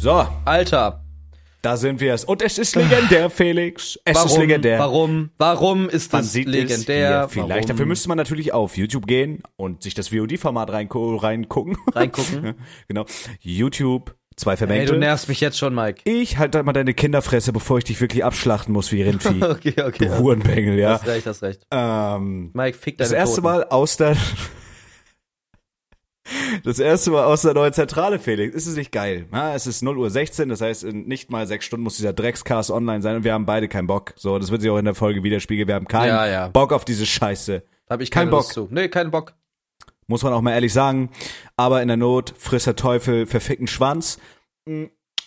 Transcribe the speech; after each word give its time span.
So, 0.00 0.26
Alter, 0.44 1.04
da 1.60 1.76
sind 1.76 2.00
wir 2.00 2.14
es. 2.14 2.24
Und 2.24 2.40
es 2.40 2.56
ist 2.58 2.76
legendär, 2.76 3.30
Felix. 3.30 3.98
Es 4.04 4.14
warum, 4.16 4.30
ist 4.30 4.38
legendär. 4.38 4.78
warum, 4.78 5.30
warum 5.38 5.88
ist 5.88 6.14
das 6.14 6.34
legendär? 6.34 7.24
es 7.24 7.32
vielleicht. 7.32 7.50
Warum? 7.50 7.66
Dafür 7.66 7.86
müsste 7.86 8.08
man 8.08 8.16
natürlich 8.16 8.52
auf 8.52 8.76
YouTube 8.76 9.08
gehen 9.08 9.42
und 9.56 9.82
sich 9.82 9.94
das 9.94 10.08
VOD-Format 10.08 10.70
reingu 10.70 11.16
reingucken. 11.16 11.76
Reingucken. 11.92 12.54
genau. 12.88 13.06
YouTube, 13.40 14.14
zwei 14.36 14.52
Hey, 14.52 14.56
Vermengte. 14.58 14.92
du 14.92 14.98
nervst 15.00 15.28
mich 15.28 15.40
jetzt 15.40 15.58
schon, 15.58 15.74
Mike. 15.74 16.02
ich 16.04 16.38
halt 16.38 16.54
mal 16.64 16.72
deine 16.72 16.94
Kinderfresse, 16.94 17.52
bevor 17.52 17.78
ich 17.78 17.84
dich 17.84 18.00
wirklich 18.00 18.24
abschlachten 18.24 18.72
muss 18.72 18.92
wie 18.92 19.02
Rindvieh. 19.02 19.42
Okay, 19.42 19.74
okay. 19.82 20.06
du 20.06 20.16
Hurenbengel, 20.18 20.78
ja. 20.78 20.90
Hast 20.92 21.08
recht, 21.08 21.26
hast 21.26 21.42
recht. 21.42 21.66
Ähm, 21.72 22.52
Mike, 22.54 22.78
fick 22.78 22.98
deine 22.98 23.10
das 23.10 23.18
erste 23.18 23.40
Toten. 23.42 23.44
Mal 23.46 23.64
aus 23.64 23.96
der 23.96 24.16
Das 26.64 26.78
erste 26.78 27.10
Mal 27.10 27.24
aus 27.24 27.42
der 27.42 27.54
neuen 27.54 27.72
Zentrale, 27.72 28.18
Felix. 28.18 28.54
Ist 28.54 28.66
es 28.66 28.76
nicht 28.76 28.92
geil? 28.92 29.26
Ja, 29.32 29.54
es 29.54 29.66
ist 29.66 29.82
0 29.82 29.96
Uhr 29.98 30.10
16, 30.10 30.48
das 30.48 30.60
heißt, 30.60 30.84
in 30.84 31.06
nicht 31.06 31.30
mal 31.30 31.46
sechs 31.46 31.64
Stunden 31.64 31.84
muss 31.84 31.96
dieser 31.96 32.12
Dreckscast 32.12 32.70
online 32.70 33.02
sein 33.02 33.16
und 33.16 33.24
wir 33.24 33.32
haben 33.32 33.46
beide 33.46 33.68
keinen 33.68 33.86
Bock. 33.86 34.12
So, 34.16 34.38
das 34.38 34.50
wird 34.50 34.60
sich 34.62 34.70
auch 34.70 34.78
in 34.78 34.84
der 34.84 34.94
Folge 34.94 35.22
widerspiegeln. 35.22 35.68
Wir 35.68 35.74
haben 35.74 35.88
keinen 35.88 36.08
Ja, 36.08 36.26
ja. 36.26 36.48
Bock 36.48 36.72
auf 36.72 36.84
diese 36.84 37.06
Scheiße. 37.06 37.62
Hab 37.88 38.00
ich 38.00 38.10
kein 38.10 38.22
keine 38.22 38.30
Bock. 38.32 38.40
Lust 38.40 38.52
zu. 38.52 38.68
Nee, 38.70 38.88
keinen 38.88 39.10
Bock. 39.10 39.34
Muss 40.06 40.22
man 40.22 40.32
auch 40.32 40.40
mal 40.40 40.52
ehrlich 40.52 40.72
sagen. 40.72 41.10
Aber 41.56 41.82
in 41.82 41.88
der 41.88 41.96
Not 41.96 42.34
frisst 42.38 42.66
der 42.66 42.76
Teufel 42.76 43.26
verfickten 43.26 43.66
Schwanz. 43.66 44.18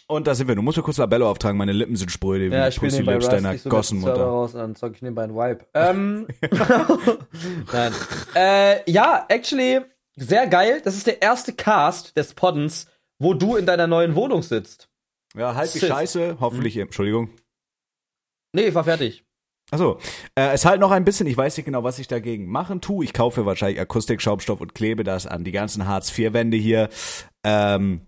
Und 0.07 0.27
da 0.27 0.35
sind 0.35 0.47
wir. 0.47 0.55
Du 0.55 0.61
musst 0.61 0.77
mir 0.77 0.83
kurz 0.83 0.97
Labello 0.97 1.29
auftragen. 1.29 1.57
Meine 1.57 1.71
Lippen 1.71 1.95
sind 1.95 2.11
spröde 2.11 2.49
wie 2.51 2.53
Ja, 2.55 2.63
die 2.67 2.75
ich 2.75 2.79
Pussy 2.81 3.01
Lips 3.01 3.29
deiner 3.29 3.53
Server 3.57 3.69
Gossenmutter. 3.77 4.23
raus, 4.23 4.51
dann 4.53 4.75
zock 4.75 4.93
ich 4.95 5.01
nebenbei 5.01 5.23
einen 5.23 5.35
Vibe. 5.35 5.65
Ähm, 5.73 6.27
nein. 7.71 7.93
Äh, 8.35 8.91
ja, 8.91 9.25
actually, 9.29 9.79
sehr 10.21 10.47
geil. 10.47 10.81
Das 10.83 10.95
ist 10.95 11.07
der 11.07 11.21
erste 11.21 11.53
Cast 11.53 12.15
des 12.15 12.33
Poddens, 12.33 12.87
wo 13.19 13.33
du 13.33 13.55
in 13.55 13.65
deiner 13.65 13.87
neuen 13.87 14.15
Wohnung 14.15 14.43
sitzt. 14.43 14.89
Ja, 15.35 15.55
halt 15.55 15.73
die 15.73 15.79
Sis. 15.79 15.89
Scheiße. 15.89 16.37
Hoffentlich, 16.39 16.77
Entschuldigung. 16.77 17.29
Nee, 18.53 18.67
ich 18.67 18.75
war 18.75 18.83
fertig. 18.83 19.23
Achso, 19.71 19.99
äh, 20.35 20.49
es 20.51 20.65
halt 20.65 20.81
noch 20.81 20.91
ein 20.91 21.05
bisschen, 21.05 21.27
ich 21.27 21.37
weiß 21.37 21.55
nicht 21.55 21.65
genau, 21.65 21.83
was 21.83 21.97
ich 21.97 22.07
dagegen 22.07 22.47
machen 22.47 22.81
tue. 22.81 23.05
Ich 23.05 23.13
kaufe 23.13 23.45
wahrscheinlich 23.45 23.79
Akustikschaumstoff 23.79 24.59
und 24.59 24.75
klebe 24.75 25.05
das 25.05 25.27
an 25.27 25.45
die 25.45 25.53
ganzen 25.53 25.87
Hartz-IV-Wände 25.87 26.57
hier. 26.57 26.89
Ähm, 27.45 28.01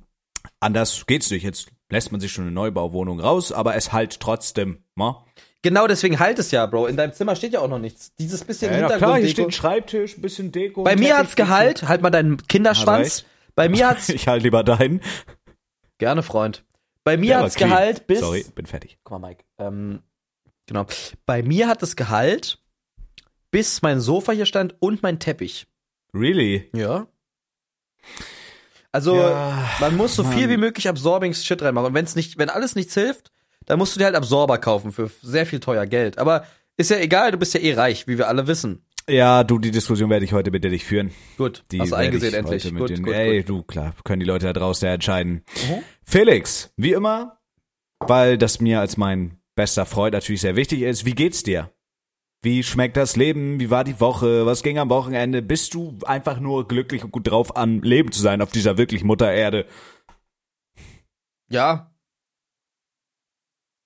anders 0.59 1.05
geht's 1.05 1.31
nicht. 1.31 1.43
Jetzt 1.43 1.69
lässt 1.89 2.11
man 2.11 2.19
sich 2.19 2.33
schon 2.33 2.45
eine 2.45 2.53
Neubauwohnung 2.53 3.21
raus, 3.21 3.53
aber 3.53 3.75
es 3.75 3.93
halt 3.93 4.19
trotzdem. 4.19 4.83
Ma? 4.95 5.25
Genau 5.63 5.87
deswegen 5.87 6.19
halt 6.19 6.37
es 6.39 6.51
ja, 6.51 6.65
Bro. 6.65 6.87
In 6.87 6.97
deinem 6.97 7.13
Zimmer 7.13 7.35
steht 7.35 7.53
ja 7.53 7.61
auch 7.61 7.67
noch 7.69 7.79
nichts. 7.79 8.13
Dieses 8.19 8.43
bisschen 8.43 8.71
Ja, 8.71 8.81
na 8.89 8.97
klar, 8.97 9.17
hier 9.17 9.29
steht 9.29 9.45
ein 9.47 9.51
Schreibtisch, 9.51 10.17
ein 10.17 10.21
bisschen 10.21 10.51
Deko. 10.51 10.83
Bei 10.83 10.95
mir 10.95 11.17
hat's 11.17 11.35
Gehalt, 11.35 11.83
halt 11.87 12.01
mal 12.01 12.09
deinen 12.11 12.37
Kinderschwanz. 12.47 13.25
Bei 13.55 13.69
mir 13.69 13.87
hat's, 13.87 14.09
Ich 14.09 14.27
halt 14.27 14.43
lieber 14.43 14.63
deinen. 14.63 15.01
gerne 15.97 16.21
Freund. 16.21 16.63
Bei 17.05 17.17
mir 17.17 17.35
war 17.35 17.43
hat's 17.43 17.55
clean. 17.55 17.69
Gehalt 17.71 18.07
bis, 18.07 18.19
Sorry, 18.19 18.45
bin 18.55 18.65
fertig. 18.65 18.97
guck 19.03 19.19
mal 19.19 19.29
Mike, 19.29 19.43
ähm, 19.57 20.03
genau. 20.67 20.85
Bei 21.25 21.41
mir 21.43 21.67
hat 21.67 21.81
es 21.81 21.95
Gehalt, 21.95 22.59
bis 23.51 23.81
mein 23.81 23.99
Sofa 24.01 24.31
hier 24.33 24.45
stand 24.45 24.75
und 24.79 25.01
mein 25.01 25.19
Teppich. 25.19 25.67
Really? 26.13 26.69
Ja. 26.75 27.07
Also, 28.91 29.15
Ja, 29.15 29.69
man 29.79 29.97
muss 29.97 30.15
so 30.15 30.23
viel 30.23 30.41
Mann. 30.41 30.49
wie 30.51 30.57
möglich 30.57 30.87
Absorbing 30.87 31.33
Shit 31.33 31.61
reinmachen. 31.61 31.87
Und 31.87 31.93
wenn's 31.93 32.15
nicht, 32.15 32.37
wenn 32.37 32.49
alles 32.49 32.75
nichts 32.75 32.93
hilft, 32.93 33.31
dann 33.65 33.79
musst 33.79 33.95
du 33.95 33.99
dir 33.99 34.05
halt 34.05 34.15
Absorber 34.15 34.57
kaufen 34.57 34.91
für 34.91 35.09
sehr 35.21 35.45
viel 35.45 35.59
teuer 35.59 35.85
Geld. 35.85 36.17
Aber 36.17 36.45
ist 36.77 36.89
ja 36.89 36.97
egal, 36.97 37.31
du 37.31 37.37
bist 37.37 37.53
ja 37.53 37.59
eh 37.59 37.73
reich, 37.73 38.07
wie 38.07 38.17
wir 38.17 38.27
alle 38.27 38.47
wissen. 38.47 38.85
Ja, 39.09 39.43
du, 39.43 39.59
die 39.59 39.71
Diskussion 39.71 40.09
werde 40.09 40.23
ich 40.25 40.31
heute 40.31 40.49
mit 40.49 40.63
dir 40.63 40.69
nicht 40.69 40.85
führen. 40.85 41.11
Gut, 41.37 41.63
Die 41.71 41.81
hast 41.81 41.91
du 41.91 41.95
eingesehen 41.95 42.31
ich 42.33 42.39
endlich. 42.39 42.73
Gut, 42.73 42.89
den, 42.89 43.03
gut, 43.03 43.13
ey, 43.13 43.39
gut. 43.39 43.49
du, 43.49 43.63
klar, 43.63 43.93
können 44.05 44.21
die 44.21 44.25
Leute 44.25 44.45
da 44.45 44.53
draußen 44.53 44.87
ja 44.87 44.93
entscheiden. 44.93 45.43
Mhm. 45.67 45.83
Felix, 46.05 46.71
wie 46.77 46.93
immer, 46.93 47.39
weil 47.99 48.37
das 48.37 48.61
mir 48.61 48.79
als 48.79 48.95
mein 48.95 49.37
bester 49.55 49.85
Freund 49.85 50.13
natürlich 50.13 50.41
sehr 50.41 50.55
wichtig 50.55 50.81
ist, 50.81 51.05
wie 51.05 51.15
geht's 51.15 51.43
dir? 51.43 51.69
Wie 52.41 52.63
schmeckt 52.63 52.97
das 52.97 53.15
Leben? 53.15 53.59
Wie 53.59 53.69
war 53.69 53.83
die 53.83 53.99
Woche? 53.99 54.45
Was 54.45 54.63
ging 54.63 54.77
am 54.77 54.89
Wochenende? 54.89 55.41
Bist 55.41 55.73
du 55.73 55.97
einfach 56.05 56.39
nur 56.39 56.67
glücklich 56.67 57.03
und 57.03 57.11
gut 57.11 57.29
drauf, 57.29 57.55
am 57.55 57.81
Leben 57.81 58.11
zu 58.11 58.21
sein 58.21 58.41
auf 58.41 58.51
dieser 58.51 58.77
wirklich 58.77 59.03
Mutter 59.03 59.31
Erde? 59.31 59.65
Ja. 61.49 61.92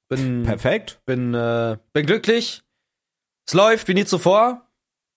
Bin, 0.10 0.44
Perfekt. 0.44 1.00
bin, 1.06 1.34
äh, 1.34 1.78
bin 1.94 2.06
glücklich. 2.06 2.64
Es 3.46 3.54
läuft 3.54 3.88
wie 3.88 3.94
nie 3.94 4.06
zuvor. 4.06 4.64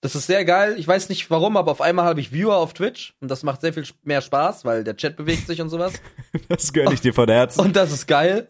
Das 0.02 0.14
ist 0.14 0.26
sehr 0.26 0.44
geil. 0.44 0.76
Ich 0.78 0.88
weiß 0.88 1.10
nicht 1.10 1.30
warum, 1.30 1.56
aber 1.56 1.72
auf 1.72 1.80
einmal 1.80 2.06
habe 2.06 2.20
ich 2.20 2.32
Viewer 2.32 2.56
auf 2.56 2.72
Twitch 2.72 3.14
und 3.20 3.30
das 3.30 3.42
macht 3.42 3.60
sehr 3.60 3.74
viel 3.74 3.84
mehr 4.02 4.22
Spaß, 4.22 4.64
weil 4.64 4.82
der 4.82 4.96
Chat 4.96 5.16
bewegt 5.16 5.46
sich 5.46 5.60
und 5.60 5.68
sowas. 5.68 5.92
Das 6.48 6.72
gönne 6.72 6.94
ich 6.94 7.00
dir 7.00 7.12
von 7.12 7.28
Herzen. 7.28 7.60
Und 7.60 7.76
das 7.76 7.92
ist 7.92 8.06
geil. 8.06 8.48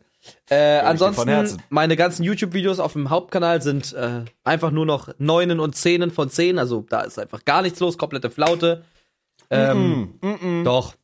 Äh, 0.51 0.79
ansonsten, 0.81 1.63
meine 1.71 1.97
ganzen 1.97 2.25
YouTube-Videos 2.25 2.79
auf 2.79 2.93
dem 2.93 3.11
Hauptkanal 3.11 3.63
sind 3.63 3.93
äh, 3.95 4.25
einfach 4.45 4.71
nur 4.71 4.85
noch 4.85 5.09
Neunen 5.19 5.61
und 5.61 5.75
Zehnen 5.77 6.11
von 6.11 6.29
Zehn. 6.29 6.59
Also 6.59 6.85
da 6.89 7.01
ist 7.03 7.19
einfach 7.19 7.45
gar 7.45 7.63
nichts 7.63 7.81
los, 7.81 7.97
komplette 7.99 8.31
Flaute. 8.31 8.85
Ähm, 9.51 10.21
Doch, 10.65 10.95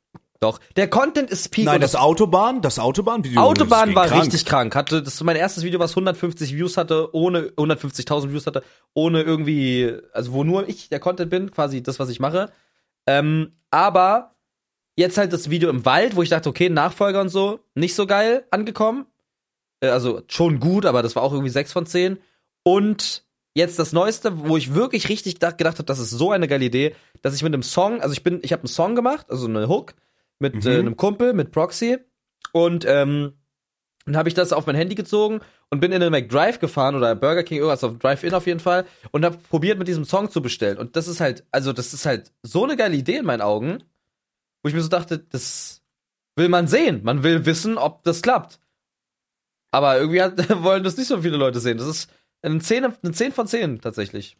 doch. 0.40 0.60
Der 0.76 0.88
Content 0.88 1.30
ist 1.30 1.50
peak. 1.50 1.64
Nein, 1.64 1.80
das 1.80 1.94
Autobahn, 1.94 2.62
das 2.62 2.78
Autobahn-Video. 2.78 3.40
Autobahn 3.40 3.88
ging 3.88 3.96
war 3.96 4.06
krank. 4.06 4.22
richtig 4.22 4.44
krank. 4.44 4.74
Hatte 4.74 5.02
das 5.02 5.14
ist 5.14 5.24
mein 5.24 5.36
erstes 5.36 5.64
Video, 5.64 5.80
was 5.80 5.92
150 5.92 6.54
Views 6.54 6.76
hatte, 6.76 7.14
ohne 7.14 7.50
150.000 7.56 8.30
Views 8.30 8.46
hatte, 8.46 8.62
ohne 8.94 9.22
irgendwie, 9.22 9.92
also 10.12 10.32
wo 10.32 10.44
nur 10.44 10.68
ich 10.68 10.88
der 10.88 11.00
Content 11.00 11.30
bin, 11.30 11.50
quasi 11.50 11.82
das, 11.82 11.98
was 11.98 12.08
ich 12.08 12.20
mache. 12.20 12.50
Ähm, 13.06 13.52
aber 13.70 14.34
jetzt 14.96 15.18
halt 15.18 15.32
das 15.32 15.50
Video 15.50 15.70
im 15.70 15.84
Wald, 15.84 16.16
wo 16.16 16.22
ich 16.22 16.28
dachte, 16.28 16.48
okay, 16.48 16.68
Nachfolger 16.68 17.20
und 17.20 17.28
so, 17.28 17.60
nicht 17.74 17.94
so 17.94 18.06
geil 18.06 18.44
angekommen. 18.50 19.06
Äh, 19.80 19.88
also 19.88 20.22
schon 20.28 20.60
gut, 20.60 20.86
aber 20.86 21.02
das 21.02 21.16
war 21.16 21.22
auch 21.22 21.32
irgendwie 21.32 21.50
6 21.50 21.72
von 21.72 21.86
10. 21.86 22.18
Und 22.62 23.24
jetzt 23.54 23.78
das 23.78 23.92
Neueste, 23.92 24.46
wo 24.46 24.56
ich 24.56 24.74
wirklich 24.74 25.08
richtig 25.08 25.34
gedacht, 25.34 25.58
gedacht 25.58 25.78
habe, 25.78 25.86
das 25.86 25.98
ist 25.98 26.10
so 26.10 26.30
eine 26.30 26.48
geile 26.48 26.64
Idee, 26.64 26.94
dass 27.22 27.34
ich 27.34 27.42
mit 27.42 27.54
einem 27.54 27.62
Song, 27.62 28.00
also 28.00 28.12
ich 28.12 28.22
bin, 28.22 28.40
ich 28.42 28.52
habe 28.52 28.62
einen 28.62 28.68
Song 28.68 28.94
gemacht, 28.94 29.26
also 29.30 29.46
eine 29.46 29.68
Hook 29.68 29.94
mit 30.38 30.54
Mhm. 30.54 30.70
äh, 30.70 30.78
einem 30.78 30.96
Kumpel, 30.96 31.32
mit 31.32 31.50
Proxy. 31.52 31.98
Und 32.52 32.84
ähm, 32.86 33.34
dann 34.04 34.16
habe 34.16 34.28
ich 34.28 34.34
das 34.34 34.52
auf 34.52 34.66
mein 34.66 34.76
Handy 34.76 34.94
gezogen 34.94 35.40
und 35.70 35.80
bin 35.80 35.90
in 35.92 36.00
den 36.00 36.12
McDrive 36.12 36.60
gefahren 36.60 36.94
oder 36.94 37.14
Burger 37.16 37.42
King, 37.42 37.58
irgendwas 37.58 37.82
auf 37.82 37.98
Drive-In 37.98 38.34
auf 38.34 38.46
jeden 38.46 38.60
Fall 38.60 38.86
und 39.10 39.24
habe 39.24 39.36
probiert 39.36 39.78
mit 39.78 39.88
diesem 39.88 40.04
Song 40.04 40.30
zu 40.30 40.40
bestellen. 40.40 40.78
Und 40.78 40.94
das 40.94 41.08
ist 41.08 41.20
halt, 41.20 41.44
also 41.50 41.72
das 41.72 41.92
ist 41.92 42.06
halt 42.06 42.32
so 42.42 42.64
eine 42.64 42.76
geile 42.76 42.94
Idee 42.96 43.16
in 43.16 43.26
meinen 43.26 43.40
Augen, 43.40 43.82
wo 44.62 44.68
ich 44.68 44.74
mir 44.74 44.80
so 44.82 44.88
dachte, 44.88 45.18
das 45.18 45.82
will 46.36 46.48
man 46.48 46.68
sehen. 46.68 47.00
Man 47.02 47.22
will 47.24 47.46
wissen, 47.46 47.78
ob 47.78 48.04
das 48.04 48.22
klappt. 48.22 48.60
Aber 49.72 49.98
irgendwie 49.98 50.22
hat, 50.22 50.38
wollen 50.62 50.84
das 50.84 50.96
nicht 50.96 51.08
so 51.08 51.20
viele 51.22 51.36
Leute 51.36 51.58
sehen. 51.60 51.78
Das 51.78 51.88
ist 51.88 52.08
eine 52.42 52.60
10, 52.60 52.84
eine 52.84 53.12
10 53.12 53.32
von 53.32 53.46
10 53.48 53.80
tatsächlich. 53.80 54.36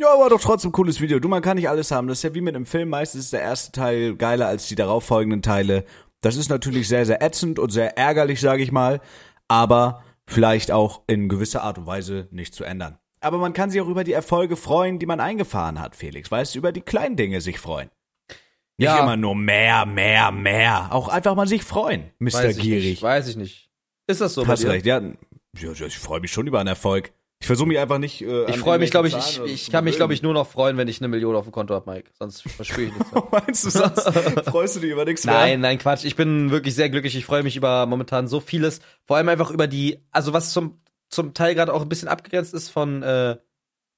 Ja, 0.00 0.14
aber 0.14 0.28
doch 0.30 0.40
trotzdem 0.40 0.70
cooles 0.72 1.00
Video. 1.00 1.18
Du, 1.18 1.28
man 1.28 1.42
kann 1.42 1.56
nicht 1.56 1.68
alles 1.68 1.90
haben. 1.90 2.06
Das 2.06 2.18
ist 2.18 2.22
ja 2.22 2.34
wie 2.34 2.40
mit 2.40 2.54
einem 2.54 2.66
Film. 2.66 2.88
Meistens 2.88 3.24
ist 3.24 3.32
der 3.32 3.40
erste 3.42 3.72
Teil 3.72 4.14
geiler 4.14 4.46
als 4.46 4.68
die 4.68 4.76
darauffolgenden 4.76 5.42
Teile. 5.42 5.84
Das 6.20 6.36
ist 6.36 6.48
natürlich 6.50 6.86
sehr, 6.88 7.04
sehr 7.04 7.20
ätzend 7.22 7.58
und 7.58 7.70
sehr 7.70 7.98
ärgerlich, 7.98 8.40
sage 8.40 8.62
ich 8.62 8.70
mal. 8.70 9.00
Aber 9.48 10.04
vielleicht 10.26 10.70
auch 10.70 11.02
in 11.08 11.28
gewisser 11.28 11.62
Art 11.62 11.78
und 11.78 11.86
Weise 11.86 12.28
nicht 12.30 12.54
zu 12.54 12.62
ändern. 12.64 12.98
Aber 13.20 13.38
man 13.38 13.52
kann 13.52 13.70
sich 13.70 13.80
auch 13.80 13.88
über 13.88 14.04
die 14.04 14.12
Erfolge 14.12 14.56
freuen, 14.56 15.00
die 15.00 15.06
man 15.06 15.18
eingefahren 15.18 15.80
hat, 15.80 15.96
Felix. 15.96 16.30
Weißt 16.30 16.54
du, 16.54 16.58
über 16.60 16.70
die 16.70 16.80
kleinen 16.82 17.16
Dinge 17.16 17.40
sich 17.40 17.58
freuen. 17.58 17.90
Nicht 18.76 18.86
Ja. 18.86 19.02
immer 19.02 19.16
nur 19.16 19.34
mehr, 19.34 19.84
mehr, 19.86 20.30
mehr. 20.30 20.92
Auch 20.92 21.08
einfach 21.08 21.34
mal 21.34 21.48
sich 21.48 21.64
freuen, 21.64 22.12
Mr. 22.20 22.34
Weiß 22.34 22.56
ich 22.58 22.62
Gierig. 22.62 22.84
nicht. 22.84 23.02
Weiß 23.02 23.26
ich 23.26 23.36
nicht. 23.36 23.70
Ist 24.06 24.20
das 24.20 24.34
so 24.34 24.46
Hast 24.46 24.64
recht, 24.64 24.86
ja, 24.86 25.00
ich 25.60 25.98
freue 25.98 26.20
mich 26.20 26.30
schon 26.30 26.46
über 26.46 26.60
einen 26.60 26.68
Erfolg. 26.68 27.12
Ich 27.40 27.46
versuche 27.46 27.68
mich 27.68 27.78
einfach 27.78 27.98
nicht. 27.98 28.20
Äh, 28.22 28.50
Ich 28.50 28.58
freue 28.58 28.78
mich, 28.78 28.90
glaube 28.90 29.08
ich, 29.08 29.16
ich, 29.16 29.40
ich 29.44 29.70
kann 29.70 29.84
mich, 29.84 29.96
glaube 29.96 30.12
ich, 30.12 30.22
nur 30.22 30.34
noch 30.34 30.48
freuen, 30.48 30.76
wenn 30.76 30.88
ich 30.88 31.00
eine 31.00 31.06
Million 31.08 31.36
auf 31.36 31.44
dem 31.44 31.52
Konto 31.52 31.72
habe, 31.74 31.88
Mike. 31.90 32.10
Sonst 32.18 32.42
verspüre 32.42 32.88
ich 32.88 32.92
nichts 32.94 33.12
mehr. 33.12 33.22
Meinst 33.30 33.64
du 33.64 33.70
sonst? 33.70 34.00
freust 34.50 34.76
du 34.76 34.80
dich 34.80 34.90
über 34.90 35.04
nichts 35.04 35.24
mehr? 35.24 35.34
Nein, 35.34 35.60
nein, 35.60 35.78
Quatsch. 35.78 36.04
Ich 36.04 36.16
bin 36.16 36.50
wirklich 36.50 36.74
sehr 36.74 36.90
glücklich. 36.90 37.14
Ich 37.16 37.24
freue 37.24 37.44
mich 37.44 37.56
über 37.56 37.86
momentan 37.86 38.26
so 38.26 38.40
vieles. 38.40 38.80
Vor 39.06 39.16
allem 39.16 39.28
einfach 39.28 39.50
über 39.52 39.68
die, 39.68 40.00
also 40.10 40.32
was 40.32 40.52
zum, 40.52 40.80
zum 41.10 41.32
Teil 41.32 41.54
gerade 41.54 41.72
auch 41.72 41.82
ein 41.82 41.88
bisschen 41.88 42.08
abgegrenzt 42.08 42.54
ist 42.54 42.70
von 42.70 43.02
äh, 43.04 43.36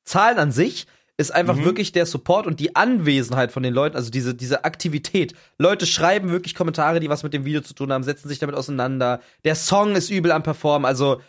Zahlen 0.04 0.38
an 0.38 0.52
sich, 0.52 0.87
ist 1.16 1.31
einfach 1.34 1.56
Mhm. 1.56 1.64
wirklich 1.64 1.92
der 1.92 2.04
Support 2.06 2.46
und 2.46 2.60
die 2.60 2.76
Anwesenheit 2.76 3.52
von 3.52 3.62
den 3.62 3.72
Leuten, 3.75 3.96
also 3.96 4.10
diese, 4.10 4.34
diese 4.34 4.64
Aktivität. 4.64 5.34
Leute 5.58 5.87
schreiben 5.87 6.31
wirklich 6.31 6.54
Kommentare, 6.54 7.00
die 7.00 7.08
was 7.08 7.22
mit 7.22 7.32
dem 7.32 7.44
Video 7.46 7.62
zu 7.62 7.75
tun 7.75 7.90
haben, 7.92 8.04
setzen 8.04 8.28
sich 8.28 8.38
damit 8.38 8.54
auseinander. 8.56 9.20
Der 9.44 9.54
Song 9.54 9.96
ist 9.96 10.10
übel 10.10 10.31
am 10.32 10.42
Performen, 10.42 10.84
also 10.87 11.20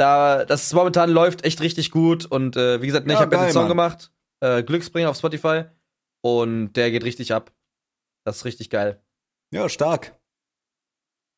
da, 0.00 0.44
das 0.44 0.72
momentan 0.72 1.10
läuft 1.10 1.44
echt 1.44 1.60
richtig 1.60 1.90
gut 1.90 2.24
und 2.26 2.56
äh, 2.56 2.80
wie 2.82 2.86
gesagt, 2.86 3.06
ne, 3.06 3.12
Ja, 3.12 3.18
ich 3.18 3.22
habe 3.22 3.36
ja 3.36 3.44
den 3.44 3.52
Song 3.52 3.62
Mann. 3.62 3.68
gemacht, 3.68 4.10
äh, 4.40 4.62
Glücksbringer 4.62 5.10
auf 5.10 5.16
Spotify 5.16 5.64
und 6.22 6.72
der 6.72 6.90
geht 6.90 7.04
richtig 7.04 7.32
ab. 7.32 7.52
Das 8.24 8.38
ist 8.38 8.44
richtig 8.44 8.70
geil. 8.70 9.02
Ja, 9.52 9.68
stark. 9.68 10.16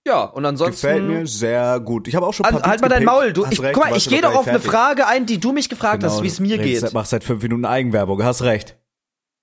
Ja, 0.07 0.25
und 0.25 0.45
ansonsten. 0.45 0.87
Gefällt 0.87 1.05
mir 1.05 1.27
sehr 1.29 1.79
gut. 1.79 2.09
Ich 2.09 2.17
habe 2.17 2.27
auch 2.27 2.35
schon 2.35 2.45
An, 2.45 2.55
Papitz 2.55 2.69
halt 2.69 2.81
mal 2.81 2.89
dein. 2.89 3.05
Maul. 3.05 3.33
Du, 3.33 3.45
Hast 3.47 3.53
ich, 3.53 3.63
recht, 3.63 3.75
guck 3.75 3.85
mal, 3.89 3.97
ich 3.97 4.09
gehe 4.09 4.21
doch 4.21 4.31
auf 4.35 4.47
nicht 4.47 4.49
eine 4.49 4.59
fertig. 4.59 4.71
Frage 4.71 5.07
ein, 5.07 5.27
die 5.27 5.39
du 5.39 5.53
mich 5.53 5.69
gefragt 5.69 6.03
hast, 6.03 6.15
Genau, 6.15 6.25
wie 6.25 6.29
es 6.29 6.41
mir 6.41 6.59
geht. 6.59 6.93
Machst 6.93 7.11
seit 7.11 7.23
fünf 7.23 7.43
Minuten 7.43 7.65
Eigenwerbung. 7.65 8.23
Hast 8.25 8.43
recht. 8.43 8.77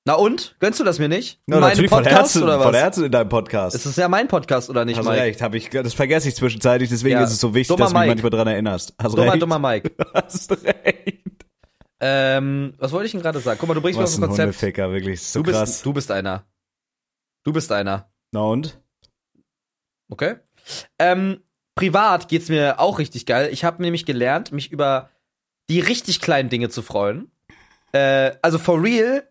Na 0.06 0.14
und? 0.14 0.56
Gönnst 0.60 0.80
du 0.80 0.84
das 0.84 0.98
mir 0.98 1.10
nicht? 1.10 1.40
Ja, 1.48 1.56
Meinen 1.60 1.70
natürlich 1.70 1.90
von 1.90 2.04
Podcast 2.04 2.18
Herzen, 2.36 2.44
oder 2.44 2.58
was? 2.60 2.66
von 2.66 2.74
Herzen 2.76 3.04
in 3.06 3.12
deinem 3.12 3.30
Podcast. 3.30 3.76
Es 3.76 3.86
ist 3.86 3.98
ja 3.98 4.08
mein 4.08 4.28
Podcast, 4.28 4.70
oder 4.70 4.86
nicht, 4.86 4.98
Hast 4.98 5.06
Mike? 5.06 5.22
recht, 5.22 5.42
hab 5.42 5.54
ich, 5.54 5.70
das 5.70 5.94
vergesse 5.94 6.30
ich 6.30 6.36
zwischenzeitlich, 6.36 6.90
deswegen 6.90 7.18
Ja. 7.18 7.24
ist 7.24 7.32
es 7.32 7.40
so 7.40 7.54
wichtig, 7.54 7.68
Dummer 7.68 7.86
dass 7.86 7.94
du 7.94 8.00
mich 8.00 8.08
manchmal 8.08 8.30
dran 8.32 8.48
erinnerst. 8.48 8.94
Hast 9.02 9.18
Dummer, 9.18 9.34
recht. 9.34 9.42
dummer 9.42 9.60
Mike. 9.60 9.92
Hast 10.14 10.52
recht. 10.64 11.46
Ähm, 12.00 12.74
was 12.78 12.92
wollte 12.94 13.08
ich 13.08 13.12
denn 13.12 13.22
gerade 13.22 13.40
sagen? 13.40 13.58
Guck 13.60 13.68
mal, 13.68 13.76
du 13.76 13.82
bringst 13.82 13.98
mir 14.00 14.04
Was 14.04 14.16
auf 14.18 14.24
ein 14.24 14.28
Konzept. 14.30 14.62
Wirklich. 14.62 15.22
So 15.22 15.44
Du 15.44 15.52
krass. 15.52 15.70
bist, 15.70 15.86
du 15.86 15.94
bist 15.94 16.12
einer. 16.12 16.46
Du 17.44 17.52
bist 17.54 17.72
einer. 17.72 18.10
Na 18.32 18.42
und? 18.42 18.80
Okay. 20.10 20.38
Ähm, 20.98 21.42
privat 21.76 22.30
geht's 22.30 22.48
mir 22.50 22.80
auch 22.80 23.00
richtig 23.00 23.26
geil. 23.26 23.50
Ich 23.52 23.64
habe 23.66 23.82
nämlich 23.82 24.06
gelernt, 24.06 24.52
mich 24.54 24.72
über 24.72 25.10
die 25.70 25.82
richtig 25.82 26.22
kleinen 26.22 26.50
Dinge 26.50 26.70
zu 26.70 26.82
freuen. 26.82 27.32
Äh, 27.92 28.32
also 28.42 28.58
for 28.60 28.82
real. 28.82 29.28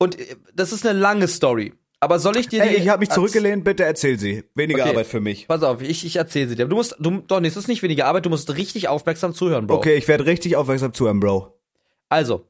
Und 0.00 0.18
äh, 0.18 0.36
das 0.54 0.72
ist 0.72 0.84
eine 0.84 0.98
lange 0.98 1.28
Story. 1.28 1.74
Aber 2.00 2.18
soll 2.18 2.38
ich 2.38 2.48
dir 2.48 2.62
die 2.62 2.68
Ey, 2.70 2.76
ich 2.76 2.88
habe 2.88 3.00
mich 3.00 3.10
zurückgelehnt, 3.10 3.62
bitte 3.62 3.84
erzähl 3.84 4.18
sie. 4.18 4.44
Weniger 4.54 4.84
Okay. 4.84 4.90
Arbeit 4.90 5.06
für 5.06 5.20
mich. 5.20 5.46
Pass 5.46 5.62
auf, 5.62 5.82
ich, 5.82 6.06
ich 6.06 6.16
erzähle 6.16 6.48
sie 6.48 6.56
dir. 6.56 6.66
Du 6.66 6.76
musst, 6.76 6.96
du, 6.98 7.18
doch, 7.18 7.40
nee, 7.40 7.48
es 7.48 7.58
ist 7.58 7.68
nicht 7.68 7.82
weniger 7.82 8.06
Arbeit, 8.06 8.24
du 8.24 8.30
musst 8.30 8.56
richtig 8.56 8.88
aufmerksam 8.88 9.34
zuhören, 9.34 9.66
Bro. 9.66 9.76
Okay, 9.76 9.96
ich 9.96 10.08
werde 10.08 10.24
richtig 10.24 10.56
aufmerksam 10.56 10.94
zuhören, 10.94 11.20
Bro. 11.20 11.60
Also, 12.08 12.46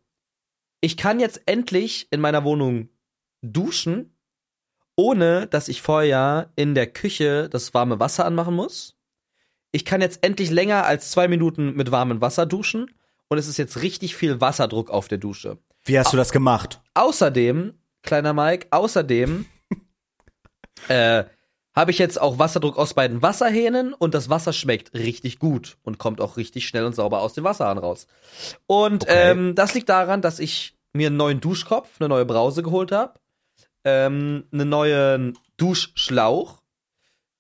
ich 0.81 0.97
kann 0.97 1.19
jetzt 1.19 1.43
endlich 1.47 2.07
in 2.13 2.21
meiner 2.21 2.45
Wohnung 2.45 2.91
duschen, 3.43 4.15
ohne 4.95 5.49
dass 5.49 5.67
ich 5.67 5.83
vorher 5.83 6.53
in 6.55 6.77
der 6.77 6.87
Küche 6.87 7.49
das 7.51 7.75
warme 7.75 7.99
Wasser 7.99 8.27
anmachen 8.27 8.55
muss. 8.55 8.97
Ich 9.73 9.85
kann 9.85 10.01
jetzt 10.01 10.25
endlich 10.25 10.51
länger 10.51 10.87
als 10.87 11.11
zwei 11.11 11.27
Minuten 11.27 11.75
mit 11.75 11.91
warmem 11.91 12.21
Wasser 12.21 12.47
duschen 12.47 12.91
und 13.29 13.39
es 13.39 13.49
ist 13.49 13.57
jetzt 13.57 13.83
richtig 13.83 14.15
viel 14.15 14.41
Wasserdruck 14.41 14.91
auf 14.91 15.09
der 15.09 15.19
Dusche. 15.19 15.59
Wie 15.85 15.99
hast 15.99 16.13
du 16.13 16.17
das 16.17 16.33
gemacht? 16.33 16.81
Außerdem, 16.95 17.75
kleiner 18.03 18.33
Mike, 18.33 18.69
außerdem 18.71 19.47
äh, 20.89 21.25
habe 21.75 21.91
ich 21.91 21.99
jetzt 21.99 22.21
auch 22.21 22.39
Wasserdruck 22.39 22.77
aus 22.77 22.95
beiden 22.95 23.23
Wasserhähnen 23.23 23.95
und 23.95 24.15
das 24.15 24.29
Wasser 24.29 24.53
schmeckt 24.53 24.93
richtig 24.95 25.39
gut 25.39 25.79
und 25.83 25.99
kommt 25.99 26.21
auch 26.21 26.37
richtig 26.37 26.67
schnell 26.67 26.85
und 26.85 26.95
sauber 26.95 27.21
aus 27.23 27.33
dem 27.35 27.45
Wasserhahn 27.45 27.79
raus. 27.79 28.07
Und 28.67 29.05
Okay. 29.05 29.31
ähm, 29.33 29.55
das 29.55 29.75
liegt 29.75 29.89
daran, 29.89 30.21
dass 30.23 30.39
ich 30.39 30.77
mir 30.93 31.07
einen 31.07 31.17
neuen 31.17 31.41
Duschkopf, 31.41 31.89
eine 32.01 32.09
neue 32.09 32.25
Brause 32.25 32.63
geholt 32.63 32.91
habe, 32.93 33.15
ähm, 33.85 34.45
einen 34.53 34.69
neuen 34.69 35.39
Duschschlauch 35.57 36.61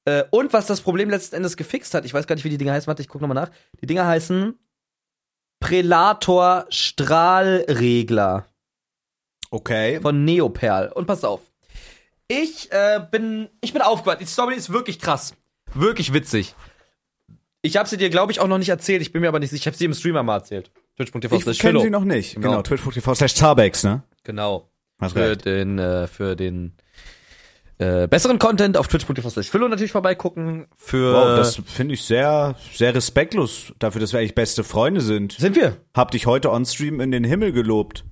äh, 0.04 0.24
und 0.30 0.52
was 0.52 0.66
das 0.66 0.80
Problem 0.80 1.10
letzten 1.10 1.36
Endes 1.36 1.56
gefixt 1.56 1.92
hat, 1.94 2.04
ich 2.04 2.14
weiß 2.14 2.26
gar 2.26 2.34
nicht, 2.36 2.44
wie 2.44 2.50
die 2.50 2.58
Dinger 2.58 2.72
heißen, 2.72 2.86
warte, 2.86 3.02
ich 3.02 3.08
guck 3.08 3.20
nochmal 3.20 3.34
nach. 3.34 3.50
Die 3.82 3.86
Dinger 3.86 4.06
heißen 4.06 4.58
Prelator 5.60 6.66
Strahlregler 6.70 8.46
Okay. 9.50 10.00
von 10.00 10.24
Neoperl. 10.24 10.88
Und 10.92 11.06
pass 11.06 11.24
auf. 11.24 11.40
Ich 12.28 12.70
äh, 12.72 13.00
bin, 13.10 13.48
ich 13.60 13.72
bin 13.72 13.82
aufgewacht. 13.82 14.20
Die 14.20 14.24
Story 14.26 14.54
ist 14.54 14.70
wirklich 14.72 14.98
krass. 15.00 15.34
Wirklich 15.74 16.12
witzig. 16.12 16.54
Ich 17.62 17.76
habe 17.76 17.88
sie 17.88 17.96
dir, 17.96 18.08
glaube 18.10 18.32
ich, 18.32 18.40
auch 18.40 18.46
noch 18.46 18.58
nicht 18.58 18.68
erzählt. 18.68 19.02
Ich 19.02 19.12
bin 19.12 19.20
mir 19.22 19.28
aber 19.28 19.38
nicht 19.40 19.50
sicher. 19.50 19.62
Ich 19.62 19.66
habe 19.66 19.76
sie 19.76 19.84
im 19.84 19.94
Streamer 19.94 20.22
mal 20.22 20.36
erzählt. 20.36 20.70
Twitch.tv 20.96 21.36
Ich 21.36 21.42
slash 21.42 21.58
kenne 21.58 21.72
Philo. 21.72 21.82
sie 21.82 21.90
noch 21.90 22.04
nicht. 22.04 22.36
Genau. 22.36 22.48
Genau, 22.50 22.62
twitch.tv 22.62 23.14
slash 23.14 23.34
Zabex, 23.34 23.84
ne? 23.84 24.02
Genau. 24.22 24.68
Hast 25.00 25.12
Für 25.14 25.30
recht. 25.30 25.44
den, 25.44 25.78
äh, 25.78 26.06
für 26.06 26.36
den 26.36 26.74
äh, 27.80 28.06
besseren 28.08 28.38
Content 28.38 28.76
auf 28.76 28.88
twitch.tv 28.88 29.30
slash 29.30 29.52
natürlich 29.54 29.92
vorbeigucken. 29.92 30.66
Für 30.76 31.14
Wow, 31.14 31.36
das 31.38 31.56
finde 31.66 31.94
ich 31.94 32.02
sehr, 32.04 32.54
sehr 32.74 32.94
respektlos 32.94 33.72
dafür, 33.78 34.00
dass 34.02 34.12
wir 34.12 34.20
eigentlich 34.20 34.34
beste 34.34 34.64
Freunde 34.64 35.00
sind. 35.00 35.32
sind 35.32 35.56
wir. 35.56 35.78
Hab 35.94 36.10
dich 36.10 36.26
heute 36.26 36.50
on 36.52 36.66
Stream 36.66 37.00
in 37.00 37.10
den 37.10 37.24
Himmel 37.24 37.52
gelobt. 37.52 38.04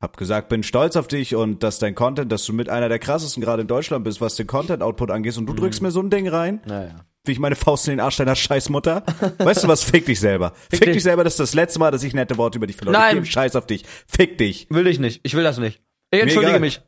Hab 0.00 0.16
gesagt, 0.16 0.48
bin 0.48 0.62
stolz 0.62 0.96
auf 0.96 1.08
dich 1.08 1.34
und 1.34 1.62
dass 1.62 1.78
dein 1.78 1.94
Content, 1.94 2.30
dass 2.32 2.44
du 2.44 2.52
mit 2.52 2.68
einer 2.68 2.88
der 2.88 2.98
krassesten 2.98 3.42
gerade 3.42 3.62
in 3.62 3.68
Deutschland 3.68 4.04
bist, 4.04 4.20
was 4.20 4.34
den 4.36 4.46
Content-Output 4.46 5.10
angeht. 5.10 5.36
Und 5.36 5.46
du 5.46 5.52
drückst 5.52 5.80
Mhm. 5.80 5.86
mir 5.86 5.92
so 5.92 6.00
ein 6.00 6.10
Ding 6.10 6.28
rein, 6.28 6.60
Naja. 6.66 7.04
wie 7.24 7.32
ich 7.32 7.38
meine 7.38 7.54
Faust 7.56 7.86
in 7.88 7.92
den 7.94 8.00
Arsch 8.00 8.16
deiner 8.16 8.34
Scheißmutter. 8.36 9.04
Weißt 9.38 9.62
du 9.64 9.68
was? 9.68 9.82
Fick 9.84 10.06
dich 10.06 10.18
selber. 10.20 10.52
Fick, 10.70 10.80
dich. 10.80 10.92
dich 10.94 11.02
selber, 11.04 11.22
das 11.24 11.34
ist 11.34 11.40
das 11.40 11.54
letzte 11.54 11.78
Mal, 11.78 11.90
dass 11.92 12.02
ich 12.02 12.14
nette 12.14 12.36
Worte 12.36 12.58
über 12.58 12.66
dich 12.66 12.76
verloren 12.76 12.94
Nein. 12.94 13.16
Ich 13.18 13.22
geb 13.24 13.32
Scheiß 13.32 13.54
auf 13.56 13.66
dich. 13.66 13.84
Fick 14.08 14.38
dich. 14.38 14.66
Will 14.70 14.86
ich 14.88 14.98
nicht. 14.98 15.20
Ich 15.24 15.34
will 15.34 15.44
das 15.44 15.58
nicht. 15.58 15.80
Ich 16.10 16.20
entschuldige 16.20 16.58
mich. 16.60 16.80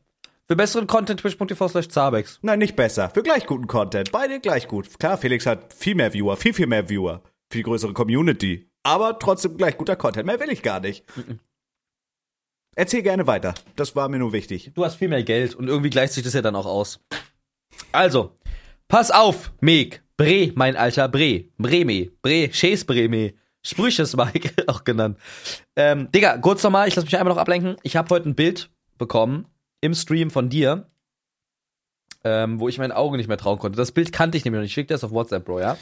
Für 0.46 0.56
besseren 0.56 0.86
Content 0.86 1.20
twitch.tv 1.20 1.68
slash 1.68 1.88
Zabex. 1.88 2.38
Nein, 2.42 2.58
nicht 2.58 2.76
besser. 2.76 3.08
Für 3.08 3.22
gleich 3.22 3.46
guten 3.46 3.66
Content. 3.66 4.12
Beide 4.12 4.40
gleich 4.40 4.68
gut. 4.68 4.98
Klar, 4.98 5.16
Felix 5.16 5.46
hat 5.46 5.72
viel 5.72 5.94
mehr 5.94 6.12
Viewer, 6.12 6.36
viel, 6.36 6.52
viel 6.52 6.66
mehr 6.66 6.90
Viewer. 6.90 7.22
Viel 7.50 7.62
größere 7.62 7.94
Community. 7.94 8.68
Aber 8.82 9.18
trotzdem 9.18 9.56
gleich 9.56 9.78
guter 9.78 9.96
Content. 9.96 10.26
Mehr 10.26 10.38
will 10.38 10.50
ich 10.50 10.62
gar 10.62 10.80
nicht. 10.80 11.04
Erzähl 12.76 13.00
gerne 13.00 13.26
weiter. 13.26 13.54
Das 13.76 13.96
war 13.96 14.10
mir 14.10 14.18
nur 14.18 14.34
wichtig. 14.34 14.72
Du 14.74 14.84
hast 14.84 14.96
viel 14.96 15.08
mehr 15.08 15.22
Geld 15.22 15.54
und 15.54 15.68
irgendwie 15.68 15.88
gleicht 15.88 16.12
sich 16.12 16.24
das 16.24 16.34
ja 16.34 16.42
dann 16.42 16.56
auch 16.56 16.66
aus. 16.66 17.00
Also, 17.92 18.36
pass 18.86 19.10
auf, 19.10 19.50
Meg. 19.62 20.02
Bre, 20.18 20.52
mein 20.56 20.76
alter 20.76 21.08
Bre. 21.08 21.44
Breme. 21.56 22.10
Bre, 22.20 22.50
Chase 22.50 22.84
Breme. 22.84 23.32
Sprüches 23.62 24.14
Mike, 24.14 24.50
auch 24.66 24.84
genannt. 24.84 25.18
Ähm, 25.74 26.12
Digga, 26.12 26.36
kurz 26.36 26.62
nochmal, 26.62 26.86
ich 26.86 26.94
lass 26.96 27.06
mich 27.06 27.16
einmal 27.16 27.32
noch 27.32 27.40
ablenken. 27.40 27.76
Ich 27.82 27.96
habe 27.96 28.10
heute 28.10 28.28
ein 28.28 28.34
Bild 28.34 28.70
bekommen 28.98 29.46
im 29.84 29.94
Stream 29.94 30.30
von 30.30 30.48
dir, 30.48 30.90
ähm, 32.24 32.58
wo 32.58 32.68
ich 32.68 32.78
meinen 32.78 32.92
Augen 32.92 33.16
nicht 33.16 33.28
mehr 33.28 33.36
trauen 33.36 33.58
konnte. 33.58 33.76
Das 33.76 33.92
Bild 33.92 34.12
kannte 34.12 34.38
ich 34.38 34.44
nämlich 34.44 34.58
noch 34.58 34.62
nicht. 34.62 34.70
Ich 34.70 34.74
schick 34.74 34.88
dir 34.88 34.94
das 34.94 35.04
auf 35.04 35.10
WhatsApp, 35.10 35.44
Bro, 35.44 35.60
ja? 35.60 35.76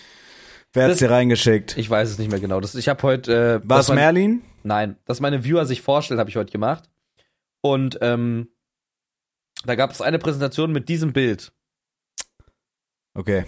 Wer 0.73 0.85
hat's 0.85 0.95
Das- 0.95 0.99
dir 1.01 1.11
reingeschickt? 1.11 1.77
Ich 1.77 1.89
weiß 1.89 2.11
es 2.11 2.19
nicht 2.19 2.31
mehr 2.31 2.41
genau. 2.41 2.61
Das, 2.61 2.75
ich 2.75 2.89
habe 2.89 3.03
heute. 3.03 3.33
Äh, 3.63 3.69
War 3.69 3.77
dass 3.79 3.87
es 3.87 3.89
man- 3.91 3.97
Merlin? 3.99 4.43
Nein, 4.65 4.97
dass 5.05 5.21
meine 5.21 5.45
Viewer 5.45 5.67
sich 5.67 5.83
vorstellen, 5.83 6.19
habe 6.21 6.31
ich 6.31 6.37
heute 6.37 6.51
gemacht. 6.53 6.89
Und 7.61 7.99
ähm, 8.01 8.49
da 9.65 9.75
gab 9.77 9.91
es 9.93 10.01
eine 10.01 10.19
Präsentation 10.19 10.73
mit 10.73 10.89
diesem 10.89 11.13
Bild. 11.13 11.53
Okay. 13.15 13.45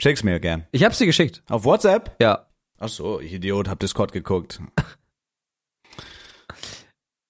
Schick's 0.00 0.22
mir 0.24 0.40
gern. 0.40 0.66
Ich 0.72 0.84
habe 0.84 0.94
sie 0.94 1.06
geschickt. 1.06 1.42
Auf 1.48 1.64
WhatsApp? 1.64 2.16
Ja. 2.20 2.46
Ach 2.78 2.88
so, 2.88 3.20
ich 3.20 3.32
Idiot, 3.32 3.68
hab 3.68 3.78
Discord 3.80 4.12
geguckt. 4.12 4.60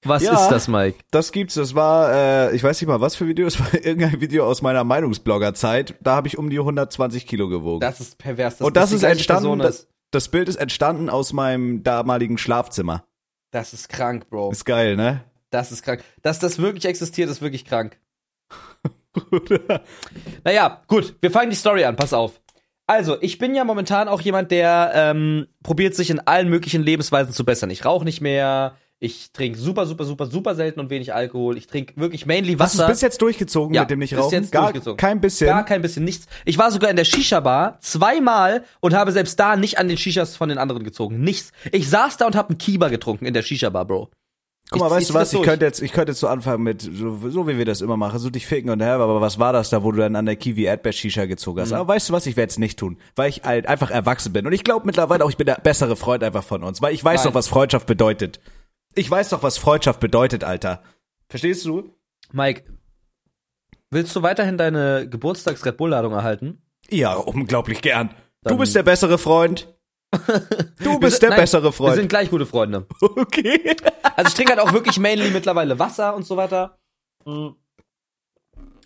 Was 0.05 0.23
Ja. 0.23 0.35
ist 0.35 0.49
das, 0.49 0.69
Mike? 0.69 0.99
Das 1.11 1.33
gibt's, 1.33 1.55
das 1.55 1.75
war, 1.75 2.13
äh, 2.13 2.55
ich 2.55 2.63
weiß 2.63 2.81
nicht 2.81 2.89
mal 2.89 3.01
was 3.01 3.17
für 3.17 3.27
Video, 3.27 3.47
es 3.49 3.59
war 3.59 3.75
irgendein 3.75 4.21
Video 4.21 4.47
aus 4.47 4.63
meiner 4.63 4.85
Meinungsblogger-Zeit. 4.85 5.95
Da 6.01 6.15
habe 6.15 6.29
ich 6.29 6.39
um 6.39 6.51
die 6.51 6.59
120 6.59 7.27
Kilo 7.27 7.49
gewogen. 7.49 7.81
Das 7.81 8.01
ist 8.01 8.19
pervers. 8.19 8.59
dass 8.59 8.67
Und 8.67 8.77
das 8.77 8.93
ist 8.93 9.03
entstanden, 9.03 9.59
das, 9.59 9.81
ist. 9.81 9.89
das 10.13 10.29
Bild 10.29 10.49
ist 10.49 10.57
entstanden 10.57 11.11
aus 11.11 11.33
meinem 11.33 11.83
damaligen 11.83 12.39
Schlafzimmer. 12.39 13.05
Das 13.51 13.73
ist 13.73 13.89
krank, 13.89 14.29
Bro. 14.31 14.51
Ist 14.53 14.65
geil, 14.67 14.95
ne? 14.97 15.25
Das 15.51 15.73
ist 15.73 15.83
krank. 15.83 16.05
Dass 16.23 16.39
das 16.39 16.59
wirklich 16.59 16.85
existiert, 16.85 17.31
ist 17.31 17.41
wirklich 17.43 17.65
krank. 17.65 17.99
Naja, 20.45 20.81
gut, 20.87 21.17
wir 21.21 21.31
fangen 21.31 21.51
die 21.51 21.57
Story 21.57 21.85
an, 21.85 21.97
pass 21.97 22.13
auf. 22.13 22.41
Also, 22.87 23.17
ich 23.21 23.39
bin 23.39 23.55
ja 23.55 23.65
momentan 23.65 24.09
auch 24.09 24.21
jemand, 24.21 24.51
der 24.51 24.93
ähm, 24.95 25.47
probiert 25.63 25.95
sich 25.95 26.11
in 26.11 26.21
allen 26.21 26.49
möglichen 26.49 26.83
Lebensweisen 26.83 27.33
zu 27.35 27.45
bessern. 27.45 27.69
Ich 27.71 27.85
rauche 27.85 28.05
nicht 28.05 28.21
mehr, 28.21 28.77
ich 29.01 29.31
trinke 29.33 29.59
super, 29.59 29.87
super, 29.87 30.05
super, 30.05 30.27
super 30.27 30.55
selten 30.57 30.81
und 30.81 30.91
wenig 30.91 31.15
Alkohol. 31.15 31.57
Ich 31.57 31.67
trinke 31.69 31.95
wirklich 32.01 32.27
mainly 32.27 32.55
Hast 32.59 32.75
du 32.75 32.79
Wasser. 32.81 32.89
bis 32.91 33.01
jetzt 33.01 33.23
durchgezogen 33.23 33.75
Ja, 33.75 33.83
mit 33.83 33.91
dem 33.91 34.01
nicht 34.01 34.11
bis 34.11 34.19
rauchen? 34.19 34.35
jetzt 34.35 34.51
Gar 34.53 34.63
durchgezogen. 34.73 34.97
kein 34.97 35.21
bisschen. 35.21 35.47
Gar 35.47 35.65
kein 35.65 35.83
bisschen 35.83 36.05
nichts. 36.05 36.27
Ich 36.45 36.59
war 36.59 36.71
sogar 36.73 36.91
in 36.91 36.97
der 36.97 37.05
Shisha-Bar 37.05 37.79
zweimal 37.81 38.65
und 38.81 38.95
habe 38.95 39.13
selbst 39.13 39.39
da 39.39 39.57
nicht 39.57 39.79
an 39.79 39.89
den 39.89 39.99
Shishas 39.99 40.37
von 40.37 40.49
den 40.49 40.59
anderen 40.59 40.83
gezogen. 40.83 41.21
Nichts. 41.21 41.53
Ich 41.73 41.89
saß 41.89 42.17
da 42.17 42.27
und 42.27 42.35
habe 42.37 42.51
einen 42.51 42.59
Kiba 42.59 42.89
getrunken 42.89 43.25
in 43.27 43.35
der 43.35 43.43
Shisha-Bar, 43.43 43.85
Bro. 43.85 44.11
Guck 44.71 44.81
mal, 44.81 44.87
Ich- 44.89 44.93
weißt 44.93 45.11
du 45.11 45.15
was? 45.15 45.33
Ich 45.33 45.43
könnte 45.43 45.65
jetzt, 45.65 45.81
ich 45.81 45.93
könnte 45.93 46.11
jetzt 46.13 46.21
so 46.21 46.27
anfangen 46.29 46.63
mit, 46.63 46.83
so, 46.83 47.19
so 47.31 47.49
wie 47.49 47.57
wir 47.57 47.65
das 47.65 47.81
immer 47.81 47.97
machen, 47.97 48.19
so 48.19 48.29
dich 48.29 48.47
ficken 48.47 48.69
und 48.71 48.83
her, 48.83 48.95
aber 48.95 49.19
was 49.21 49.39
war 49.39 49.53
das 49.55 49.71
da, 49.71 49.83
wo 49.83 49.93
du 49.93 49.99
dann 49.99 50.15
an 50.15 50.27
der 50.27 50.37
Kiwi 50.37 50.65
Erdbeer 50.65 50.93
Shisha 50.93 51.25
gezogen 51.25 51.59
Mhm. 51.59 51.63
hast? 51.63 51.73
Aber 51.73 51.89
weißt 51.89 52.09
du 52.11 52.13
was? 52.13 52.27
Ich 52.27 52.37
werde 52.37 52.51
es 52.51 52.59
nicht 52.59 52.79
tun, 52.79 52.99
weil 53.17 53.31
ich 53.31 53.43
halt 53.45 53.67
einfach 53.67 53.91
erwachsen 53.91 54.33
bin. 54.35 54.47
Und 54.47 54.53
ich 54.53 54.65
glaube 54.65 54.85
mittlerweile 54.85 55.25
auch, 55.25 55.31
ich 55.31 55.39
bin 55.39 55.47
der 55.47 55.55
bessere 55.63 55.97
Freund 55.97 56.23
einfach 56.23 56.43
von 56.45 56.63
uns, 56.65 56.83
weil 56.83 56.93
ich 56.93 57.03
weiß 57.03 57.21
Nein. 57.25 57.29
doch, 57.33 57.35
was 57.35 57.49
Freundschaft 57.49 57.87
bedeutet. 57.87 58.41
Ich 58.95 59.11
weiß 59.11 59.29
doch, 59.31 59.43
was 59.43 59.59
Freundschaft 59.59 60.01
bedeutet, 60.01 60.45
Alter. 60.45 60.83
Verstehst 61.29 61.65
du? 61.65 61.95
Mike, 62.33 62.65
willst 63.91 64.15
du 64.17 64.23
weiterhin 64.23 64.59
deine 64.59 65.09
Geburtstags-Red 65.09 65.77
Bull-Ladung 65.77 66.13
erhalten? 66.13 66.63
Ja, 66.91 67.15
unglaublich 67.15 67.81
gern. 67.83 68.09
Du 68.43 68.51
Dann- 68.51 68.59
bist 68.59 68.75
der 68.75 68.83
bessere 68.83 69.19
Freund. 69.19 69.69
Du 70.83 70.93
Wir 70.93 71.01
bist 71.01 71.17
sind- 71.17 71.23
der 71.25 71.31
nein, 71.31 71.41
bessere 71.41 71.65
Wir 71.65 71.73
Freund. 71.73 71.97
sind 71.97 72.09
gleich 72.09 72.31
gute 72.31 72.47
Freunde. 72.47 72.87
Okay. 73.03 73.77
Also 74.17 74.29
ich 74.29 74.35
trinke 74.35 74.53
halt 74.57 74.61
auch 74.61 74.73
wirklich 74.73 74.99
mainly 74.99 75.31
mittlerweile 75.31 75.79
Wasser 75.79 76.15
und 76.17 76.25
so 76.27 76.37
weiter. 76.37 76.79
Mhm. 77.27 77.57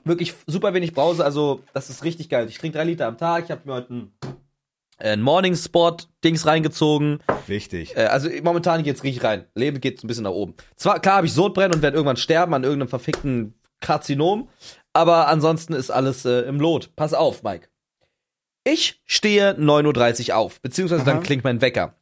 Wirklich 0.05 0.35
super 0.49 0.75
wenig 0.75 0.93
Brause, 0.95 1.25
also 1.25 1.63
das 1.75 1.89
ist 1.91 2.03
richtig 2.03 2.29
geil. 2.29 2.49
Ich 2.49 2.59
trinke 2.59 2.77
drei 2.77 2.85
Liter 2.85 3.07
am 3.07 3.17
Tag. 3.19 3.45
Ich 3.45 3.51
habe 3.53 3.61
mir 3.65 3.75
heute 3.75 3.95
ein, 3.95 4.13
äh, 4.25 4.32
ein 4.99 5.21
Morning 5.21 5.57
Sport 5.57 6.09
Dings 6.25 6.47
reingezogen. 6.47 7.21
Wichtig. 7.47 7.97
Äh, 7.97 8.05
also 8.05 8.29
momentan 8.43 8.83
geht's 8.83 9.03
richtig 9.03 9.25
rein. 9.25 9.47
Leben 9.55 9.81
geht 9.81 10.03
ein 10.03 10.07
bisschen 10.07 10.25
nach 10.25 10.31
oben. 10.31 10.55
Zwar 10.77 11.01
klar 11.01 11.17
habe 11.17 11.27
ich 11.27 11.33
Sodbrennen 11.33 11.75
und 11.75 11.83
werde 11.83 11.97
irgendwann 11.97 12.17
sterben 12.17 12.55
an 12.55 12.65
irgendeinem 12.65 12.89
verfickten 12.89 13.55
Karzinom, 13.81 14.49
aber 14.93 15.29
ansonsten 15.29 15.73
ist 15.73 15.91
alles 15.91 16.25
äh, 16.25 16.43
im 16.43 16.61
Lot. 16.61 16.95
Pass 16.97 17.15
auf, 17.15 17.43
Mike. 17.43 17.69
Ich 18.65 19.03
stehe 19.07 19.53
9.30 19.55 20.29
Uhr 20.31 20.37
auf, 20.37 20.61
beziehungsweise 20.61 21.05
dann 21.05 21.17
Aha. 21.17 21.23
klingt 21.25 21.43
mein 21.43 21.61
Wecker. 21.61 21.97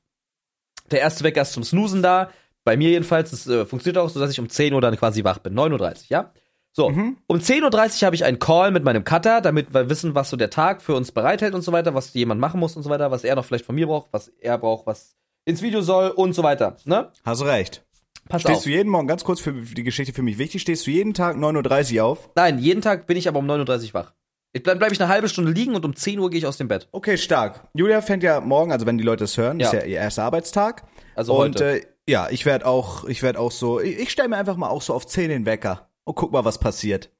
Der 0.90 1.00
erste 1.00 1.24
Wecker 1.24 1.42
ist 1.42 1.52
zum 1.52 1.64
Snoosen 1.64 2.02
da. 2.02 2.30
bei 2.64 2.76
mir 2.76 2.90
jedenfalls, 2.90 3.30
das 3.30 3.46
äh, 3.46 3.64
funktioniert 3.64 3.98
auch 3.98 4.10
so, 4.10 4.20
dass 4.20 4.30
ich 4.30 4.40
um 4.40 4.48
10 4.50 4.74
Uhr 4.74 4.80
dann 4.80 4.96
quasi 4.96 5.24
wach 5.24 5.38
bin. 5.38 5.54
9.30 5.54 5.80
Uhr, 5.80 5.94
ja? 6.08 6.32
So, 6.72 6.86
um 6.86 7.16
10.30 7.28 7.62
Uhr 8.02 8.06
habe 8.06 8.14
ich 8.14 8.24
einen 8.24 8.38
Call 8.38 8.70
mit 8.70 8.84
meinem 8.84 9.02
Cutter, 9.02 9.40
damit 9.40 9.74
wir 9.74 9.90
wissen, 9.90 10.14
was 10.14 10.30
so 10.30 10.36
der 10.36 10.50
Tag 10.50 10.82
für 10.82 10.94
uns 10.94 11.10
bereithält 11.10 11.54
und 11.54 11.62
so 11.62 11.72
weiter, 11.72 11.94
was 11.94 12.14
jemand 12.14 12.40
machen 12.40 12.60
muss 12.60 12.76
und 12.76 12.82
so 12.84 12.90
weiter, 12.90 13.10
was 13.10 13.24
er 13.24 13.34
noch 13.34 13.44
vielleicht 13.44 13.64
von 13.66 13.74
mir 13.74 13.86
braucht, 13.88 14.08
was 14.12 14.28
er 14.28 14.56
braucht, 14.56 14.86
was 14.86 15.16
ins 15.44 15.62
Video 15.62 15.80
soll 15.82 16.10
und 16.10 16.32
so 16.32 16.42
weiter. 16.44 16.76
Ne? 16.84 17.10
Hast 17.24 17.40
du 17.40 17.44
recht. 17.46 17.84
Pass 18.28 18.42
Stehst 18.42 18.58
auf. 18.58 18.64
du 18.64 18.70
jeden 18.70 18.88
Morgen, 18.88 19.08
ganz 19.08 19.24
kurz 19.24 19.40
für 19.40 19.52
die 19.52 19.82
Geschichte 19.82 20.12
für 20.14 20.22
mich 20.22 20.38
wichtig, 20.38 20.62
stehst 20.62 20.86
du 20.86 20.92
jeden 20.92 21.12
Tag 21.14 21.36
9.30 21.36 21.96
Uhr 21.96 22.04
auf? 22.04 22.30
Nein, 22.36 22.60
jeden 22.60 22.82
Tag 22.82 23.08
bin 23.08 23.16
ich 23.16 23.26
aber 23.26 23.40
um 23.40 23.50
9.30 23.50 23.88
Uhr 23.88 23.94
wach. 23.94 24.12
Ich 24.52 24.62
bleib, 24.62 24.78
bleib 24.78 24.92
ich 24.92 25.00
eine 25.00 25.08
halbe 25.12 25.28
Stunde 25.28 25.50
liegen 25.50 25.74
und 25.74 25.84
um 25.84 25.96
10 25.96 26.20
Uhr 26.20 26.30
gehe 26.30 26.38
ich 26.38 26.46
aus 26.46 26.56
dem 26.56 26.68
Bett. 26.68 26.88
Okay, 26.92 27.16
stark. 27.18 27.68
Julia 27.74 28.00
fängt 28.00 28.22
ja 28.22 28.40
morgen, 28.40 28.70
also 28.70 28.86
wenn 28.86 28.98
die 28.98 29.04
Leute 29.04 29.24
es 29.24 29.36
hören, 29.36 29.58
Ja. 29.58 29.66
ist 29.66 29.72
ja 29.72 29.82
ihr 29.82 29.96
erster 29.98 30.22
Arbeitstag. 30.22 30.84
Also 31.16 31.34
und 31.34 31.56
heute. 31.56 31.80
Äh, 31.80 31.86
ja, 32.08 32.28
ich 32.30 32.46
werde 32.46 32.66
auch, 32.66 33.04
ich 33.04 33.22
werde 33.22 33.38
auch 33.40 33.52
so, 33.52 33.80
ich, 33.80 33.98
ich 33.98 34.10
stelle 34.10 34.28
mir 34.28 34.36
einfach 34.36 34.56
mal 34.56 34.68
auch 34.68 34.82
so 34.82 34.94
auf 34.94 35.06
10 35.06 35.30
den 35.30 35.46
Wecker 35.46 35.89
und 36.04 36.14
guck 36.14 36.32
mal, 36.32 36.44
was 36.44 36.58
passiert. 36.58 37.10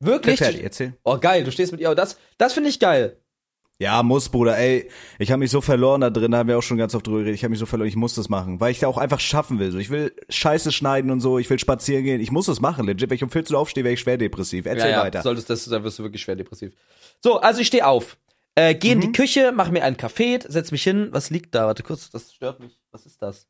Wirklich? 0.00 0.38
Fertig, 0.38 0.62
erzähl. 0.62 0.96
Oh, 1.04 1.18
geil, 1.18 1.44
du 1.44 1.52
stehst 1.52 1.72
mit 1.72 1.80
ihr. 1.80 1.90
Oh, 1.90 1.94
das, 1.94 2.16
das 2.38 2.54
finde 2.54 2.70
ich 2.70 2.80
geil. 2.80 3.16
Ja, 3.78 4.02
muss, 4.02 4.28
Bruder, 4.28 4.58
ey. 4.58 4.90
Ich 5.18 5.30
habe 5.30 5.38
mich 5.40 5.50
so 5.50 5.62
verloren 5.62 6.02
da 6.02 6.10
drin, 6.10 6.32
da 6.32 6.38
haben 6.38 6.48
wir 6.48 6.58
auch 6.58 6.62
schon 6.62 6.76
ganz 6.76 6.94
oft 6.94 7.06
drüber 7.06 7.18
geredet. 7.20 7.36
Ich 7.36 7.44
habe 7.44 7.50
mich 7.50 7.58
so 7.58 7.64
verloren, 7.64 7.88
ich 7.88 7.96
muss 7.96 8.14
das 8.14 8.28
machen, 8.28 8.60
weil 8.60 8.72
ich 8.72 8.78
da 8.80 8.88
auch 8.88 8.98
einfach 8.98 9.20
schaffen 9.20 9.58
will. 9.58 9.70
So, 9.72 9.78
ich 9.78 9.88
will 9.88 10.14
Scheiße 10.28 10.70
schneiden 10.70 11.10
und 11.10 11.20
so, 11.20 11.38
ich 11.38 11.48
will 11.48 11.58
spazieren 11.58 12.04
gehen. 12.04 12.20
Ich 12.20 12.30
muss 12.30 12.44
das 12.46 12.60
machen, 12.60 12.86
legit. 12.86 13.08
Wenn 13.08 13.16
ich 13.16 13.22
um 13.24 13.30
14 13.30 13.54
Uhr 13.54 13.60
aufstehe, 13.60 13.82
wäre 13.84 13.94
ich 13.94 14.00
schwer 14.00 14.18
depressiv. 14.18 14.66
Erzähl 14.66 14.90
ja, 14.90 14.98
ja, 14.98 15.02
weiter. 15.02 15.22
Solltest 15.22 15.48
das, 15.48 15.64
dann 15.64 15.82
wirst 15.82 15.98
du 15.98 16.02
wirklich 16.02 16.20
schwer 16.20 16.36
depressiv. 16.36 16.74
So, 17.22 17.40
also 17.40 17.60
ich 17.62 17.68
stehe 17.68 17.86
auf. 17.86 18.18
Äh, 18.54 18.74
geh 18.74 18.88
Mhm. 18.88 18.92
in 18.92 19.00
die 19.00 19.12
Küche, 19.12 19.52
mach 19.54 19.70
mir 19.70 19.82
einen 19.82 19.96
Kaffee, 19.96 20.38
setz 20.46 20.72
mich 20.72 20.82
hin. 20.82 21.08
Was 21.12 21.30
liegt 21.30 21.54
da? 21.54 21.66
Warte 21.66 21.82
kurz, 21.82 22.10
das 22.10 22.34
stört 22.34 22.60
mich. 22.60 22.78
Was 22.90 23.06
ist 23.06 23.22
das? 23.22 23.46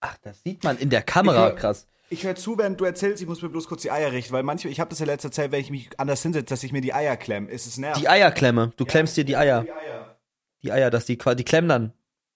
Ach, 0.00 0.16
das 0.22 0.42
sieht 0.42 0.64
man 0.64 0.78
in 0.78 0.88
der 0.90 1.02
Kamera, 1.02 1.50
krass. 1.52 1.86
Ich 2.10 2.24
höre 2.24 2.34
zu, 2.34 2.58
während 2.58 2.80
du 2.80 2.84
erzählst, 2.84 3.22
ich 3.22 3.28
muss 3.28 3.42
mir 3.42 3.48
bloß 3.48 3.66
kurz 3.66 3.82
die 3.82 3.90
Eier 3.90 4.12
richten, 4.12 4.32
weil 4.32 4.42
manchmal, 4.42 4.72
ich 4.72 4.78
habe 4.78 4.90
das 4.90 4.98
ja 4.98 5.06
letzter 5.06 5.32
Zeit, 5.32 5.52
wenn 5.52 5.60
ich 5.60 5.70
mich 5.70 5.88
anders 5.98 6.22
hinsetze, 6.22 6.46
dass 6.46 6.62
ich 6.62 6.72
mir 6.72 6.80
die 6.80 6.92
Eier 6.92 7.16
klemm. 7.16 7.48
Ist 7.48 7.66
es 7.66 7.78
nervt. 7.78 8.00
Die 8.00 8.08
Eierklemme. 8.08 8.72
Du 8.76 8.84
klemmst 8.84 9.16
dir 9.16 9.24
die 9.24 9.36
Eier. 9.36 9.62
Die 9.62 9.72
Eier. 9.72 10.18
Die 10.62 10.72
Eier, 10.72 10.90
dass 10.90 11.06
die, 11.06 11.16
die 11.16 11.44
klemmen 11.44 11.68
dann. 11.68 11.92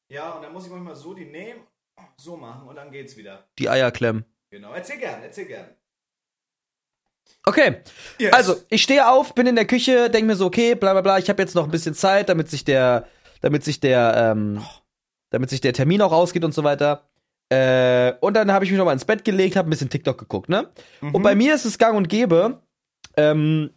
Ja, 0.08 0.32
und 0.32 0.42
dann 0.42 0.52
muss 0.52 0.64
ich 0.64 0.70
manchmal 0.70 0.96
so 0.96 1.14
die 1.14 1.26
nehmen, 1.26 1.60
so 2.16 2.36
machen 2.36 2.66
und 2.66 2.76
dann 2.76 2.90
geht's 2.90 3.16
wieder. 3.16 3.46
Die 3.58 3.68
Eier 3.68 3.90
klemmen. 3.90 4.24
Genau. 4.50 4.72
Erzähl 4.72 4.98
gern, 4.98 5.22
erzähl 5.22 5.44
gern. 5.44 5.68
Okay. 7.44 7.82
Yes. 8.18 8.32
Also, 8.32 8.56
ich 8.70 8.82
stehe 8.82 9.08
auf, 9.08 9.34
bin 9.34 9.46
in 9.46 9.56
der 9.56 9.66
Küche, 9.66 10.10
denk 10.10 10.26
mir 10.26 10.36
so, 10.36 10.46
okay, 10.46 10.74
bla 10.74 10.92
bla 10.92 11.02
bla, 11.02 11.18
ich 11.18 11.28
habe 11.28 11.42
jetzt 11.42 11.54
noch 11.54 11.64
ein 11.64 11.70
bisschen 11.70 11.94
Zeit, 11.94 12.28
damit 12.28 12.48
sich 12.50 12.64
der, 12.64 13.06
damit 13.40 13.64
sich 13.64 13.80
der, 13.80 14.32
ähm, 14.32 14.64
damit 15.30 15.50
sich 15.50 15.60
der 15.60 15.72
Termin 15.72 16.02
auch 16.02 16.12
ausgeht 16.12 16.44
und 16.44 16.52
so 16.52 16.64
weiter. 16.64 17.07
Äh, 17.50 18.12
und 18.20 18.34
dann 18.34 18.52
habe 18.52 18.64
ich 18.64 18.70
mich 18.70 18.78
noch 18.78 18.84
mal 18.84 18.92
ins 18.92 19.04
Bett 19.04 19.24
gelegt, 19.24 19.56
habe 19.56 19.68
ein 19.68 19.70
bisschen 19.70 19.88
TikTok 19.90 20.18
geguckt, 20.18 20.48
ne? 20.48 20.68
Und 21.00 21.22
bei 21.22 21.34
mir 21.34 21.54
ist 21.54 21.64
es 21.64 21.78
gang 21.78 21.96
und 21.96 22.08
gäbe, 22.08 22.60
ähm, 23.16 23.70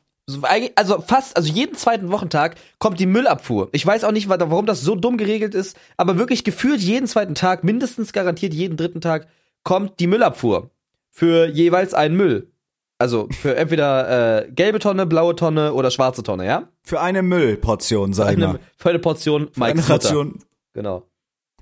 also 0.75 1.01
fast, 1.01 1.35
also 1.35 1.51
jeden 1.51 1.75
zweiten 1.75 2.11
Wochentag 2.11 2.55
kommt 2.79 2.99
die 2.99 3.05
Müllabfuhr. 3.05 3.69
Ich 3.71 3.85
weiß 3.85 4.03
auch 4.03 4.11
nicht, 4.11 4.29
wa- 4.29 4.37
warum 4.39 4.65
das 4.65 4.81
so 4.81 4.95
dumm 4.95 5.17
geregelt 5.17 5.55
ist, 5.55 5.77
aber 5.97 6.17
wirklich 6.17 6.43
gefühlt 6.43 6.79
jeden 6.81 7.07
zweiten 7.07 7.35
Tag, 7.35 7.63
mindestens 7.63 8.13
garantiert 8.13 8.53
jeden 8.53 8.77
dritten 8.77 9.01
Tag, 9.01 9.27
kommt 9.63 9.99
die 9.99 10.07
Müllabfuhr. 10.07 10.69
Für 11.09 11.47
jeweils 11.47 11.93
einen 11.93 12.15
Müll. 12.15 12.51
Also 12.97 13.27
für 13.31 13.55
entweder 13.57 14.45
äh, 14.45 14.51
gelbe 14.51 14.79
Tonne, 14.79 15.05
blaue 15.05 15.35
Tonne 15.35 15.73
oder 15.73 15.91
schwarze 15.91 16.23
Tonne, 16.23 16.45
ja? 16.45 16.69
Für 16.83 17.01
eine 17.01 17.23
Müllportion, 17.23 18.13
sag 18.13 18.31
ich 18.33 18.37
mal. 18.37 18.59
Für 18.77 18.89
eine 18.89 18.99
Portion 18.99 19.49
Für 19.51 19.65
eine 19.65 19.73
Mike's. 19.75 19.89
Ration. 19.89 20.39
Genau. 20.73 21.03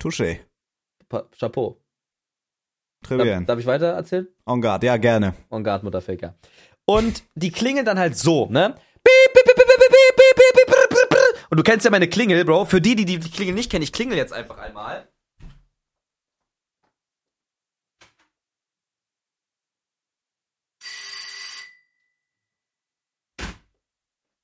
Touché. 0.01 0.39
Pa 1.07 1.23
Chapeau. 1.39 1.77
Trivian. 3.01 3.45
Darf, 3.45 3.59
ich 3.59 3.65
weiter 3.65 3.87
erzählen? 3.93 4.27
On 4.45 4.61
guard, 4.61 4.83
ja, 4.83 4.97
gerne. 4.97 5.33
On 5.49 5.63
guard, 5.63 5.83
Mutterfaker. 5.83 6.35
Und 6.85 7.23
die 7.35 7.51
klingeln 7.51 7.85
dann 7.85 7.99
halt 7.99 8.17
so, 8.17 8.47
ne? 8.49 8.75
Und 11.49 11.57
du 11.57 11.63
kennst 11.63 11.85
ja 11.85 11.91
meine 11.91 12.07
Klingel, 12.07 12.45
Bro. 12.45 12.65
Für 12.65 12.81
die, 12.81 12.95
die 12.95 13.05
die 13.05 13.19
Klingel 13.19 13.55
nicht 13.55 13.71
kennen, 13.71 13.83
ich 13.83 13.93
klingel 13.93 14.17
jetzt 14.17 14.33
einfach 14.33 14.57
einmal. 14.57 15.07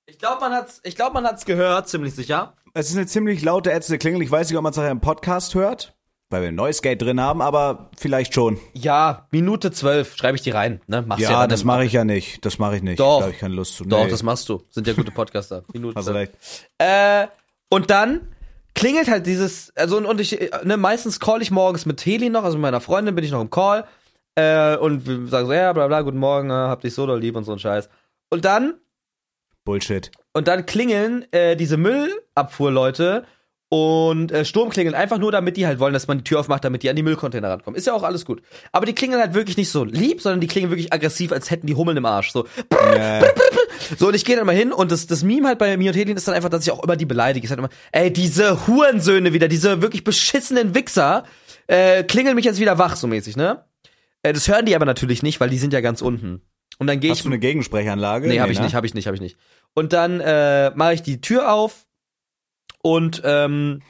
Ich 0.08 0.20
glaube, 0.20 0.40
man 0.40 0.54
hat's, 0.54 0.82
ich 0.84 0.96
glaube, 0.96 1.14
man 1.14 1.26
hat's 1.26 1.46
gehört, 1.46 1.90
ziemlich 1.90 2.16
sicher. 2.16 2.56
Es 2.74 2.90
ist 2.90 2.96
eine 2.96 3.06
ziemlich 3.06 3.42
laute 3.42 3.72
ätzende 3.72 3.98
Klingel. 3.98 4.22
Ich 4.22 4.32
weiß 4.32 4.50
nicht, 4.50 4.58
ob 4.58 4.64
man 4.64 4.72
es 4.72 4.78
nachher 4.78 4.92
im 4.92 5.02
Podcast 5.02 5.56
hört 5.56 5.95
weil 6.30 6.42
wir 6.42 6.50
ein 6.50 6.56
neues 6.56 6.82
Gate 6.82 7.02
drin 7.02 7.22
haben, 7.22 7.42
aber 7.42 7.90
vielleicht 7.98 8.34
schon. 8.34 8.58
Ja, 8.74 9.28
Minute 9.32 9.72
zwölf, 9.72 10.16
schreibe 10.16 10.36
ich 10.38 10.42
die 10.42 10.50
rein, 10.52 10.82
ne? 10.88 11.02
Machst 11.04 11.24
Ja, 11.24 11.42
dann 11.42 11.50
das 11.50 11.64
mache 11.64 11.86
ich 11.86 11.94
ja 11.94 12.04
nicht. 12.04 12.44
Das 12.46 12.58
mache 12.60 12.78
ich 12.78 12.84
nicht. 12.84 13.00
Doch. 13.00 13.20
Da 13.20 13.24
habe 13.26 13.34
ich 13.34 13.40
keine 13.40 13.56
Lust 13.56 13.76
zu. 13.76 13.86
Doch, 13.86 14.06
Nee. 14.06 14.10
das 14.10 14.24
machst 14.24 14.50
du. 14.50 14.64
Sind 14.70 14.88
ja 14.88 14.94
gute 14.94 15.12
Podcaster. 15.12 15.64
Minute 15.74 16.02
zwölf. 16.02 16.16
recht. 16.18 16.32
Äh, 16.80 17.28
und 17.70 17.90
dann 17.90 18.28
klingelt 18.74 19.08
halt 19.08 19.26
dieses, 19.28 19.72
also 19.78 19.98
und, 19.98 20.06
und 20.06 20.20
ich, 20.20 20.42
äh, 20.42 20.50
ne, 20.66 20.78
meistens 20.78 21.20
call 21.20 21.42
ich 21.42 21.52
morgens 21.52 21.86
mit 21.86 22.06
Heli 22.06 22.30
noch, 22.30 22.44
also 22.44 22.58
mit 22.58 22.64
meiner 22.64 22.82
Freundin 22.82 23.16
bin 23.16 23.24
ich 23.24 23.32
noch 23.32 23.42
im 23.42 23.50
Call, 23.50 23.86
äh, 24.36 24.76
und 24.76 25.08
wir 25.08 25.28
sagen 25.28 25.48
so, 25.48 25.54
ja, 25.54 25.72
bla 25.72 25.88
bla, 25.88 26.02
guten 26.02 26.18
Morgen, 26.18 26.50
äh, 26.50 26.54
hab 26.54 26.82
dich 26.82 26.94
so 26.94 27.06
doll 27.08 27.20
lieb 27.22 27.38
und 27.38 27.46
so 27.46 27.54
ein 27.54 27.60
Scheiß. 27.60 27.88
Und 28.30 28.44
dann, 28.44 28.74
Bullshit. 29.64 30.12
und 30.34 30.48
dann 30.50 30.66
klingeln 30.66 31.26
äh, 31.32 31.56
diese 31.56 31.78
Müllabfuhrleute 31.78 33.26
und 33.70 34.32
äh, 34.32 34.46
Sturmklingeln 34.46 34.94
einfach 34.94 35.18
nur, 35.18 35.32
damit 35.32 35.58
die 35.58 35.66
halt 35.66 35.80
wollen, 35.80 35.94
dass 35.94 36.08
man 36.08 36.20
die 36.20 36.24
Tür 36.24 36.40
aufmacht, 36.40 36.64
damit 36.64 36.84
die 36.84 36.90
an 36.90 36.96
die 36.96 37.04
Müllcontainer 37.04 37.50
rankommen. 37.50 37.78
Ist 37.78 37.88
ja 37.88 37.94
auch 37.94 38.04
alles 38.04 38.24
gut. 38.26 38.42
Aber 38.72 38.86
die 38.86 38.94
klingeln 38.94 39.20
halt 39.20 39.34
wirklich 39.34 39.58
nicht 39.58 39.70
so 39.72 39.84
lieb, 39.84 40.22
sondern 40.22 40.40
die 40.40 40.48
klingen 40.48 40.70
wirklich 40.70 40.94
aggressiv, 40.94 41.32
als 41.32 41.50
hätten 41.50 41.66
die 41.68 41.76
Hummeln 41.76 41.98
im 41.98 42.06
Arsch. 42.06 42.32
So, 42.32 42.46
Ja. 42.72 43.24
so, 43.98 44.08
und 44.08 44.14
ich 44.16 44.24
gehe 44.24 44.36
dann 44.36 44.46
mal 44.46 44.56
hin 44.56 44.72
und 44.72 44.92
das, 44.92 45.08
das 45.08 45.24
Meme 45.24 45.48
halt 45.48 45.58
bei 45.58 45.76
mir 45.78 45.92
und 45.92 45.98
Helin 45.98 46.16
ist 46.16 46.28
dann 46.28 46.36
einfach, 46.36 46.50
dass 46.50 46.64
ich 46.64 46.72
auch 46.72 46.84
immer 46.84 46.96
die 46.96 47.06
beleidige. 47.06 47.46
Ich 47.46 47.50
sag 47.50 47.58
immer, 47.58 47.70
ey, 47.92 48.14
diese 48.14 48.68
Hurensöhne 48.68 49.34
wieder, 49.34 49.48
diese 49.48 49.82
wirklich 49.82 50.04
beschissenen 50.04 50.76
Wichser, 50.76 51.24
äh, 51.68 52.04
klingeln 52.04 52.36
mich 52.36 52.46
jetzt 52.46 52.60
wieder 52.60 52.78
wach, 52.78 52.96
so 52.96 53.08
mäßig, 53.08 53.36
ne? 53.36 53.66
Äh, 54.22 54.34
das 54.34 54.48
hören 54.48 54.66
die 54.66 54.76
aber 54.76 54.86
natürlich 54.86 55.24
nicht, 55.24 55.40
weil 55.40 55.50
die 55.50 55.58
sind 55.58 55.74
ja 55.74 55.82
ganz 55.82 56.02
unten. 56.02 56.42
Und 56.78 56.88
dann 56.88 57.00
gehe 57.00 57.12
ich. 57.12 57.20
Hast 57.20 57.26
du 57.26 57.30
eine 57.30 57.40
Gegensprechanlage? 57.40 58.28
Nee, 58.28 58.40
habe 58.42 58.52
ich 58.52 58.60
ne? 58.60 58.66
nicht, 58.66 58.76
habe 58.76 58.86
ich 58.86 58.94
nicht, 58.94 59.08
habe 59.08 59.16
ich 59.16 59.22
nicht. 59.22 59.38
Und 59.74 59.94
dann 59.94 60.20
äh, 60.20 60.72
mache 60.76 60.94
ich 60.94 61.02
die 61.04 61.22
Tür 61.22 61.52
auf 61.52 61.86
und 62.86 63.24
ähm, 63.26 63.82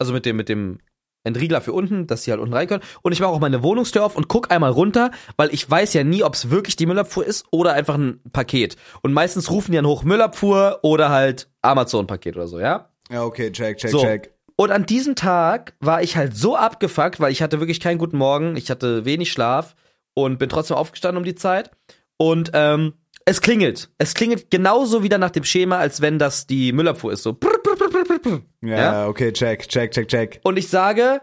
also 0.00 0.12
mit 0.12 0.26
dem 0.26 0.36
mit 0.36 0.48
dem 0.48 0.78
Entriegler 1.22 1.60
für 1.60 1.72
unten, 1.72 2.08
dass 2.08 2.24
sie 2.24 2.32
halt 2.32 2.40
unten 2.40 2.54
rein 2.54 2.66
können. 2.66 2.82
Und 3.02 3.12
ich 3.12 3.20
mache 3.20 3.30
auch 3.30 3.38
meine 3.38 3.62
Wohnungstür 3.62 4.04
auf 4.04 4.16
und 4.16 4.26
guck 4.26 4.50
einmal 4.50 4.72
runter, 4.72 5.12
weil 5.36 5.52
ich 5.54 5.68
weiß 5.68 5.94
ja 5.94 6.02
nie, 6.02 6.24
ob 6.24 6.34
es 6.34 6.50
wirklich 6.50 6.74
die 6.74 6.86
Müllabfuhr 6.86 7.24
ist 7.24 7.46
oder 7.52 7.72
einfach 7.74 7.94
ein 7.94 8.20
Paket. 8.32 8.76
Und 9.02 9.12
meistens 9.12 9.50
rufen 9.50 9.70
die 9.70 9.76
dann 9.76 9.86
hoch 9.86 10.02
Müllabfuhr 10.02 10.80
oder 10.82 11.10
halt 11.10 11.48
Amazon-Paket 11.62 12.36
oder 12.36 12.48
so, 12.48 12.58
ja? 12.60 12.90
Ja, 13.10 13.22
okay, 13.24 13.50
check, 13.52 13.78
check, 13.78 13.90
So. 13.90 14.02
check. 14.02 14.34
Und 14.56 14.70
an 14.70 14.86
diesem 14.86 15.14
Tag 15.14 15.74
war 15.80 16.02
ich 16.02 16.16
halt 16.16 16.36
so 16.36 16.56
abgefuckt, 16.56 17.20
weil 17.20 17.30
ich 17.32 17.42
hatte 17.42 17.60
wirklich 17.60 17.80
keinen 17.80 17.98
guten 17.98 18.18
Morgen, 18.18 18.56
ich 18.56 18.70
hatte 18.70 19.04
wenig 19.04 19.30
Schlaf 19.30 19.74
und 20.14 20.38
bin 20.38 20.48
trotzdem 20.48 20.76
aufgestanden 20.76 21.18
um 21.18 21.24
die 21.24 21.34
Zeit. 21.34 21.70
Und 22.16 22.50
ähm, 22.54 22.94
es 23.28 23.40
klingelt. 23.40 23.90
Es 23.98 24.14
klingelt 24.14 24.52
genauso 24.52 25.02
wieder 25.02 25.18
nach 25.18 25.30
dem 25.32 25.42
Schema, 25.42 25.78
als 25.78 26.00
wenn 26.00 26.20
das 26.20 26.46
die 26.46 26.72
Müllabfuhr 26.72 27.12
ist. 27.12 27.24
So. 27.24 27.32
prr, 27.32 27.58
prr, 27.60 27.75
Ja, 28.62 28.76
Ja? 28.76 29.08
okay, 29.08 29.32
check, 29.32 29.68
check, 29.68 29.92
check, 29.92 30.08
check. 30.08 30.40
Und 30.42 30.56
ich 30.58 30.68
sage 30.68 31.20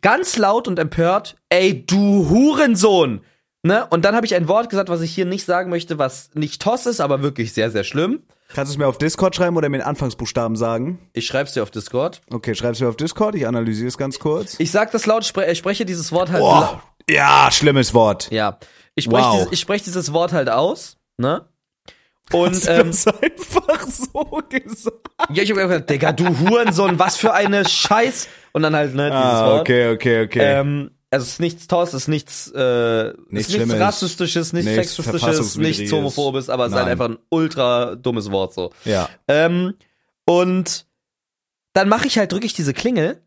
ganz 0.00 0.36
laut 0.36 0.68
und 0.68 0.78
empört, 0.78 1.36
ey, 1.48 1.84
du 1.86 2.28
Hurensohn! 2.28 3.22
Ne? 3.62 3.86
Und 3.88 4.04
dann 4.04 4.14
habe 4.14 4.26
ich 4.26 4.34
ein 4.34 4.46
Wort 4.46 4.68
gesagt, 4.68 4.90
was 4.90 5.00
ich 5.00 5.14
hier 5.14 5.24
nicht 5.24 5.46
sagen 5.46 5.70
möchte, 5.70 5.98
was 5.98 6.28
nicht 6.34 6.60
Toss 6.60 6.84
ist, 6.84 7.00
aber 7.00 7.22
wirklich 7.22 7.54
sehr, 7.54 7.70
sehr 7.70 7.82
schlimm. 7.84 8.22
Kannst 8.52 8.70
du 8.70 8.74
es 8.74 8.78
mir 8.78 8.86
auf 8.86 8.98
Discord 8.98 9.34
schreiben 9.34 9.56
oder 9.56 9.70
mir 9.70 9.78
den 9.78 9.86
Anfangsbuchstaben 9.86 10.54
sagen? 10.56 10.98
Ich 11.14 11.26
schreib's 11.26 11.54
dir 11.54 11.62
auf 11.62 11.70
Discord. 11.70 12.20
Okay, 12.30 12.54
schreib's 12.54 12.80
mir 12.80 12.88
auf 12.88 12.96
Discord, 12.96 13.34
ich 13.36 13.46
analysiere 13.46 13.88
es 13.88 13.96
ganz 13.96 14.18
kurz. 14.18 14.60
Ich 14.60 14.70
sag 14.70 14.90
das 14.92 15.06
laut, 15.06 15.24
spre 15.24 15.50
ich 15.50 15.56
spreche 15.56 15.86
dieses 15.86 16.12
Wort 16.12 16.30
halt 16.30 16.40
Boah, 16.42 16.82
ja, 17.08 17.48
schlimmes 17.50 17.94
Wort. 17.94 18.30
Ja. 18.30 18.58
Ich 18.96 19.04
spreche 19.04 19.24
Wow. 19.24 19.36
dieses, 19.38 19.52
ich 19.52 19.60
sprech 19.60 19.82
dieses 19.82 20.12
Wort 20.12 20.32
halt 20.34 20.50
aus, 20.50 20.98
ne? 21.16 21.46
Und 22.32 22.66
ähm, 22.68 22.88
einfach 22.88 23.86
so 23.86 24.42
gesagt? 24.48 25.08
ja, 25.30 25.42
ich 25.42 25.50
hab 25.50 25.56
gesagt, 25.58 25.90
Digga, 25.90 26.12
du 26.12 26.26
Hurensohn, 26.40 26.98
was 26.98 27.16
für 27.16 27.32
eine 27.32 27.68
Scheiß. 27.68 28.28
Und 28.52 28.62
dann 28.62 28.74
halt, 28.74 28.94
ne, 28.94 29.10
dieses 29.10 29.22
Ah, 29.22 29.46
Wort. 29.46 29.60
okay, 29.62 29.92
okay, 29.92 30.24
okay. 30.24 30.40
Ähm, 30.60 30.90
also 31.10 31.24
es 31.24 31.32
ist 31.34 31.40
nichts 31.40 31.66
Toss, 31.68 31.90
es 31.90 32.02
ist 32.02 32.08
nichts, 32.08 32.50
äh, 32.50 33.12
Nichts 33.28 33.52
ist 33.52 33.58
nichts 33.58 33.78
rassistisches, 33.78 34.52
nichts 34.52 34.70
Nichts 34.70 34.96
sexistisches, 34.96 35.56
nichts 35.58 35.92
homophobes, 35.92 36.50
aber 36.50 36.66
es 36.66 36.72
ist 36.72 36.78
halt 36.78 36.88
einfach 36.88 37.08
ein 37.08 37.18
ultra 37.28 37.94
dummes 37.94 38.30
Wort 38.32 38.52
so. 38.54 38.72
ja. 38.84 39.08
Ähm, 39.28 39.74
und 40.26 40.86
dann 41.72 41.88
mache 41.88 42.06
ich 42.06 42.18
halt, 42.18 42.32
drücke 42.32 42.46
ich 42.46 42.52
diese 42.54 42.72
Klingel, 42.74 43.22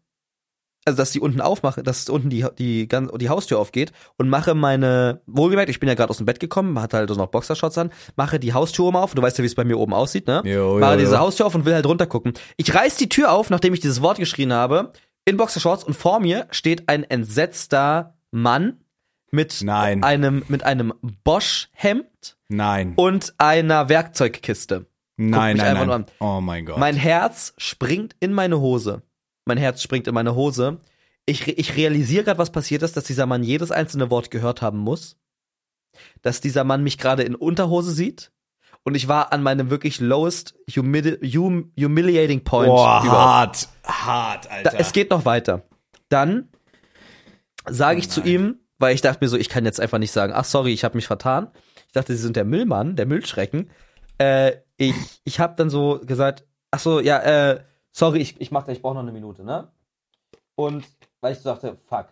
also 0.87 0.97
dass 0.97 1.11
die 1.11 1.19
unten 1.19 1.41
aufmache, 1.41 1.83
dass 1.83 2.09
unten 2.09 2.29
die, 2.29 2.45
die, 2.57 2.87
gan- 2.87 3.11
die 3.19 3.29
Haustür 3.29 3.59
aufgeht 3.59 3.91
und 4.17 4.29
mache 4.29 4.55
meine, 4.55 5.21
wohlgemerkt, 5.27 5.69
ich 5.69 5.79
bin 5.79 5.87
ja 5.89 5.95
gerade 5.95 6.09
aus 6.09 6.17
dem 6.17 6.25
Bett 6.25 6.39
gekommen, 6.39 6.79
hatte 6.81 6.97
halt 6.97 7.09
noch 7.09 7.27
Boxershorts 7.27 7.77
an, 7.77 7.91
mache 8.15 8.39
die 8.39 8.53
Haustür 8.53 8.85
oben 8.85 8.97
auf, 8.97 9.13
du 9.13 9.21
weißt 9.21 9.37
ja, 9.37 9.43
wie 9.43 9.47
es 9.47 9.55
bei 9.55 9.63
mir 9.65 9.77
oben 9.77 9.93
aussieht, 9.93 10.25
ne? 10.27 10.41
Jo, 10.45 10.79
mache 10.79 10.93
jo, 10.93 10.99
diese 10.99 11.13
jo. 11.15 11.19
Haustür 11.19 11.45
auf 11.45 11.53
und 11.55 11.65
will 11.65 11.73
halt 11.75 11.85
runtergucken. 11.85 12.33
Ich 12.57 12.73
reiß 12.73 12.95
die 12.97 13.09
Tür 13.09 13.31
auf, 13.31 13.49
nachdem 13.49 13.73
ich 13.73 13.79
dieses 13.81 14.01
Wort 14.01 14.17
geschrien 14.17 14.51
habe, 14.53 14.91
in 15.25 15.37
Boxershorts 15.37 15.83
und 15.83 15.93
vor 15.93 16.19
mir 16.19 16.47
steht 16.51 16.87
ein 16.89 17.03
entsetzter 17.03 18.15
Mann 18.31 18.77
mit 19.29 19.61
Nein. 19.61 20.03
einem 20.03 20.43
mit 20.47 20.63
einem 20.63 20.93
Bosch 21.25 21.67
Hemd 21.73 22.37
Nein. 22.47 22.93
und 22.95 23.33
einer 23.37 23.89
Werkzeugkiste. 23.89 24.85
nein, 25.17 25.57
nein, 25.57 25.87
nein. 25.87 26.05
Oh 26.21 26.39
mein 26.41 26.65
Gott. 26.65 26.77
Mein 26.77 26.95
Herz 26.95 27.53
springt 27.57 28.15
in 28.21 28.31
meine 28.33 28.59
Hose. 28.61 29.01
Mein 29.47 29.57
Herz 29.57 29.81
springt 29.81 30.07
in 30.07 30.13
meine 30.13 30.35
Hose. 30.35 30.77
Ich, 31.25 31.47
ich 31.47 31.75
realisiere 31.75 32.23
gerade, 32.23 32.37
was 32.37 32.51
passiert 32.51 32.83
ist, 32.83 32.95
dass 32.95 33.03
dieser 33.05 33.25
Mann 33.25 33.43
jedes 33.43 33.71
einzelne 33.71 34.09
Wort 34.09 34.31
gehört 34.31 34.61
haben 34.61 34.77
muss. 34.77 35.17
Dass 36.21 36.41
dieser 36.41 36.63
Mann 36.63 36.83
mich 36.83 36.97
gerade 36.97 37.23
in 37.23 37.35
Unterhose 37.35 37.91
sieht. 37.91 38.31
Und 38.83 38.95
ich 38.95 39.07
war 39.07 39.33
an 39.33 39.43
meinem 39.43 39.69
wirklich 39.69 39.99
lowest 39.99 40.55
humili 40.73 41.17
hum 41.33 41.73
humiliating 41.77 42.43
point 42.43 42.69
Boah, 42.69 43.03
hart. 43.03 43.67
Hart, 43.83 44.45
Da, 44.45 44.49
Alter. 44.49 44.79
es 44.79 44.93
geht 44.93 45.09
noch 45.09 45.25
weiter. 45.25 45.63
Dann 46.07 46.49
sage 47.67 47.99
ich 47.99 48.09
zu 48.09 48.21
ihm, 48.21 48.59
weil 48.77 48.95
ich 48.95 49.01
dachte 49.01 49.23
mir 49.23 49.27
so, 49.27 49.35
ich 49.37 49.49
kann 49.49 49.65
jetzt 49.65 49.81
einfach 49.81 49.97
nicht 49.97 50.11
sagen, 50.11 50.31
ach 50.33 50.45
sorry, 50.45 50.71
ich 50.71 50.85
habe 50.85 50.95
mich 50.95 51.07
vertan. 51.07 51.51
Ich 51.87 51.93
dachte, 51.93 52.15
sie 52.15 52.21
sind 52.21 52.35
der 52.37 52.45
Müllmann, 52.45 52.95
der 52.95 53.05
Müllschrecken. 53.07 53.69
Äh, 54.19 54.53
ich 54.77 54.93
ich 55.25 55.39
habe 55.41 55.55
dann 55.57 55.69
so 55.69 55.99
gesagt, 56.05 56.45
ach 56.71 56.79
so, 56.79 57.01
ja, 57.01 57.19
äh, 57.19 57.63
sorry, 57.97 58.19
ich, 58.19 58.39
ich 58.39 58.51
mach 58.51 58.65
gleich, 58.65 58.77
ich 58.77 58.81
brauche 58.81 58.93
noch 58.93 59.01
eine 59.01 59.11
Minute, 59.11 59.43
ne? 59.43 59.67
Und 60.55 60.85
weil 61.21 61.33
ich 61.33 61.39
so 61.39 61.49
dachte, 61.49 61.77
fuck, 61.87 62.07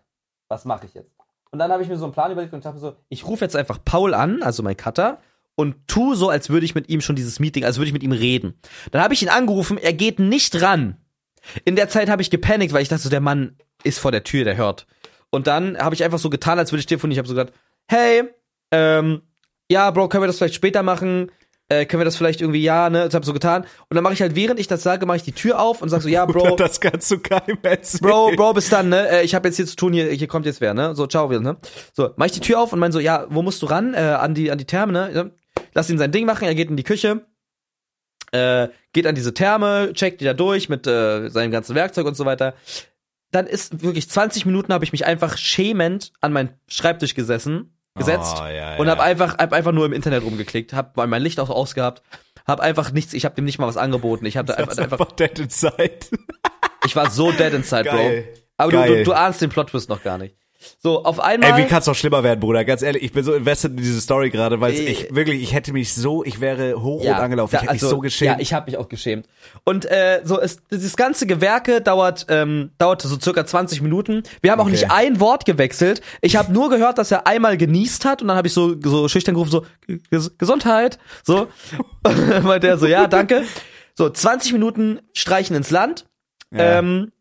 was 0.48 0.66
mache 0.66 0.88
ich 0.88 0.94
jetzt? 0.94 1.12
Und 1.52 1.60
dann 1.60 1.72
habe 1.72 1.84
ich 1.84 1.90
mir 1.90 1.98
so 1.98 2.06
einen 2.06 2.14
Plan 2.14 2.32
überlegt 2.32 2.54
und 2.54 2.66
dachte 2.66 2.80
so, 2.80 2.96
ich 3.10 3.26
rufe 3.26 3.46
jetzt 3.46 3.56
einfach 3.56 3.80
Paul 3.84 4.14
an, 4.14 4.42
also 4.42 4.64
mein 4.64 4.76
Cutter, 4.76 5.20
und 5.56 5.88
tu 5.88 6.16
so, 6.16 6.30
als 6.30 6.50
würde 6.50 6.66
ich 6.66 6.76
mit 6.76 6.90
ihm 6.90 7.02
schon 7.02 7.16
dieses 7.16 7.40
Meeting, 7.40 7.64
als 7.64 7.78
würde 7.78 7.88
ich 7.88 7.94
mit 7.94 8.04
ihm 8.04 8.12
reden. 8.12 8.60
Dann 8.92 9.02
habe 9.02 9.14
ich 9.14 9.22
ihn 9.22 9.30
angerufen, 9.30 9.78
er 9.78 9.94
geht 9.94 10.20
nicht 10.20 10.62
ran. 10.62 10.98
In 11.64 11.76
der 11.76 11.88
Zeit 11.88 12.10
habe 12.10 12.22
ich 12.22 12.30
gepanikt, 12.30 12.74
weil 12.74 12.82
ich 12.82 12.90
dachte, 12.90 13.04
so, 13.04 13.10
der 13.10 13.22
Mann 13.22 13.56
ist 13.84 14.00
vor 14.00 14.12
der 14.12 14.24
Tür, 14.24 14.44
der 14.44 14.58
hört. 14.58 14.88
Und 15.30 15.48
dann 15.48 15.78
habe 15.78 15.96
ich 15.96 16.04
einfach 16.04 16.20
so 16.20 16.30
getan, 16.30 16.60
als 16.60 16.72
würde 16.72 16.80
ich 16.80 16.88
telefonieren. 16.88 17.14
Ich 17.14 17.20
habe 17.20 17.28
so 17.28 17.36
gesagt, 17.36 17.54
hey, 17.88 18.24
ähm, 18.72 19.22
ja, 19.70 19.92
Bro, 19.92 20.10
können 20.10 20.24
wir 20.24 20.28
das 20.28 20.38
vielleicht 20.38 20.56
später 20.56 20.84
machen? 20.84 21.32
Äh, 21.68 21.86
können 21.86 22.02
wir 22.02 22.06
das 22.06 22.16
vielleicht 22.16 22.42
irgendwie, 22.42 22.62
ja, 22.62 22.92
ne? 22.92 23.06
Das 23.06 23.16
habe 23.16 23.24
ich 23.24 23.28
so 23.28 23.34
getan. 23.34 23.64
Und 23.90 23.96
dann 23.96 24.04
mache 24.04 24.14
ich 24.14 24.22
halt, 24.22 24.36
während 24.36 24.60
ich 24.60 24.68
das 24.68 24.84
sage, 24.84 25.08
mache 25.08 25.18
ich 25.18 25.24
die 25.24 25.32
Tür 25.32 25.60
auf 25.60 25.82
und 25.82 25.90
sag 25.90 26.02
so, 26.04 26.10
ja, 26.10 26.26
Bro, 26.26 26.56
das 26.58 26.80
kannst 26.80 27.10
du 27.10 27.18
keinem 27.18 27.58
erzählen. 27.64 28.02
Bro, 28.02 28.36
Bro, 28.36 28.54
bis 28.54 28.70
dann, 28.70 28.90
ne? 28.90 29.10
Äh, 29.10 29.24
ich 29.24 29.34
habe 29.34 29.48
jetzt 29.48 29.56
hier 29.56 29.66
zu 29.66 29.76
tun, 29.76 29.92
hier, 29.92 30.12
hier 30.12 30.28
kommt 30.28 30.46
jetzt 30.46 30.62
wer, 30.62 30.76
ne? 30.76 30.96
So, 30.96 31.08
ciao, 31.08 31.32
wir, 31.32 31.40
ne? 31.40 31.58
So, 31.94 32.12
mach 32.18 32.28
ich 32.28 32.34
die 32.34 32.40
Tür 32.40 32.60
auf 32.60 32.72
und 32.72 32.80
mein 32.80 32.92
so, 32.92 33.00
ja, 33.00 33.26
wo 33.30 33.42
musst 33.42 33.64
du 33.64 33.66
ran? 33.66 33.96
Äh, 33.96 33.98
an 33.98 34.36
die, 34.36 34.52
an 34.52 34.60
die 34.60 34.66
Therme, 34.66 34.92
ne? 34.92 35.32
Lass 35.74 35.90
ihn 35.90 35.98
sein 35.98 36.12
Ding 36.12 36.26
machen, 36.26 36.48
er 36.48 36.54
geht 36.54 36.70
in 36.70 36.78
die 36.78 36.84
Küche, 36.84 37.26
äh, 38.32 38.68
geht 38.94 39.08
an 39.08 39.16
diese 39.16 39.34
Therme, 39.34 39.92
checkt 39.94 40.22
die 40.22 40.26
da 40.26 40.34
durch 40.34 40.70
mit 40.70 40.86
äh, 40.86 41.30
seinem 41.30 41.52
ganzen 41.52 41.76
Werkzeug 41.76 42.06
und 42.06 42.16
so 42.16 42.26
weiter. 42.26 42.54
Dann 43.32 43.48
ist 43.48 43.82
wirklich 43.82 44.10
20 44.10 44.46
Minuten 44.46 44.72
habe 44.72 44.86
ich 44.86 44.92
mich 44.92 45.06
einfach 45.06 45.38
schämend 45.38 46.14
an 46.22 46.32
meinen 46.32 46.50
Schreibtisch 46.68 47.16
gesessen, 47.16 47.75
gesetzt 47.96 48.36
Oh, 48.40 48.46
ja, 48.48 48.76
und 48.78 48.86
ja. 48.88 48.92
habe 48.92 49.04
einfach 49.04 49.38
hab 49.38 49.54
einfach 49.54 49.72
nur 49.72 49.86
im 49.86 49.94
Internet 49.94 50.24
rumgeklickt, 50.24 50.74
habe 50.74 51.08
mein 51.08 51.22
Licht 51.22 51.40
auch 51.40 51.50
ausgehabt, 51.50 52.02
habe 52.48 52.62
einfach 52.62 52.92
nichts, 52.92 53.14
ich 53.14 53.26
habe 53.26 53.36
dem 53.36 53.46
nicht 53.46 53.58
mal 53.60 53.68
was 53.68 53.78
angeboten. 53.78 54.26
Ich 54.26 54.38
habe 54.38 54.48
Das 54.48 54.58
einfach, 54.58 54.78
einfach 54.78 55.12
dead 55.14 55.40
inside. 55.40 56.00
ich 56.86 56.96
war 56.96 57.10
so 57.10 57.32
dead 57.32 57.54
inside, 57.54 57.84
Geil. 57.86 58.22
Bro. 58.24 58.42
Aber 58.58 58.72
du, 58.72 58.78
Geil. 58.78 58.98
du, 58.98 59.04
du 59.04 59.14
ahnst 59.14 59.42
den 59.42 59.50
Plot-Twist 59.50 59.90
noch 59.90 60.04
gar 60.04 60.18
nicht. 60.18 60.36
So, 60.80 61.04
auf 61.04 61.20
einmal. 61.20 61.52
Ey, 61.52 61.66
wie 61.66 61.68
kann's 61.68 61.86
noch 61.88 61.96
schlimmer 61.96 62.24
werden, 62.24 62.40
Bruder? 62.40 62.64
Ganz 62.66 62.82
ehrlich, 62.82 63.04
ich 63.04 63.12
bin 63.12 63.24
so 63.24 63.34
invested 63.34 63.72
in 63.72 63.78
diese 63.78 64.00
Story 64.02 64.30
gerade, 64.30 64.62
weil 64.62 64.74
Äh, 64.74 64.84
ich 64.86 65.14
wirklich, 65.16 65.42
ich 65.42 65.54
hätte 65.54 65.74
mich 65.74 65.94
so, 65.94 66.24
ich 66.24 66.40
wäre 66.42 66.82
hochrot 66.82 67.08
angelaufen, 67.16 67.52
da- 67.54 67.58
ich 67.58 67.64
hätte 67.64 67.72
also, 67.72 67.86
mich 67.88 67.90
so 67.92 68.00
geschämt. 68.00 68.32
Ja, 68.32 68.40
ich 68.40 68.54
habe 68.54 68.70
mich 68.70 68.78
auch 68.78 68.88
geschämt. 68.90 69.28
Und 69.64 69.86
äh, 69.86 70.22
so 70.24 70.40
ist 70.40 70.62
dieses 70.72 70.96
ganze 70.96 71.26
Gewerke 71.28 71.82
dauert 71.82 72.26
ähm, 72.30 72.72
dauerte 72.78 73.08
so 73.08 73.20
circa 73.20 73.46
20 73.46 73.82
Minuten. 73.82 74.24
Wir 74.42 74.52
haben 74.52 74.60
auch 74.60 74.66
Okay. 74.66 74.72
nicht 74.74 74.92
ein 74.92 75.20
Wort 75.20 75.46
gewechselt. 75.46 76.02
Ich 76.22 76.36
habe 76.36 76.52
nur 76.54 76.70
gehört, 76.70 76.98
dass 76.98 77.12
er 77.12 77.28
einmal 77.28 77.58
genießt 77.58 78.06
hat 78.06 78.22
und 78.22 78.28
dann 78.30 78.38
habe 78.38 78.48
ich 78.48 78.54
so 78.54 78.76
so 78.84 79.08
schüchtern 79.08 79.36
gerufen 79.36 79.52
so 79.52 79.66
Ges 80.12 80.38
Gesundheit, 80.38 81.00
so. 81.24 81.48
Weil 82.04 82.60
der 82.60 82.78
so 82.78 82.86
ja, 82.88 83.08
danke. 83.08 83.44
So 83.98 84.10
20 84.10 84.52
Minuten 84.54 85.00
streichen 85.14 85.56
ins 85.56 85.72
Land. 85.72 86.06
Ja. 86.52 86.80
Ähm, 86.80 87.12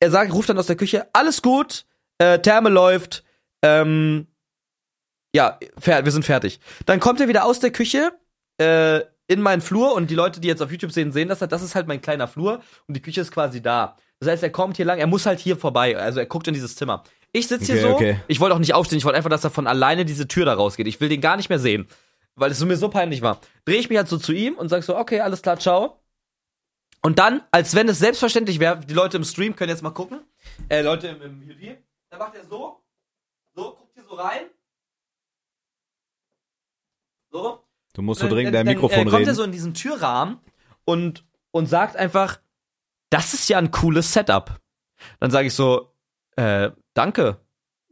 er 0.00 0.10
sagt, 0.10 0.32
ruft 0.32 0.48
dann 0.48 0.58
aus 0.58 0.66
der 0.66 0.76
Küche, 0.76 1.06
alles 1.12 1.42
gut, 1.42 1.86
äh, 2.24 2.38
Therme 2.40 2.70
läuft, 2.70 3.24
ähm, 3.62 4.26
ja, 5.34 5.58
wir 5.82 6.12
sind 6.12 6.24
fertig. 6.24 6.60
Dann 6.86 7.00
kommt 7.00 7.20
er 7.20 7.28
wieder 7.28 7.44
aus 7.44 7.58
der 7.58 7.70
Küche, 7.70 8.12
äh, 8.58 9.00
in 9.26 9.40
meinen 9.40 9.62
Flur 9.62 9.94
und 9.94 10.10
die 10.10 10.14
Leute, 10.14 10.40
die 10.40 10.48
jetzt 10.48 10.62
auf 10.62 10.70
YouTube 10.70 10.92
sehen, 10.92 11.12
sehen 11.12 11.28
das 11.28 11.40
halt, 11.40 11.50
das 11.52 11.62
ist 11.62 11.74
halt 11.74 11.88
mein 11.88 12.00
kleiner 12.00 12.28
Flur 12.28 12.60
und 12.86 12.94
die 12.94 13.00
Küche 13.00 13.22
ist 13.22 13.32
quasi 13.32 13.62
da. 13.62 13.96
Das 14.20 14.28
heißt, 14.28 14.42
er 14.42 14.50
kommt 14.50 14.76
hier 14.76 14.84
lang, 14.84 14.98
er 14.98 15.06
muss 15.06 15.26
halt 15.26 15.40
hier 15.40 15.56
vorbei, 15.56 15.96
also 15.96 16.20
er 16.20 16.26
guckt 16.26 16.46
in 16.46 16.54
dieses 16.54 16.76
Zimmer. 16.76 17.04
Ich 17.32 17.48
sitze 17.48 17.72
hier 17.72 17.76
Okay, 17.76 17.88
so, 17.88 17.94
okay. 17.94 18.20
ich 18.28 18.40
wollte 18.40 18.54
auch 18.54 18.60
nicht 18.60 18.74
aufstehen, 18.74 18.98
ich 18.98 19.04
wollte 19.04 19.16
einfach, 19.16 19.30
dass 19.30 19.42
er 19.42 19.50
von 19.50 19.66
alleine 19.66 20.04
diese 20.04 20.28
Tür 20.28 20.44
da 20.44 20.54
rausgeht. 20.54 20.86
Ich 20.86 21.00
will 21.00 21.08
den 21.08 21.20
gar 21.20 21.36
nicht 21.36 21.48
mehr 21.48 21.58
sehen, 21.58 21.88
weil 22.36 22.50
es 22.50 22.58
so 22.58 22.66
mir 22.66 22.76
so 22.76 22.88
peinlich 22.90 23.22
war. 23.22 23.40
Drehe 23.64 23.78
ich 23.78 23.88
mich 23.88 23.98
halt 23.98 24.08
so 24.08 24.18
zu 24.18 24.32
ihm 24.32 24.54
und 24.54 24.68
sag 24.68 24.82
so, 24.84 24.96
okay, 24.96 25.20
alles 25.20 25.42
klar, 25.42 25.58
ciao. 25.58 25.98
Und 27.02 27.18
dann, 27.18 27.42
als 27.50 27.74
wenn 27.74 27.88
es 27.88 27.98
selbstverständlich 27.98 28.60
wäre, 28.60 28.80
die 28.80 28.94
Leute 28.94 29.16
im 29.16 29.24
Stream 29.24 29.56
können 29.56 29.70
jetzt 29.70 29.82
mal 29.82 29.90
gucken, 29.90 30.20
äh, 30.68 30.80
Leute 30.80 31.08
im, 31.08 31.22
im 31.22 31.42
YouTube, 31.42 31.76
dann 32.14 32.28
macht 32.28 32.36
er 32.36 32.44
so, 32.44 32.80
so, 33.54 33.74
guckt 33.74 33.92
hier 33.94 34.04
so 34.04 34.14
rein. 34.14 34.46
So. 37.30 37.64
Du 37.94 38.02
musst 38.02 38.20
so 38.20 38.26
Dann- 38.26 38.34
dringend 38.34 38.54
dann- 38.54 38.66
dein 38.66 38.74
Mikrofon 38.74 38.98
dann, 38.98 39.06
äh, 39.08 39.10
kommt 39.10 39.20
reden. 39.20 39.28
er 39.30 39.34
so 39.34 39.42
in 39.42 39.52
diesen 39.52 39.74
Türrahmen 39.74 40.40
und, 40.84 41.24
und 41.50 41.66
sagt 41.66 41.96
einfach, 41.96 42.40
das 43.10 43.34
ist 43.34 43.48
ja 43.48 43.58
ein 43.58 43.70
cooles 43.70 44.12
Setup. 44.12 44.60
Dann 45.20 45.30
sage 45.30 45.48
ich 45.48 45.54
so, 45.54 45.92
äh, 46.36 46.70
danke, 46.94 47.43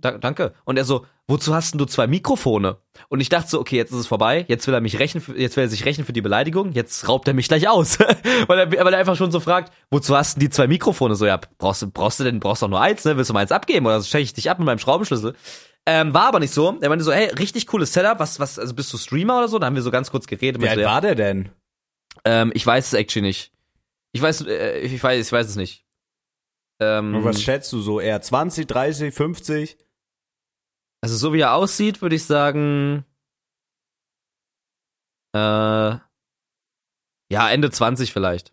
da, 0.02 0.18
danke. 0.18 0.52
Und 0.64 0.76
er 0.76 0.84
so, 0.84 1.06
wozu 1.26 1.54
hast 1.54 1.72
denn 1.72 1.78
du 1.78 1.86
zwei 1.86 2.06
Mikrofone? 2.06 2.76
Und 3.08 3.20
ich 3.20 3.28
dachte 3.28 3.48
so, 3.48 3.60
okay, 3.60 3.76
jetzt 3.76 3.92
ist 3.92 3.98
es 3.98 4.06
vorbei, 4.06 4.44
jetzt 4.48 4.66
will 4.66 4.74
er 4.74 4.80
mich 4.80 4.98
rächen, 4.98 5.20
für, 5.20 5.38
jetzt 5.38 5.56
will 5.56 5.64
er 5.64 5.68
sich 5.70 5.84
rächen 5.84 6.04
für 6.04 6.12
die 6.12 6.20
Beleidigung, 6.20 6.72
jetzt 6.72 7.08
raubt 7.08 7.26
er 7.28 7.34
mich 7.34 7.48
gleich 7.48 7.68
aus. 7.68 7.98
weil, 8.46 8.58
er, 8.58 8.70
weil 8.70 8.92
er 8.92 8.98
einfach 8.98 9.16
schon 9.16 9.32
so 9.32 9.40
fragt, 9.40 9.72
wozu 9.90 10.16
hast 10.16 10.36
denn 10.36 10.40
die 10.40 10.50
zwei 10.50 10.66
Mikrofone? 10.66 11.14
So, 11.14 11.24
ja, 11.24 11.40
brauchst 11.58 11.82
du, 11.82 11.90
brauchst 11.90 12.20
du 12.20 12.24
denn, 12.24 12.40
brauchst 12.40 12.62
doch 12.62 12.68
nur 12.68 12.80
eins, 12.80 13.04
ne? 13.04 13.16
Willst 13.16 13.30
du 13.30 13.34
mal 13.34 13.40
eins 13.40 13.52
abgeben 13.52 13.86
oder 13.86 14.02
steche 14.02 14.24
ich 14.24 14.34
dich 14.34 14.50
ab 14.50 14.58
mit 14.58 14.66
meinem 14.66 14.78
Schraubenschlüssel? 14.78 15.34
Ähm, 15.86 16.14
war 16.14 16.26
aber 16.26 16.38
nicht 16.38 16.54
so. 16.54 16.78
Er 16.80 16.88
meinte 16.88 17.04
so, 17.04 17.12
hey, 17.12 17.26
richtig 17.38 17.66
cooles 17.66 17.92
Setup, 17.92 18.20
was, 18.20 18.38
was, 18.38 18.58
also 18.58 18.74
bist 18.74 18.92
du 18.92 18.98
Streamer 18.98 19.38
oder 19.38 19.48
so? 19.48 19.58
Da 19.58 19.66
haben 19.66 19.74
wir 19.74 19.82
so 19.82 19.90
ganz 19.90 20.10
kurz 20.10 20.26
geredet. 20.26 20.62
Alt 20.62 20.78
so, 20.78 20.84
war 20.84 21.00
der 21.00 21.14
denn? 21.14 21.50
ähm, 22.24 22.52
ich 22.54 22.66
weiß 22.66 22.88
es 22.88 22.92
actually 22.92 23.26
nicht. 23.26 23.52
Ich 24.12 24.22
weiß, 24.22 24.42
äh, 24.46 24.78
ich 24.80 25.02
weiß, 25.02 25.26
ich 25.26 25.32
weiß 25.32 25.48
es 25.48 25.56
nicht. 25.56 25.84
Ähm, 26.80 27.14
Und 27.14 27.24
was 27.24 27.42
schätzt 27.42 27.72
du 27.72 27.80
so? 27.80 28.00
Eher 28.00 28.20
20, 28.20 28.66
30, 28.66 29.14
50? 29.14 29.78
Also 31.02 31.16
so 31.16 31.32
wie 31.32 31.40
er 31.40 31.54
aussieht, 31.54 32.00
würde 32.00 32.16
ich 32.16 32.24
sagen, 32.24 33.04
äh, 35.34 35.38
ja, 37.32 37.50
Ende 37.50 37.70
20 37.70 38.12
vielleicht. 38.12 38.52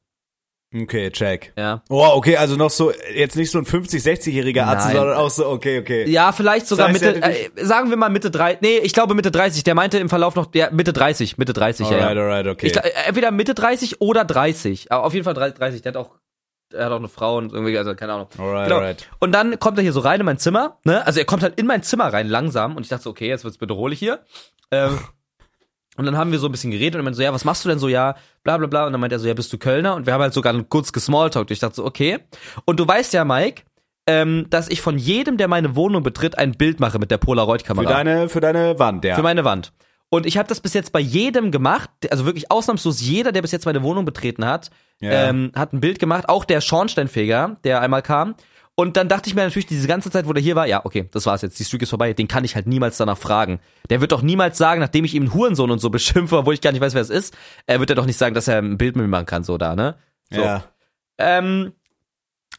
Okay, 0.73 1.09
check. 1.09 1.51
Ja. 1.57 1.83
Oh, 1.89 2.11
okay, 2.13 2.37
also 2.37 2.55
noch 2.55 2.69
so, 2.69 2.91
jetzt 3.13 3.35
nicht 3.35 3.49
so 3.49 3.57
ein 3.57 3.65
50, 3.65 4.03
60-jähriger 4.03 4.65
Arzt, 4.65 4.91
sondern 4.91 5.17
auch 5.17 5.31
so, 5.31 5.47
okay, 5.47 5.79
okay. 5.79 6.07
Ja, 6.07 6.31
vielleicht 6.31 6.67
sogar 6.67 6.91
Das 6.91 7.01
heißt, 7.01 7.15
Mitte, 7.15 7.27
äh, 7.27 7.65
sagen 7.65 7.89
wir 7.89 7.97
mal 7.97 8.09
Mitte 8.09 8.29
30, 8.29 8.61
nee, 8.61 8.77
ich 8.77 8.93
glaube 8.93 9.15
Mitte 9.15 9.31
30. 9.31 9.63
Der 9.63 9.73
meinte 9.73 9.97
im 9.97 10.09
Verlauf 10.09 10.35
noch, 10.35 10.45
der 10.45 10.71
Mitte 10.71 10.93
30, 10.93 11.39
Mitte 11.39 11.53
30, 11.53 11.89
ja, 11.89 11.97
alright, 11.97 12.15
ja. 12.17 12.21
alright, 12.21 12.47
okay. 12.47 12.67
Ich, 12.67 12.77
äh, 12.77 12.91
entweder 13.07 13.31
Mitte 13.31 13.55
30 13.55 13.99
oder 13.99 14.25
30. 14.25 14.91
Aber 14.91 15.05
auf 15.05 15.13
jeden 15.15 15.23
Fall 15.23 15.33
30. 15.33 15.81
Der 15.81 15.93
hat 15.93 15.97
auch, 15.97 16.11
er 16.73 16.85
hat 16.85 16.91
auch 16.91 16.97
eine 16.97 17.07
Frau 17.07 17.37
und 17.37 17.51
irgendwie, 17.53 17.77
also 17.77 17.95
keine 17.95 18.13
Ahnung. 18.13 18.27
alright, 18.37 18.65
Genau. 18.67 18.79
alright. 18.79 19.09
Und 19.19 19.31
dann 19.31 19.59
kommt 19.59 19.77
er 19.77 19.83
hier 19.83 19.93
so 19.93 19.99
rein 20.01 20.19
in 20.19 20.25
mein 20.25 20.37
Zimmer, 20.37 20.77
ne? 20.83 21.05
Also 21.05 21.19
er 21.19 21.25
kommt 21.25 21.43
halt 21.43 21.59
in 21.59 21.65
mein 21.67 21.83
Zimmer 21.83 22.11
rein, 22.13 22.27
langsam. 22.27 22.75
Und 22.75 22.83
ich 22.83 22.89
dachte 22.89 23.03
so, 23.03 23.09
okay, 23.09 23.27
jetzt 23.27 23.43
wird's 23.43 23.57
bedrohlich 23.57 23.99
hier. 23.99 24.19
Ähm, 24.71 24.99
und 25.97 26.05
dann 26.05 26.17
haben 26.17 26.31
wir 26.31 26.39
so 26.39 26.47
ein 26.47 26.51
bisschen 26.51 26.71
geredet 26.71 26.95
und 26.95 27.01
er 27.01 27.03
meinte 27.03 27.17
so, 27.17 27.23
ja, 27.23 27.33
was 27.33 27.45
machst 27.45 27.65
du 27.65 27.69
denn 27.69 27.79
so, 27.79 27.87
ja, 27.87 28.15
bla 28.43 28.57
bla 28.57 28.67
bla. 28.67 28.85
Und 28.85 28.91
dann 28.93 29.01
meinte 29.01 29.15
er 29.15 29.19
so, 29.19 29.27
ja, 29.27 29.33
bist 29.33 29.51
du 29.53 29.57
Kölner? 29.57 29.95
Und 29.95 30.05
wir 30.05 30.13
haben 30.13 30.21
halt 30.21 30.33
sogar 30.33 30.53
kurz 30.63 30.91
gesmalltalkt. 30.93 31.51
Ich 31.51 31.59
dachte 31.59 31.75
so, 31.75 31.85
okay. 31.85 32.19
Und 32.65 32.79
du 32.79 32.87
weißt 32.87 33.13
ja, 33.13 33.25
Mike, 33.25 33.63
ähm, 34.07 34.47
dass 34.49 34.69
ich 34.69 34.81
von 34.81 34.97
jedem, 34.97 35.37
der 35.37 35.47
meine 35.47 35.75
Wohnung 35.75 36.01
betritt, 36.03 36.37
ein 36.37 36.53
Bild 36.53 36.79
mache 36.79 36.97
mit 36.99 37.11
der 37.11 37.19
Für 37.19 37.25
Polaroid-Kamera. 37.25 37.89
deine, 37.89 38.29
für 38.29 38.39
deine 38.41 38.79
Wand, 38.79 39.05
ja. 39.05 39.15
Für 39.15 39.21
meine 39.23 39.43
Wand. 39.45 39.71
Und 40.09 40.25
ich 40.25 40.37
habe 40.37 40.49
das 40.49 40.59
bis 40.59 40.73
jetzt 40.73 40.91
bei 40.91 40.99
jedem 40.99 41.51
gemacht, 41.51 41.89
also 42.09 42.25
wirklich 42.25 42.49
ausnahmslos 42.49 42.99
jeder, 43.01 43.31
der 43.31 43.41
bis 43.43 43.51
jetzt 43.51 43.65
meine 43.65 43.83
Wohnung 43.83 44.05
betreten 44.05 44.43
hat, 44.45 44.71
Ja. 45.01 45.29
ähm, 45.29 45.51
hat 45.55 45.71
ein 45.73 45.79
Bild 45.81 45.99
gemacht, 45.99 46.27
auch 46.29 46.45
der 46.45 46.61
Schornsteinfeger, 46.61 47.57
der 47.63 47.81
einmal 47.81 48.01
kam. 48.01 48.35
Und 48.75 48.95
dann 48.95 49.09
dachte 49.09 49.29
ich 49.29 49.35
mir 49.35 49.43
natürlich 49.43 49.65
diese 49.67 49.87
ganze 49.87 50.09
Zeit, 50.09 50.25
wo 50.25 50.31
der 50.33 50.41
hier 50.41 50.55
war, 50.55 50.65
ja, 50.65 50.85
okay, 50.85 51.09
das 51.11 51.25
war's 51.25 51.41
jetzt, 51.41 51.59
die 51.59 51.65
Streak 51.65 51.81
ist 51.81 51.89
vorbei, 51.89 52.13
den 52.13 52.27
kann 52.29 52.45
ich 52.45 52.55
halt 52.55 52.65
niemals 52.65 52.95
danach 52.97 53.17
fragen. 53.17 53.59
Der 53.89 53.99
wird 53.99 54.11
doch 54.13 54.21
niemals 54.21 54.57
sagen, 54.57 54.79
nachdem 54.79 55.03
ich 55.05 55.13
ihm 55.15 55.23
einen 55.23 55.33
Hurensohn 55.33 55.69
und 55.69 55.79
so 55.79 55.89
beschimpfe, 55.91 56.37
obwohl 56.37 56.53
ich 56.53 56.61
gar 56.61 56.71
nicht 56.71 56.81
weiß, 56.81 56.93
wer 56.93 57.01
es 57.01 57.09
ist, 57.09 57.35
er 57.67 57.79
wird 57.81 57.89
er 57.89 57.97
doch 57.97 58.05
nicht 58.05 58.17
sagen, 58.17 58.33
dass 58.33 58.47
er 58.47 58.59
ein 58.59 58.77
Bild 58.77 58.95
mit 58.95 59.03
mir 59.03 59.09
machen 59.09 59.25
kann, 59.25 59.43
so 59.43 59.57
da, 59.57 59.75
ne? 59.75 59.95
So. 60.31 60.41
Ja. 60.41 60.63
Ähm, 61.17 61.73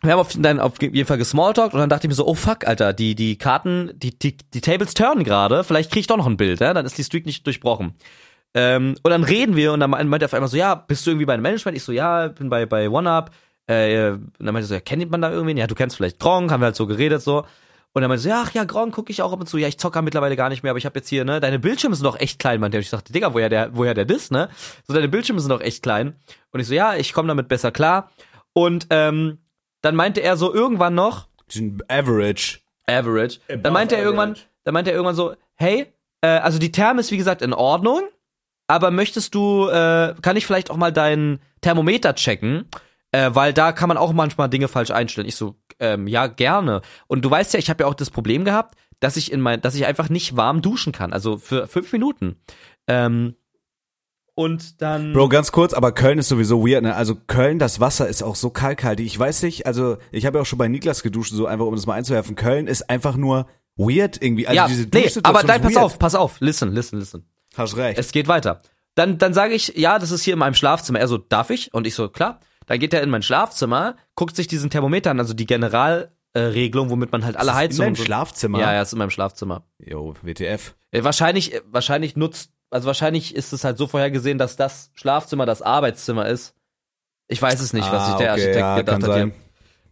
wir 0.03 0.13
haben 0.13 0.21
auf, 0.21 0.35
dann 0.39 0.61
auf 0.61 0.81
jeden 0.81 1.07
Fall 1.07 1.19
gesmalltalkt 1.19 1.75
und 1.75 1.81
dann 1.81 1.91
dachte 1.91 2.07
ich 2.07 2.09
mir 2.09 2.15
so, 2.15 2.27
oh 2.27 2.35
fuck, 2.35 2.67
Alter, 2.67 2.93
die, 2.93 3.15
die 3.15 3.37
Karten, 3.37 3.93
die, 3.95 4.19
die, 4.19 4.37
die 4.37 4.61
Tables 4.61 4.95
turnen 4.95 5.25
gerade, 5.25 5.65
vielleicht 5.65 5.91
krieg 5.93 6.01
ich 6.01 6.07
doch 6.07 6.17
noch 6.17 6.27
ein 6.27 6.37
Bild, 6.37 6.61
ja? 6.61 6.73
dann 6.73 6.87
ist 6.87 6.97
die 6.97 7.05
Streak 7.05 7.27
nicht 7.27 7.47
durchbrochen. 7.47 7.95
Ähm, 8.55 8.97
und 9.03 9.11
dann 9.11 9.25
reden 9.25 9.57
wir 9.57 9.73
und 9.73 9.81
dann 9.81 9.91
meint 9.91 10.23
er 10.23 10.27
auf 10.27 10.35
einmal 10.35 10.49
so, 10.49 10.57
ja, 10.57 10.75
bist 10.75 11.07
du 11.07 11.11
irgendwie 11.11 11.27
bei 11.27 11.35
einem 11.35 11.43
Management? 11.43 11.77
Ich 11.77 11.85
so, 11.85 11.93
ja, 11.93 12.29
bin 12.29 12.49
bei, 12.49 12.67
bei 12.67 12.89
OneUp. 12.89 13.31
äh, 13.67 14.11
und 14.11 14.33
dann 14.39 14.53
meinte 14.53 14.61
er 14.61 14.69
so, 14.69 14.75
ja, 14.75 14.81
kennt 14.81 15.11
man 15.11 15.23
da 15.23 15.31
irgendwen? 15.31 15.57
Ja, 15.57 15.67
du 15.67 15.75
kennst 15.75 15.97
vielleicht 15.97 16.19
Gronk, 16.19 16.51
haben 16.51 16.61
wir 16.61 16.67
halt 16.67 16.77
so 16.77 16.87
geredet 16.87 17.23
so. 17.23 17.45
Und 17.93 18.03
dann 18.03 18.09
meinte 18.09 18.21
er 18.21 18.23
so, 18.23 18.29
ja, 18.29 18.43
ach 18.47 18.53
ja, 18.53 18.65
Gronk 18.65 18.95
gucke 18.95 19.13
ich 19.13 19.23
auch 19.23 19.33
ab 19.33 19.41
und 19.41 19.47
zu. 19.47 19.59
Ja, 19.59 19.69
ich 19.69 19.79
zocke 19.79 20.03
mittlerweile 20.03 20.37
gar 20.37 20.49
nicht 20.49 20.63
mehr, 20.63 20.71
aber 20.71 20.79
ich 20.79 20.87
habe 20.87 20.99
jetzt 20.99 21.09
hier, 21.09 21.25
ne, 21.25 21.41
deine 21.41 21.59
Bildschirme 21.59 21.95
sind 21.95 22.05
doch 22.05 22.19
echt 22.19 22.39
klein, 22.39 22.61
meinte 22.61 22.79
er. 22.79 22.81
Ich 22.81 22.91
dachte, 22.91 23.13
Digga, 23.13 23.35
woher 23.35 23.49
der, 23.49 23.77
woher 23.77 23.95
der 23.95 24.05
das, 24.05 24.31
ne? 24.31 24.49
So, 24.87 24.95
deine 24.95 25.09
Bildschirme 25.09 25.41
sind 25.41 25.51
doch 25.51 25.61
echt 25.61 25.83
klein. 25.83 26.15
Und 26.51 26.61
ich 26.61 26.67
so, 26.67 26.75
ja, 26.75 26.95
ich 26.97 27.13
komme 27.13 27.29
damit 27.29 27.49
besser 27.49 27.71
klar. 27.71 28.11
Und 28.53 28.87
ähm, 28.91 29.39
dann 29.83 29.95
meinte 29.97 30.21
er 30.23 30.37
so 30.37 30.53
irgendwann 30.53 30.95
noch, 30.95 31.27
Die 31.51 31.59
sind 31.59 31.91
average. 31.91 32.59
Average. 32.87 33.39
Above 33.49 33.63
Dann 33.63 33.73
meinte 33.73 33.97
er 33.97 34.03
irgendwann, 34.03 34.31
average. 34.33 34.47
dann 34.65 34.75
meinte 34.75 34.91
er 34.91 34.97
irgendwann 34.97 35.15
so, 35.17 35.35
hey, 35.55 35.87
äh, 36.23 36.29
also 36.29 36.59
die 36.59 36.73
Therme 36.73 37.01
ist 37.01 37.11
wie 37.13 37.17
gesagt 37.17 37.43
in 37.43 37.53
Ordnung, 37.53 38.03
aber 38.67 38.91
möchtest 38.91 39.35
du, 39.35 39.69
äh, 39.69 40.15
kann 40.23 40.37
ich 40.37 40.47
vielleicht 40.47 40.71
auch 40.71 40.77
mal 40.77 40.93
deinen 40.93 41.41
Thermometer 41.61 42.15
checken? 42.15 42.69
Äh, 43.13 43.31
weil 43.35 43.53
da 43.53 43.73
kann 43.73 43.89
man 43.89 43.97
auch 43.97 44.13
manchmal 44.13 44.49
Dinge 44.49 44.69
falsch 44.69 44.93
einstellen. 44.93 45.27
Ich 45.27 45.35
so, 45.35 45.57
ähm, 45.81 46.07
ja, 46.07 46.29
gerne. 46.29 46.81
Und 47.09 47.25
du 47.25 47.31
weißt 47.31 47.53
ja, 47.55 47.59
ich 47.59 47.69
habe 47.69 47.83
ja 47.83 47.89
auch 47.89 47.95
das 47.95 48.11
Problem 48.11 48.45
gehabt, 48.45 48.77
dass 49.01 49.17
ich 49.17 49.33
in 49.33 49.41
mein, 49.41 49.61
dass 49.61 49.75
ich 49.75 49.85
einfach 49.87 50.09
nicht 50.11 50.37
warm 50.37 50.63
duschen 50.63 50.93
kann. 50.93 51.13
Also 51.13 51.37
für 51.37 51.67
fünf 51.67 51.93
Minuten. 51.93 52.37
Ähm, 52.87 53.35
und 54.41 54.81
dann. 54.83 55.13
Bro, 55.13 55.29
ganz 55.29 55.53
kurz, 55.53 55.73
aber 55.73 55.93
Köln 55.93 56.19
ist 56.19 56.29
sowieso 56.29 56.67
weird, 56.67 56.83
ne? 56.83 56.95
Also 56.97 57.15
Köln, 57.15 57.59
das 57.59 57.81
Wasser 57.81 58.09
ist 58.09 58.23
auch 58.23 58.37
so 58.37 58.51
kalkhaltig. 58.51 59.07
Ich 59.07 59.19
weiß 59.19 59.43
nicht, 59.43 59.67
also 59.67 59.99
ich 60.11 60.27
habe 60.27 60.39
ja 60.39 60.43
auch 60.43 60.47
schon 60.47 60.59
bei 60.59 60.69
Niklas 60.69 61.03
geduscht, 61.03 61.33
so 61.33 61.47
einfach 61.47 61.67
um 61.67 61.75
das 61.75 61.87
mal 61.87 61.95
einzuwerfen. 61.95 62.35
Köln 62.37 62.67
ist 62.67 62.89
einfach 62.91 63.17
nur 63.17 63.47
weird 63.77 64.23
irgendwie. 64.23 64.47
Also 64.47 64.57
ja, 64.57 64.67
diese 64.69 64.89
nee, 64.93 65.11
aber 65.23 65.43
nein, 65.43 65.61
pass 65.63 65.75
weird. 65.75 65.85
auf, 65.85 65.99
pass 65.99 66.15
auf, 66.15 66.37
listen, 66.41 66.73
listen, 66.73 66.99
listen. 66.99 67.25
Hast 67.57 67.77
recht. 67.77 67.99
Es 67.99 68.13
geht 68.13 68.29
weiter. 68.29 68.61
Dann, 68.95 69.19
dann 69.19 69.35
sage 69.35 69.55
ich, 69.55 69.75
ja, 69.77 69.99
das 69.99 70.11
ist 70.11 70.23
hier 70.25 70.33
in 70.35 70.39
meinem 70.39 70.55
Schlafzimmer. 70.55 70.99
Er 71.01 71.09
so, 71.09 71.17
darf 71.19 71.51
ich? 71.51 71.73
Und 71.73 71.87
ich 71.87 71.95
so, 71.95 72.09
klar. 72.09 72.41
Dann 72.67 72.79
geht 72.79 72.93
er 72.95 73.03
in 73.03 73.11
mein 73.11 73.23
Schlafzimmer, 73.23 73.97
guckt 74.15 74.37
sich 74.37 74.47
diesen 74.47 74.71
Thermometer 74.71 75.11
an, 75.11 75.19
also 75.19 75.35
die 75.35 75.47
Generalregelung, 75.47 76.11
äh, 76.35 76.41
Regelung, 76.41 76.91
womit 76.91 77.11
man 77.11 77.25
halt 77.25 77.37
alle 77.37 77.51
in 77.51 77.57
Heizungen. 77.57 77.79
deinem 77.87 77.93
und 77.93 77.97
so- 77.99 78.05
Schlafzimmer? 78.05 78.61
Ja, 78.61 78.73
ja, 78.75 78.83
ist 78.83 78.93
in 78.93 78.99
meinem 79.01 79.11
Schlafzimmer. 79.11 79.65
Jo, 79.79 80.15
WTF. 80.23 80.75
Äh, 80.93 81.03
wahrscheinlich, 81.03 81.55
äh, 81.55 81.61
wahrscheinlich 81.71 82.15
nutzt, 82.15 82.53
also 82.71 82.87
wahrscheinlich 82.87 83.35
ist 83.35 83.53
es 83.53 83.65
halt 83.65 83.79
so 83.79 83.87
vorhergesehen, 83.87 84.39
dass 84.39 84.57
das 84.57 84.91
Schlafzimmer 84.95 85.47
das 85.47 85.63
Arbeitszimmer 85.63 86.27
ist. 86.27 86.55
Ich 87.29 87.41
weiß 87.41 87.61
es 87.61 87.73
nicht, 87.73 87.91
was 87.91 88.03
Ah, 88.03 88.07
sich 88.07 88.17
der 88.17 88.33
okay, 88.33 88.41
Architekt 88.41 88.57
ja, 88.57 88.77
gedacht 88.77 89.03
hat. 89.03 89.15
Hier. 89.15 89.33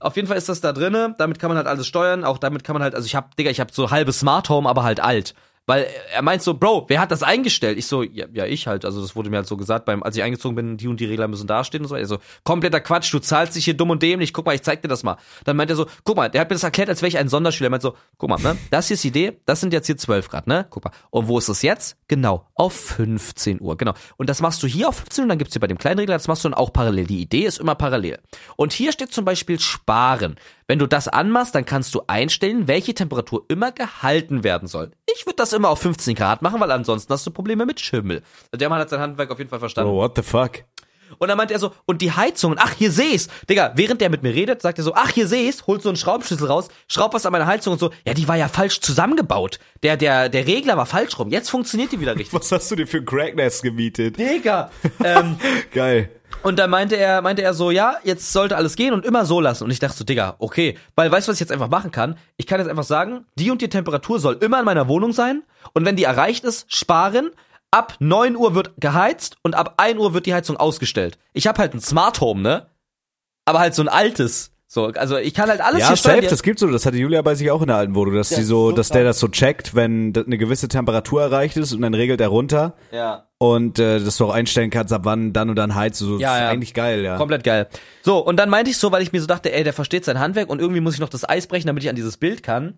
Auf 0.00 0.16
jeden 0.16 0.28
Fall 0.28 0.36
ist 0.36 0.48
das 0.48 0.60
da 0.60 0.72
drinne, 0.72 1.14
damit 1.18 1.38
kann 1.38 1.48
man 1.48 1.56
halt 1.56 1.66
alles 1.66 1.86
steuern, 1.86 2.24
auch 2.24 2.38
damit 2.38 2.62
kann 2.62 2.74
man 2.74 2.82
halt, 2.82 2.94
also 2.94 3.06
ich 3.06 3.16
hab, 3.16 3.36
Digga, 3.36 3.50
ich 3.50 3.60
hab 3.60 3.72
so 3.72 3.90
halbe 3.90 4.12
Smart 4.12 4.48
Home, 4.48 4.68
aber 4.68 4.84
halt 4.84 5.00
alt. 5.00 5.34
Weil 5.68 5.86
er 6.14 6.22
meint 6.22 6.40
so, 6.40 6.54
Bro, 6.54 6.86
wer 6.88 6.98
hat 6.98 7.10
das 7.10 7.22
eingestellt? 7.22 7.76
Ich 7.76 7.86
so, 7.86 8.02
ja, 8.02 8.24
ja 8.32 8.46
ich 8.46 8.66
halt, 8.66 8.86
also 8.86 9.02
das 9.02 9.14
wurde 9.14 9.28
mir 9.28 9.36
halt 9.36 9.46
so 9.46 9.58
gesagt, 9.58 9.84
beim, 9.84 10.02
als 10.02 10.16
ich 10.16 10.22
eingezogen 10.22 10.56
bin, 10.56 10.78
die 10.78 10.88
und 10.88 10.98
die 10.98 11.04
Regler 11.04 11.28
müssen 11.28 11.46
dastehen 11.46 11.82
und 11.82 11.88
so. 11.88 11.94
Also 11.94 12.16
kompletter 12.42 12.80
Quatsch, 12.80 13.12
du 13.12 13.18
zahlst 13.18 13.54
dich 13.54 13.66
hier 13.66 13.74
dumm 13.74 13.90
und 13.90 14.02
dämlich, 14.02 14.32
guck 14.32 14.46
mal, 14.46 14.54
ich 14.54 14.62
zeig 14.62 14.80
dir 14.80 14.88
das 14.88 15.02
mal. 15.02 15.18
Dann 15.44 15.58
meint 15.58 15.68
er 15.68 15.76
so, 15.76 15.84
guck 16.04 16.16
mal, 16.16 16.30
der 16.30 16.40
hat 16.40 16.48
mir 16.48 16.54
das 16.54 16.62
erklärt, 16.62 16.88
als 16.88 17.02
wäre 17.02 17.08
ich 17.08 17.18
ein 17.18 17.28
Sonderschüler. 17.28 17.68
Er 17.68 17.70
meint 17.70 17.82
so, 17.82 17.94
guck 18.16 18.30
mal, 18.30 18.40
ne, 18.40 18.56
das 18.70 18.86
hier 18.86 18.94
ist 18.94 19.04
die 19.04 19.08
Idee, 19.08 19.40
das 19.44 19.60
sind 19.60 19.74
jetzt 19.74 19.84
hier 19.84 19.98
12 19.98 20.30
Grad, 20.30 20.46
ne? 20.46 20.66
Guck 20.70 20.86
mal. 20.86 20.92
Und 21.10 21.28
wo 21.28 21.36
ist 21.36 21.48
es 21.48 21.60
jetzt? 21.60 21.98
Genau, 22.08 22.46
auf 22.54 22.72
15 22.72 23.60
Uhr, 23.60 23.76
genau. 23.76 23.92
Und 24.16 24.30
das 24.30 24.40
machst 24.40 24.62
du 24.62 24.66
hier 24.66 24.88
auf 24.88 24.96
15 24.96 25.24
Uhr, 25.24 25.28
dann 25.28 25.36
gibt's 25.36 25.52
hier 25.52 25.60
bei 25.60 25.66
dem 25.66 25.76
kleinen 25.76 25.98
Regler, 25.98 26.14
das 26.14 26.28
machst 26.28 26.44
du 26.44 26.48
dann 26.48 26.58
auch 26.58 26.72
parallel. 26.72 27.06
Die 27.06 27.20
Idee 27.20 27.44
ist 27.44 27.58
immer 27.58 27.74
parallel. 27.74 28.20
Und 28.56 28.72
hier 28.72 28.92
steht 28.92 29.12
zum 29.12 29.26
Beispiel 29.26 29.60
sparen. 29.60 30.36
Wenn 30.66 30.78
du 30.78 30.86
das 30.86 31.08
anmachst, 31.08 31.54
dann 31.54 31.64
kannst 31.64 31.94
du 31.94 32.02
einstellen, 32.08 32.68
welche 32.68 32.92
Temperatur 32.92 33.46
immer 33.48 33.72
gehalten 33.72 34.44
werden 34.44 34.68
soll. 34.68 34.90
Ich 35.16 35.24
würde 35.24 35.36
das 35.36 35.54
immer 35.58 35.68
auf 35.70 35.80
15 35.80 36.14
Grad 36.14 36.42
machen, 36.42 36.60
weil 36.60 36.70
ansonsten 36.70 37.12
hast 37.12 37.26
du 37.26 37.30
Probleme 37.30 37.66
mit 37.66 37.80
Schimmel. 37.80 38.22
Der 38.54 38.68
Mann 38.68 38.80
hat 38.80 38.90
sein 38.90 39.00
Handwerk 39.00 39.30
auf 39.30 39.38
jeden 39.38 39.50
Fall 39.50 39.58
verstanden. 39.58 39.90
Bro, 39.90 39.98
what 39.98 40.16
the 40.16 40.22
fuck? 40.22 40.64
Und 41.18 41.28
dann 41.28 41.38
meint 41.38 41.50
er 41.50 41.58
so, 41.58 41.72
und 41.86 42.02
die 42.02 42.12
Heizungen, 42.12 42.58
ach, 42.60 42.74
hier 42.76 42.90
seh's. 42.90 43.28
Digga, 43.48 43.72
während 43.76 44.00
der 44.00 44.10
mit 44.10 44.22
mir 44.22 44.34
redet, 44.34 44.62
sagt 44.62 44.78
er 44.78 44.84
so, 44.84 44.94
ach, 44.94 45.10
hier 45.10 45.26
seh's, 45.26 45.66
holt 45.66 45.82
so 45.82 45.88
einen 45.88 45.96
Schraubschlüssel 45.96 46.46
raus, 46.46 46.68
schraubt 46.86 47.14
was 47.14 47.24
an 47.24 47.32
meiner 47.32 47.46
Heizung 47.46 47.72
und 47.74 47.78
so, 47.78 47.90
ja, 48.06 48.14
die 48.14 48.28
war 48.28 48.36
ja 48.36 48.48
falsch 48.48 48.80
zusammengebaut. 48.80 49.58
Der, 49.82 49.96
der, 49.96 50.28
der 50.28 50.46
Regler 50.46 50.76
war 50.76 50.86
falsch 50.86 51.18
rum. 51.18 51.30
Jetzt 51.30 51.50
funktioniert 51.50 51.92
die 51.92 52.00
wieder 52.00 52.14
richtig. 52.14 52.32
Was 52.38 52.52
hast 52.52 52.70
du 52.70 52.76
dir 52.76 52.86
für 52.86 52.98
ein 52.98 53.06
Cracknest 53.06 53.62
gemietet? 53.62 54.18
Digga. 54.18 54.70
ähm, 55.04 55.36
Geil. 55.72 56.10
Und 56.42 56.58
dann 56.58 56.70
meinte 56.70 56.96
er, 56.96 57.20
meinte 57.22 57.42
er 57.42 57.54
so, 57.54 57.70
ja, 57.70 57.96
jetzt 58.04 58.32
sollte 58.32 58.56
alles 58.56 58.76
gehen 58.76 58.92
und 58.92 59.04
immer 59.04 59.24
so 59.24 59.40
lassen. 59.40 59.64
Und 59.64 59.70
ich 59.70 59.78
dachte 59.78 59.96
so, 59.96 60.04
Digga, 60.04 60.36
okay. 60.38 60.78
Weil 60.94 61.10
weißt 61.10 61.26
du, 61.26 61.30
was 61.30 61.36
ich 61.36 61.40
jetzt 61.40 61.52
einfach 61.52 61.68
machen 61.68 61.90
kann? 61.90 62.16
Ich 62.36 62.46
kann 62.46 62.60
jetzt 62.60 62.68
einfach 62.68 62.84
sagen, 62.84 63.26
die 63.34 63.50
und 63.50 63.60
die 63.60 63.68
Temperatur 63.68 64.20
soll 64.20 64.34
immer 64.40 64.58
in 64.58 64.64
meiner 64.64 64.88
Wohnung 64.88 65.12
sein. 65.12 65.42
Und 65.72 65.84
wenn 65.84 65.96
die 65.96 66.04
erreicht 66.04 66.44
ist, 66.44 66.72
sparen. 66.72 67.30
Ab 67.70 67.96
9 67.98 68.34
Uhr 68.34 68.54
wird 68.54 68.72
geheizt 68.78 69.36
und 69.42 69.54
ab 69.54 69.74
1 69.76 69.98
Uhr 69.98 70.14
wird 70.14 70.24
die 70.24 70.32
Heizung 70.32 70.56
ausgestellt. 70.56 71.18
Ich 71.34 71.46
habe 71.46 71.58
halt 71.58 71.74
ein 71.74 71.80
Smart 71.80 72.18
Home, 72.22 72.40
ne? 72.40 72.70
Aber 73.44 73.58
halt 73.58 73.74
so 73.74 73.82
ein 73.82 73.88
altes. 73.88 74.52
So, 74.70 74.88
also 74.88 75.16
ich 75.16 75.32
kann 75.32 75.48
halt 75.48 75.62
alles 75.62 75.80
Ja, 75.80 75.88
hier 75.88 75.96
steuern. 75.96 76.26
das 76.28 76.42
gibt's 76.42 76.60
so. 76.60 76.66
Das 76.70 76.84
hatte 76.84 76.98
Julia 76.98 77.22
bei 77.22 77.34
sich 77.34 77.50
auch 77.50 77.62
in 77.62 77.68
der 77.68 77.76
alten 77.78 77.94
Wohnung, 77.94 78.14
dass 78.14 78.28
Ja, 78.28 78.36
die 78.36 78.42
so, 78.44 78.68
so 78.68 78.76
dass 78.76 78.90
der 78.90 79.02
das 79.02 79.18
so 79.18 79.28
checkt, 79.28 79.74
wenn 79.74 80.12
eine 80.14 80.36
gewisse 80.36 80.68
Temperatur 80.68 81.22
erreicht 81.22 81.56
ist 81.56 81.72
und 81.72 81.80
dann 81.80 81.94
regelt 81.94 82.20
er 82.20 82.28
runter 82.28 82.74
ja. 82.92 83.26
und 83.38 83.78
äh, 83.78 83.98
dass 83.98 84.18
du 84.18 84.26
auch 84.26 84.34
einstellen 84.34 84.68
kannst, 84.68 84.92
ab 84.92 85.00
wann 85.04 85.32
dann 85.32 85.48
und 85.48 85.56
dann 85.56 85.74
heizt. 85.74 86.00
So, 86.00 86.18
Ja, 86.18 86.34
ist 86.36 86.40
ja. 86.42 86.48
eigentlich 86.50 86.74
geil, 86.74 87.02
ja. 87.02 87.16
Komplett 87.16 87.44
geil. 87.44 87.66
So, 88.02 88.18
und 88.18 88.36
dann 88.36 88.50
meinte 88.50 88.70
ich 88.70 88.76
so, 88.76 88.92
weil 88.92 89.02
ich 89.02 89.10
mir 89.10 89.22
so 89.22 89.26
dachte, 89.26 89.50
ey, 89.54 89.64
der 89.64 89.72
versteht 89.72 90.04
sein 90.04 90.18
Handwerk 90.18 90.50
und 90.50 90.60
irgendwie 90.60 90.82
muss 90.82 90.92
ich 90.92 91.00
noch 91.00 91.08
das 91.08 91.26
Eis 91.26 91.46
brechen, 91.46 91.66
damit 91.66 91.82
ich 91.82 91.88
an 91.88 91.96
dieses 91.96 92.18
Bild 92.18 92.42
kann. 92.42 92.74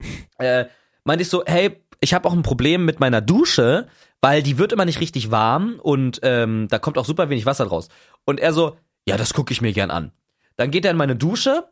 Äh, 0.38 0.66
meinte 1.04 1.22
ich 1.22 1.30
so, 1.30 1.42
hey, 1.46 1.76
ich 2.00 2.12
habe 2.12 2.28
auch 2.28 2.32
ein 2.34 2.42
Problem 2.42 2.84
mit 2.84 3.00
meiner 3.00 3.22
Dusche, 3.22 3.86
weil 4.20 4.42
die 4.42 4.58
wird 4.58 4.72
immer 4.72 4.84
nicht 4.84 5.00
richtig 5.00 5.30
warm 5.30 5.78
und 5.80 6.20
ähm, 6.22 6.66
da 6.68 6.78
kommt 6.78 6.98
auch 6.98 7.06
super 7.06 7.30
wenig 7.30 7.46
Wasser 7.46 7.64
draus. 7.64 7.88
Und 8.26 8.40
er 8.40 8.52
so, 8.52 8.76
ja, 9.06 9.16
das 9.16 9.32
gucke 9.32 9.52
ich 9.52 9.62
mir 9.62 9.72
gern 9.72 9.90
an. 9.90 10.12
Dann 10.56 10.70
geht 10.70 10.84
er 10.84 10.90
in 10.90 10.96
meine 10.96 11.16
Dusche, 11.16 11.68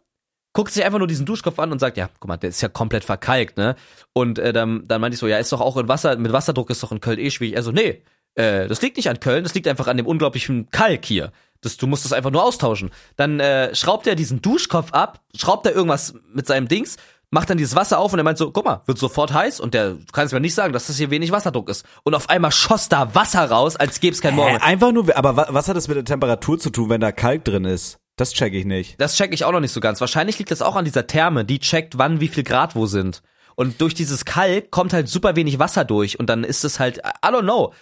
guckt 0.52 0.72
sich 0.72 0.84
einfach 0.84 0.98
nur 0.98 1.08
diesen 1.08 1.24
Duschkopf 1.26 1.58
an 1.58 1.72
und 1.72 1.78
sagt, 1.78 1.96
ja, 1.96 2.08
guck 2.20 2.28
mal, 2.28 2.36
der 2.36 2.50
ist 2.50 2.60
ja 2.60 2.68
komplett 2.68 3.04
verkalkt, 3.04 3.56
ne? 3.56 3.76
Und 4.12 4.38
äh, 4.38 4.52
dann, 4.52 4.86
dann 4.86 5.00
meinte 5.00 5.14
ich 5.14 5.20
so, 5.20 5.26
ja, 5.26 5.38
ist 5.38 5.52
doch 5.52 5.60
auch 5.60 5.76
in 5.76 5.88
Wasser, 5.88 6.16
mit 6.16 6.32
Wasserdruck 6.32 6.70
ist 6.70 6.82
doch 6.82 6.92
in 6.92 7.00
Köln 7.00 7.18
eh 7.18 7.30
schwierig. 7.30 7.56
Er 7.56 7.62
so, 7.62 7.72
nee, 7.72 8.02
äh, 8.34 8.66
das 8.68 8.82
liegt 8.82 8.96
nicht 8.96 9.08
an 9.08 9.20
Köln, 9.20 9.44
das 9.44 9.54
liegt 9.54 9.66
einfach 9.68 9.86
an 9.86 9.96
dem 9.96 10.06
unglaublichen 10.06 10.68
Kalk 10.70 11.04
hier. 11.04 11.32
Das, 11.62 11.76
du 11.76 11.86
musst 11.86 12.04
das 12.04 12.12
einfach 12.12 12.30
nur 12.32 12.42
austauschen. 12.42 12.90
Dann 13.16 13.38
äh, 13.40 13.74
schraubt 13.74 14.06
er 14.06 14.14
diesen 14.16 14.42
Duschkopf 14.42 14.92
ab, 14.92 15.20
schraubt 15.36 15.64
er 15.66 15.74
irgendwas 15.74 16.14
mit 16.34 16.46
seinem 16.46 16.66
Dings, 16.68 16.96
macht 17.30 17.48
dann 17.48 17.56
dieses 17.56 17.76
Wasser 17.76 17.98
auf 17.98 18.12
und 18.12 18.18
er 18.18 18.24
meint 18.24 18.36
so, 18.36 18.50
guck 18.50 18.64
mal, 18.66 18.82
wird 18.84 18.98
sofort 18.98 19.32
heiß 19.32 19.58
und 19.60 19.72
der 19.72 19.92
du 19.92 20.04
kannst 20.12 20.34
mir 20.34 20.40
nicht 20.40 20.54
sagen, 20.54 20.72
dass 20.74 20.88
das 20.88 20.98
hier 20.98 21.08
wenig 21.10 21.30
Wasserdruck 21.32 21.70
ist. 21.70 21.86
Und 22.02 22.14
auf 22.14 22.28
einmal 22.28 22.50
schoss 22.52 22.88
da 22.90 23.14
Wasser 23.14 23.48
raus, 23.50 23.76
als 23.76 24.00
gäbe 24.00 24.12
es 24.12 24.20
kein 24.20 24.34
Morgen. 24.34 24.56
Hä, 24.56 24.62
einfach 24.62 24.92
nur, 24.92 25.16
aber 25.16 25.36
wa- 25.36 25.46
was 25.50 25.68
hat 25.68 25.76
das 25.76 25.88
mit 25.88 25.96
der 25.96 26.04
Temperatur 26.04 26.58
zu 26.58 26.68
tun, 26.70 26.90
wenn 26.90 27.00
da 27.00 27.10
Kalk 27.12 27.44
drin 27.44 27.64
ist? 27.64 27.98
Das 28.16 28.32
check 28.32 28.52
ich 28.52 28.64
nicht. 28.64 29.00
Das 29.00 29.16
check 29.16 29.32
ich 29.32 29.44
auch 29.44 29.52
noch 29.52 29.60
nicht 29.60 29.72
so 29.72 29.80
ganz. 29.80 30.00
Wahrscheinlich 30.00 30.38
liegt 30.38 30.50
das 30.50 30.62
auch 30.62 30.76
an 30.76 30.84
dieser 30.84 31.06
Therme, 31.06 31.44
die 31.44 31.58
checkt, 31.58 31.98
wann 31.98 32.20
wie 32.20 32.28
viel 32.28 32.44
Grad 32.44 32.76
wo 32.76 32.86
sind. 32.86 33.22
Und 33.54 33.80
durch 33.80 33.94
dieses 33.94 34.24
Kalk 34.24 34.70
kommt 34.70 34.92
halt 34.92 35.08
super 35.08 35.36
wenig 35.36 35.58
Wasser 35.58 35.84
durch 35.84 36.18
und 36.18 36.28
dann 36.30 36.42
ist 36.42 36.64
es 36.64 36.80
halt, 36.80 36.98
I 36.98 37.28
don't 37.28 37.42
know. 37.42 37.72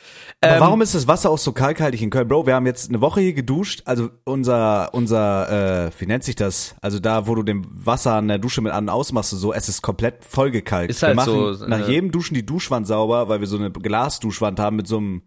Aber 0.41 0.55
Ähm, 0.55 0.61
warum 0.61 0.83
ist 0.83 0.95
das 0.95 1.07
Wasser 1.07 1.31
auch 1.31 1.39
so 1.39 1.53
kalkhaltig 1.53 2.03
in 2.03 2.11
Köln? 2.11 2.27
Bro, 2.27 2.47
wir 2.47 2.55
haben 2.55 2.67
jetzt 2.67 2.89
eine 2.89 3.01
Woche 3.01 3.21
hier 3.21 3.35
geduscht. 3.35 3.83
Also 3.85 4.11
unser, 4.25 4.93
unser, 4.95 5.87
äh, 5.87 5.91
wie 5.99 6.07
nennt 6.07 6.25
sich 6.25 6.35
das? 6.35 6.75
Also 6.81 6.99
da, 6.99 7.27
wo 7.27 7.35
du 7.35 7.43
dem 7.43 7.65
Wasser 7.71 8.15
an 8.15 8.29
der 8.29 8.39
Dusche 8.39 8.63
mit 8.63 8.73
an 8.73 8.85
und 8.85 8.89
ausmachst, 8.91 9.33
und 9.33 9.39
so, 9.39 9.53
es 9.53 9.69
ist 9.69 9.83
komplett 9.83 10.25
vollgekalkt. 10.25 10.91
Ist 10.91 11.03
halt 11.03 11.13
wir 11.13 11.17
machen 11.17 11.55
so, 11.55 11.67
nach 11.67 11.87
äh, 11.87 11.93
jedem 11.93 12.11
Duschen 12.11 12.35
die 12.35 12.45
Duschwand 12.45 12.87
sauber, 12.87 13.29
weil 13.29 13.41
wir 13.41 13.47
so 13.47 13.57
eine 13.57 13.71
Glasduschwand 13.71 14.59
haben 14.59 14.77
mit 14.77 14.89
so 14.89 14.97
einem 14.97 15.23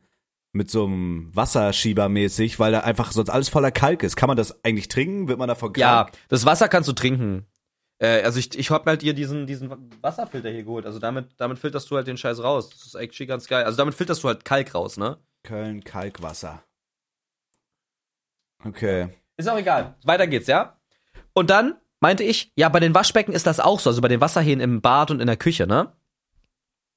mit 0.54 0.70
so 0.70 0.86
einem 0.86 1.30
Wasserschieber 1.36 2.10
mäßig, 2.10 2.60
weil 2.60 2.72
da 2.72 2.82
einfach 2.82 3.12
sonst 3.12 3.30
alles 3.30 3.50
voller 3.50 3.72
Kalk 3.72 4.04
ist. 4.04 4.16
Kann 4.16 4.28
man 4.28 4.38
das 4.38 4.64
eigentlich 4.64 4.88
trinken? 4.88 5.28
Wird 5.28 5.40
man 5.40 5.48
davon 5.48 5.74
Ja, 5.76 6.04
krank? 6.06 6.18
das 6.30 6.46
Wasser 6.46 6.68
kannst 6.70 6.88
du 6.88 6.94
trinken. 6.94 7.48
Äh, 8.00 8.22
also 8.22 8.40
ich, 8.40 8.58
ich 8.58 8.70
hab 8.70 8.86
mir 8.86 8.92
halt 8.92 9.02
hier 9.02 9.14
diesen, 9.16 9.48
diesen 9.48 9.72
Wasserfilter 10.02 10.50
hier 10.50 10.64
geholt. 10.64 10.86
Also 10.86 11.00
damit, 11.00 11.30
damit 11.38 11.58
filterst 11.60 11.90
du 11.90 11.96
halt 11.96 12.08
den 12.08 12.18
Scheiß 12.18 12.42
raus. 12.44 12.70
Das 12.70 12.86
ist 12.86 12.96
actually 12.96 13.28
ganz 13.28 13.48
geil. 13.48 13.64
Also 13.66 13.78
damit 13.78 13.96
filterst 13.96 14.24
du 14.24 14.28
halt 14.28 14.46
Kalk 14.46 14.76
raus, 14.76 14.98
ne? 14.98 15.18
Köln 15.44 15.84
Kalkwasser. 15.84 16.64
Okay. 18.64 19.10
Ist 19.38 19.50
auch 19.50 19.58
egal. 19.58 19.96
Weiter 20.06 20.28
geht's, 20.28 20.48
ja? 20.48 20.78
Und 21.34 21.50
dann 21.50 21.76
meinte 22.00 22.24
ich, 22.24 22.52
ja, 22.56 22.70
bei 22.70 22.80
den 22.80 22.94
Waschbecken 22.94 23.34
ist 23.34 23.48
das 23.48 23.60
auch 23.60 23.80
so, 23.80 23.90
also 23.90 24.02
bei 24.02 24.08
den 24.08 24.22
Wasserhähnen 24.22 24.62
im 24.64 24.82
Bad 24.82 25.12
und 25.12 25.20
in 25.20 25.28
der 25.28 25.38
Küche, 25.38 25.68
ne? 25.68 25.94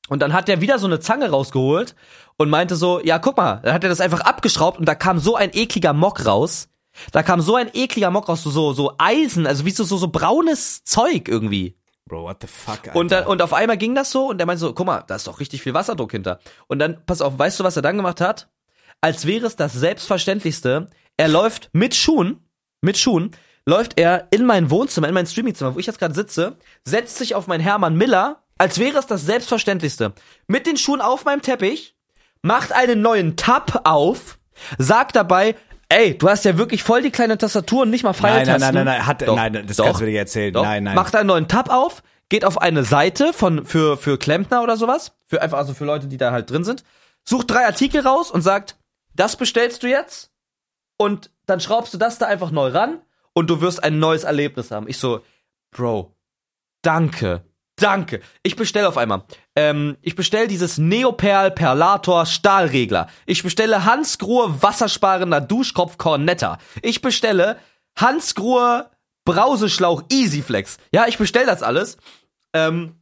Und 0.09 0.21
dann 0.21 0.33
hat 0.33 0.49
der 0.49 0.61
wieder 0.61 0.79
so 0.79 0.87
eine 0.87 1.01
Zange 1.01 1.31
rausgeholt 1.31 1.95
und 2.37 2.51
meinte 2.51 2.77
so, 2.77 3.01
ja, 3.03 3.19
guck 3.19 3.37
mal, 3.37 3.61
dann 3.63 3.75
hat 3.75 3.83
er 3.83 3.91
das 3.91 4.01
einfach 4.01 4.21
abgeschraubt 4.21 4.79
und 4.79 4.87
da 4.87 4.95
kam 4.95 5.19
so 5.19 5.37
ein 5.37 5.51
ekliger 5.53 5.93
Mock 5.93 6.25
raus. 6.27 6.69
Da 7.13 7.23
kam 7.23 7.41
so 7.41 7.57
ein 7.57 7.71
ekliger 7.75 8.11
Mock 8.11 8.29
raus, 8.29 8.43
so, 8.43 8.73
so, 8.73 8.95
Eisen, 8.99 9.47
also 9.47 9.65
wie 9.65 9.71
so, 9.71 9.85
so, 9.85 9.99
so 9.99 10.09
braunes 10.09 10.85
Zeug 10.85 11.29
irgendwie. 11.29 11.77
Bro, 12.09 12.23
what 12.23 12.39
the 12.41 12.47
fuck, 12.47 12.87
Alter. 12.87 12.97
Und, 12.97 13.11
dann, 13.11 13.27
und 13.27 13.43
auf 13.43 13.53
einmal 13.53 13.77
ging 13.77 13.95
das 13.95 14.13
so 14.13 14.31
und 14.31 14.39
der 14.39 14.47
meinte 14.47 14.61
so, 14.61 14.73
guck 14.73 14.87
mal, 14.87 15.03
da 15.07 15.17
ist 15.17 15.27
doch 15.27 15.41
richtig 15.41 15.63
viel 15.63 15.75
Wasserdruck 15.75 16.13
hinter. 16.13 16.39
Und 16.69 16.79
dann, 16.79 17.05
pass 17.05 17.21
auf, 17.21 17.39
weißt 17.39 17.61
du, 17.61 17.65
was 17.65 17.77
er 17.77 17.83
dann 17.83 17.97
gemacht 17.97 18.21
hat? 18.21 18.49
Als 19.01 19.27
wäre 19.27 19.47
es 19.47 19.57
das 19.57 19.73
Selbstverständlichste. 19.73 20.89
Er 21.17 21.29
läuft 21.29 21.69
mit 21.73 21.95
Schuhen, 21.95 22.49
mit 22.81 22.97
Schuhen, 22.97 23.33
läuft 23.67 23.99
er 23.99 24.29
in 24.31 24.47
mein 24.47 24.71
Wohnzimmer, 24.71 25.09
in 25.09 25.15
mein 25.15 25.27
Streamingzimmer, 25.27 25.75
wo 25.75 25.79
ich 25.79 25.87
jetzt 25.87 25.99
gerade 25.99 26.15
sitze, 26.15 26.57
setzt 26.85 27.19
sich 27.19 27.35
auf 27.35 27.47
meinen 27.47 27.61
Hermann 27.61 27.97
Miller, 27.97 28.43
als 28.59 28.79
wäre 28.79 28.99
es 28.99 29.07
das 29.07 29.27
Selbstverständlichste. 29.27 30.13
Mit 30.47 30.67
den 30.67 30.77
Schuhen 30.77 31.01
auf 31.01 31.25
meinem 31.25 31.43
Teppich, 31.43 31.97
macht 32.43 32.73
einen 32.73 33.03
neuen 33.03 33.37
Tab 33.37 33.83
auf, 33.85 34.39
sagt 34.79 35.17
dabei, 35.17 35.57
Ey, 35.89 36.19
du 36.19 36.29
hast 36.29 36.45
ja 36.45 36.59
wirklich 36.59 36.83
voll 36.83 37.03
die 37.03 37.13
kleine 37.13 37.39
Tastatur 37.39 37.83
und 37.83 37.91
nicht 37.91 38.03
mal 38.03 38.11
Nein, 38.11 38.21
Pfeiltasten. 38.21 38.61
nein, 38.61 38.75
nein, 38.75 38.85
nein, 38.87 38.97
nein, 38.99 39.07
hat, 39.07 39.23
Doch, 39.23 39.37
nein, 39.37 39.67
das 39.67 39.77
doch, 39.77 39.85
kannst 39.85 40.01
du 40.01 40.07
dir 40.07 40.19
erzählen. 40.19 40.53
Doch. 40.53 40.65
Nein, 40.65 40.83
nein. 40.83 40.97
Macht 40.97 41.15
einen 41.15 41.29
neuen 41.29 41.47
Tab 41.47 41.71
auf, 41.71 42.03
geht 42.29 42.45
auf 42.45 42.61
eine 42.61 42.83
Seite 42.83 43.33
von 43.33 43.65
für 43.65 43.97
für 43.97 44.19
Klempner 44.19 44.63
oder 44.65 44.77
sowas, 44.77 45.13
für 45.27 45.43
einfach 45.43 45.59
also 45.59 45.75
für 45.75 45.85
Leute, 45.85 46.09
die 46.09 46.17
da 46.17 46.33
halt 46.33 46.51
drin 46.51 46.65
sind, 46.65 46.83
sucht 47.23 47.51
drei 47.51 47.67
Artikel 47.67 48.01
raus 48.01 48.33
und 48.33 48.43
sagt, 48.43 48.77
das 49.15 49.37
bestellst 49.37 49.85
du 49.85 49.87
jetzt 49.89 50.33
und 50.97 51.31
dann 51.47 51.61
schraubst 51.61 51.95
du 51.95 51.99
das 51.99 52.19
da 52.19 52.27
einfach 52.27 52.51
neu 52.51 52.69
ran 52.71 53.01
und 53.33 53.49
du 53.49 53.61
wirst 53.61 53.85
ein 53.85 54.01
neues 54.01 54.25
Erlebnis 54.25 54.73
haben. 54.73 54.89
Ich 54.89 54.99
so, 54.99 55.21
Bro, 55.71 56.17
danke, 56.83 57.45
danke. 57.77 58.21
Ich 58.43 58.57
bestelle 58.57 58.89
auf 58.89 58.97
einmal. 58.97 59.25
Ähm, 59.55 59.97
ich 60.03 60.17
bestelle 60.17 60.49
dieses 60.49 60.79
Neoperl 60.79 61.51
Perlator 61.51 62.27
Stahlregler. 62.27 63.09
Ich 63.27 63.43
bestelle 63.43 63.85
Hansgrohe 63.85 64.63
wassersparender 64.63 65.41
Duschkopf 65.41 65.99
Cornetta. 65.99 66.59
Ich 66.83 67.01
bestelle 67.01 67.59
Hansgrohe 67.97 68.91
Brauseschlauch 69.25 70.05
Easyflex. 70.11 70.79
Ja, 70.93 71.07
ich 71.07 71.19
bestelle 71.19 71.47
das 71.47 71.63
alles. 71.63 71.97
Ähm, 72.53 72.97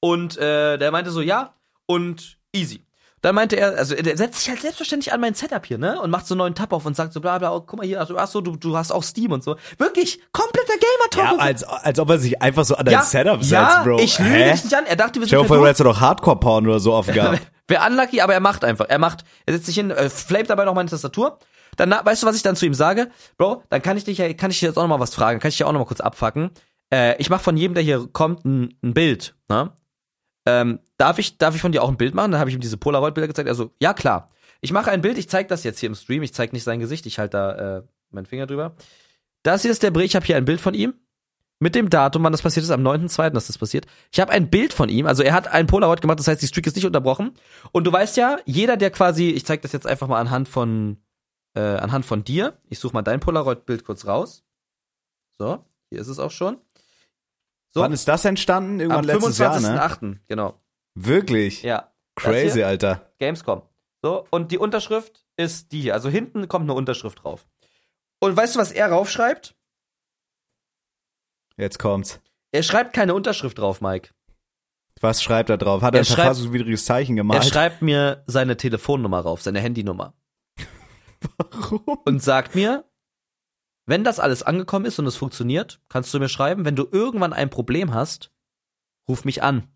und 0.00 0.36
äh, 0.36 0.78
der 0.78 0.90
meinte 0.90 1.10
so, 1.10 1.20
ja, 1.20 1.54
und 1.86 2.38
easy. 2.52 2.84
Dann 3.22 3.36
meinte 3.36 3.56
er, 3.56 3.78
also 3.78 3.94
der 3.94 4.16
setzt 4.16 4.40
sich 4.40 4.48
halt 4.50 4.60
selbstverständlich 4.60 5.12
an 5.12 5.20
mein 5.20 5.34
Setup 5.34 5.64
hier, 5.64 5.78
ne? 5.78 6.00
Und 6.00 6.10
macht 6.10 6.26
so 6.26 6.34
einen 6.34 6.40
neuen 6.40 6.54
Tab 6.56 6.72
auf 6.72 6.84
und 6.84 6.96
sagt 6.96 7.12
so, 7.12 7.20
bla 7.20 7.38
bla, 7.38 7.54
oh, 7.54 7.60
guck 7.60 7.78
mal 7.78 7.86
hier, 7.86 8.00
also, 8.00 8.18
ach 8.18 8.26
so, 8.26 8.40
du, 8.40 8.56
du 8.56 8.76
hast 8.76 8.90
auch 8.90 9.04
Steam 9.04 9.30
und 9.30 9.44
so. 9.44 9.56
Wirklich, 9.78 10.20
kompletter 10.32 10.72
Gamer-Talk. 10.72 11.38
ja, 11.38 11.44
als, 11.44 11.62
als 11.62 12.00
ob 12.00 12.10
er 12.10 12.18
sich 12.18 12.42
einfach 12.42 12.64
so 12.64 12.74
an 12.74 12.84
dein 12.84 12.94
ja, 12.94 13.02
Setup 13.02 13.38
setzt, 13.38 13.52
ja, 13.52 13.82
Bro. 13.84 14.00
ich 14.00 14.18
lüge 14.18 14.50
dich 14.50 14.64
nicht 14.64 14.74
an. 14.74 14.86
Er 14.86 14.96
dachte, 14.96 15.20
wir 15.20 15.28
Stell 15.28 15.38
sind 15.38 15.44
dir 15.44 15.48
vor, 15.48 15.58
du 15.58 15.66
hättest 15.66 15.80
doch 15.84 16.00
Hardcore-Porn 16.00 16.66
oder 16.66 16.80
so 16.80 16.92
aufgehabt. 16.92 17.40
Wäre 17.68 17.86
unlucky, 17.86 18.20
aber 18.20 18.34
er 18.34 18.40
macht 18.40 18.64
einfach. 18.64 18.86
Er 18.88 18.98
macht, 18.98 19.24
er 19.46 19.54
setzt 19.54 19.66
sich 19.66 19.76
hin, 19.76 19.92
äh, 19.92 20.10
flamet 20.10 20.50
dabei 20.50 20.64
noch 20.64 20.74
meine 20.74 20.90
Tastatur. 20.90 21.38
Dann, 21.76 21.90
weißt 21.90 22.24
du, 22.24 22.26
was 22.26 22.34
ich 22.34 22.42
dann 22.42 22.56
zu 22.56 22.66
ihm 22.66 22.74
sage? 22.74 23.08
Bro, 23.38 23.62
dann 23.70 23.82
kann 23.82 23.96
ich 23.96 24.04
dich 24.04 24.18
ja, 24.18 24.32
kann 24.34 24.50
ich 24.50 24.58
dir 24.58 24.66
jetzt 24.66 24.76
auch 24.76 24.82
noch 24.82 24.88
mal 24.88 25.00
was 25.00 25.14
fragen, 25.14 25.38
kann 25.38 25.48
ich 25.48 25.56
dir 25.56 25.68
auch 25.68 25.72
noch 25.72 25.78
mal 25.78 25.86
kurz 25.86 26.00
abfacken. 26.00 26.50
Äh, 26.92 27.16
ich 27.18 27.30
mache 27.30 27.42
von 27.42 27.56
jedem, 27.56 27.74
der 27.74 27.84
hier 27.84 28.08
kommt, 28.12 28.44
ein, 28.44 28.74
ein 28.82 28.94
Bild, 28.94 29.36
ne? 29.48 29.72
Ähm, 30.46 30.80
darf 30.98 31.18
ich, 31.18 31.38
darf 31.38 31.54
ich 31.54 31.60
von 31.60 31.72
dir 31.72 31.82
auch 31.82 31.88
ein 31.88 31.96
Bild 31.96 32.14
machen? 32.14 32.32
Dann 32.32 32.40
habe 32.40 32.50
ich 32.50 32.56
ihm 32.56 32.60
diese 32.60 32.76
Polaroid-Bilder 32.76 33.28
gezeigt. 33.28 33.48
Also, 33.48 33.72
ja, 33.80 33.94
klar. 33.94 34.28
Ich 34.60 34.72
mache 34.72 34.90
ein 34.90 35.02
Bild, 35.02 35.18
ich 35.18 35.28
zeige 35.28 35.48
das 35.48 35.64
jetzt 35.64 35.80
hier 35.80 35.88
im 35.88 35.94
Stream. 35.94 36.22
Ich 36.22 36.34
zeige 36.34 36.52
nicht 36.52 36.64
sein 36.64 36.80
Gesicht, 36.80 37.06
ich 37.06 37.18
halte 37.18 37.36
da 37.36 37.78
äh, 37.78 37.82
meinen 38.10 38.26
Finger 38.26 38.46
drüber. 38.46 38.74
Das 39.42 39.62
hier 39.62 39.70
ist 39.70 39.82
der 39.82 39.90
Bericht, 39.90 40.12
ich 40.12 40.16
habe 40.16 40.26
hier 40.26 40.36
ein 40.36 40.44
Bild 40.44 40.60
von 40.60 40.74
ihm. 40.74 40.94
Mit 41.58 41.76
dem 41.76 41.90
Datum, 41.90 42.24
wann 42.24 42.32
das 42.32 42.42
passiert 42.42 42.64
ist, 42.64 42.70
am 42.70 42.82
9.2., 42.82 43.30
dass 43.30 43.46
das 43.46 43.56
passiert. 43.56 43.86
Ich 44.10 44.18
habe 44.18 44.32
ein 44.32 44.50
Bild 44.50 44.72
von 44.72 44.88
ihm, 44.88 45.06
also 45.06 45.22
er 45.22 45.32
hat 45.32 45.46
ein 45.46 45.68
Polaroid 45.68 46.00
gemacht, 46.00 46.18
das 46.18 46.26
heißt, 46.26 46.42
die 46.42 46.48
Streak 46.48 46.66
ist 46.66 46.74
nicht 46.74 46.86
unterbrochen. 46.86 47.34
Und 47.70 47.84
du 47.84 47.92
weißt 47.92 48.16
ja, 48.16 48.38
jeder, 48.46 48.76
der 48.76 48.90
quasi, 48.90 49.28
ich 49.30 49.46
zeige 49.46 49.62
das 49.62 49.70
jetzt 49.70 49.86
einfach 49.86 50.08
mal 50.08 50.18
anhand 50.20 50.48
von, 50.48 50.96
äh, 51.54 51.60
anhand 51.60 52.04
von 52.04 52.24
dir. 52.24 52.58
Ich 52.68 52.80
suche 52.80 52.94
mal 52.94 53.02
dein 53.02 53.20
Polaroid-Bild 53.20 53.84
kurz 53.84 54.06
raus. 54.06 54.44
So, 55.38 55.64
hier 55.88 56.00
ist 56.00 56.08
es 56.08 56.18
auch 56.18 56.32
schon. 56.32 56.56
So, 57.74 57.80
Wann 57.80 57.92
ist 57.92 58.06
das 58.06 58.24
entstanden? 58.24 58.80
Irgendwann 58.80 59.00
am 59.00 59.04
letztes 59.06 59.38
Jahr, 59.38 59.58
ne? 59.60 59.68
25.8., 59.80 60.18
genau. 60.28 60.60
Wirklich? 60.94 61.62
Ja. 61.62 61.92
Crazy, 62.16 62.58
hier? 62.58 62.66
Alter. 62.66 63.12
Gamescom. 63.18 63.62
So, 64.02 64.26
und 64.30 64.52
die 64.52 64.58
Unterschrift 64.58 65.24
ist 65.36 65.72
die 65.72 65.80
hier. 65.80 65.94
Also 65.94 66.08
hinten 66.10 66.48
kommt 66.48 66.64
eine 66.64 66.74
Unterschrift 66.74 67.22
drauf. 67.24 67.46
Und 68.20 68.36
weißt 68.36 68.54
du, 68.56 68.60
was 68.60 68.72
er 68.72 68.90
raufschreibt? 68.90 69.54
Jetzt 71.56 71.78
kommt's. 71.78 72.20
Er 72.50 72.62
schreibt 72.62 72.92
keine 72.94 73.14
Unterschrift 73.14 73.58
drauf, 73.58 73.80
Mike. 73.80 74.10
Was 75.00 75.22
schreibt 75.22 75.48
er 75.50 75.56
drauf? 75.58 75.82
Hat 75.82 75.94
er 75.94 75.98
Er 75.98 76.02
ein 76.02 76.04
schreibt- 76.04 76.16
verfassungswidriges 76.20 76.84
Zeichen 76.84 77.14
Er 77.16 77.22
gemalt? 77.22 77.44
schreibt 77.44 77.80
mir 77.82 78.22
seine 78.26 78.56
Telefonnummer 78.56 79.20
rauf, 79.20 79.42
seine 79.42 79.60
Handynummer. 79.60 80.14
Warum? 81.38 81.80
Und 82.04 82.22
sagt 82.22 82.54
mir, 82.54 82.84
wenn 83.86 84.04
das 84.04 84.20
alles 84.20 84.42
angekommen 84.42 84.86
ist 84.86 84.98
und 84.98 85.06
es 85.06 85.16
funktioniert, 85.16 85.80
kannst 85.88 86.12
du 86.14 86.18
mir 86.18 86.28
schreiben, 86.28 86.64
wenn 86.64 86.76
du 86.76 86.86
irgendwann 86.90 87.32
ein 87.32 87.50
Problem 87.50 87.92
hast, 87.94 88.30
ruf 89.08 89.24
mich 89.24 89.42
an. 89.42 89.68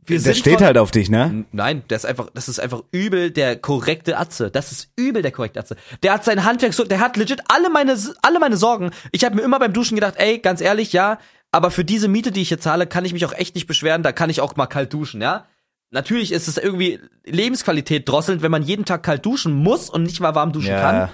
Wir 0.00 0.22
Der 0.22 0.32
steht 0.34 0.54
von- 0.58 0.64
halt 0.64 0.78
auf 0.78 0.90
dich, 0.90 1.10
ne? 1.10 1.44
Nein, 1.52 1.82
der 1.90 1.96
ist 1.96 2.06
einfach, 2.06 2.30
das 2.32 2.48
ist 2.48 2.60
einfach 2.60 2.82
übel 2.92 3.30
der 3.30 3.56
korrekte 3.56 4.16
Atze. 4.16 4.50
Das 4.50 4.72
ist 4.72 4.90
übel 4.96 5.20
der 5.20 5.32
korrekte 5.32 5.60
Atze. 5.60 5.76
Der 6.02 6.14
hat 6.14 6.24
sein 6.24 6.44
Handwerk 6.44 6.72
so, 6.72 6.84
der 6.84 7.00
hat 7.00 7.18
legit 7.18 7.42
alle 7.48 7.68
meine, 7.68 7.94
alle 8.22 8.38
meine 8.40 8.56
Sorgen. 8.56 8.90
Ich 9.12 9.24
habe 9.24 9.36
mir 9.36 9.42
immer 9.42 9.58
beim 9.58 9.74
Duschen 9.74 9.96
gedacht, 9.96 10.14
ey, 10.16 10.38
ganz 10.38 10.62
ehrlich, 10.62 10.94
ja, 10.94 11.18
aber 11.52 11.70
für 11.70 11.84
diese 11.84 12.08
Miete, 12.08 12.32
die 12.32 12.40
ich 12.40 12.48
hier 12.48 12.60
zahle, 12.60 12.86
kann 12.86 13.04
ich 13.04 13.12
mich 13.12 13.26
auch 13.26 13.34
echt 13.34 13.54
nicht 13.54 13.66
beschweren, 13.66 14.02
da 14.02 14.12
kann 14.12 14.30
ich 14.30 14.40
auch 14.40 14.56
mal 14.56 14.66
kalt 14.66 14.92
duschen, 14.94 15.20
ja. 15.20 15.46
Natürlich 15.90 16.32
ist 16.32 16.48
es 16.48 16.58
irgendwie 16.58 17.00
Lebensqualität 17.24 18.08
drosselnd, 18.08 18.42
wenn 18.42 18.50
man 18.50 18.62
jeden 18.62 18.84
Tag 18.84 19.02
kalt 19.02 19.24
duschen 19.24 19.54
muss 19.54 19.88
und 19.88 20.02
nicht 20.02 20.20
mal 20.20 20.34
warm 20.34 20.52
duschen 20.52 20.70
Ja. 20.70 20.80
kann. 20.80 21.08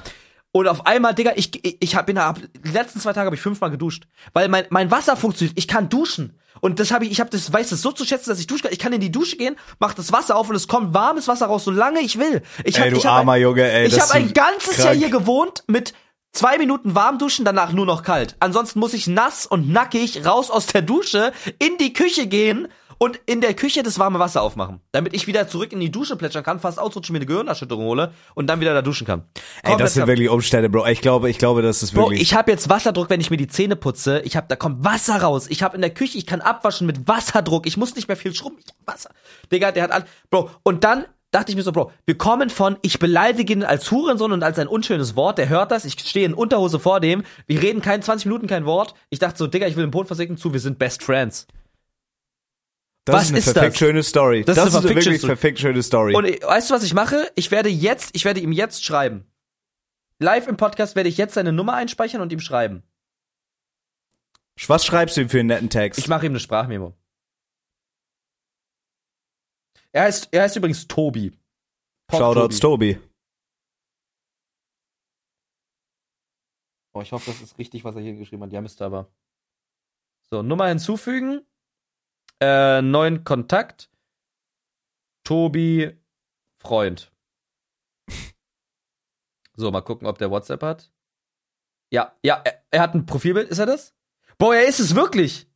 Und 0.50 0.68
auf 0.68 0.86
einmal, 0.86 1.14
Digga, 1.14 1.32
ich, 1.34 1.64
ich, 1.64 1.76
ich 1.80 1.96
hab, 1.96 2.06
bin, 2.06 2.18
hab, 2.18 2.38
die 2.40 2.70
letzten 2.70 3.00
zwei 3.00 3.12
Tage 3.12 3.26
habe 3.26 3.34
ich 3.34 3.42
fünfmal 3.42 3.70
geduscht. 3.72 4.04
Weil 4.32 4.48
mein, 4.48 4.66
mein 4.70 4.90
Wasser 4.90 5.16
funktioniert. 5.16 5.58
Ich 5.58 5.66
kann 5.66 5.88
duschen. 5.88 6.38
Und 6.60 6.78
das 6.78 6.92
habe 6.92 7.04
ich, 7.04 7.10
ich 7.10 7.18
habe 7.20 7.30
das, 7.30 7.52
weiß 7.52 7.72
es 7.72 7.82
so 7.82 7.90
zu 7.90 8.04
schätzen, 8.04 8.30
dass 8.30 8.38
ich 8.38 8.46
duschen 8.46 8.62
kann. 8.62 8.72
Ich 8.72 8.78
kann 8.78 8.92
in 8.92 9.00
die 9.00 9.10
Dusche 9.10 9.36
gehen, 9.36 9.56
mach 9.80 9.94
das 9.94 10.12
Wasser 10.12 10.36
auf 10.36 10.48
und 10.48 10.54
es 10.54 10.68
kommt 10.68 10.94
warmes 10.94 11.26
Wasser 11.26 11.46
raus, 11.46 11.64
solange 11.64 12.00
ich 12.00 12.20
will. 12.20 12.42
Ich 12.62 12.78
hab, 12.78 12.84
Ey, 12.86 12.90
du 12.92 12.98
ich 12.98 13.06
hab 13.06 13.14
armer 13.14 13.32
ein, 13.32 13.42
Junge, 13.42 13.62
ey. 13.68 13.86
Ich 13.88 13.94
das 13.94 14.10
habe 14.14 14.20
ein 14.24 14.32
ganzes 14.32 14.76
krank. 14.76 14.84
Jahr 14.84 14.94
hier 14.94 15.10
gewohnt 15.10 15.64
mit 15.66 15.92
zwei 16.30 16.56
Minuten 16.58 16.94
warm 16.94 17.18
duschen, 17.18 17.44
danach 17.44 17.72
nur 17.72 17.86
noch 17.86 18.04
kalt. 18.04 18.36
Ansonsten 18.38 18.78
muss 18.78 18.92
ich 18.94 19.08
nass 19.08 19.46
und 19.46 19.70
nackig 19.72 20.24
raus 20.24 20.50
aus 20.50 20.66
der 20.66 20.82
Dusche 20.82 21.32
in 21.58 21.76
die 21.78 21.92
Küche 21.92 22.28
gehen 22.28 22.68
und 22.98 23.20
in 23.26 23.40
der 23.40 23.54
Küche 23.54 23.82
das 23.82 23.98
warme 23.98 24.18
Wasser 24.18 24.42
aufmachen, 24.42 24.80
damit 24.92 25.14
ich 25.14 25.26
wieder 25.26 25.48
zurück 25.48 25.72
in 25.72 25.80
die 25.80 25.90
Dusche 25.90 26.16
plätschern 26.16 26.42
kann, 26.42 26.60
fast 26.60 26.78
ausrutschen, 26.78 27.12
mir 27.12 27.18
eine 27.18 27.26
Gehirnerschütterung 27.26 27.84
hole 27.84 28.12
und 28.34 28.46
dann 28.46 28.60
wieder 28.60 28.74
da 28.74 28.82
duschen 28.82 29.06
kann. 29.06 29.24
Ey, 29.62 29.70
Komplett 29.70 29.80
das 29.80 29.94
sind 29.94 30.06
wirklich 30.06 30.28
Umstände, 30.28 30.68
Bro. 30.68 30.86
Ich 30.86 31.00
glaube, 31.00 31.30
ich 31.30 31.38
glaube, 31.38 31.62
das 31.62 31.82
ist 31.82 31.92
Bro, 31.92 32.04
wirklich. 32.04 32.22
ich 32.22 32.34
habe 32.34 32.50
jetzt 32.50 32.68
Wasserdruck, 32.68 33.10
wenn 33.10 33.20
ich 33.20 33.30
mir 33.30 33.36
die 33.36 33.48
Zähne 33.48 33.76
putze. 33.76 34.20
Ich 34.20 34.36
habe, 34.36 34.46
da 34.48 34.56
kommt 34.56 34.84
Wasser 34.84 35.16
raus. 35.16 35.46
Ich 35.48 35.62
habe 35.62 35.76
in 35.76 35.82
der 35.82 35.90
Küche, 35.90 36.18
ich 36.18 36.26
kann 36.26 36.40
abwaschen 36.40 36.86
mit 36.86 37.06
Wasserdruck. 37.08 37.66
Ich 37.66 37.76
muss 37.76 37.94
nicht 37.94 38.08
mehr 38.08 38.16
viel 38.16 38.34
schrubben. 38.34 38.58
Ich 38.64 38.72
hab 38.72 38.94
Wasser. 38.94 39.10
Digga, 39.52 39.72
der 39.72 39.84
hat 39.84 39.90
all, 39.92 40.04
Bro. 40.30 40.50
Und 40.62 40.84
dann 40.84 41.04
dachte 41.34 41.50
ich 41.50 41.56
mir 41.56 41.62
so, 41.62 41.72
Bro, 41.72 41.90
wir 42.06 42.16
kommen 42.16 42.48
von, 42.48 42.76
ich 42.82 42.98
beleidige 42.98 43.52
ihn 43.52 43.64
als 43.64 43.90
Hurensohn 43.90 44.32
und 44.32 44.42
als 44.42 44.58
ein 44.58 44.68
unschönes 44.68 45.16
Wort. 45.16 45.38
Der 45.38 45.48
hört 45.48 45.72
das. 45.72 45.84
Ich 45.84 45.94
stehe 45.98 46.26
in 46.26 46.34
Unterhose 46.34 46.78
vor 46.78 47.00
dem. 47.00 47.24
Wir 47.46 47.60
reden 47.60 47.82
kein 47.82 48.02
20 48.02 48.26
Minuten 48.26 48.46
kein 48.46 48.64
Wort. 48.66 48.94
Ich 49.10 49.18
dachte 49.18 49.38
so, 49.38 49.46
Digga, 49.46 49.66
ich 49.66 49.76
will 49.76 49.84
den 49.84 49.90
Boden 49.90 50.06
versinken 50.06 50.36
zu. 50.36 50.52
Wir 50.52 50.60
sind 50.60 50.78
Best 50.78 51.02
Friends. 51.02 51.46
Das 53.04 53.14
was 53.14 53.22
ist 53.24 53.28
eine 53.30 53.38
ist 53.38 53.44
perfekt 53.52 53.72
das? 53.72 53.78
schöne 53.78 54.02
Story. 54.02 54.44
Das 54.44 54.56
Das, 54.56 54.68
ist 54.68 54.74
eine 54.76 54.88
ist 54.88 54.94
wirklich 54.94 55.22
perfekt 55.22 55.58
schöne 55.58 55.82
Story. 55.82 56.14
Und 56.14 56.24
äh, 56.24 56.40
weißt 56.42 56.70
du, 56.70 56.74
was 56.74 56.82
ich 56.82 56.94
mache? 56.94 57.30
Ich 57.34 57.50
werde 57.50 57.68
jetzt, 57.68 58.14
ich 58.16 58.24
werde 58.24 58.40
ihm 58.40 58.52
jetzt 58.52 58.84
schreiben. 58.84 59.26
Live 60.20 60.46
im 60.46 60.56
Podcast 60.56 60.96
werde 60.96 61.08
ich 61.08 61.16
jetzt 61.18 61.34
seine 61.34 61.52
Nummer 61.52 61.74
einspeichern 61.74 62.20
und 62.22 62.32
ihm 62.32 62.40
schreiben. 62.40 62.82
Was 64.68 64.86
schreibst 64.86 65.16
du 65.16 65.22
ihm 65.22 65.28
für 65.28 65.40
einen 65.40 65.48
netten 65.48 65.68
Text? 65.70 65.98
Ich 65.98 66.08
mache 66.08 66.26
ihm 66.26 66.32
eine 66.32 66.40
Sprachmemo. 66.40 66.94
Er 69.92 70.04
heißt, 70.04 70.28
er 70.32 70.42
heißt 70.42 70.56
übrigens 70.56 70.86
Tobi. 70.88 71.32
Pop 72.06 72.20
Shoutouts 72.20 72.60
Tobi. 72.60 72.98
Oh, 76.92 77.00
ich 77.02 77.12
hoffe, 77.12 77.30
das 77.30 77.40
ist 77.42 77.58
richtig, 77.58 77.84
was 77.84 77.96
er 77.96 78.02
hier 78.02 78.14
geschrieben 78.14 78.42
hat. 78.44 78.52
Ja, 78.52 78.60
müsste 78.60 78.84
aber. 78.84 79.08
So, 80.30 80.42
Nummer 80.42 80.68
hinzufügen. 80.68 81.44
Äh, 82.42 82.82
neuen 82.82 83.24
Kontakt. 83.24 83.90
Tobi 85.24 85.98
Freund. 86.60 87.12
So, 89.56 89.70
mal 89.70 89.82
gucken, 89.82 90.08
ob 90.08 90.18
der 90.18 90.32
WhatsApp 90.32 90.62
hat. 90.64 90.90
Ja, 91.92 92.16
ja, 92.24 92.42
er, 92.44 92.64
er 92.72 92.80
hat 92.82 92.94
ein 92.94 93.06
Profilbild. 93.06 93.48
Ist 93.48 93.60
er 93.60 93.66
das? 93.66 93.94
Bro, 94.36 94.52
er 94.52 94.66
ist 94.66 94.80
es 94.80 94.96
wirklich. 94.96 95.48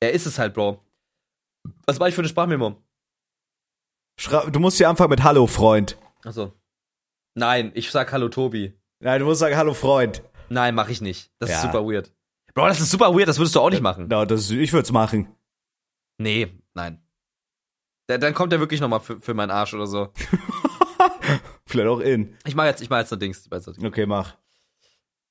Er 0.00 0.12
ist 0.12 0.26
es 0.26 0.38
halt, 0.38 0.52
Bro. 0.52 0.84
Was 1.86 1.98
war 1.98 2.08
ich 2.08 2.14
für 2.14 2.20
eine 2.20 2.28
Sprachmemo? 2.28 2.76
Schra 4.20 4.50
du 4.50 4.60
musst 4.60 4.76
hier 4.76 4.90
anfangen 4.90 5.08
mit 5.08 5.22
Hallo, 5.22 5.46
Freund. 5.46 5.96
Achso. 6.24 6.52
Nein, 7.34 7.72
ich 7.74 7.90
sag 7.90 8.12
Hallo 8.12 8.28
Tobi. 8.28 8.78
Nein, 9.00 9.20
du 9.20 9.24
musst 9.24 9.40
sagen 9.40 9.56
Hallo, 9.56 9.72
Freund. 9.72 10.22
Nein, 10.50 10.74
mach 10.74 10.90
ich 10.90 11.00
nicht. 11.00 11.32
Das 11.38 11.48
ist 11.48 11.56
Ja. 11.56 11.62
super 11.72 11.86
weird. 11.86 12.12
Bro, 12.54 12.68
das 12.68 12.80
ist 12.80 12.90
super 12.90 13.14
weird, 13.14 13.28
das 13.28 13.38
würdest 13.38 13.54
du 13.56 13.60
auch 13.60 13.70
nicht 13.70 13.82
machen. 13.82 14.06
Na, 14.08 14.24
das, 14.26 14.50
ich 14.50 14.72
würde 14.72 14.84
es 14.84 14.92
machen. 14.92 15.28
Nee, 16.18 16.52
nein. 16.74 17.02
Da- 18.06 18.18
Dann 18.18 18.34
kommt 18.34 18.52
er 18.52 18.60
wirklich 18.60 18.80
nochmal 18.80 19.00
für, 19.00 19.18
für 19.20 19.34
meinen 19.34 19.50
Arsch 19.50 19.74
oder 19.74 19.86
so. 19.86 20.12
Vielleicht 21.66 21.88
auch 21.88 22.00
in. 22.00 22.36
Ich 22.46 22.54
mach 22.54 22.64
jetzt, 22.66 22.82
ich 22.82 22.90
mach 22.90 22.98
jetzt 22.98 23.10
Dings. 23.20 23.48
Okay, 23.82 24.06
mach. 24.06 24.34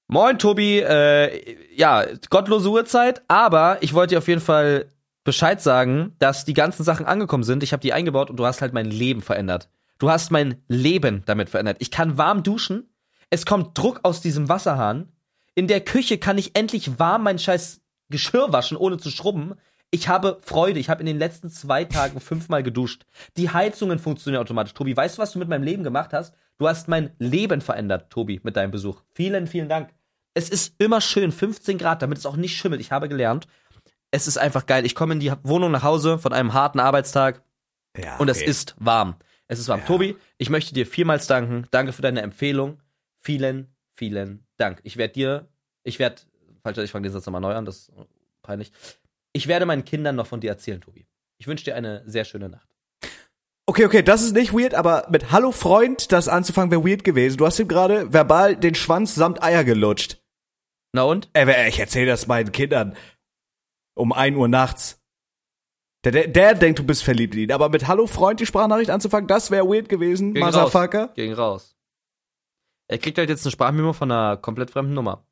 Moin, 0.07 0.39
Tobi. 0.39 0.79
Äh, 0.79 1.75
ja, 1.75 2.05
gottlose 2.29 2.69
Uhrzeit, 2.69 3.21
aber 3.27 3.77
ich 3.81 3.93
wollte 3.93 4.15
dir 4.15 4.17
auf 4.17 4.27
jeden 4.27 4.41
Fall 4.41 4.91
Bescheid 5.23 5.61
sagen, 5.61 6.15
dass 6.19 6.45
die 6.45 6.53
ganzen 6.53 6.83
Sachen 6.83 7.05
angekommen 7.05 7.43
sind. 7.43 7.61
Ich 7.63 7.71
habe 7.73 7.81
die 7.81 7.93
eingebaut 7.93 8.29
und 8.29 8.37
du 8.37 8.45
hast 8.45 8.61
halt 8.61 8.73
mein 8.73 8.87
Leben 8.87 9.21
verändert. 9.21 9.69
Du 9.99 10.09
hast 10.09 10.31
mein 10.31 10.63
Leben 10.67 11.21
damit 11.27 11.49
verändert. 11.49 11.77
Ich 11.79 11.91
kann 11.91 12.17
warm 12.17 12.41
duschen. 12.43 12.89
Es 13.29 13.45
kommt 13.45 13.77
Druck 13.77 13.99
aus 14.03 14.19
diesem 14.21 14.49
Wasserhahn. 14.49 15.11
In 15.55 15.67
der 15.67 15.81
Küche 15.81 16.17
kann 16.17 16.37
ich 16.37 16.55
endlich 16.55 16.99
warm 16.99 17.23
mein 17.23 17.39
scheiß 17.39 17.81
Geschirr 18.09 18.51
waschen, 18.51 18.77
ohne 18.77 18.97
zu 18.97 19.09
schrubben. 19.09 19.55
Ich 19.89 20.07
habe 20.07 20.39
Freude. 20.41 20.79
Ich 20.79 20.89
habe 20.89 21.01
in 21.01 21.05
den 21.05 21.19
letzten 21.19 21.49
zwei 21.49 21.83
Tagen 21.83 22.19
fünfmal 22.19 22.63
geduscht. 22.63 23.05
Die 23.37 23.49
Heizungen 23.49 23.99
funktionieren 23.99 24.41
automatisch. 24.41 24.73
Tobi, 24.73 24.95
weißt 24.95 25.17
du, 25.17 25.21
was 25.21 25.33
du 25.33 25.39
mit 25.39 25.49
meinem 25.49 25.63
Leben 25.63 25.83
gemacht 25.83 26.13
hast? 26.13 26.33
Du 26.57 26.67
hast 26.67 26.87
mein 26.87 27.11
Leben 27.19 27.59
verändert, 27.59 28.09
Tobi, 28.09 28.39
mit 28.43 28.55
deinem 28.55 28.71
Besuch. 28.71 29.01
Vielen, 29.13 29.47
vielen 29.47 29.67
Dank. 29.67 29.89
Es 30.33 30.49
ist 30.49 30.75
immer 30.77 31.01
schön, 31.01 31.31
15 31.31 31.77
Grad, 31.77 32.01
damit 32.01 32.17
es 32.17 32.25
auch 32.25 32.37
nicht 32.37 32.55
schimmelt. 32.55 32.79
Ich 32.79 32.91
habe 32.91 33.09
gelernt. 33.09 33.47
Es 34.11 34.27
ist 34.27 34.37
einfach 34.37 34.65
geil. 34.65 34.85
Ich 34.85 34.95
komme 34.95 35.13
in 35.13 35.19
die 35.19 35.33
Wohnung 35.43 35.71
nach 35.71 35.83
Hause 35.83 36.19
von 36.19 36.31
einem 36.31 36.53
harten 36.53 36.79
Arbeitstag 36.79 37.43
Ja, 37.97 38.17
und 38.17 38.29
es 38.29 38.37
okay. 38.37 38.49
ist 38.49 38.75
warm. 38.77 39.15
Es 39.47 39.59
ist 39.59 39.67
warm. 39.67 39.81
Ja. 39.81 39.85
Tobi, 39.85 40.15
ich 40.37 40.49
möchte 40.49 40.73
dir 40.73 40.85
vielmals 40.85 41.27
danken. 41.27 41.67
Danke 41.71 41.91
für 41.91 42.01
deine 42.01 42.21
Empfehlung. 42.21 42.79
Vielen, 43.19 43.75
vielen 43.93 44.45
Dank. 44.61 44.79
Ich 44.83 44.97
werde 44.97 45.13
dir, 45.13 45.47
ich 45.83 45.99
werde, 45.99 46.21
falsch, 46.63 46.77
ich 46.77 46.91
fange 46.91 47.07
den 47.07 47.11
Satz 47.13 47.25
nochmal 47.25 47.41
neu 47.41 47.53
an, 47.53 47.65
das 47.65 47.89
ist 47.89 47.91
peinlich. 48.43 48.71
Ich 49.33 49.47
werde 49.47 49.65
meinen 49.65 49.83
Kindern 49.85 50.15
noch 50.15 50.27
von 50.27 50.39
dir 50.41 50.49
erzählen, 50.51 50.79
Tobi. 50.81 51.05
Ich 51.39 51.47
wünsche 51.47 51.65
dir 51.65 51.75
eine 51.75 52.03
sehr 52.05 52.25
schöne 52.25 52.49
Nacht. 52.49 52.67
Okay, 53.67 53.85
okay, 53.85 54.01
das 54.03 54.21
ist 54.21 54.33
nicht 54.33 54.53
weird, 54.53 54.73
aber 54.73 55.07
mit 55.09 55.31
Hallo 55.31 55.51
Freund 55.51 56.11
das 56.11 56.27
anzufangen 56.27 56.71
wäre 56.71 56.83
weird 56.85 57.03
gewesen. 57.03 57.37
Du 57.37 57.45
hast 57.45 57.57
ihm 57.59 57.67
gerade 57.67 58.11
verbal 58.13 58.55
den 58.55 58.75
Schwanz 58.75 59.15
samt 59.15 59.41
Eier 59.43 59.63
gelutscht. 59.63 60.21
Na 60.93 61.03
und? 61.03 61.29
Ey, 61.33 61.47
wer- 61.47 61.67
ich 61.67 61.79
erzähle 61.79 62.07
das 62.07 62.27
meinen 62.27 62.51
Kindern 62.51 62.95
um 63.95 64.11
1 64.11 64.35
Uhr 64.35 64.47
nachts. 64.49 64.99
Der, 66.03 66.11
der, 66.11 66.27
der 66.27 66.55
denkt, 66.55 66.79
du 66.79 66.83
bist 66.83 67.03
verliebt 67.03 67.35
in 67.35 67.41
ihn. 67.41 67.51
Aber 67.51 67.69
mit 67.69 67.87
Hallo 67.87 68.07
Freund 68.07 68.39
die 68.39 68.45
Sprachnachricht 68.45 68.89
anzufangen, 68.89 69.27
das 69.27 69.51
wäre 69.51 69.65
weird 69.67 69.87
gewesen, 69.87 70.33
Ging 70.33 70.43
Motherfucker. 70.43 71.05
raus. 71.05 71.13
Ging 71.15 71.33
raus. 71.33 71.75
Er 72.91 72.97
kriegt 72.97 73.17
halt 73.17 73.29
jetzt 73.29 73.45
eine 73.45 73.51
Sprachmemo 73.51 73.93
von 73.93 74.11
einer 74.11 74.35
komplett 74.35 74.69
fremden 74.69 74.93
Nummer. 74.93 75.23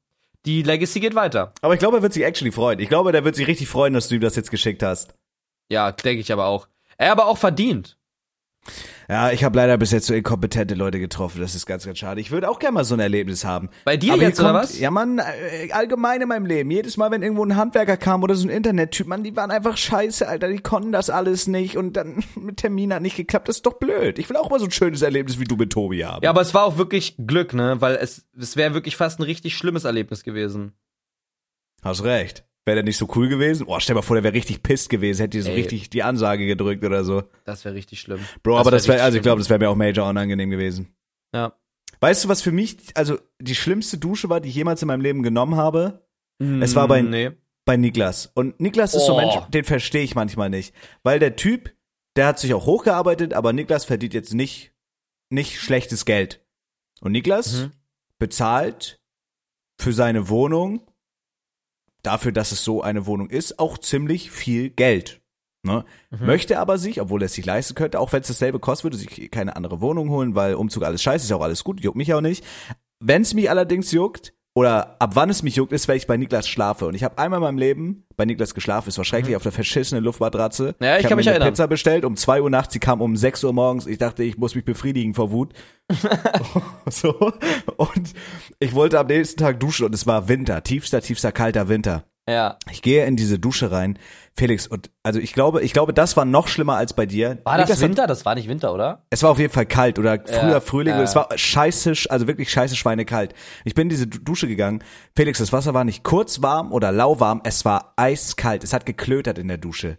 Die 0.45 0.63
Legacy 0.63 1.01
geht 1.01 1.13
weiter. 1.13 1.51
Aber 1.61 1.73
ich 1.73 1.79
glaube, 1.79 1.97
er 1.97 2.03
wird 2.03 2.13
sich 2.13 2.23
actually 2.23 2.53
freuen. 2.53 2.79
Ich 2.79 2.87
glaube, 2.87 3.11
der 3.11 3.25
wird 3.25 3.35
sich 3.35 3.47
richtig 3.47 3.67
freuen, 3.67 3.93
dass 3.93 4.07
du 4.07 4.15
ihm 4.15 4.21
das 4.21 4.37
jetzt 4.37 4.49
geschickt 4.49 4.81
hast. 4.81 5.13
Ja, 5.67 5.91
denke 5.91 6.21
ich 6.21 6.31
aber 6.31 6.45
auch. 6.45 6.69
Er 6.97 7.11
aber 7.11 7.27
auch 7.27 7.37
verdient. 7.37 7.97
Ja, 9.09 9.31
ich 9.31 9.43
habe 9.43 9.57
leider 9.57 9.77
bis 9.77 9.91
jetzt 9.91 10.05
so 10.05 10.13
inkompetente 10.13 10.75
Leute 10.75 10.99
getroffen. 10.99 11.41
Das 11.41 11.55
ist 11.55 11.65
ganz, 11.65 11.85
ganz 11.85 11.97
schade. 11.97 12.21
Ich 12.21 12.29
würde 12.29 12.47
auch 12.47 12.59
gerne 12.59 12.75
mal 12.75 12.83
so 12.83 12.93
ein 12.93 12.99
Erlebnis 12.99 13.43
haben. 13.43 13.69
Bei 13.83 13.97
dir 13.97 14.13
Aber 14.13 14.21
jetzt, 14.21 14.37
hier 14.37 14.45
oder 14.45 14.59
kommt, 14.59 14.69
was? 14.69 14.79
Ja, 14.79 14.91
Mann, 14.91 15.17
äh, 15.17 15.71
allgemein 15.71 16.21
in 16.21 16.27
meinem 16.27 16.45
Leben. 16.45 16.69
Jedes 16.69 16.95
Mal, 16.95 17.09
wenn 17.09 17.23
irgendwo 17.23 17.43
ein 17.43 17.55
Handwerker 17.55 17.97
kam 17.97 18.21
oder 18.21 18.35
so 18.35 18.47
ein 18.47 18.51
Internettyp, 18.51 19.07
Mann, 19.07 19.23
die 19.23 19.35
waren 19.35 19.49
einfach 19.49 19.77
scheiße, 19.77 20.27
Alter. 20.27 20.47
Die 20.49 20.59
konnten 20.59 20.91
das 20.91 21.09
alles 21.09 21.47
nicht 21.47 21.75
und 21.75 21.93
dann 21.93 22.23
mit 22.35 22.57
Termin 22.57 22.93
hat 22.93 23.01
nicht 23.01 23.15
geklappt. 23.15 23.47
Das 23.47 23.57
ist 23.57 23.65
doch 23.65 23.79
blöd. 23.79 24.19
Ich 24.19 24.29
will 24.29 24.37
auch 24.37 24.49
mal 24.49 24.59
so 24.59 24.65
ein 24.65 24.71
schönes 24.71 25.01
Erlebnis 25.01 25.39
wie 25.39 25.45
du 25.45 25.55
mit 25.55 25.71
Tobi 25.71 26.05
haben. 26.05 26.23
Ja, 26.23 26.29
aber 26.29 26.41
es 26.41 26.53
war 26.53 26.65
auch 26.65 26.77
wirklich 26.77 27.15
Glück, 27.17 27.53
ne? 27.53 27.77
Weil 27.79 27.95
es, 27.95 28.27
es 28.39 28.57
wäre 28.57 28.73
wirklich 28.73 28.95
fast 28.95 29.19
ein 29.19 29.23
richtig 29.23 29.57
schlimmes 29.57 29.85
Erlebnis 29.85 30.23
gewesen. 30.23 30.73
Hast 31.81 32.03
recht. 32.03 32.43
Wäre 32.69 32.75
der 32.75 32.83
nicht 32.83 32.97
so 32.97 33.07
cool 33.15 33.27
gewesen? 33.29 33.65
Boah, 33.65 33.81
stell 33.81 33.95
mal 33.95 34.03
vor, 34.03 34.15
der 34.15 34.23
wäre 34.23 34.35
richtig 34.35 34.61
pisst 34.61 34.89
gewesen, 34.91 35.21
hätte 35.21 35.37
dir 35.37 35.43
so 35.43 35.49
Ey. 35.49 35.55
richtig 35.55 35.89
die 35.89 36.03
Ansage 36.03 36.45
gedrückt 36.45 36.83
oder 36.85 37.03
so. 37.03 37.23
Das 37.45 37.65
wäre 37.65 37.73
richtig 37.73 37.99
schlimm. 37.99 38.19
Bro, 38.43 38.57
aber 38.59 38.69
das 38.69 38.87
wär 38.87 38.95
wäre, 38.95 39.05
also 39.05 39.17
ich 39.17 39.23
glaube, 39.23 39.39
das 39.39 39.49
wäre 39.49 39.57
mir 39.59 39.69
auch 39.71 39.75
major 39.75 40.07
unangenehm 40.07 40.51
gewesen. 40.51 40.93
Ja. 41.33 41.53
Weißt 41.99 42.23
du, 42.25 42.29
was 42.29 42.43
für 42.43 42.51
mich, 42.51 42.77
also 42.93 43.17
die 43.41 43.55
schlimmste 43.55 43.97
Dusche 43.97 44.29
war, 44.29 44.39
die 44.39 44.49
ich 44.49 44.55
jemals 44.55 44.83
in 44.83 44.87
meinem 44.87 45.01
Leben 45.01 45.23
genommen 45.23 45.55
habe? 45.55 46.05
Es 46.61 46.75
war 46.75 46.87
bei- 46.87 47.01
Nee. 47.01 47.31
bei 47.65 47.75
Niklas. 47.75 48.31
Und 48.35 48.59
Niklas 48.59 48.93
ist 48.93 49.05
so 49.07 49.17
ein 49.17 49.25
Oh. 49.27 49.31
Mensch, 49.35 49.45
den 49.49 49.63
verstehe 49.65 50.03
ich 50.03 50.13
manchmal 50.15 50.49
nicht. 50.51 50.73
Weil 51.03 51.19
der 51.19 51.35
Typ, 51.35 51.73
der 52.15 52.27
hat 52.27 52.39
sich 52.39 52.53
auch 52.53 52.65
hochgearbeitet, 52.67 53.33
aber 53.33 53.51
Niklas 53.51 53.83
verdient 53.83 54.13
jetzt 54.13 54.33
nicht, 54.33 54.71
nicht 55.29 55.59
schlechtes 55.59 56.05
Geld. 56.05 56.45
Und 57.01 57.11
Niklas 57.13 57.53
Mhm. 57.63 57.71
bezahlt 58.19 59.01
für 59.77 59.91
seine 59.93 60.29
Wohnung, 60.29 60.81
dafür, 62.03 62.31
dass 62.31 62.51
es 62.51 62.63
so 62.63 62.81
eine 62.81 63.05
Wohnung 63.05 63.29
ist, 63.29 63.59
auch 63.59 63.77
ziemlich 63.77 64.31
viel 64.31 64.69
Geld. 64.69 65.21
Ne? 65.63 65.83
Mhm. 66.09 66.25
Möchte 66.25 66.59
aber 66.59 66.77
sich, 66.77 67.01
obwohl 67.01 67.21
er 67.21 67.25
es 67.25 67.33
sich 67.33 67.45
leisten 67.45 67.75
könnte, 67.75 67.99
auch 67.99 68.13
wenn 68.13 68.21
es 68.21 68.27
dasselbe 68.27 68.59
kostet, 68.59 68.85
würde 68.85 68.97
sich 68.97 69.29
keine 69.29 69.55
andere 69.55 69.81
Wohnung 69.81 70.09
holen, 70.09 70.35
weil 70.35 70.53
Umzug 70.53 70.83
alles 70.83 71.03
scheiße, 71.03 71.25
ist 71.25 71.31
auch 71.31 71.41
alles 71.41 71.63
gut, 71.63 71.81
juckt 71.81 71.97
mich 71.97 72.13
auch 72.13 72.21
nicht. 72.21 72.45
Wenn 73.01 73.23
es 73.23 73.33
mich 73.33 73.49
allerdings 73.49 73.91
juckt, 73.91 74.33
oder 74.59 74.97
ab 74.99 75.11
wann 75.13 75.29
es 75.29 75.41
mich 75.41 75.55
juckt, 75.55 75.71
ist, 75.71 75.87
wenn 75.87 75.95
ich 75.95 76.05
bei 76.05 76.17
Niklas 76.17 76.45
schlafe. 76.45 76.85
Und 76.85 76.93
ich 76.93 77.05
habe 77.05 77.17
einmal 77.17 77.37
in 77.37 77.43
meinem 77.43 77.57
Leben 77.57 78.03
bei 78.17 78.25
Niklas 78.25 78.53
geschlafen, 78.53 78.89
es 78.89 78.97
war 78.97 79.05
schrecklich, 79.05 79.37
auf 79.37 79.43
der 79.43 79.53
verschissenen 79.53 80.03
Luftmatratze. 80.03 80.75
Mhm. 80.77 80.85
Ja, 80.85 80.97
ich 80.97 81.05
hab 81.05 81.09
kann 81.11 81.15
mir 81.15 81.21
mich 81.21 81.29
eine 81.29 81.35
erinnern. 81.35 81.53
Pizza 81.53 81.67
bestellt 81.67 82.03
um 82.03 82.17
2 82.17 82.41
Uhr 82.41 82.49
nachts, 82.49 82.73
sie 82.73 82.79
kam 82.79 82.99
um 82.99 83.15
6 83.15 83.45
Uhr 83.45 83.53
morgens. 83.53 83.87
Ich 83.87 83.99
dachte, 83.99 84.21
ich 84.21 84.37
muss 84.37 84.55
mich 84.55 84.65
befriedigen 84.65 85.13
vor 85.13 85.31
Wut. 85.31 85.53
so. 86.89 87.31
Und 87.77 88.13
ich 88.59 88.75
wollte 88.75 88.99
am 88.99 89.07
nächsten 89.07 89.39
Tag 89.39 89.61
duschen 89.61 89.85
und 89.85 89.95
es 89.95 90.05
war 90.05 90.27
Winter, 90.27 90.61
tiefster, 90.61 90.99
tiefster, 90.99 91.31
kalter 91.31 91.69
Winter. 91.69 92.03
Ja. 92.27 92.57
Ich 92.69 92.81
gehe 92.81 93.05
in 93.05 93.15
diese 93.15 93.39
Dusche 93.39 93.71
rein, 93.71 93.97
Felix, 94.39 94.65
und 94.67 94.89
also 95.03 95.19
ich 95.19 95.33
glaube, 95.33 95.61
ich 95.61 95.73
glaube, 95.73 95.93
das 95.93 96.15
war 96.17 96.23
noch 96.25 96.47
schlimmer 96.47 96.75
als 96.77 96.93
bei 96.93 97.05
dir. 97.05 97.39
War 97.43 97.57
das 97.57 97.69
hat- 97.69 97.81
Winter? 97.81 98.07
Das 98.07 98.25
war 98.25 98.35
nicht 98.35 98.47
Winter, 98.47 98.73
oder? 98.73 99.03
es 99.09 99.21
war 99.21 99.31
auf 99.31 99.37
jeden 99.39 99.51
Fall 99.53 99.65
kalt 99.65 99.99
oder 99.99 100.17
früher 100.25 100.49
Ja, 100.51 100.59
Frühling. 100.61 100.93
ja. 100.95 101.01
Es 101.01 101.13
war 101.15 101.27
scheiße, 101.35 101.93
also 102.09 102.25
wirklich 102.27 102.49
scheiße 102.49 102.75
schweinekalt. 102.75 103.33
Ich 103.65 103.75
bin 103.75 103.83
in 103.83 103.89
diese 103.89 104.07
Du- 104.07 104.19
Dusche 104.19 104.47
gegangen. 104.47 104.81
Felix, 105.15 105.39
das 105.39 105.51
Wasser 105.51 105.73
war 105.73 105.83
nicht 105.83 106.03
kurz 106.03 106.41
warm 106.41 106.71
oder 106.71 106.91
lauwarm, 106.91 107.41
es 107.43 107.65
war 107.65 107.93
eiskalt. 107.97 108.63
Es 108.63 108.71
hat 108.73 108.85
geklötert 108.85 109.37
in 109.37 109.47
der 109.49 109.57
Dusche. 109.57 109.97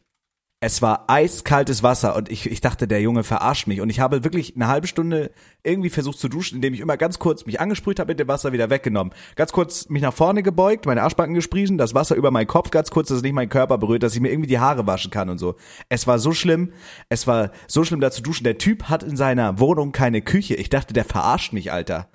Es 0.62 0.82
war 0.82 1.04
eiskaltes 1.08 1.82
Wasser 1.82 2.14
und 2.14 2.30
ich, 2.30 2.44
ich 2.44 2.60
dachte, 2.60 2.86
der 2.86 3.00
Junge 3.00 3.24
verarscht 3.24 3.66
mich. 3.66 3.80
Und 3.80 3.88
ich 3.88 3.98
habe 3.98 4.24
wirklich 4.24 4.56
eine 4.56 4.68
halbe 4.68 4.86
Stunde 4.86 5.30
irgendwie 5.62 5.88
versucht 5.88 6.18
zu 6.18 6.28
duschen, 6.28 6.56
indem 6.56 6.74
ich 6.74 6.80
immer 6.80 6.98
ganz 6.98 7.18
kurz 7.18 7.46
mich 7.46 7.60
angesprüht 7.60 7.98
habe, 7.98 8.10
mit 8.10 8.20
dem 8.20 8.28
Wasser 8.28 8.52
wieder 8.52 8.68
weggenommen. 8.68 9.14
Ganz 9.36 9.52
kurz 9.52 9.88
mich 9.88 10.02
nach 10.02 10.12
vorne 10.12 10.42
gebeugt, 10.42 10.84
meine 10.84 11.02
Arschbacken 11.02 11.32
gespriesen, 11.32 11.78
das 11.78 11.94
Wasser 11.94 12.14
über 12.14 12.30
meinen 12.30 12.46
Kopf 12.46 12.70
ganz 12.70 12.90
kurz, 12.90 13.08
dass 13.08 13.16
es 13.16 13.22
nicht 13.22 13.32
meinen 13.32 13.48
Körper 13.48 13.78
berührt, 13.78 14.02
dass 14.02 14.14
ich 14.14 14.20
mir 14.20 14.30
irgendwie 14.30 14.48
die 14.48 14.58
Haare 14.58 14.86
waschen 14.86 15.10
kann 15.10 15.30
und 15.30 15.38
so. 15.38 15.56
Es 15.88 16.06
war 16.06 16.18
so 16.18 16.32
schlimm, 16.32 16.74
es 17.08 17.26
war 17.26 17.52
so 17.66 17.82
schlimm 17.82 18.02
da 18.02 18.10
zu 18.10 18.20
duschen. 18.20 18.44
Der 18.44 18.58
Typ 18.58 18.90
hat 18.90 19.02
in 19.02 19.16
seiner 19.16 19.60
Wohnung 19.60 19.92
keine 19.92 20.20
Küche. 20.20 20.56
Ich 20.56 20.68
dachte, 20.68 20.92
der 20.92 21.06
verarscht 21.06 21.54
mich, 21.54 21.72
Alter. 21.72 22.10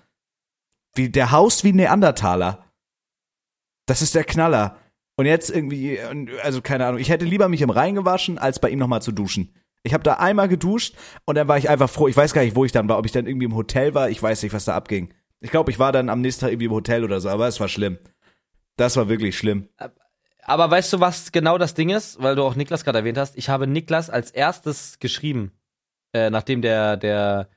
Wie, 0.93 1.09
der 1.09 1.31
haust 1.31 1.63
wie 1.63 1.73
ein 1.73 1.77
Neandertaler. 1.77 2.63
Das 3.87 4.03
ist 4.03 4.13
der 4.13 4.23
Knaller. 4.23 4.77
Und 5.17 5.25
jetzt 5.25 5.49
irgendwie, 5.49 5.99
also 6.43 6.61
keine 6.61 6.85
Ahnung, 6.85 6.99
ich 6.99 7.09
hätte 7.09 7.25
lieber 7.25 7.47
mich 7.47 7.61
im 7.61 7.69
Rhein 7.69 7.95
gewaschen, 7.95 8.37
als 8.37 8.59
bei 8.59 8.69
ihm 8.69 8.79
nochmal 8.79 9.01
zu 9.01 9.11
duschen. 9.11 9.53
Ich 9.83 9.93
habe 9.93 10.03
da 10.03 10.15
einmal 10.15 10.47
geduscht 10.47 10.95
und 11.25 11.35
dann 11.35 11.47
war 11.47 11.57
ich 11.57 11.69
einfach 11.69 11.89
froh. 11.89 12.07
Ich 12.07 12.17
weiß 12.17 12.33
gar 12.33 12.43
nicht, 12.43 12.55
wo 12.55 12.65
ich 12.65 12.71
dann 12.71 12.89
war, 12.89 12.97
ob 12.97 13.05
ich 13.05 13.11
dann 13.11 13.27
irgendwie 13.27 13.45
im 13.45 13.55
Hotel 13.55 13.93
war. 13.93 14.09
Ich 14.09 14.21
weiß 14.21 14.41
nicht, 14.43 14.51
was 14.51 14.65
da 14.65 14.75
abging. 14.75 15.13
Ich 15.41 15.51
glaube, 15.51 15.71
ich 15.71 15.79
war 15.79 15.91
dann 15.91 16.09
am 16.09 16.21
nächsten 16.21 16.41
Tag 16.41 16.51
irgendwie 16.51 16.65
im 16.65 16.71
Hotel 16.71 17.03
oder 17.03 17.21
so, 17.21 17.29
aber 17.29 17.47
es 17.47 17.59
war 17.59 17.67
schlimm. 17.67 17.99
Das 18.77 18.97
war 18.97 19.07
wirklich 19.07 19.37
schlimm. 19.37 19.69
Aber 20.43 20.69
weißt 20.69 20.91
du, 20.93 20.99
was 20.99 21.31
genau 21.31 21.57
das 21.57 21.75
Ding 21.75 21.89
ist? 21.89 22.21
Weil 22.21 22.35
du 22.35 22.43
auch 22.43 22.55
Niklas 22.55 22.83
gerade 22.83 22.99
erwähnt 22.99 23.17
hast. 23.17 23.37
Ich 23.37 23.49
habe 23.49 23.67
Niklas 23.67 24.09
als 24.09 24.31
erstes 24.31 24.99
geschrieben, 24.99 25.51
äh, 26.13 26.29
nachdem 26.29 26.61
der, 26.61 26.97
der, 26.97 27.49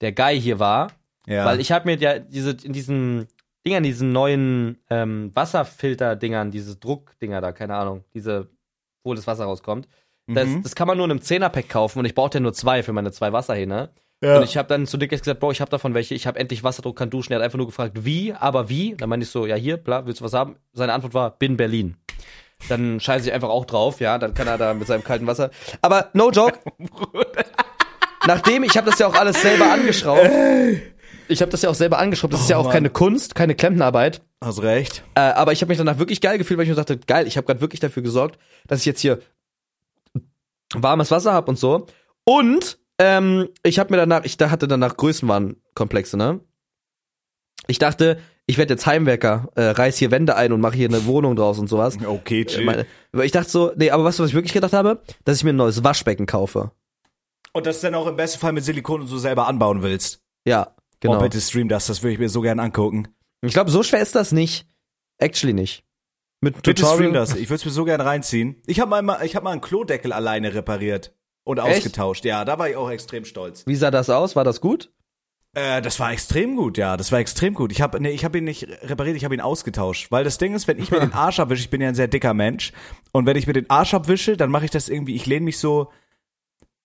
der 0.00 0.12
Guy 0.12 0.40
hier 0.40 0.58
war. 0.58 0.92
Ja. 1.26 1.44
Weil 1.44 1.60
ich 1.60 1.72
habe 1.72 1.86
mir 1.86 1.96
ja 1.96 2.18
diese, 2.18 2.56
in 2.62 2.72
diesen 2.72 3.28
Dingern, 3.68 3.82
diesen 3.82 4.12
neuen 4.12 4.78
ähm, 4.88 5.30
Wasserfilter-Dingern, 5.34 6.50
diese 6.50 6.76
Druckdinger 6.76 7.40
da, 7.40 7.52
keine 7.52 7.74
Ahnung, 7.76 8.04
diese, 8.14 8.48
wo 9.04 9.12
das 9.14 9.26
Wasser 9.26 9.44
rauskommt. 9.44 9.86
Das, 10.26 10.46
Mhm. 10.46 10.62
das 10.62 10.74
kann 10.74 10.86
man 10.88 10.96
nur 10.96 11.04
in 11.06 11.10
einem 11.10 11.20
Zehnerpack 11.22 11.68
kaufen 11.68 11.98
und 11.98 12.04
ich 12.04 12.14
brauchte 12.14 12.38
ja 12.38 12.42
nur 12.42 12.52
zwei 12.52 12.82
für 12.82 12.92
meine 12.92 13.12
zwei 13.12 13.32
Wasserhähne. 13.32 13.90
ja. 14.22 14.36
Und 14.38 14.42
ich 14.44 14.56
habe 14.56 14.68
dann 14.68 14.86
zu 14.86 14.96
Niklas 14.96 15.20
gesagt, 15.20 15.40
Bro, 15.40 15.52
ich 15.52 15.60
habe 15.60 15.70
davon 15.70 15.94
welche, 15.94 16.14
ich 16.14 16.26
habe 16.26 16.38
endlich 16.38 16.64
Wasserdruck, 16.64 16.96
kann 16.96 17.08
duschen. 17.10 17.32
Er 17.32 17.36
hat 17.38 17.44
einfach 17.44 17.56
nur 17.58 17.66
gefragt, 17.66 18.04
wie, 18.04 18.32
aber 18.34 18.68
wie? 18.68 18.94
Dann 18.96 19.08
meinte 19.10 19.24
ich 19.24 19.30
so, 19.30 19.46
ja 19.46 19.54
hier, 19.56 19.76
bla, 19.76 20.04
willst 20.06 20.20
du 20.20 20.24
was 20.24 20.32
haben? 20.34 20.56
Seine 20.72 20.92
Antwort 20.94 21.14
war, 21.14 21.30
bin 21.38 21.56
Berlin. 21.56 21.96
Dann 22.68 22.98
scheiße 23.00 23.28
ich 23.28 23.32
einfach 23.32 23.48
auch 23.50 23.64
drauf, 23.66 24.00
ja, 24.00 24.18
dann 24.18 24.34
kann 24.34 24.48
er 24.48 24.58
da 24.58 24.74
mit 24.74 24.86
seinem 24.88 25.04
kalten 25.04 25.26
Wasser. 25.26 25.50
Aber 25.82 26.08
no 26.14 26.30
joke. 26.30 26.58
Nachdem, 28.26 28.64
ich 28.64 28.76
habe 28.76 28.90
das 28.90 28.98
ja 28.98 29.06
auch 29.06 29.14
alles 29.14 29.40
selber 29.40 29.70
angeschraubt. 29.72 30.28
Ich 31.28 31.40
habe 31.42 31.50
das 31.50 31.62
ja 31.62 31.70
auch 31.70 31.74
selber 31.74 31.98
angeschraubt. 31.98 32.32
Das 32.32 32.40
ist 32.40 32.50
ja 32.50 32.56
Oh, 32.56 32.60
auch 32.60 32.64
Mann. 32.64 32.72
keine 32.74 32.90
Kunst, 32.90 33.34
keine 33.34 33.54
Klempnerarbeit. 33.54 34.22
Hast 34.42 34.62
recht. 34.62 35.02
Äh, 35.14 35.20
aber 35.20 35.52
ich 35.52 35.60
habe 35.60 35.68
mich 35.68 35.78
danach 35.78 35.98
wirklich 35.98 36.20
geil 36.20 36.38
gefühlt, 36.38 36.56
weil 36.58 36.64
ich 36.64 36.70
mir 36.70 36.76
dachte, 36.76 36.96
geil, 36.98 37.26
ich 37.26 37.36
habe 37.36 37.46
gerade 37.46 37.60
wirklich 37.60 37.80
dafür 37.80 38.02
gesorgt, 38.02 38.38
dass 38.66 38.80
ich 38.80 38.86
jetzt 38.86 39.00
hier 39.00 39.20
warmes 40.74 41.10
Wasser 41.10 41.32
habe 41.32 41.48
und 41.50 41.58
so. 41.58 41.86
Und 42.24 42.78
ähm, 42.98 43.48
ich 43.62 43.78
habe 43.78 43.90
mir 43.92 43.96
danach, 43.98 44.24
ich 44.24 44.36
da 44.36 44.50
hatte 44.50 44.68
danach 44.68 44.96
Größenwahnkomplexe, 44.96 46.16
ne? 46.16 46.40
Ich 47.66 47.78
dachte, 47.78 48.18
ich 48.46 48.56
werde 48.58 48.74
jetzt 48.74 48.86
Heimwerker, 48.86 49.48
äh, 49.54 49.62
reiß 49.64 49.98
hier 49.98 50.10
Wände 50.10 50.34
ein 50.36 50.52
und 50.52 50.60
mache 50.60 50.76
hier 50.76 50.88
eine 50.88 51.04
Wohnung 51.04 51.36
draus 51.36 51.58
und 51.58 51.68
sowas. 51.68 51.98
Okay, 52.04 52.42
Äh, 52.42 52.44
chill. 52.46 52.86
ich 53.22 53.32
dachte 53.32 53.50
so, 53.50 53.72
nee, 53.76 53.90
aber 53.90 54.04
weißt 54.04 54.18
du, 54.18 54.22
was 54.22 54.30
ich 54.30 54.34
wirklich 54.34 54.54
gedacht 54.54 54.72
habe? 54.72 55.02
Dass 55.24 55.36
ich 55.38 55.44
mir 55.44 55.50
ein 55.50 55.56
neues 55.56 55.84
Waschbecken 55.84 56.26
kaufe. 56.26 56.70
und 57.52 57.66
das 57.66 57.80
dann 57.80 57.94
auch 57.94 58.06
im 58.06 58.16
besten 58.16 58.38
Fall 58.38 58.52
mit 58.52 58.64
Silikon 58.64 59.00
und 59.02 59.06
so 59.08 59.18
selber 59.18 59.48
anbauen 59.48 59.82
willst. 59.82 60.20
Ja, 60.46 60.74
genau. 61.00 61.18
Oh, 61.18 61.22
bitte 61.22 61.40
stream 61.40 61.68
das, 61.68 61.86
das 61.86 62.02
würde 62.02 62.14
ich 62.14 62.18
mir 62.18 62.28
so 62.28 62.40
gern 62.40 62.60
angucken. 62.60 63.08
Ich 63.42 63.52
glaube, 63.52 63.70
so 63.70 63.82
schwer 63.82 64.00
ist 64.00 64.14
das 64.14 64.32
nicht. 64.32 64.66
Actually 65.18 65.54
nicht. 65.54 65.84
Mit 66.40 66.56
Bitte 66.56 66.74
Tutorial. 66.74 66.96
stream 66.96 67.12
das. 67.14 67.34
Ich 67.34 67.48
würde 67.50 67.56
es 67.56 67.64
mir 67.64 67.70
so 67.70 67.84
gern 67.84 68.00
reinziehen. 68.00 68.62
Ich 68.66 68.80
habe 68.80 69.02
mal, 69.02 69.24
ich 69.24 69.34
hab 69.34 69.42
mal 69.42 69.52
einen 69.52 69.60
Klodeckel 69.60 70.12
alleine 70.12 70.54
repariert 70.54 71.14
und 71.44 71.58
Echt? 71.58 71.78
ausgetauscht. 71.78 72.24
Ja, 72.24 72.44
da 72.44 72.58
war 72.58 72.68
ich 72.68 72.76
auch 72.76 72.90
extrem 72.90 73.24
stolz. 73.24 73.66
Wie 73.66 73.76
sah 73.76 73.90
das 73.90 74.10
aus? 74.10 74.36
War 74.36 74.44
das 74.44 74.60
gut? 74.60 74.92
Äh, 75.54 75.82
das 75.82 75.98
war 75.98 76.12
extrem 76.12 76.56
gut, 76.56 76.76
ja, 76.76 76.96
das 76.96 77.10
war 77.10 77.20
extrem 77.20 77.54
gut. 77.54 77.72
Ich 77.72 77.80
habe 77.80 78.00
nee, 78.00 78.10
ich 78.10 78.24
habe 78.24 78.38
ihn 78.38 78.44
nicht 78.44 78.68
repariert, 78.82 79.16
ich 79.16 79.24
habe 79.24 79.34
ihn 79.34 79.40
ausgetauscht, 79.40 80.10
weil 80.10 80.22
das 80.22 80.36
Ding 80.38 80.54
ist, 80.54 80.68
wenn 80.68 80.78
ich 80.78 80.90
mir 80.90 81.00
den 81.00 81.14
Arsch 81.14 81.40
abwische, 81.40 81.62
ich 81.62 81.70
bin 81.70 81.80
ja 81.80 81.88
ein 81.88 81.94
sehr 81.94 82.06
dicker 82.06 82.34
Mensch 82.34 82.72
und 83.12 83.24
wenn 83.26 83.36
ich 83.36 83.46
mir 83.46 83.54
den 83.54 83.68
Arsch 83.70 83.94
abwische, 83.94 84.36
dann 84.36 84.50
mache 84.50 84.66
ich 84.66 84.70
das 84.70 84.88
irgendwie, 84.88 85.14
ich 85.14 85.24
lehne 85.26 85.44
mich 85.46 85.58
so 85.58 85.90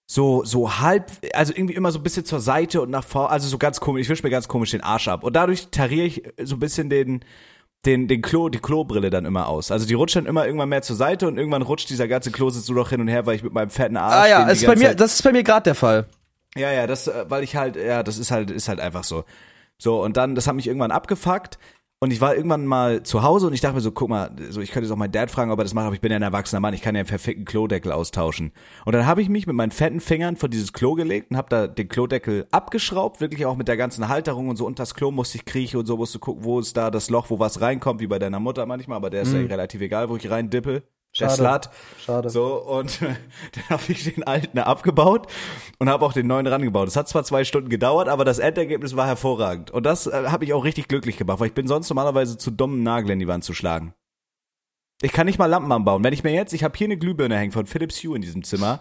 so 0.05 0.43
so 0.43 0.79
halb, 0.79 1.11
also 1.33 1.53
irgendwie 1.55 1.73
immer 1.75 1.91
so 1.91 1.99
ein 1.99 2.03
bisschen 2.03 2.25
zur 2.25 2.39
Seite 2.39 2.81
und 2.81 2.89
nach 2.89 3.03
vorne, 3.05 3.29
also 3.29 3.47
so 3.47 3.57
ganz 3.57 3.79
komisch, 3.79 4.01
ich 4.03 4.09
wische 4.09 4.23
mir 4.23 4.29
ganz 4.29 4.47
komisch 4.47 4.71
den 4.71 4.81
Arsch 4.81 5.07
ab 5.07 5.23
und 5.23 5.35
dadurch 5.35 5.69
tariere 5.71 6.05
ich 6.07 6.23
so 6.43 6.55
ein 6.55 6.59
bisschen 6.59 6.89
den 6.89 7.23
den, 7.85 8.07
den 8.07 8.21
Klo, 8.21 8.47
die 8.47 8.59
Klobrille 8.59 9.09
dann 9.09 9.25
immer 9.25 9.49
aus. 9.49 9.69
Also 9.69 9.85
die 9.85 9.93
rutscht 9.93 10.15
dann 10.15 10.25
immer 10.25 10.45
irgendwann 10.45 10.69
mehr 10.69 10.81
zur 10.83 10.95
Seite 10.95 11.27
und 11.27 11.37
irgendwann 11.37 11.61
rutscht 11.63 11.89
dieser 11.89 12.07
ganze 12.07 12.31
Klositz 12.31 12.69
nur 12.69 12.77
noch 12.77 12.89
hin 12.89 13.01
und 13.01 13.09
her, 13.09 13.25
weil 13.25 13.35
ich 13.35 13.43
mit 13.43 13.51
meinem 13.51 13.69
fetten 13.69 13.97
Arsch. 13.97 14.15
Ah 14.15 14.27
ja, 14.27 14.47
ist 14.47 14.65
bei 14.65 14.75
mir, 14.77 14.87
Zeit- 14.89 14.99
das 15.01 15.15
ist 15.15 15.21
bei 15.21 15.33
mir 15.33 15.43
gerade 15.43 15.63
der 15.63 15.75
Fall. 15.75 16.05
ja, 16.55 16.71
ja, 16.71 16.87
das, 16.87 17.07
äh, 17.09 17.25
weil 17.27 17.43
ich 17.43 17.57
halt, 17.57 17.75
ja, 17.75 18.01
das 18.03 18.17
ist 18.19 18.31
halt, 18.31 18.51
ist 18.51 18.69
halt 18.69 18.79
einfach 18.79 19.03
so. 19.03 19.25
So, 19.77 20.01
und 20.01 20.15
dann, 20.15 20.33
das 20.35 20.47
hat 20.47 20.55
mich 20.55 20.67
irgendwann 20.67 20.91
abgefuckt. 20.91 21.57
Und 22.03 22.11
ich 22.11 22.19
war 22.19 22.35
irgendwann 22.35 22.65
mal 22.65 23.01
zu 23.03 23.23
Hause 23.23 23.47
und 23.47 23.53
ich 23.53 23.61
dachte 23.61 23.75
mir 23.75 23.79
so, 23.79 23.93
guck 23.93 24.09
mal, 24.09 24.29
so 24.49 24.59
ich 24.59 24.71
könnte 24.71 24.87
jetzt 24.87 24.91
auch 24.91 24.97
meinen 24.97 25.13
Dad 25.13 25.31
fragen, 25.31 25.51
ob 25.51 25.59
er 25.59 25.63
das 25.63 25.73
macht, 25.73 25.85
aber 25.85 25.95
ich 25.95 26.01
bin 26.01 26.11
ja 26.11 26.17
ein 26.17 26.21
erwachsener 26.21 26.59
Mann, 26.59 26.73
ich 26.73 26.81
kann 26.81 26.95
ja 26.95 26.99
einen 26.99 27.07
verfickten 27.07 27.45
Klodeckel 27.45 27.93
austauschen. 27.93 28.51
Und 28.83 28.91
dann 28.91 29.05
habe 29.05 29.21
ich 29.21 29.29
mich 29.29 29.47
mit 29.47 29.55
meinen 29.55 29.71
fetten 29.71 30.01
Fingern 30.01 30.35
vor 30.35 30.49
dieses 30.49 30.73
Klo 30.73 30.95
gelegt 30.95 31.31
und 31.31 31.37
habe 31.37 31.47
da 31.47 31.65
den 31.65 31.87
Klodeckel 31.87 32.45
abgeschraubt, 32.51 33.21
wirklich 33.21 33.45
auch 33.45 33.55
mit 33.55 33.69
der 33.69 33.77
ganzen 33.77 34.09
Halterung 34.09 34.49
und 34.49 34.57
so. 34.57 34.65
Unter 34.65 34.81
das 34.81 34.95
Klo 34.95 35.11
musste 35.11 35.37
ich 35.37 35.45
kriechen 35.45 35.79
und 35.79 35.85
so 35.85 35.95
musste 35.95 36.19
gucken, 36.19 36.43
wo 36.43 36.59
ist 36.59 36.75
da 36.75 36.91
das 36.91 37.09
Loch, 37.09 37.29
wo 37.29 37.39
was 37.39 37.61
reinkommt, 37.61 38.01
wie 38.01 38.07
bei 38.07 38.19
deiner 38.19 38.41
Mutter 38.41 38.65
manchmal, 38.65 38.97
aber 38.97 39.09
der 39.09 39.21
ist 39.21 39.31
ja 39.31 39.39
relativ 39.39 39.79
egal, 39.79 40.09
wo 40.09 40.17
ich 40.17 40.29
rein 40.29 40.49
dippe. 41.13 41.27
Der 41.27 41.29
Schade. 41.29 41.63
Slut. 41.63 42.05
Schade. 42.05 42.29
So, 42.29 42.55
und 42.55 43.01
dann 43.01 43.69
habe 43.69 43.83
ich 43.87 44.03
den 44.03 44.23
alten 44.23 44.59
abgebaut 44.59 45.27
und 45.79 45.89
habe 45.89 46.05
auch 46.05 46.13
den 46.13 46.27
neuen 46.27 46.47
rangebaut. 46.47 46.87
Es 46.87 46.95
hat 46.95 47.07
zwar 47.07 47.23
zwei 47.23 47.43
Stunden 47.43 47.69
gedauert, 47.69 48.07
aber 48.07 48.25
das 48.25 48.39
Endergebnis 48.39 48.95
war 48.95 49.07
hervorragend. 49.07 49.71
Und 49.71 49.85
das 49.85 50.07
äh, 50.07 50.25
habe 50.27 50.45
ich 50.45 50.53
auch 50.53 50.63
richtig 50.63 50.87
glücklich 50.87 51.17
gemacht, 51.17 51.39
weil 51.39 51.47
ich 51.47 51.53
bin 51.53 51.67
sonst 51.67 51.89
normalerweise 51.89 52.37
zu 52.37 52.51
dumm, 52.51 52.73
einen 52.73 52.83
Nagel 52.83 53.11
in 53.11 53.19
die 53.19 53.27
Wand 53.27 53.43
zu 53.43 53.53
schlagen. 53.53 53.93
Ich 55.01 55.11
kann 55.11 55.25
nicht 55.25 55.37
mal 55.37 55.47
Lampen 55.47 55.71
anbauen. 55.71 56.03
Wenn 56.03 56.13
ich 56.13 56.23
mir 56.23 56.31
jetzt, 56.31 56.53
ich 56.53 56.63
habe 56.63 56.77
hier 56.77 56.85
eine 56.85 56.97
Glühbirne 56.97 57.37
hängen 57.37 57.51
von 57.51 57.65
Philips 57.65 58.01
Hue 58.03 58.15
in 58.15 58.21
diesem 58.21 58.43
Zimmer. 58.43 58.79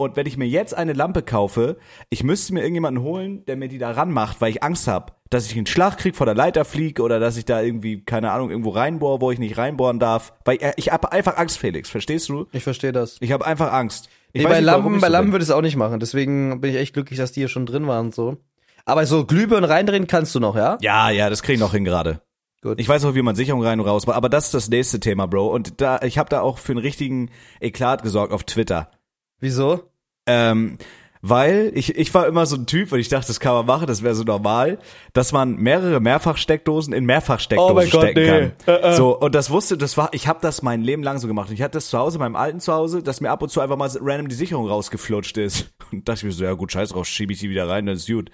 Und 0.00 0.14
wenn 0.14 0.26
ich 0.26 0.36
mir 0.36 0.46
jetzt 0.46 0.74
eine 0.74 0.92
Lampe 0.92 1.22
kaufe, 1.22 1.76
ich 2.08 2.22
müsste 2.22 2.54
mir 2.54 2.60
irgendjemanden 2.60 3.02
holen, 3.02 3.44
der 3.46 3.56
mir 3.56 3.66
die 3.66 3.78
da 3.78 3.90
ranmacht, 3.90 4.40
weil 4.40 4.50
ich 4.50 4.62
Angst 4.62 4.86
habe, 4.86 5.12
dass 5.28 5.50
ich 5.50 5.56
einen 5.56 5.66
Schlag 5.66 5.98
krieg, 5.98 6.14
vor 6.14 6.24
der 6.24 6.36
Leiter 6.36 6.64
flieg 6.64 7.00
oder 7.00 7.18
dass 7.18 7.36
ich 7.36 7.44
da 7.44 7.60
irgendwie, 7.60 8.04
keine 8.04 8.30
Ahnung, 8.30 8.50
irgendwo 8.50 8.70
reinbohre, 8.70 9.20
wo 9.20 9.32
ich 9.32 9.40
nicht 9.40 9.58
reinbohren 9.58 9.98
darf. 9.98 10.34
Weil 10.44 10.58
ich, 10.58 10.62
ich 10.76 10.92
habe 10.92 11.10
einfach 11.10 11.36
Angst, 11.36 11.58
Felix, 11.58 11.90
verstehst 11.90 12.28
du? 12.28 12.46
Ich 12.52 12.62
verstehe 12.62 12.92
das. 12.92 13.16
Ich 13.18 13.32
habe 13.32 13.44
einfach 13.44 13.72
Angst. 13.72 14.08
Ich 14.32 14.42
Nee, 14.42 14.48
bei 14.48 14.60
nicht, 14.60 14.66
Lampen, 14.66 15.00
bei 15.00 15.08
so 15.08 15.12
Lampen 15.12 15.32
würde 15.32 15.42
ich 15.42 15.48
es 15.48 15.54
auch 15.54 15.62
nicht 15.62 15.74
machen. 15.74 15.98
Deswegen 15.98 16.60
bin 16.60 16.70
ich 16.70 16.76
echt 16.76 16.94
glücklich, 16.94 17.18
dass 17.18 17.32
die 17.32 17.40
hier 17.40 17.48
schon 17.48 17.66
drin 17.66 17.88
waren 17.88 18.06
und 18.06 18.14
so. 18.14 18.36
Aber 18.84 19.04
so 19.04 19.26
Glühbirnen 19.26 19.68
reindrehen 19.68 20.06
kannst 20.06 20.32
du 20.32 20.38
noch, 20.38 20.54
ja? 20.54 20.78
Ja, 20.80 21.10
ja, 21.10 21.28
das 21.28 21.42
krieg 21.42 21.54
ich 21.54 21.60
noch 21.60 21.72
hin 21.72 21.84
gerade. 21.84 22.22
Gut. 22.62 22.78
Ich 22.78 22.88
weiß 22.88 23.04
auch, 23.04 23.16
wie 23.16 23.22
man 23.22 23.34
Sicherung 23.34 23.64
rein 23.64 23.80
und 23.80 23.86
raus 23.86 24.06
macht, 24.06 24.16
aber 24.16 24.28
das 24.28 24.46
ist 24.46 24.54
das 24.54 24.68
nächste 24.68 25.00
Thema, 25.00 25.26
Bro. 25.26 25.48
Und 25.48 25.80
da, 25.80 26.00
ich 26.02 26.18
habe 26.18 26.28
da 26.28 26.40
auch 26.40 26.58
für 26.58 26.72
einen 26.72 26.80
richtigen 26.80 27.30
Eklat 27.60 28.04
gesorgt 28.04 28.32
auf 28.32 28.44
Twitter. 28.44 28.92
Wieso? 29.40 29.87
Ähm, 30.28 30.78
weil 31.20 31.72
ich, 31.74 31.96
ich 31.96 32.14
war 32.14 32.26
immer 32.26 32.46
so 32.46 32.56
ein 32.56 32.66
Typ 32.66 32.92
und 32.92 33.00
ich 33.00 33.08
dachte, 33.08 33.26
das 33.26 33.40
kann 33.40 33.52
man 33.52 33.66
machen, 33.66 33.86
das 33.86 34.02
wäre 34.02 34.14
so 34.14 34.22
normal, 34.22 34.78
dass 35.12 35.32
man 35.32 35.56
mehrere 35.56 36.00
Mehrfachsteckdosen 36.00 36.92
in 36.92 37.04
Mehrfachsteckdosen 37.06 37.72
Oh 37.72 37.74
mein 37.74 37.90
Gott, 37.90 38.02
stecken 38.02 38.20
nee. 38.20 38.50
kann. 38.64 38.74
Äh, 38.74 38.90
äh. 38.90 38.94
So, 38.94 39.18
und 39.18 39.34
das 39.34 39.50
wusste, 39.50 39.76
das 39.76 39.96
war, 39.96 40.10
ich 40.12 40.28
habe 40.28 40.38
das 40.42 40.62
mein 40.62 40.82
Leben 40.82 41.02
lang 41.02 41.18
so 41.18 41.26
gemacht. 41.26 41.48
Und 41.48 41.54
ich 41.54 41.62
hatte 41.62 41.72
das 41.72 41.88
zu 41.88 41.98
Hause, 41.98 42.18
meinem 42.18 42.36
alten 42.36 42.60
Zuhause, 42.60 43.02
dass 43.02 43.20
mir 43.20 43.30
ab 43.30 43.42
und 43.42 43.48
zu 43.48 43.60
einfach 43.60 43.76
mal 43.76 43.90
random 44.00 44.28
die 44.28 44.36
Sicherung 44.36 44.68
rausgeflutscht 44.68 45.38
ist. 45.38 45.70
Und 45.90 46.06
dachte 46.06 46.18
ich 46.18 46.24
mir 46.24 46.32
so, 46.32 46.44
ja 46.44 46.52
gut, 46.52 46.70
scheiß 46.70 46.90
drauf, 46.90 47.06
schiebe 47.06 47.32
ich 47.32 47.40
die 47.40 47.48
wieder 47.48 47.66
rein, 47.66 47.86
das 47.86 48.00
ist 48.00 48.08
gut. 48.08 48.30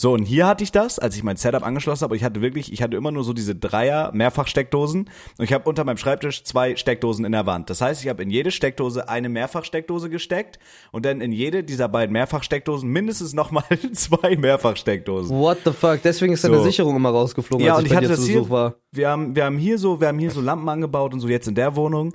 So, 0.00 0.14
und 0.14 0.24
hier 0.24 0.46
hatte 0.46 0.64
ich 0.64 0.72
das, 0.72 0.98
als 0.98 1.14
ich 1.14 1.22
mein 1.22 1.36
Setup 1.36 1.62
angeschlossen 1.62 2.04
habe, 2.04 2.16
ich 2.16 2.24
hatte 2.24 2.40
wirklich, 2.40 2.72
ich 2.72 2.80
hatte 2.80 2.96
immer 2.96 3.10
nur 3.10 3.22
so 3.22 3.34
diese 3.34 3.54
Dreier 3.54 4.10
Mehrfachsteckdosen 4.14 5.10
und 5.36 5.44
ich 5.44 5.52
habe 5.52 5.68
unter 5.68 5.84
meinem 5.84 5.98
Schreibtisch 5.98 6.42
zwei 6.42 6.74
Steckdosen 6.74 7.26
in 7.26 7.32
der 7.32 7.44
Wand. 7.44 7.68
Das 7.68 7.82
heißt, 7.82 8.02
ich 8.02 8.08
habe 8.08 8.22
in 8.22 8.30
jede 8.30 8.50
Steckdose 8.50 9.10
eine 9.10 9.28
Mehrfachsteckdose 9.28 10.08
gesteckt 10.08 10.58
und 10.90 11.04
dann 11.04 11.20
in 11.20 11.32
jede 11.32 11.64
dieser 11.64 11.90
beiden 11.90 12.14
Mehrfachsteckdosen 12.14 12.88
mindestens 12.88 13.34
nochmal 13.34 13.64
zwei 13.92 14.36
Mehrfachsteckdosen. 14.36 15.36
What 15.38 15.58
the 15.66 15.72
fuck? 15.72 16.00
Deswegen 16.02 16.32
ist 16.32 16.44
deine 16.44 16.56
So. 16.56 16.62
Sicherung 16.62 16.96
immer 16.96 17.10
rausgeflogen, 17.10 17.66
Ja, 17.66 17.74
als 17.74 17.80
und 17.80 17.84
ich 17.84 17.92
ich 17.92 17.96
hatte 17.98 18.08
das 18.08 18.20
zu 18.20 18.26
hier, 18.26 18.38
Besuch 18.38 18.50
war. 18.50 18.76
wir 18.92 19.06
haben, 19.10 19.36
wir 19.36 19.44
haben 19.44 19.58
hier 19.58 19.76
so, 19.76 20.00
wir 20.00 20.08
haben 20.08 20.18
hier 20.18 20.30
so 20.30 20.40
Lampen 20.40 20.70
angebaut 20.70 21.12
und 21.12 21.20
so 21.20 21.28
jetzt 21.28 21.46
in 21.46 21.54
der 21.54 21.76
Wohnung. 21.76 22.14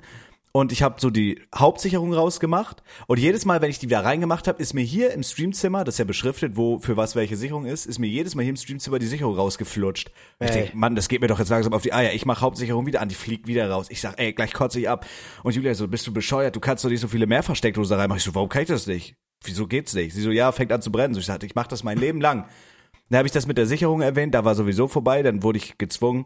Und 0.56 0.72
ich 0.72 0.82
habe 0.82 0.98
so 0.98 1.10
die 1.10 1.42
Hauptsicherung 1.54 2.14
rausgemacht. 2.14 2.82
Und 3.06 3.18
jedes 3.18 3.44
Mal, 3.44 3.60
wenn 3.60 3.68
ich 3.68 3.78
die 3.78 3.88
wieder 3.88 4.02
reingemacht 4.06 4.48
habe, 4.48 4.62
ist 4.62 4.72
mir 4.72 4.80
hier 4.80 5.12
im 5.12 5.22
Streamzimmer, 5.22 5.84
das 5.84 5.96
ist 5.96 5.98
ja 5.98 6.06
beschriftet, 6.06 6.56
wo 6.56 6.78
für 6.78 6.96
was 6.96 7.14
welche 7.14 7.36
Sicherung 7.36 7.66
ist, 7.66 7.84
ist 7.84 7.98
mir 7.98 8.06
jedes 8.06 8.34
Mal 8.34 8.40
hier 8.40 8.50
im 8.52 8.56
Streamzimmer 8.56 8.98
die 8.98 9.06
Sicherung 9.06 9.34
rausgeflutscht. 9.34 10.10
Und 10.38 10.48
Ich 10.48 10.56
Ey. 10.56 10.62
denk, 10.62 10.74
Mann, 10.74 10.94
das 10.94 11.08
geht 11.08 11.20
mir 11.20 11.26
doch 11.26 11.38
jetzt 11.38 11.50
langsam 11.50 11.74
auf 11.74 11.82
die 11.82 11.92
Eier. 11.92 12.14
Ich 12.14 12.24
mache 12.24 12.40
Hauptsicherung 12.40 12.86
wieder 12.86 13.02
an, 13.02 13.10
die 13.10 13.14
fliegt 13.14 13.46
wieder 13.46 13.68
raus. 13.68 13.88
Ich 13.90 14.00
sag, 14.00 14.18
ey, 14.18 14.32
gleich 14.32 14.54
kotze 14.54 14.80
ich 14.80 14.88
ab. 14.88 15.04
Und 15.42 15.54
Julia 15.54 15.74
so, 15.74 15.88
bist 15.88 16.06
du 16.06 16.14
bescheuert? 16.14 16.56
Du 16.56 16.60
kannst 16.60 16.82
doch 16.82 16.88
nicht 16.88 17.00
so 17.00 17.08
viele 17.08 17.26
Mehrfachsteckdosen 17.26 17.90
da 17.90 18.00
reinmachen. 18.00 18.16
Ich 18.20 18.24
so, 18.24 18.34
warum 18.34 18.48
kann 18.48 18.62
ich 18.62 18.68
das 18.68 18.86
nicht? 18.86 19.14
Wieso 19.44 19.66
geht's 19.66 19.92
nicht? 19.92 20.14
Sie 20.14 20.22
so, 20.22 20.30
ja, 20.30 20.52
fängt 20.52 20.72
an 20.72 20.80
zu 20.80 20.90
brennen. 20.90 21.12
So, 21.12 21.20
ich 21.20 21.26
sagte, 21.26 21.44
ich 21.44 21.54
mache 21.54 21.68
das 21.68 21.84
mein 21.84 21.98
Leben 21.98 22.22
lang. 22.22 22.48
Dann 23.10 23.18
habe 23.18 23.28
ich 23.28 23.32
das 23.32 23.46
mit 23.46 23.58
der 23.58 23.66
Sicherung 23.66 24.00
erwähnt, 24.00 24.34
da 24.34 24.46
war 24.46 24.54
sowieso 24.54 24.88
vorbei, 24.88 25.22
dann 25.22 25.42
wurde 25.42 25.58
ich 25.58 25.76
gezwungen, 25.78 26.24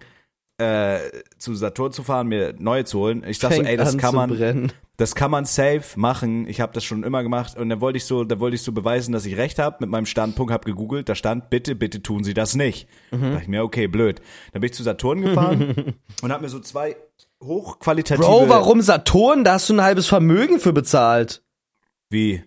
äh, 0.60 0.98
zu 1.38 1.54
Saturn 1.54 1.92
zu 1.92 2.02
fahren, 2.02 2.28
mir 2.28 2.54
neue 2.58 2.84
zu 2.84 2.98
holen. 2.98 3.24
Ich 3.26 3.38
dachte 3.38 3.56
so, 3.56 3.62
ey, 3.62 3.76
das 3.76 3.94
an 3.94 3.98
kann 3.98 4.14
man, 4.14 4.72
das 4.96 5.14
kann 5.14 5.30
man 5.30 5.46
safe 5.46 5.98
machen. 5.98 6.46
Ich 6.46 6.60
habe 6.60 6.72
das 6.74 6.84
schon 6.84 7.02
immer 7.02 7.22
gemacht 7.22 7.56
und 7.56 7.70
dann 7.70 7.80
wollte 7.80 7.96
ich 7.96 8.04
so, 8.04 8.24
da 8.24 8.38
wollte 8.38 8.56
ich 8.56 8.62
so 8.62 8.72
beweisen, 8.72 9.12
dass 9.12 9.24
ich 9.24 9.36
recht 9.36 9.58
habe 9.58 9.78
mit 9.80 9.88
meinem 9.88 10.06
Standpunkt, 10.06 10.52
habe 10.52 10.64
gegoogelt, 10.64 11.08
da 11.08 11.14
stand 11.14 11.48
bitte, 11.48 11.74
bitte 11.74 12.02
tun 12.02 12.22
Sie 12.22 12.34
das 12.34 12.54
nicht. 12.54 12.86
Mhm. 13.10 13.20
Da 13.22 13.28
dachte 13.30 13.42
ich 13.42 13.48
mir, 13.48 13.64
okay, 13.64 13.86
blöd. 13.86 14.20
Dann 14.52 14.60
bin 14.60 14.70
ich 14.70 14.74
zu 14.74 14.82
Saturn 14.82 15.22
gefahren 15.22 15.94
und 16.22 16.32
habe 16.32 16.42
mir 16.42 16.50
so 16.50 16.60
zwei 16.60 16.96
hochqualitative 17.42 18.22
Bro, 18.22 18.48
warum 18.48 18.82
Saturn? 18.82 19.44
Da 19.44 19.54
hast 19.54 19.68
du 19.70 19.74
ein 19.74 19.82
halbes 19.82 20.06
Vermögen 20.06 20.60
für 20.60 20.72
bezahlt. 20.74 21.42
Wie? 22.10 22.44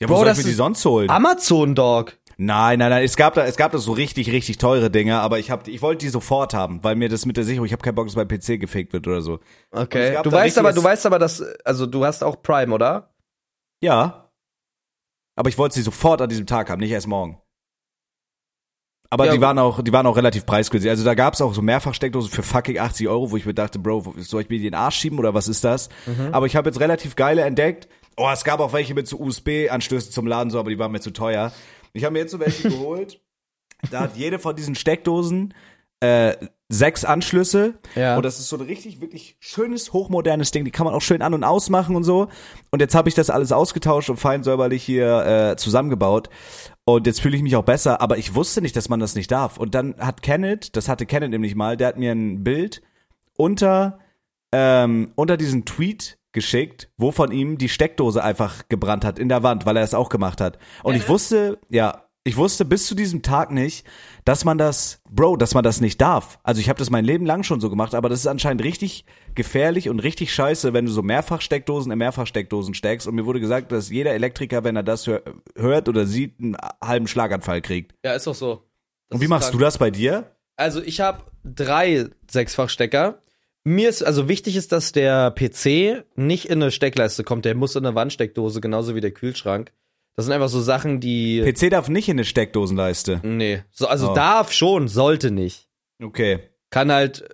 Ja, 0.00 0.06
Bro, 0.06 0.14
wo 0.14 0.18
soll 0.20 0.32
ich 0.32 0.38
mir 0.38 0.44
die 0.44 0.52
sonst 0.52 0.84
holen? 0.84 1.10
Amazon 1.10 1.74
Dog. 1.74 2.18
Nein, 2.38 2.78
nein, 2.78 2.90
nein, 2.90 3.02
es 3.02 3.16
gab 3.16 3.32
da, 3.32 3.46
es 3.46 3.56
gab 3.56 3.72
da 3.72 3.78
so 3.78 3.92
richtig, 3.92 4.30
richtig 4.30 4.58
teure 4.58 4.90
Dinger, 4.90 5.22
aber 5.22 5.38
ich 5.38 5.50
hab, 5.50 5.66
ich 5.68 5.80
wollte 5.80 6.04
die 6.04 6.10
sofort 6.10 6.52
haben, 6.52 6.84
weil 6.84 6.94
mir 6.94 7.08
das 7.08 7.24
mit 7.24 7.38
der 7.38 7.44
Sicherung, 7.44 7.64
ich 7.64 7.72
habe 7.72 7.82
keinen 7.82 7.94
Bock, 7.94 8.06
dass 8.06 8.16
mein 8.16 8.28
PC 8.28 8.60
gefaked 8.60 8.92
wird 8.92 9.06
oder 9.06 9.22
so. 9.22 9.40
Okay. 9.70 10.18
Du 10.22 10.30
weißt 10.30 10.58
aber, 10.58 10.74
du 10.74 10.84
weißt 10.84 11.06
aber, 11.06 11.18
dass, 11.18 11.42
also 11.64 11.86
du 11.86 12.04
hast 12.04 12.22
auch 12.22 12.42
Prime, 12.42 12.74
oder? 12.74 13.14
Ja. 13.82 14.30
Aber 15.34 15.48
ich 15.48 15.56
wollte 15.56 15.76
sie 15.76 15.82
sofort 15.82 16.20
an 16.20 16.28
diesem 16.28 16.46
Tag 16.46 16.68
haben, 16.68 16.80
nicht 16.80 16.90
erst 16.90 17.06
morgen. 17.06 17.40
Aber 19.08 19.26
Ja, 19.26 19.32
die 19.32 19.40
waren 19.40 19.58
auch, 19.58 19.82
die 19.82 19.92
waren 19.92 20.06
auch 20.06 20.16
relativ 20.16 20.44
preisgünstig. 20.46 20.90
Also 20.90 21.04
da 21.04 21.14
gab's 21.14 21.40
auch 21.40 21.54
so 21.54 21.62
Mehrfachsteckdosen 21.62 22.30
für 22.30 22.42
fucking 22.42 22.78
80 22.78 23.08
Euro, 23.08 23.30
wo 23.30 23.36
ich 23.36 23.46
mir 23.46 23.54
dachte, 23.54 23.78
Bro, 23.78 24.14
soll 24.18 24.42
ich 24.42 24.48
mir 24.48 24.58
die 24.58 24.66
in 24.66 24.72
den 24.72 24.80
Arsch 24.80 24.96
schieben 24.96 25.18
oder 25.18 25.32
was 25.32 25.48
ist 25.48 25.64
das? 25.64 25.88
Mhm. 26.06 26.30
Aber 26.32 26.46
ich 26.46 26.56
habe 26.56 26.68
jetzt 26.68 26.80
relativ 26.80 27.16
geile 27.16 27.42
entdeckt. 27.42 27.88
Oh, 28.16 28.28
es 28.32 28.44
gab 28.44 28.60
auch 28.60 28.72
welche 28.72 28.94
mit 28.94 29.06
so 29.06 29.18
USB-Anschlüssen 29.18 30.10
zum 30.10 30.26
Laden, 30.26 30.50
so, 30.50 30.58
aber 30.58 30.70
die 30.70 30.78
waren 30.78 30.90
mir 30.90 31.00
zu 31.00 31.12
teuer. 31.12 31.52
Ich 31.96 32.04
habe 32.04 32.12
mir 32.12 32.20
jetzt 32.20 32.32
so 32.32 32.40
welche 32.40 32.68
geholt. 32.68 33.20
Da 33.90 34.00
hat 34.00 34.16
jede 34.16 34.38
von 34.38 34.56
diesen 34.56 34.74
Steckdosen 34.74 35.54
äh, 36.00 36.34
sechs 36.68 37.04
Anschlüsse. 37.04 37.74
Ja. 37.94 38.16
Und 38.16 38.24
das 38.24 38.38
ist 38.38 38.48
so 38.48 38.56
ein 38.56 38.62
richtig, 38.62 39.00
wirklich 39.00 39.36
schönes, 39.38 39.92
hochmodernes 39.92 40.50
Ding. 40.50 40.64
Die 40.64 40.70
kann 40.70 40.84
man 40.84 40.94
auch 40.94 41.02
schön 41.02 41.22
an- 41.22 41.34
und 41.34 41.44
ausmachen 41.44 41.96
und 41.96 42.04
so. 42.04 42.28
Und 42.70 42.80
jetzt 42.80 42.94
habe 42.94 43.08
ich 43.08 43.14
das 43.14 43.30
alles 43.30 43.52
ausgetauscht 43.52 44.10
und 44.10 44.16
fein 44.16 44.42
säuberlich 44.42 44.82
hier 44.82 45.52
äh, 45.52 45.56
zusammengebaut. 45.56 46.28
Und 46.84 47.06
jetzt 47.06 47.20
fühle 47.20 47.36
ich 47.36 47.42
mich 47.42 47.56
auch 47.56 47.64
besser, 47.64 48.00
aber 48.00 48.18
ich 48.18 48.34
wusste 48.34 48.62
nicht, 48.62 48.76
dass 48.76 48.88
man 48.88 49.00
das 49.00 49.14
nicht 49.14 49.30
darf. 49.30 49.58
Und 49.58 49.74
dann 49.74 49.94
hat 49.98 50.22
Kenneth, 50.22 50.76
das 50.76 50.88
hatte 50.88 51.06
Kenneth 51.06 51.30
nämlich 51.30 51.54
mal, 51.54 51.76
der 51.76 51.88
hat 51.88 51.98
mir 51.98 52.12
ein 52.12 52.44
Bild 52.44 52.82
unter, 53.36 53.98
ähm, 54.52 55.12
unter 55.14 55.36
diesen 55.36 55.64
Tweet 55.64 56.18
geschickt, 56.36 56.90
wo 56.98 57.10
von 57.10 57.32
ihm 57.32 57.56
die 57.56 57.70
Steckdose 57.70 58.22
einfach 58.22 58.68
gebrannt 58.68 59.04
hat 59.06 59.18
in 59.18 59.30
der 59.30 59.42
Wand, 59.42 59.64
weil 59.64 59.76
er 59.76 59.82
es 59.82 59.94
auch 59.94 60.10
gemacht 60.10 60.40
hat. 60.40 60.58
Und 60.82 60.94
ich 60.94 61.08
wusste, 61.08 61.58
ja, 61.70 62.04
ich 62.24 62.36
wusste 62.36 62.66
bis 62.66 62.86
zu 62.86 62.94
diesem 62.94 63.22
Tag 63.22 63.50
nicht, 63.50 63.86
dass 64.26 64.44
man 64.44 64.58
das, 64.58 65.00
Bro, 65.08 65.36
dass 65.36 65.54
man 65.54 65.64
das 65.64 65.80
nicht 65.80 65.98
darf. 66.00 66.38
Also 66.42 66.60
ich 66.60 66.68
habe 66.68 66.78
das 66.78 66.90
mein 66.90 67.06
Leben 67.06 67.24
lang 67.24 67.42
schon 67.42 67.60
so 67.60 67.70
gemacht, 67.70 67.94
aber 67.94 68.10
das 68.10 68.20
ist 68.20 68.26
anscheinend 68.26 68.62
richtig 68.64 69.06
gefährlich 69.34 69.88
und 69.88 70.00
richtig 70.00 70.34
scheiße, 70.34 70.74
wenn 70.74 70.84
du 70.84 70.92
so 70.92 71.02
Mehrfachsteckdosen 71.02 71.90
in 71.90 71.98
Mehrfachsteckdosen 71.98 72.74
steckst. 72.74 73.06
Und 73.06 73.14
mir 73.14 73.24
wurde 73.24 73.40
gesagt, 73.40 73.72
dass 73.72 73.88
jeder 73.88 74.12
Elektriker, 74.12 74.62
wenn 74.62 74.76
er 74.76 74.82
das 74.82 75.06
hör 75.06 75.22
hört 75.56 75.88
oder 75.88 76.04
sieht, 76.04 76.38
einen 76.38 76.56
halben 76.84 77.06
Schlaganfall 77.06 77.62
kriegt. 77.62 77.94
Ja, 78.04 78.12
ist 78.12 78.26
doch 78.26 78.34
so. 78.34 78.62
und 79.10 79.22
wie 79.22 79.28
machst 79.28 79.54
du 79.54 79.58
das 79.58 79.78
bei 79.78 79.90
dir? 79.90 80.36
Also 80.56 80.82
ich 80.82 81.00
habe 81.00 81.22
drei 81.44 82.10
Sechsfachstecker. 82.30 83.22
Mir 83.68 83.88
ist, 83.88 84.04
also 84.04 84.28
wichtig 84.28 84.54
ist, 84.54 84.70
dass 84.70 84.92
der 84.92 85.32
PC 85.32 86.04
nicht 86.14 86.44
in 86.48 86.62
eine 86.62 86.70
Steckleiste 86.70 87.24
kommt. 87.24 87.44
Der 87.44 87.56
muss 87.56 87.74
in 87.74 87.84
eine 87.84 87.96
Wandsteckdose, 87.96 88.60
genauso 88.60 88.94
wie 88.94 89.00
der 89.00 89.10
Kühlschrank. 89.10 89.72
Das 90.14 90.24
sind 90.24 90.32
einfach 90.34 90.48
so 90.48 90.60
Sachen, 90.60 91.00
die. 91.00 91.42
PC 91.42 91.70
darf 91.70 91.88
nicht 91.88 92.08
in 92.08 92.14
eine 92.16 92.24
Steckdosenleiste. 92.24 93.20
nee. 93.24 93.62
So, 93.72 93.88
also 93.88 94.12
Oh. 94.12 94.14
darf 94.14 94.52
schon, 94.52 94.86
sollte 94.86 95.32
nicht. 95.32 95.68
Okay. 96.00 96.38
Kann 96.70 96.92
halt, 96.92 97.28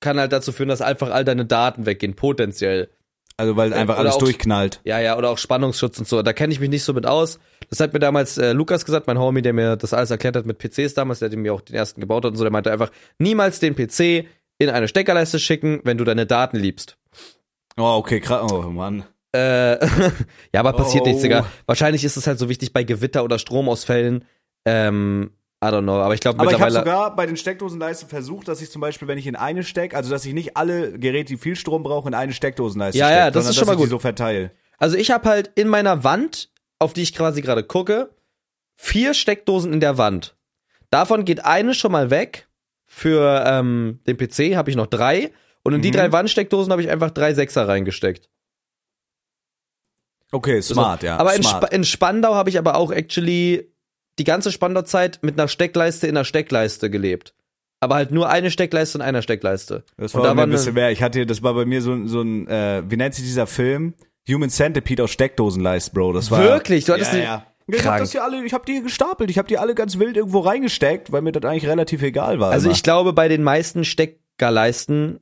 kann 0.00 0.18
halt 0.20 0.32
dazu 0.34 0.52
führen, 0.52 0.68
dass 0.68 0.82
einfach 0.82 1.10
all 1.10 1.24
deine 1.24 1.46
Daten 1.46 1.86
weggehen, 1.86 2.14
potenziell. 2.16 2.90
Also 3.38 3.56
weil 3.56 3.72
einfach 3.72 3.94
Oder 3.94 4.00
alles 4.00 4.14
auch- 4.16 4.18
durchknallt. 4.18 4.82
Ja, 4.84 5.00
ja, 5.00 5.16
oder 5.16 5.30
auch 5.30 5.38
Spannungsschutz 5.38 5.98
und 5.98 6.06
so. 6.06 6.20
Da 6.20 6.34
kenne 6.34 6.52
ich 6.52 6.60
mich 6.60 6.68
nicht 6.68 6.84
so 6.84 6.92
mit 6.92 7.06
aus. 7.06 7.38
Das 7.70 7.80
hat 7.80 7.94
mir 7.94 7.98
damals 7.98 8.36
äh, 8.36 8.52
Lukas 8.52 8.84
gesagt, 8.84 9.06
mein 9.06 9.18
Homie, 9.18 9.40
der 9.40 9.54
mir 9.54 9.76
das 9.76 9.94
alles 9.94 10.10
erklärt 10.10 10.36
hat 10.36 10.44
mit 10.44 10.58
PCs 10.58 10.92
damals, 10.92 11.20
der 11.20 11.34
mir 11.36 11.54
auch 11.54 11.62
den 11.62 11.74
ersten 11.74 12.02
gebaut 12.02 12.24
hat 12.26 12.32
und 12.32 12.36
so, 12.36 12.44
der 12.44 12.52
meinte 12.52 12.70
einfach, 12.70 12.90
niemals 13.18 13.58
den 13.58 13.74
PC 13.74 14.26
in 14.58 14.70
eine 14.70 14.88
Steckerleiste 14.88 15.38
schicken, 15.38 15.80
wenn 15.84 15.98
du 15.98 16.04
deine 16.04 16.26
Daten 16.26 16.56
liebst. 16.56 16.96
Oh, 17.76 17.96
okay, 17.96 18.20
krass. 18.20 18.50
Oh, 18.52 18.62
Mann. 18.62 19.04
Äh, 19.34 19.84
ja, 20.52 20.60
aber 20.60 20.72
passiert 20.74 21.04
Oh. 21.04 21.06
nichts, 21.06 21.22
Digga. 21.22 21.46
Wahrscheinlich 21.66 22.04
ist 22.04 22.16
es 22.16 22.26
halt 22.26 22.38
so 22.38 22.48
wichtig 22.48 22.72
bei 22.72 22.84
Gewitter 22.84 23.24
oder 23.24 23.38
Stromausfällen. 23.38 24.24
Ähm, 24.66 25.30
I 25.64 25.68
don't 25.68 25.82
know, 25.82 25.94
aber 26.00 26.12
ich 26.14 26.20
glaube 26.20 26.38
Aber 26.40 26.50
ich 26.50 26.54
habe 26.60 26.64
mittlerweile. 26.66 26.90
sogar 26.90 27.16
bei 27.16 27.24
den 27.24 27.36
Steckdosenleisten 27.36 28.08
versucht, 28.08 28.48
dass 28.48 28.60
ich 28.60 28.70
zum 28.70 28.80
Beispiel, 28.80 29.06
wenn 29.08 29.16
ich 29.18 29.26
in 29.28 29.36
eine 29.36 29.62
steck, 29.62 29.94
also 29.94 30.10
dass 30.10 30.24
ich 30.24 30.34
nicht 30.34 30.56
alle 30.56 30.98
Geräte, 30.98 31.32
die 31.34 31.36
viel 31.38 31.54
Strom 31.56 31.82
brauchen, 31.84 32.08
in 32.08 32.14
eine 32.14 32.32
Steckdosenleiste 32.32 32.98
Ja, 32.98 33.06
steck, 33.06 33.16
ja, 33.18 33.30
das 33.30 33.44
sondern 33.44 33.50
ist 33.50 33.56
schon 33.58 33.66
mal 33.68 33.76
gut. 33.76 33.88
so 33.88 33.98
verteile. 34.00 34.50
Also 34.78 34.96
ich 34.96 35.10
habe 35.12 35.28
halt 35.28 35.50
in 35.54 35.68
meiner 35.68 36.02
Wand, 36.04 36.50
auf 36.80 36.92
die 36.92 37.02
ich 37.02 37.14
quasi 37.14 37.42
gerade 37.42 37.62
gucke, 37.62 38.10
vier 38.76 39.14
Steckdosen 39.14 39.72
in 39.72 39.78
der 39.80 39.98
Wand. 39.98 40.34
Davon 40.90 41.24
geht 41.24 41.44
eine 41.44 41.74
schon 41.74 41.92
mal 41.92 42.10
weg. 42.10 42.48
Für 42.94 43.44
ähm, 43.46 44.00
den 44.06 44.18
PC 44.18 44.54
habe 44.54 44.68
ich 44.68 44.76
noch 44.76 44.86
drei. 44.86 45.32
Und 45.62 45.72
in 45.72 45.80
die 45.80 45.88
Mhm. 45.88 45.94
drei 45.94 46.12
Wandsteckdosen 46.12 46.70
habe 46.72 46.82
ich 46.82 46.90
einfach 46.90 47.10
drei 47.10 47.32
Sechser 47.32 47.66
reingesteckt. 47.66 48.28
Okay, 50.30 50.60
smart, 50.62 51.02
ja. 51.02 51.16
aber 51.16 51.34
in, 51.34 51.42
smart. 51.42 51.64
Sp 51.64 51.74
in 51.74 51.84
Spandau 51.84 52.34
habe 52.34 52.50
ich 52.50 52.58
aber 52.58 52.76
auch 52.76 52.90
actually 52.90 53.70
die 54.18 54.24
ganze 54.24 54.52
Spandau-Zeit 54.52 55.20
mit 55.22 55.38
einer 55.38 55.48
Steckleiste 55.48 56.06
in 56.06 56.16
einer 56.16 56.24
Steckleiste 56.24 56.90
gelebt. 56.90 57.34
Aber 57.80 57.94
halt 57.94 58.10
nur 58.12 58.28
eine 58.28 58.50
Steckleiste 58.50 58.98
in 58.98 59.02
einer 59.02 59.22
Steckleiste. 59.22 59.84
Das 59.96 60.14
war 60.14 60.22
da 60.22 60.36
war 60.36 60.44
ein 60.44 60.50
bisschen 60.50 60.74
mehr. 60.74 60.90
Ich 60.90 61.02
hatte, 61.02 61.24
das 61.26 61.42
war 61.42 61.54
bei 61.54 61.64
mir 61.64 61.80
so, 61.80 62.06
so 62.06 62.20
ein, 62.20 62.46
äh, 62.46 62.82
wie 62.88 62.96
nennt 62.96 63.14
sich 63.14 63.24
dieser 63.24 63.46
Film? 63.46 63.94
Human 64.28 64.50
Centipede 64.50 65.02
aus 65.02 65.10
Steckdosenleist, 65.10 65.92
Bro. 65.94 66.12
Das 66.12 66.30
war 66.30 66.42
Wirklich? 66.42 66.84
Du 66.84 66.92
hattest 66.92 67.12
ja, 67.14 67.18
eine- 67.36 67.46
ja. 67.66 67.74
Ich 67.74 67.80
hab 67.80 67.84
Krank. 67.84 68.00
das 68.00 68.12
hier 68.12 68.24
alle, 68.24 68.44
ich 68.44 68.52
hab 68.52 68.66
die 68.66 68.72
hier 68.72 68.82
gestapelt, 68.82 69.30
ich 69.30 69.38
hab 69.38 69.48
die 69.48 69.58
alle 69.58 69.74
ganz 69.74 69.98
wild 69.98 70.16
irgendwo 70.16 70.40
reingesteckt, 70.40 71.12
weil 71.12 71.22
mir 71.22 71.32
das 71.32 71.44
eigentlich 71.44 71.66
relativ 71.66 72.02
egal 72.02 72.40
war. 72.40 72.50
Also 72.50 72.66
immer. 72.66 72.74
ich 72.74 72.82
glaube, 72.82 73.12
bei 73.12 73.28
den 73.28 73.42
meisten 73.42 73.84
Steckerleisten, 73.84 75.20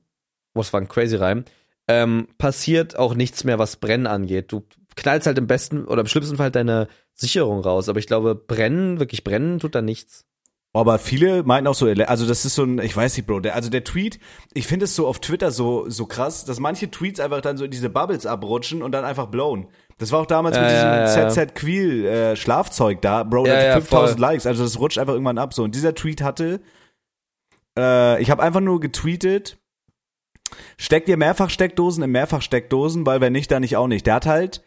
was 0.54 0.72
war 0.72 0.80
ein 0.80 0.88
crazy 0.88 1.16
Reim, 1.16 1.44
ähm, 1.88 2.28
passiert 2.38 2.98
auch 2.98 3.14
nichts 3.14 3.44
mehr, 3.44 3.58
was 3.58 3.76
Brennen 3.76 4.06
angeht. 4.06 4.52
Du 4.52 4.64
knallst 4.96 5.26
halt 5.26 5.38
im 5.38 5.46
besten 5.46 5.84
oder 5.84 6.00
im 6.02 6.06
schlimmsten 6.06 6.36
Fall 6.36 6.50
deine 6.50 6.88
Sicherung 7.14 7.60
raus, 7.60 7.88
aber 7.88 7.98
ich 7.98 8.06
glaube, 8.06 8.34
brennen, 8.34 8.98
wirklich 8.98 9.24
brennen, 9.24 9.58
tut 9.58 9.74
da 9.74 9.82
nichts. 9.82 10.24
Aber 10.72 11.00
viele 11.00 11.42
meinten 11.42 11.66
auch 11.66 11.74
so, 11.74 11.86
also 11.86 12.26
das 12.26 12.44
ist 12.44 12.54
so 12.54 12.62
ein, 12.62 12.78
ich 12.78 12.96
weiß 12.96 13.16
nicht, 13.16 13.26
Bro, 13.26 13.40
der, 13.40 13.56
also 13.56 13.70
der 13.70 13.82
Tweet, 13.82 14.20
ich 14.54 14.68
finde 14.68 14.84
es 14.84 14.94
so 14.94 15.08
auf 15.08 15.18
Twitter 15.18 15.50
so, 15.50 15.90
so 15.90 16.06
krass, 16.06 16.44
dass 16.44 16.60
manche 16.60 16.90
Tweets 16.90 17.18
einfach 17.18 17.40
dann 17.40 17.56
so 17.56 17.64
in 17.64 17.72
diese 17.72 17.90
Bubbles 17.90 18.24
abrutschen 18.24 18.82
und 18.82 18.92
dann 18.92 19.04
einfach 19.04 19.26
blown. 19.26 19.66
Das 20.00 20.12
war 20.12 20.20
auch 20.20 20.26
damals 20.26 20.56
Ja, 20.56 20.62
mit 20.62 20.70
diesem 20.70 20.88
ja, 20.88 21.24
ja. 21.24 21.28
ZZ 21.28 21.54
Queel 21.54 22.06
äh, 22.06 22.36
Schlafzeug 22.36 23.02
da, 23.02 23.22
Bro, 23.22 23.44
der 23.44 23.62
ja, 23.62 23.74
hatte 23.74 23.82
5000 23.82 24.18
voll. 24.18 24.28
Likes, 24.28 24.46
also 24.46 24.64
das 24.64 24.78
rutscht 24.80 24.98
einfach 24.98 25.12
irgendwann 25.12 25.36
ab 25.36 25.52
so. 25.52 25.62
Und 25.62 25.74
dieser 25.74 25.94
Tweet 25.94 26.22
hatte, 26.22 26.60
äh, 27.78 28.20
ich 28.22 28.30
habe 28.30 28.42
einfach 28.42 28.60
nur 28.60 28.80
getweetet, 28.80 29.58
steck 30.78 31.04
dir 31.04 31.18
Mehrfachsteckdosen 31.18 32.02
in 32.02 32.10
Mehrfachsteckdosen, 32.12 33.04
weil 33.04 33.20
wenn 33.20 33.34
nicht, 33.34 33.50
dann 33.50 33.60
nicht 33.60 33.76
auch 33.76 33.88
nicht. 33.88 34.06
Der 34.06 34.14
hat 34.14 34.24
halt 34.24 34.62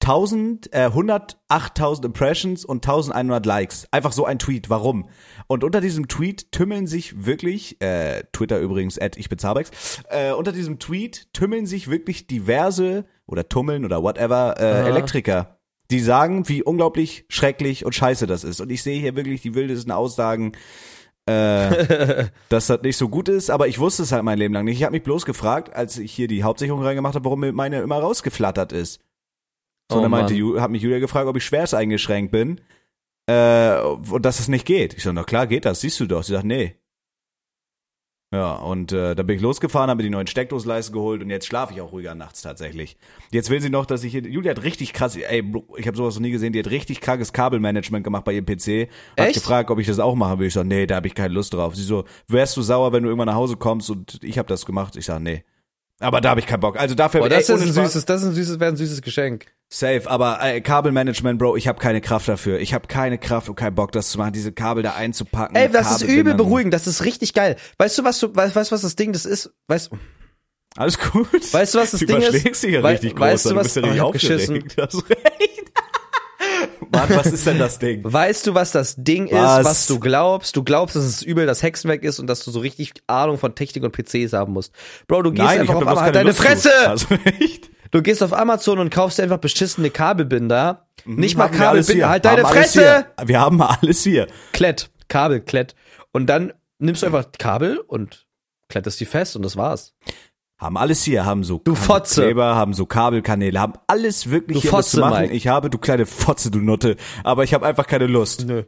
1000, 0.00 0.72
äh, 0.74 0.90
108.000 0.90 2.04
Impressions 2.04 2.66
und 2.66 2.86
1100 2.86 3.46
Likes. 3.46 3.88
Einfach 3.90 4.12
so 4.12 4.26
ein 4.26 4.38
Tweet. 4.38 4.68
Warum? 4.68 5.08
Und 5.46 5.64
unter 5.64 5.80
diesem 5.80 6.08
Tweet 6.08 6.52
tümmeln 6.52 6.86
sich 6.86 7.24
wirklich, 7.24 7.80
äh, 7.80 8.22
Twitter 8.32 8.60
übrigens, 8.60 8.98
at 8.98 9.16
ich 9.16 9.30
bin 9.30 9.38
Zabex, 9.38 10.02
äh, 10.10 10.32
unter 10.32 10.52
diesem 10.52 10.78
Tweet 10.78 11.32
tümmeln 11.32 11.64
sich 11.64 11.88
wirklich 11.88 12.26
diverse 12.26 13.06
oder 13.28 13.48
tummeln 13.48 13.84
oder 13.84 14.02
whatever 14.02 14.56
äh, 14.58 14.64
Aha. 14.64 14.88
Elektriker, 14.88 15.58
die 15.90 16.00
sagen, 16.00 16.48
wie 16.48 16.62
unglaublich 16.62 17.24
schrecklich 17.28 17.84
und 17.84 17.94
scheiße 17.94 18.26
das 18.26 18.42
ist. 18.42 18.60
Und 18.60 18.70
ich 18.70 18.82
sehe 18.82 19.00
hier 19.00 19.14
wirklich 19.14 19.42
die 19.42 19.54
wildesten 19.54 19.92
Aussagen, 19.92 20.52
äh, 21.26 22.26
dass 22.48 22.66
das 22.66 22.82
nicht 22.82 22.96
so 22.96 23.08
gut 23.08 23.28
ist, 23.28 23.50
aber 23.50 23.68
ich 23.68 23.78
wusste 23.78 24.02
es 24.02 24.12
halt 24.12 24.24
mein 24.24 24.38
Leben 24.38 24.54
lang 24.54 24.64
nicht. 24.64 24.78
Ich 24.78 24.82
habe 24.82 24.92
mich 24.92 25.02
bloß 25.02 25.26
gefragt, 25.26 25.74
als 25.74 25.98
ich 25.98 26.12
hier 26.12 26.26
die 26.26 26.42
Hauptsicherung 26.42 26.82
reingemacht 26.82 27.14
habe, 27.14 27.24
warum 27.24 27.40
meine 27.54 27.80
immer 27.80 27.98
rausgeflattert 27.98 28.72
ist. 28.72 29.00
So, 29.90 29.98
Oh 29.98 30.02
dann 30.02 30.10
meinte 30.10 30.34
Mann. 30.34 30.60
Hat 30.60 30.70
mich 30.70 30.82
Julia 30.82 30.98
gefragt, 30.98 31.28
ob 31.28 31.36
ich 31.36 31.44
schwerst 31.44 31.74
eingeschränkt 31.74 32.32
bin 32.32 32.60
äh, 33.26 33.78
und 33.80 34.24
dass 34.24 34.40
es 34.40 34.48
nicht 34.48 34.66
geht. 34.66 34.94
Ich 34.94 35.02
so, 35.02 35.12
na 35.12 35.24
klar 35.24 35.46
geht 35.46 35.64
das, 35.64 35.80
siehst 35.80 36.00
du 36.00 36.06
doch. 36.06 36.22
Sie 36.22 36.32
sagt, 36.32 36.44
nee. 36.44 36.77
Ja, 38.30 38.56
und 38.56 38.92
äh, 38.92 39.14
da 39.14 39.22
bin 39.22 39.36
ich 39.36 39.42
losgefahren, 39.42 39.88
habe 39.88 39.98
mir 39.98 40.02
die 40.02 40.10
neuen 40.10 40.26
Steckdosleisten 40.26 40.92
geholt 40.92 41.22
und 41.22 41.30
jetzt 41.30 41.46
schlafe 41.46 41.72
ich 41.72 41.80
auch 41.80 41.92
ruhiger 41.92 42.14
nachts 42.14 42.42
tatsächlich. 42.42 42.98
Jetzt 43.30 43.48
will 43.48 43.62
sie 43.62 43.70
noch, 43.70 43.86
dass 43.86 44.04
ich 44.04 44.12
hier, 44.12 44.20
Julia 44.20 44.50
hat 44.50 44.62
richtig 44.64 44.92
krass, 44.92 45.16
ey, 45.16 45.42
ich 45.78 45.86
habe 45.86 45.96
sowas 45.96 46.14
noch 46.16 46.20
nie 46.20 46.30
gesehen, 46.30 46.52
die 46.52 46.58
hat 46.58 46.68
richtig 46.68 47.00
krankes 47.00 47.32
Kabelmanagement 47.32 48.04
gemacht 48.04 48.24
bei 48.24 48.32
ihrem 48.34 48.44
PC. 48.44 48.90
Hat 49.18 49.28
Echt? 49.28 49.34
gefragt, 49.34 49.70
ob 49.70 49.78
ich 49.78 49.86
das 49.86 49.98
auch 49.98 50.14
machen 50.14 50.40
will. 50.40 50.48
Ich 50.48 50.52
so, 50.52 50.62
nee, 50.62 50.86
da 50.86 50.96
habe 50.96 51.06
ich 51.06 51.14
keine 51.14 51.32
Lust 51.32 51.54
drauf. 51.54 51.74
Sie 51.74 51.82
so, 51.82 52.04
wärst 52.26 52.54
du 52.58 52.60
sauer, 52.60 52.92
wenn 52.92 53.02
du 53.02 53.08
irgendwann 53.08 53.28
nach 53.28 53.34
Hause 53.34 53.56
kommst 53.56 53.88
und 53.88 54.22
ich 54.22 54.36
habe 54.36 54.48
das 54.48 54.66
gemacht? 54.66 54.96
Ich 54.96 55.06
sag, 55.06 55.20
nee. 55.20 55.44
Aber 55.98 56.20
da 56.20 56.30
habe 56.30 56.40
ich 56.40 56.46
keinen 56.46 56.60
Bock. 56.60 56.78
Also 56.78 56.94
dafür, 56.94 57.20
Boah, 57.20 57.30
das 57.30 57.48
ey, 57.48 57.54
ist 57.56 57.62
ein 57.62 57.72
süßes, 57.72 58.04
das 58.04 58.22
ist 58.22 58.28
ein 58.28 58.34
süßes, 58.34 58.60
wäre 58.60 58.70
ein 58.70 58.76
süßes 58.76 59.00
Geschenk. 59.00 59.46
Safe, 59.70 60.02
aber 60.06 60.38
äh, 60.42 60.60
Kabelmanagement, 60.62 61.38
Bro, 61.38 61.56
ich 61.56 61.68
habe 61.68 61.78
keine 61.78 62.00
Kraft 62.00 62.26
dafür. 62.26 62.58
Ich 62.58 62.72
habe 62.72 62.86
keine 62.88 63.18
Kraft 63.18 63.50
und 63.50 63.54
keinen 63.56 63.74
Bock, 63.74 63.92
das 63.92 64.08
zu 64.10 64.16
machen, 64.18 64.32
diese 64.32 64.50
Kabel 64.52 64.82
da 64.82 64.94
einzupacken. 64.94 65.54
Ey, 65.56 65.68
das 65.70 65.90
ist 66.00 66.02
übel 66.08 66.34
beruhigend, 66.34 66.72
das 66.72 66.86
ist 66.86 67.04
richtig 67.04 67.34
geil. 67.34 67.56
Weißt 67.76 67.98
du, 67.98 68.04
was 68.04 68.18
du, 68.18 68.34
weißt, 68.34 68.56
weißt 68.56 68.70
du, 68.70 68.74
was 68.74 68.80
das 68.82 68.96
Ding 68.96 69.12
das 69.12 69.26
ist? 69.26 69.50
Weißt, 69.66 69.90
Alles 70.76 70.98
gut. 70.98 71.28
Weißt 71.52 71.74
du, 71.74 71.78
was 71.80 71.90
das 71.90 72.00
du 72.00 72.06
Ding 72.06 72.16
ist? 72.16 72.28
überschlägst 72.30 72.62
dich 72.62 72.72
ja 72.72 72.82
Wei- 72.82 72.92
richtig 72.92 73.14
groß, 73.14 73.20
weißt 73.26 73.44
du, 73.44 73.50
du 73.50 73.56
was- 73.56 73.64
bist 73.64 73.76
ja 73.76 73.82
Oh, 73.82 73.86
ich 73.86 73.90
richtig 73.90 74.02
hab 74.04 74.12
geschissen. 74.12 74.54
aufgeregt. 74.62 74.76
Hast 74.80 75.10
recht. 75.10 75.72
Mann, 76.90 77.10
was 77.10 77.26
ist 77.26 77.46
denn 77.46 77.58
das 77.58 77.78
Ding? 77.78 78.00
weißt 78.04 78.46
du, 78.46 78.54
was 78.54 78.72
das 78.72 78.94
Ding 78.96 79.26
ist, 79.26 79.34
Was? 79.34 79.64
was 79.66 79.86
du 79.86 80.00
glaubst? 80.00 80.56
Du 80.56 80.62
glaubst, 80.64 80.96
dass 80.96 81.04
es 81.04 81.22
übel 81.22 81.44
das 81.46 81.62
Hexenwerk 81.62 82.02
ist 82.04 82.18
und 82.20 82.26
dass 82.26 82.42
du 82.42 82.50
so 82.50 82.60
richtig 82.60 82.94
Ahnung 83.06 83.36
von 83.36 83.54
Technik 83.54 83.84
und 83.84 83.92
PCs 83.92 84.32
haben 84.32 84.54
musst. 84.54 84.72
Bro, 85.06 85.22
du 85.22 85.32
gehst 85.32 85.44
Nein, 85.44 85.60
einfach 85.60 85.74
auf 85.74 85.82
Amazon, 85.82 85.98
keine 86.04 86.12
deine 86.12 86.28
Lust. 86.30 86.40
Fresse! 86.40 86.70
Hast 86.86 87.10
recht. 87.10 87.70
Du 87.90 88.02
gehst 88.02 88.22
auf 88.22 88.32
Amazon 88.32 88.78
und 88.78 88.90
kaufst 88.90 89.20
einfach 89.20 89.38
beschissene 89.38 89.90
Kabelbinder. 89.90 90.88
Nicht 91.04 91.36
mal 91.36 91.48
Mhm, 91.48 91.58
wir 91.58 91.68
alles 91.68 91.86
Kabelbinder, 91.86 92.08
halt 92.10 92.24
deine 92.24 92.44
Fresse! 92.46 93.06
Wir 93.24 93.40
haben 93.40 93.62
alles 93.62 94.02
hier. 94.02 94.26
Klett, 94.52 94.90
Kabel, 95.08 95.40
Klett. 95.40 95.74
Und 96.12 96.26
dann 96.26 96.52
nimmst 96.78 97.02
du 97.02 97.06
einfach 97.06 97.26
Kabel 97.38 97.78
und 97.78 98.26
klettest 98.68 99.00
die 99.00 99.06
fest 99.06 99.36
und 99.36 99.42
das 99.42 99.56
war's. 99.56 99.94
Haben 100.60 100.76
alles 100.76 101.04
hier, 101.04 101.24
haben 101.24 101.44
so 101.44 101.58
Du 101.62 101.72
haben 101.76 101.82
Fotze. 101.82 102.22
Kleber, 102.22 102.56
haben 102.56 102.74
so 102.74 102.84
Kabelkanäle, 102.84 103.60
haben 103.60 103.74
alles 103.86 104.30
wirklich 104.30 104.56
Du 104.56 104.62
hier 104.62 104.70
das 104.72 104.90
zu 104.90 104.96
Fotze, 104.98 105.00
machen. 105.10 105.22
Mike. 105.22 105.34
Ich 105.34 105.46
habe, 105.46 105.70
du 105.70 105.78
kleine 105.78 106.04
Fotze, 106.04 106.50
du 106.50 106.58
Nutte, 106.58 106.96
aber 107.22 107.44
ich 107.44 107.54
habe 107.54 107.64
einfach 107.64 107.86
keine 107.86 108.06
Lust. 108.08 108.44
Nö. 108.46 108.64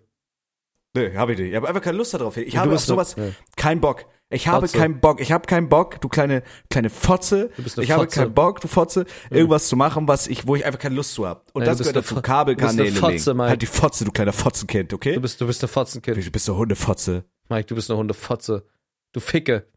Nee, 0.95 1.17
habe 1.17 1.33
ich 1.33 1.39
nicht. 1.39 1.51
Ich 1.51 1.57
habe 1.57 1.69
einfach 1.69 1.83
keine 1.83 1.99
Lust 1.99 2.15
darauf. 2.15 2.37
Ich 2.37 2.55
Ja, 2.55 2.61
habe 2.61 2.75
auf 2.75 2.81
sowas 2.81 3.17
ja. 3.17 3.25
keinen 3.57 3.81
Bock. 3.81 4.07
Ich 4.33 4.47
habe 4.47 4.69
Fotze. 4.69 4.79
keinen 4.79 5.01
Bock. 5.01 5.21
Ich 5.21 5.33
habe 5.33 5.45
keinen 5.47 5.69
Bock, 5.69 6.01
du 6.01 6.09
kleine 6.09 6.45
kleine 6.71 6.89
Fotze. 6.89 7.49
Du 7.57 7.63
bist 7.65 7.77
eine 7.77 7.85
ich 7.85 7.91
habe 7.91 8.05
Fotze. 8.05 8.21
keinen 8.21 8.33
Bock, 8.35 8.61
du 8.61 8.69
Fotze, 8.69 9.05
irgendwas 9.29 9.69
zu 9.69 9.75
machen, 9.75 10.07
was 10.07 10.29
ich, 10.29 10.47
wo 10.47 10.55
ich 10.55 10.65
einfach 10.65 10.79
keine 10.79 10.95
Lust 10.95 11.15
zu 11.15 11.27
habe. 11.27 11.43
Und 11.53 11.63
Ja, 11.63 11.67
das 11.71 11.79
gehört 11.79 11.97
eine 11.97 12.03
dazu. 12.05 12.23
Kabelkanäle 12.23 12.93
du 12.93 12.97
Fotze. 13.01 13.35
Mike. 13.35 13.49
Halt 13.49 13.63
die 13.63 13.67
Fotze, 13.67 14.05
du 14.05 14.13
kleiner 14.13 14.33
Fotzenkind, 14.33 14.93
okay? 14.95 15.15
Du 15.15 15.21
bist, 15.21 15.41
du 15.41 15.47
bist 15.49 15.63
eine 15.65 15.69
Fotzenkind. 15.69 16.17
du 16.17 16.31
bist 16.31 16.49
eine 16.49 16.59
Hundefotze. 16.59 17.25
Mike, 17.49 17.67
du 17.67 17.75
bist 17.75 17.91
eine 17.91 17.99
Hundefotze. 17.99 18.65
Du 19.13 19.19
Ficke. 19.19 19.69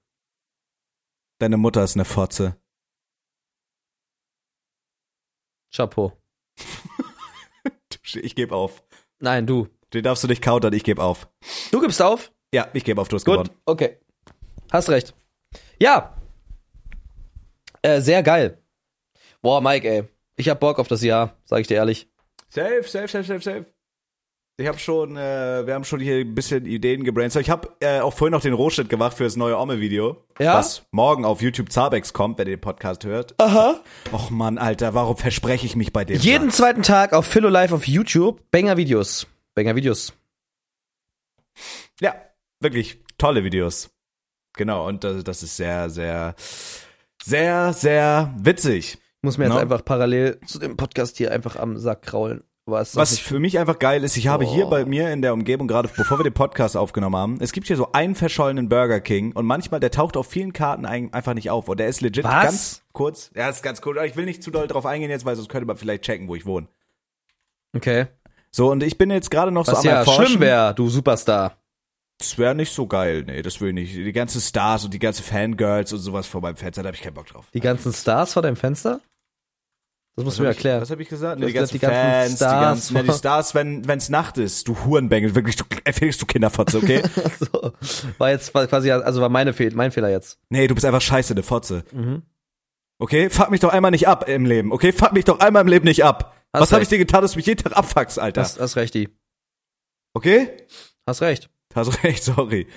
Deine 1.40 1.58
Mutter 1.58 1.84
ist 1.84 1.96
eine 1.96 2.06
Fotze. 2.06 2.56
Chapeau. 5.76 6.14
Ich 8.16 8.36
gebe 8.36 8.54
auf. 8.54 8.84
Nein, 9.20 9.48
du. 9.48 9.68
Den 9.94 10.04
darfst 10.04 10.24
du 10.24 10.28
nicht 10.28 10.44
countern, 10.44 10.74
ich 10.74 10.84
gebe 10.84 11.02
auf. 11.02 11.28
Du 11.72 11.80
gibst 11.82 12.00
auf? 12.02 12.32
Ja, 12.54 12.68
ich 12.74 12.84
gebe 12.84 13.02
auf, 13.02 13.08
du 13.08 13.16
hast 13.16 13.26
Gut, 13.26 13.34
gewonnen. 13.36 13.50
okay. 13.66 13.98
Hast 14.74 14.90
recht. 14.90 15.14
Ja. 15.80 16.18
Äh, 17.84 18.02
sehr 18.02 18.24
geil. 18.24 18.58
Boah, 19.44 19.62
Mike, 19.62 19.88
ey. 19.88 20.04
Ich 20.36 20.50
hab 20.50 20.60
Bock 20.60 20.80
auf 20.80 20.88
das 20.88 21.04
Jahr, 21.04 21.38
sag 21.46 21.60
ich 21.62 21.68
dir 21.68 21.76
ehrlich. 21.76 22.10
Safe, 22.50 22.82
safe, 22.84 23.08
safe, 23.08 23.24
safe, 23.24 23.42
safe. 23.42 23.66
Ich 24.58 24.68
habe 24.68 24.80
schon, 24.80 25.16
äh, 25.16 25.66
wir 25.66 25.76
haben 25.76 25.84
schon 25.84 26.00
hier 26.00 26.18
ein 26.18 26.34
bisschen 26.34 26.66
Ideen 26.66 27.04
gebrainstormt. 27.04 27.46
Ich 27.46 27.52
habe 27.52 27.70
äh, 27.82 28.00
auch 28.00 28.14
vorhin 28.14 28.32
noch 28.32 28.42
den 28.42 28.54
Rohschnitt 28.54 28.90
gemacht 28.90 29.16
für 29.16 29.24
das 29.26 29.36
neue 29.36 29.58
Omme-Video. 29.58 30.26
Ja? 30.40 30.56
Was 30.56 30.84
morgen 30.92 31.24
auf 31.24 31.42
YouTube 31.44 31.72
Zabex 31.72 32.14
kommt, 32.14 32.40
wenn 32.40 32.48
ihr 32.48 32.58
den 32.58 32.62
Podcast 32.62 33.06
hört. 33.06 33.36
Aha. 33.40 33.80
Och 34.12 34.32
Mann, 34.32 34.58
Alter, 34.58 34.96
warum 34.96 35.18
verspreche 35.18 35.68
ich 35.68 35.76
mich 35.76 35.94
bei 35.94 36.04
dem? 36.04 36.20
Jeden 36.20 36.50
Scheiß? 36.50 36.58
zweiten 36.58 36.82
Tag 36.82 37.14
auf 37.14 37.28
Philo 37.28 37.50
Live 37.50 37.74
auf 37.74 37.88
YouTube. 37.88 38.42
Banger 38.50 38.78
Videos. 38.78 39.28
Banger 39.54 39.76
Videos. 39.76 40.14
Ja, 42.00 42.16
wirklich 42.60 43.00
tolle 43.20 43.44
Videos. 43.44 43.92
Genau, 44.56 44.88
und 44.88 45.04
das, 45.04 45.24
das 45.24 45.44
ist 45.44 45.58
sehr, 45.58 45.90
sehr, 45.90 46.36
sehr, 47.24 47.74
sehr 47.74 48.34
witzig. 48.38 48.94
Ich 48.96 49.24
muss 49.24 49.38
mir 49.38 49.46
jetzt 49.46 49.54
No. 49.54 49.60
einfach 49.60 49.84
parallel 49.86 50.40
zu 50.46 50.60
dem 50.60 50.76
Podcast 50.78 51.18
hier 51.18 51.32
einfach 51.32 51.56
am 51.56 51.78
Sack 51.78 52.02
kraulen. 52.04 52.44
Was, 52.66 52.96
Was 52.96 53.20
für 53.20 53.40
mich 53.40 53.60
einfach 53.60 53.78
geil 53.78 54.06
ist, 54.06 54.16
ich 54.16 54.28
habe 54.30 54.46
hier 54.46 54.68
Oh. 54.68 54.70
bei 54.70 54.86
mir 54.86 55.12
in 55.12 55.22
der 55.22 55.34
Umgebung, 55.34 55.68
gerade 55.68 55.90
bevor 55.94 56.18
wir 56.20 56.24
den 56.24 56.34
Podcast 56.34 56.78
aufgenommen 56.78 57.18
haben, 57.18 57.38
es 57.42 57.52
gibt 57.52 57.68
hier 57.68 57.76
so 57.76 57.92
einen 57.92 58.16
verschollenen 58.16 58.70
Burger 58.70 59.02
King 59.02 59.34
und 59.34 59.46
manchmal, 59.46 59.82
der 59.82 59.92
taucht 59.92 60.16
auf 60.16 60.28
vielen 60.28 60.54
Karten 60.54 60.86
ein, 60.86 61.12
einfach 61.14 61.34
nicht 61.34 61.50
auf 61.50 61.68
und 61.68 61.78
der 61.82 61.88
ist 61.90 62.00
legit 62.00 62.24
Was? 62.24 62.44
ganz 62.44 62.82
kurz. 62.94 63.32
Ja, 63.36 63.50
ist 63.50 63.64
ganz 63.64 63.82
cool, 63.86 63.98
aber 63.98 64.08
ich 64.08 64.16
will 64.16 64.24
nicht 64.24 64.42
zu 64.44 64.50
doll 64.50 64.68
drauf 64.68 64.86
eingehen 64.86 65.10
jetzt, 65.10 65.26
weil 65.26 65.36
sonst 65.36 65.50
könnte 65.50 65.66
man 65.68 65.76
vielleicht 65.76 66.04
checken, 66.04 66.30
wo 66.30 66.36
ich 66.36 66.46
wohne. 66.46 66.68
Okay. 67.76 68.06
So, 68.50 68.72
und 68.72 68.82
ich 68.84 68.98
bin 68.98 69.12
jetzt 69.12 69.30
gerade 69.30 69.52
noch 69.52 69.66
so 69.66 69.74
Was 69.74 69.80
am 69.80 69.86
ja 69.86 69.92
Erforschen. 69.98 70.26
schlimm 70.28 70.40
wäre, 70.40 70.74
du 70.74 70.88
Superstar. 70.88 71.58
Das 72.24 72.38
wäre 72.38 72.56
nicht 72.56 72.74
so 72.74 72.88
geil, 72.88 73.24
nee, 73.28 73.42
das 73.42 73.60
will 73.60 73.70
ich 73.70 73.74
nicht. 73.74 73.96
Die 73.96 74.12
ganzen 74.14 74.40
Stars 74.40 74.86
und 74.86 74.94
die 74.94 75.00
ganzen 75.00 75.24
Fangirls 75.24 75.92
und 75.92 76.00
sowas 76.00 76.26
vor 76.26 76.40
meinem 76.42 76.56
Fenster, 76.56 76.82
da 76.82 76.88
habe 76.88 76.96
ich 76.96 77.02
keinen 77.02 77.16
Bock 77.16 77.28
drauf. 77.28 77.48
Die 77.54 77.60
ganzen 77.60 77.92
Stars 77.92 78.34
vor 78.34 78.42
deinem 78.42 78.56
Fenster? 78.56 79.02
Das 80.16 80.24
musst 80.24 80.38
du 80.38 80.44
mir 80.44 80.50
erklären. 80.50 80.80
Was 80.80 80.90
habe 80.90 81.02
ich 81.02 81.10
gesagt? 81.10 81.40
Nee, 81.40 81.48
die 81.48 81.54
ganzen 81.54 81.74
die 81.74 81.80
ganzen 81.80 81.98
Fans, 81.98 82.36
Stars 82.36 82.54
die 82.54 82.64
ganzen, 82.64 82.96
ja, 82.96 83.04
die 83.04 83.18
Stars, 83.18 83.56
wenn 83.56 83.88
wenn's 83.88 84.10
Nacht 84.10 84.38
ist, 84.38 84.68
du 84.68 84.86
Hurenbengel, 84.86 85.36
wirklich, 85.36 85.58
du 85.58 85.66
erfährst 85.84 86.22
du 86.22 86.26
Kinderfotze, 86.26 86.78
okay? 86.78 87.02
so. 87.40 87.74
War 88.20 88.30
jetzt 88.30 88.54
quasi, 88.54 88.92
also 88.92 89.22
war 89.22 89.30
meine 89.30 89.54
Fehl, 89.54 89.74
mein 89.74 89.92
Fehler 89.92 90.10
jetzt. 90.10 90.40
nee, 90.50 90.68
du 90.68 90.76
bist 90.76 90.86
einfach 90.86 91.02
scheiße, 91.02 91.34
eine 91.34 91.44
Fotze. 91.44 91.84
Mhm. 91.92 92.22
Okay? 93.00 93.30
Fuck 93.30 93.52
mich 93.52 93.60
doch 93.60 93.74
einmal 93.74 93.92
nicht 93.92 94.08
ab 94.08 94.30
im 94.30 94.46
Leben, 94.46 94.72
okay? 94.72 94.94
Fuck 94.94 95.14
mich 95.14 95.26
doch 95.26 95.40
einmal 95.40 95.64
im 95.64 95.68
Leben 95.68 95.86
nicht 95.86 96.06
ab. 96.06 96.38
Hast 96.54 96.62
Was 96.62 96.72
habe 96.72 96.84
ich 96.84 96.90
dir 96.90 97.00
getan, 97.00 97.22
dass 97.22 97.32
du 97.34 97.40
mich 97.40 97.48
jeden 97.48 97.62
Tag 97.62 97.76
abfuckst, 97.76 98.20
Alter? 98.20 98.42
Hast, 98.42 98.60
hast 98.62 98.76
recht, 98.78 98.94
die. 98.94 99.10
Okay? 100.14 100.50
Hast 101.06 101.22
recht. 101.22 101.50
Hast 101.76 102.04
recht, 102.04 102.24
sorry. 102.24 102.68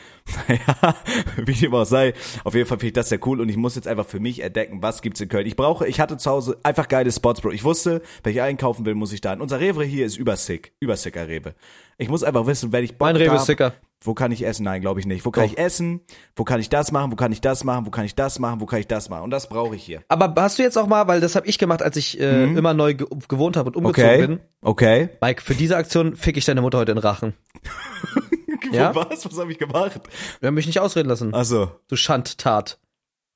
Naja, 0.49 0.94
wie 1.36 1.53
dem 1.53 1.74
auch 1.74 1.84
sei. 1.84 2.14
Auf 2.44 2.55
jeden 2.55 2.66
Fall 2.68 2.78
finde 2.78 2.88
ich 2.88 2.92
das 2.94 3.09
sehr 3.11 3.24
cool 3.26 3.40
und 3.40 3.49
ich 3.49 3.57
muss 3.57 3.74
jetzt 3.76 3.86
einfach 3.88 4.07
für 4.07 4.20
mich 4.20 4.42
entdecken, 4.42 4.82
was 4.82 5.03
gibt's 5.03 5.20
in 5.20 5.28
Köln. 5.28 5.47
Ich 5.47 5.57
brauche, 5.57 5.86
ich 5.86 6.01
hatte 6.01 6.16
zu 6.16 6.30
Hause 6.30 6.59
einfach 6.62 6.88
geile 6.88 7.12
Spots, 7.12 7.40
Bro. 7.40 7.53
Ich 7.53 7.64
wusste, 7.64 8.03
wenn 8.22 8.32
ich 8.32 8.42
einkaufen 8.42 8.84
will, 8.86 8.94
muss 8.94 9.12
ich 9.12 9.20
da 9.20 9.30
hin. 9.30 9.40
Unser 9.40 9.61
Rewe 9.61 9.84
hier 9.84 10.07
ist 10.07 10.16
übersick. 10.16 10.72
Übersicker 10.80 11.28
Rewe. 11.28 11.55
Ich 11.99 12.09
muss 12.09 12.22
einfach 12.24 12.47
wissen, 12.47 12.72
wenn 12.72 12.84
ich 12.84 12.99
Bock 12.99 13.07
Mein 13.09 13.16
Rewe 13.16 13.30
hab, 13.32 13.38
ist 13.40 13.47
sicker. 13.47 13.72
Wo 14.03 14.12
kann 14.12 14.30
ich 14.30 14.44
essen? 14.44 14.64
Nein, 14.64 14.82
glaube 14.82 15.01
ich 15.01 15.07
nicht. 15.07 15.24
Wo 15.24 15.30
kann 15.30 15.44
Doch. 15.47 15.53
ich 15.53 15.59
essen? 15.59 16.01
Wo 16.36 16.44
kann 16.44 16.61
ich 16.61 16.68
das 16.68 16.92
machen? 16.92 17.11
Wo 17.11 17.16
kann 17.16 17.32
ich 17.32 17.40
das 17.40 17.64
machen? 17.64 17.86
Wo 17.86 17.90
kann 17.90 18.05
ich 18.05 18.14
das 18.14 18.38
machen? 18.38 18.61
Wo 18.61 18.66
kann 18.66 18.78
ich 18.78 18.86
das 18.86 19.09
machen? 19.09 19.24
Und 19.24 19.30
das 19.30 19.49
brauche 19.49 19.74
ich 19.74 19.82
hier. 19.82 20.03
Aber 20.09 20.34
hast 20.36 20.59
du 20.59 20.62
jetzt 20.62 20.76
auch 20.76 20.86
mal, 20.86 21.09
weil 21.09 21.20
das 21.20 21.34
habe 21.34 21.47
ich 21.47 21.59
gemacht, 21.59 21.82
als 21.82 21.97
ich 21.97 22.20
äh, 22.20 22.44
immer 22.44 22.74
neu 22.74 22.92
ge 22.94 23.07
gewohnt 23.28 23.57
habe 23.57 23.70
und 23.70 23.76
umgezogen 23.76 24.07
Mhm. 24.11 24.22
Okay. 24.22 24.26
bin. 24.26 24.40
Okay. 24.61 25.09
Mike, 25.22 25.40
für 25.42 25.55
diese 25.55 25.76
Aktion 25.78 26.14
fick 26.14 26.36
ich 26.36 26.44
deine 26.44 26.61
Mutter 26.61 26.76
heute 26.78 26.92
in 26.92 26.99
Rachen. 26.99 27.32
Ja? 28.77 28.95
Was? 29.11 29.24
Was 29.24 29.39
habe 29.39 29.51
ich 29.53 29.59
gemacht? 29.59 30.01
Wir 30.41 30.47
haben 30.49 30.55
mich 30.55 30.66
nicht 30.66 30.81
ausreden 30.81 31.09
lassen. 31.09 31.35
Achso, 31.35 31.70
Du 31.89 31.97
Schandtat. 31.97 32.79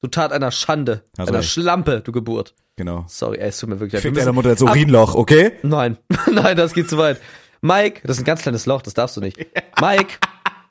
Du 0.02 0.08
Tat 0.08 0.32
einer 0.32 0.50
Schande. 0.50 1.04
Hast 1.18 1.28
einer 1.28 1.38
recht. 1.38 1.50
Schlampe, 1.50 2.00
du 2.00 2.12
Geburt. 2.12 2.54
genau. 2.76 3.04
Sorry, 3.08 3.38
ey, 3.38 3.48
es 3.48 3.58
tut 3.58 3.68
mir 3.68 3.78
wirklich 3.80 3.92
leid. 3.94 4.02
Fick 4.02 4.14
Wir 4.14 4.20
deiner 4.22 4.32
müssen- 4.32 4.48
Mutter 4.54 4.66
Ab- 4.66 4.74
Urinloch, 4.76 5.14
okay? 5.14 5.52
Nein, 5.62 5.98
nein, 6.32 6.56
das 6.56 6.72
geht 6.72 6.88
zu 6.88 6.96
weit. 6.96 7.20
Mike, 7.60 8.00
das 8.04 8.16
ist 8.16 8.22
ein 8.22 8.24
ganz 8.24 8.40
kleines 8.42 8.64
Loch, 8.64 8.80
das 8.80 8.94
darfst 8.94 9.16
du 9.18 9.20
nicht. 9.20 9.36
Mike, 9.80 10.14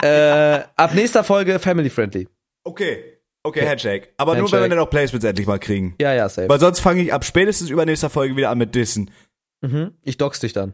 äh, 0.01 0.63
ab 0.75 0.93
nächster 0.95 1.23
Folge 1.23 1.59
family 1.59 1.89
friendly. 1.91 2.27
Okay. 2.63 3.03
Okay, 3.43 3.67
Handshake. 3.67 4.09
Aber 4.17 4.33
nur, 4.33 4.41
Handshake. 4.41 4.63
wenn 4.63 4.69
wir 4.71 4.75
dann 4.75 4.85
auch 4.85 4.89
Placements 4.89 5.23
endlich 5.25 5.47
mal 5.47 5.59
kriegen. 5.59 5.95
Ja, 6.01 6.13
ja, 6.13 6.27
safe. 6.27 6.49
Weil 6.49 6.59
sonst 6.59 6.79
fange 6.81 7.01
ich 7.03 7.13
ab 7.13 7.23
spätestens 7.23 7.69
übernächster 7.69 8.09
Folge 8.09 8.35
wieder 8.35 8.49
an 8.49 8.57
mit 8.57 8.75
Dissen. 8.75 9.11
Mhm. 9.61 9.91
Ich 10.03 10.17
dox 10.17 10.39
dich 10.39 10.51
dann. 10.53 10.73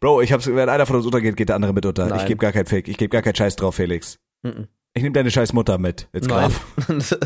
Bro, 0.00 0.22
ich 0.22 0.32
hab's, 0.32 0.46
wenn 0.46 0.68
einer 0.68 0.86
von 0.86 0.96
uns 0.96 1.06
untergeht, 1.06 1.36
geht 1.36 1.48
der 1.48 1.56
andere 1.56 1.72
mit 1.72 1.86
unter. 1.86 2.06
Nein. 2.06 2.20
Ich 2.20 2.26
gebe 2.26 2.38
gar 2.38 2.52
keinen 2.52 2.66
Fick. 2.66 2.88
Ich 2.88 2.96
gebe 2.96 3.10
gar 3.10 3.22
keinen 3.22 3.36
Scheiß 3.36 3.56
drauf, 3.56 3.74
Felix. 3.74 4.18
Mhm. 4.42 4.68
Ich 4.94 5.02
nehme 5.02 5.12
deine 5.12 5.30
scheiß 5.30 5.52
Mutter 5.52 5.78
mit. 5.78 6.08
Graf. 6.12 6.66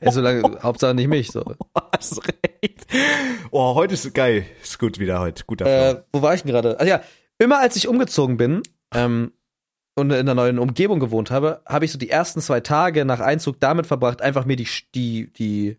Ey, 0.00 0.10
solange, 0.10 0.42
Hauptsache 0.62 0.94
nicht 0.94 1.06
mich, 1.06 1.30
so. 1.30 1.44
Hast 1.96 2.20
recht. 2.26 2.86
Oh, 3.52 3.76
heute 3.76 3.94
ist 3.94 4.12
geil. 4.14 4.46
Ist 4.60 4.80
gut 4.80 4.98
wieder 4.98 5.20
heute. 5.20 5.44
Guter 5.46 5.66
Äh, 5.66 6.02
wo 6.12 6.22
war 6.22 6.34
ich 6.34 6.42
denn 6.42 6.50
gerade? 6.50 6.80
Also 6.80 6.90
ja, 6.90 7.02
immer 7.38 7.60
als 7.60 7.76
ich 7.76 7.86
umgezogen 7.86 8.36
bin, 8.36 8.62
ähm, 8.92 9.32
und 9.96 10.10
in 10.10 10.18
einer 10.18 10.34
neuen 10.34 10.58
Umgebung 10.58 10.98
gewohnt 10.98 11.30
habe, 11.30 11.62
habe 11.66 11.84
ich 11.84 11.92
so 11.92 11.98
die 11.98 12.10
ersten 12.10 12.40
zwei 12.40 12.60
Tage 12.60 13.04
nach 13.04 13.20
Einzug 13.20 13.60
damit 13.60 13.86
verbracht, 13.86 14.22
einfach 14.22 14.44
mir 14.44 14.56
die, 14.56 14.66
die, 14.94 15.32
die, 15.32 15.76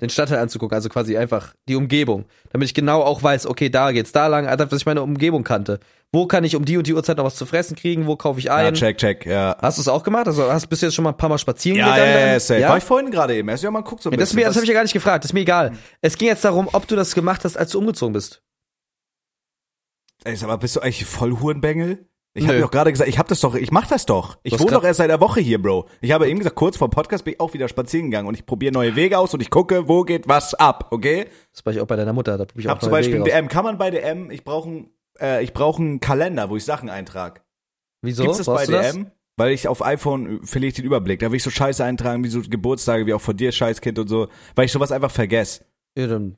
den 0.00 0.10
Stadtteil 0.10 0.38
anzugucken, 0.40 0.74
also 0.74 0.88
quasi 0.88 1.16
einfach 1.16 1.54
die 1.68 1.74
Umgebung, 1.76 2.26
damit 2.52 2.66
ich 2.68 2.74
genau 2.74 3.00
auch 3.02 3.22
weiß, 3.22 3.46
okay, 3.46 3.70
da 3.70 3.92
geht's 3.92 4.12
da 4.12 4.26
lang, 4.26 4.46
also 4.46 4.64
dass 4.64 4.78
ich 4.80 4.86
meine 4.86 5.02
Umgebung 5.02 5.42
kannte. 5.42 5.80
Wo 6.12 6.26
kann 6.26 6.44
ich 6.44 6.54
um 6.54 6.64
die 6.64 6.76
und 6.76 6.86
die 6.86 6.94
Uhrzeit 6.94 7.16
noch 7.16 7.24
was 7.24 7.34
zu 7.36 7.46
fressen 7.46 7.76
kriegen? 7.76 8.06
Wo 8.06 8.14
kaufe 8.16 8.38
ich 8.38 8.44
Ja, 8.46 8.56
ein? 8.56 8.74
check, 8.74 8.98
check, 8.98 9.26
ja. 9.26 9.56
Hast 9.60 9.78
du 9.78 9.82
es 9.82 9.88
auch 9.88 10.02
gemacht? 10.02 10.26
Also 10.28 10.50
hast 10.52 10.66
bist 10.68 10.82
du 10.82 10.86
jetzt 10.86 10.94
schon 10.94 11.02
mal 11.02 11.10
ein 11.10 11.16
paar 11.16 11.28
Mal 11.28 11.38
spazieren 11.38 11.78
Ja, 11.78 11.88
ja, 11.88 11.94
gegangen? 11.94 12.12
ja, 12.20 12.26
dann? 12.32 12.40
safe. 12.40 12.60
ja? 12.60 12.68
War 12.68 12.76
ich 12.78 12.84
vorhin 12.84 13.10
gerade 13.10 13.34
eben. 13.34 13.48
Erst 13.48 13.64
ja, 13.64 13.70
mal 13.70 13.82
guckt 13.82 14.02
so 14.02 14.10
ein 14.10 14.12
Ja, 14.12 14.18
das 14.18 14.28
bisschen. 14.28 14.36
mir, 14.36 14.42
das 14.44 14.50
was- 14.50 14.56
habe 14.56 14.64
ich 14.64 14.68
ja 14.68 14.74
gar 14.74 14.82
nicht 14.82 14.92
gefragt, 14.92 15.24
das 15.24 15.30
ist 15.30 15.34
mir 15.34 15.40
egal. 15.40 15.72
Es 16.02 16.16
ging 16.16 16.28
jetzt 16.28 16.44
darum, 16.44 16.68
ob 16.72 16.86
du 16.86 16.94
das 16.94 17.14
gemacht 17.14 17.44
hast, 17.44 17.56
als 17.56 17.72
du 17.72 17.78
umgezogen 17.78 18.12
bist. 18.12 18.42
Ey, 20.24 20.36
sag 20.36 20.48
mal, 20.48 20.56
bist 20.56 20.76
du 20.76 20.80
eigentlich 20.80 21.04
voll 21.04 21.38
Hurenbengel? 21.40 22.05
Ich 22.36 22.46
habe 22.46 22.60
doch 22.60 22.70
gerade 22.70 22.92
gesagt, 22.92 23.08
ich 23.08 23.18
hab 23.18 23.28
das 23.28 23.40
doch, 23.40 23.54
ich 23.54 23.70
mach 23.70 23.86
das 23.86 24.04
doch. 24.04 24.38
Ich 24.42 24.58
wohne 24.58 24.72
doch 24.72 24.84
erst 24.84 24.98
seit 24.98 25.10
einer 25.10 25.20
Woche 25.20 25.40
hier, 25.40 25.60
Bro. 25.60 25.86
Ich 26.00 26.12
habe 26.12 26.28
eben 26.28 26.38
gesagt, 26.38 26.56
kurz 26.56 26.76
vor 26.76 26.88
dem 26.88 26.92
Podcast 26.92 27.24
bin 27.24 27.34
ich 27.34 27.40
auch 27.40 27.54
wieder 27.54 27.68
spazieren 27.68 28.10
gegangen 28.10 28.28
und 28.28 28.34
ich 28.34 28.44
probiere 28.44 28.72
neue 28.72 28.94
Wege 28.94 29.18
aus 29.18 29.32
und 29.32 29.40
ich 29.40 29.50
gucke, 29.50 29.88
wo 29.88 30.02
geht 30.02 30.28
was 30.28 30.54
ab, 30.54 30.88
okay? 30.90 31.26
Das 31.52 31.64
war 31.64 31.72
ich 31.72 31.80
auch 31.80 31.86
bei 31.86 31.96
deiner 31.96 32.12
Mutter, 32.12 32.36
da 32.36 32.44
probier 32.44 32.60
ich 32.60 32.66
auch 32.66 32.72
habe 32.72 32.80
zum 32.80 32.90
Beispiel 32.90 33.20
Wege 33.20 33.30
raus. 33.30 33.40
DM. 33.40 33.48
Kann 33.48 33.64
man 33.64 33.78
bei 33.78 33.90
DM, 33.90 34.30
ich 34.30 34.44
brauche 34.44 34.68
einen, 34.68 34.90
äh, 35.18 35.42
ich 35.42 35.52
brauche 35.52 35.80
einen 35.80 36.00
Kalender, 36.00 36.50
wo 36.50 36.56
ich 36.56 36.64
Sachen 36.64 36.90
eintrage. 36.90 37.40
Wieso? 38.02 38.24
Gibt's 38.24 38.38
das 38.38 38.46
bei 38.46 38.66
du 38.66 38.72
das? 38.72 38.92
DM? 38.92 39.10
Weil 39.38 39.52
ich 39.52 39.68
auf 39.68 39.84
iPhone 39.84 40.44
verliere 40.44 40.68
ich 40.68 40.74
den 40.74 40.84
Überblick. 40.84 41.20
Da 41.20 41.30
will 41.30 41.36
ich 41.36 41.42
so 41.42 41.50
Scheiße 41.50 41.84
eintragen, 41.84 42.24
wie 42.24 42.28
so 42.28 42.40
Geburtstage, 42.40 43.06
wie 43.06 43.12
auch 43.12 43.20
von 43.20 43.36
dir, 43.36 43.52
Scheißkind 43.52 43.98
und 43.98 44.08
so, 44.08 44.28
weil 44.54 44.64
ich 44.64 44.72
sowas 44.72 44.92
einfach 44.92 45.10
vergesse. 45.10 45.64
Ja, 45.96 46.06
dann 46.06 46.36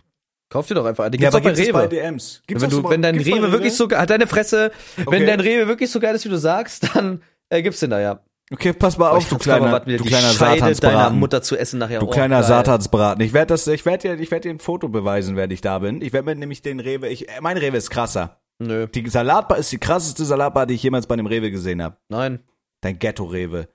kauf 0.48 0.66
dir 0.66 0.74
doch 0.74 0.84
einfach 0.84 1.04
einen. 1.04 1.12
Die 1.12 1.18
Ja, 1.22 1.30
gibt's 1.30 1.36
aber 1.36 1.50
auch 1.52 1.56
bei 1.56 1.62
Rewe. 1.62 1.72
bei 1.72 1.86
DMs? 1.88 2.42
Gibt's 2.46 2.62
wenn, 2.62 2.70
du, 2.70 2.76
so- 2.76 2.90
wenn 2.90 3.02
dein 3.02 3.16
bei 3.16 3.22
Rewe 3.22 3.52
wirklich 3.52 3.74
so, 3.74 3.88
halt 3.90 4.10
deine 4.10 4.26
Fresse, 4.26 4.70
Okay. 5.04 5.10
wenn 5.10 5.26
dein 5.26 5.40
Rewe 5.40 5.68
wirklich 5.68 5.90
so 5.90 6.00
geil 6.00 6.14
ist, 6.14 6.24
wie 6.24 6.28
du 6.30 6.38
sagst, 6.38 6.94
dann 6.94 7.22
äh, 7.50 7.62
gibt's 7.62 7.80
den 7.80 7.90
da 7.90 8.00
ja. 8.00 8.20
Okay, 8.50 8.72
pass 8.72 8.96
mal 8.96 9.10
auf, 9.10 9.28
du 9.28 9.36
kleiner, 9.36 9.80
du 9.80 10.04
kleiner 10.04 10.32
Satansbraten. 10.32 11.18
Mutter 11.18 11.42
zu 11.42 11.54
essen 11.58 11.78
nachher. 11.78 12.00
Du 12.00 12.06
Oh, 12.06 12.10
kleiner 12.10 12.36
geil. 12.40 12.44
Satansbraten. 12.48 13.22
Ich 13.22 13.34
werde 13.34 13.48
das, 13.48 13.66
ich 13.66 13.84
werde 13.84 14.16
dir, 14.16 14.20
ich 14.22 14.30
werde 14.30 14.48
dir 14.48 14.54
ein 14.54 14.58
Foto 14.58 14.88
beweisen, 14.88 15.36
wenn 15.36 15.50
ich 15.50 15.60
da 15.60 15.78
bin. 15.80 16.00
Ich 16.00 16.14
werde 16.14 16.24
mir 16.24 16.34
nämlich 16.34 16.62
den 16.62 16.80
Rewe, 16.80 17.08
ich, 17.08 17.28
äh, 17.28 17.40
mein 17.42 17.58
Rewe 17.58 17.76
ist 17.76 17.90
krasser. 17.90 18.40
Nö, 18.58 18.86
Die 18.88 19.06
Salatbar 19.08 19.58
ist 19.58 19.70
die 19.70 19.78
krasseste 19.78 20.24
Salatbar, 20.24 20.64
die 20.66 20.74
ich 20.74 20.82
jemals 20.82 21.06
bei 21.06 21.12
einem 21.12 21.26
Rewe 21.26 21.50
gesehen 21.50 21.82
habe. 21.82 21.96
nein. 22.08 22.40
Dein 22.80 22.98
Ghetto-Rewe. 22.98 23.68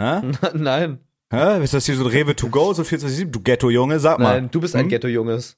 Hä? 0.00 0.20
nein, 0.54 0.98
Hä? 1.32 1.62
Ist 1.62 1.74
das 1.74 1.84
hier 1.86 1.96
so 1.96 2.04
ein 2.04 2.10
Rewe 2.10 2.34
to 2.34 2.48
go, 2.48 2.72
so 2.72 2.82
24 2.82 3.30
Du 3.30 3.40
Ghetto-Junge, 3.40 4.00
sag 4.00 4.18
mal. 4.18 4.40
nein, 4.40 4.50
du 4.50 4.60
bist 4.60 4.74
ein 4.74 4.82
Hm? 4.82 4.88
Ghetto-Junges. 4.88 5.56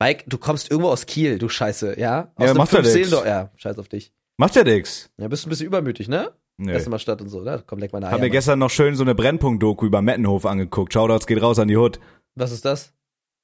Mike, 0.00 0.24
du 0.26 0.38
kommst 0.38 0.70
irgendwo 0.70 0.90
aus 0.90 1.06
Kiel, 1.06 1.38
du 1.38 1.48
Scheiße, 1.48 1.98
ja? 1.98 2.32
Aus 2.34 2.48
Ja, 2.48 2.54
macht 2.54 2.72
ja 2.72 2.82
nix. 2.82 3.10
Ja, 3.10 3.50
scheiß 3.56 3.78
auf 3.78 3.88
dich. 3.88 4.12
Macht 4.38 4.54
ja 4.54 4.62
nix. 4.64 5.10
Ja, 5.18 5.28
bist 5.28 5.46
ein 5.46 5.50
bisschen 5.50 5.66
übermütig, 5.66 6.08
ne? 6.08 6.32
Nö. 6.58 6.72
Erst 6.72 6.88
mal 6.88 6.98
Stadt 6.98 7.20
und 7.20 7.28
so, 7.28 7.40
ne? 7.40 7.62
Komm, 7.66 7.78
leck 7.78 7.92
meine 7.92 8.06
Eier. 8.06 8.12
Hab 8.12 8.20
mir 8.20 8.30
gestern 8.30 8.58
noch 8.58 8.70
schön 8.70 8.94
so 8.94 9.02
eine 9.04 9.14
Brennpunkt-Doku 9.14 9.86
über 9.86 10.02
Mettenhof 10.02 10.44
angeguckt. 10.46 10.92
Shoutouts 10.92 11.26
geht 11.26 11.40
raus 11.42 11.58
an 11.58 11.68
die 11.68 11.76
Hood. 11.76 11.98
Was 12.34 12.52
ist 12.52 12.64
das? 12.64 12.92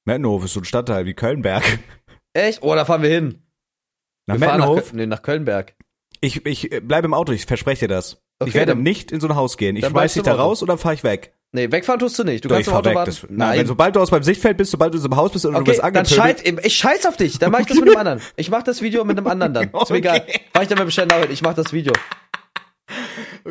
Mettenhof 0.05 0.43
ist 0.45 0.53
so 0.53 0.59
ein 0.61 0.65
Stadtteil 0.65 1.05
wie 1.05 1.13
Kölnberg. 1.13 1.63
Echt? 2.33 2.61
Oh, 2.63 2.73
da 2.75 2.85
fahren 2.85 3.01
wir 3.01 3.09
hin. 3.09 3.43
Nach 4.27 4.39
wir 4.39 4.47
fahren 4.47 4.59
nach, 4.59 4.67
Mettenhof? 4.67 4.91
Kö- 4.91 4.95
nee, 4.95 5.05
nach 5.05 5.21
Kölnberg. 5.21 5.75
Ich, 6.21 6.45
ich 6.45 6.71
äh, 6.71 6.79
bleib 6.81 7.05
im 7.05 7.13
Auto, 7.13 7.31
ich 7.31 7.45
verspreche 7.45 7.87
dir 7.87 7.95
das. 7.95 8.21
Okay, 8.39 8.49
ich 8.49 8.55
werde 8.55 8.75
nicht 8.75 9.11
in 9.11 9.19
so 9.19 9.27
ein 9.27 9.35
Haus 9.35 9.57
gehen. 9.57 9.75
Ich 9.75 9.85
schmeiß 9.85 10.13
dich 10.13 10.23
du 10.23 10.29
da 10.29 10.35
raus 10.35 10.61
und 10.61 10.67
dann 10.67 10.77
fahr 10.77 10.93
ich 10.93 11.03
weg. 11.03 11.32
Nee, 11.55 11.71
wegfahren 11.71 11.99
tust 11.99 12.17
du 12.17 12.23
nicht. 12.23 12.43
Du 12.43 12.49
Doch, 12.49 12.55
kannst 12.55 12.67
im 12.67 12.73
Auto 12.73 12.89
weg. 12.89 12.95
warten. 12.95 13.11
Das, 13.11 13.25
nein. 13.29 13.59
Wenn, 13.59 13.67
sobald 13.67 13.95
du 13.95 13.99
aus 13.99 14.09
meinem 14.09 14.23
Sichtfeld 14.23 14.57
bist, 14.57 14.71
sobald 14.71 14.91
du 14.91 14.97
in 14.97 15.03
so 15.03 15.07
einem 15.07 15.17
Haus 15.17 15.31
bist 15.31 15.45
und 15.45 15.53
du 15.53 15.59
Okay, 15.59 15.69
bist 15.71 15.83
dann 15.83 15.95
angepöbelt. 15.95 16.39
scheiß, 16.43 16.65
ich 16.65 16.75
scheiß 16.75 17.05
auf 17.05 17.15
dich. 17.15 17.37
Dann 17.37 17.51
mach 17.51 17.59
ich 17.59 17.67
das 17.67 17.77
mit 17.77 17.87
einem 17.89 17.97
anderen. 17.97 18.21
Ich 18.37 18.49
mach 18.49 18.63
das 18.63 18.81
Video 18.81 19.05
mit 19.05 19.17
einem 19.19 19.27
anderen 19.27 19.53
dann. 19.53 19.63
Ist 19.67 19.73
mir 19.73 19.79
Okay. 19.81 19.97
egal. 19.97 20.21
Fahr 20.51 20.63
ich 20.63 20.67
dann 20.69 20.77
mit 20.79 20.87
Bescheid 20.87 21.07
nach 21.07 21.29
Ich 21.29 21.43
mach 21.43 21.53
das 21.53 21.71
Video. 21.71 21.93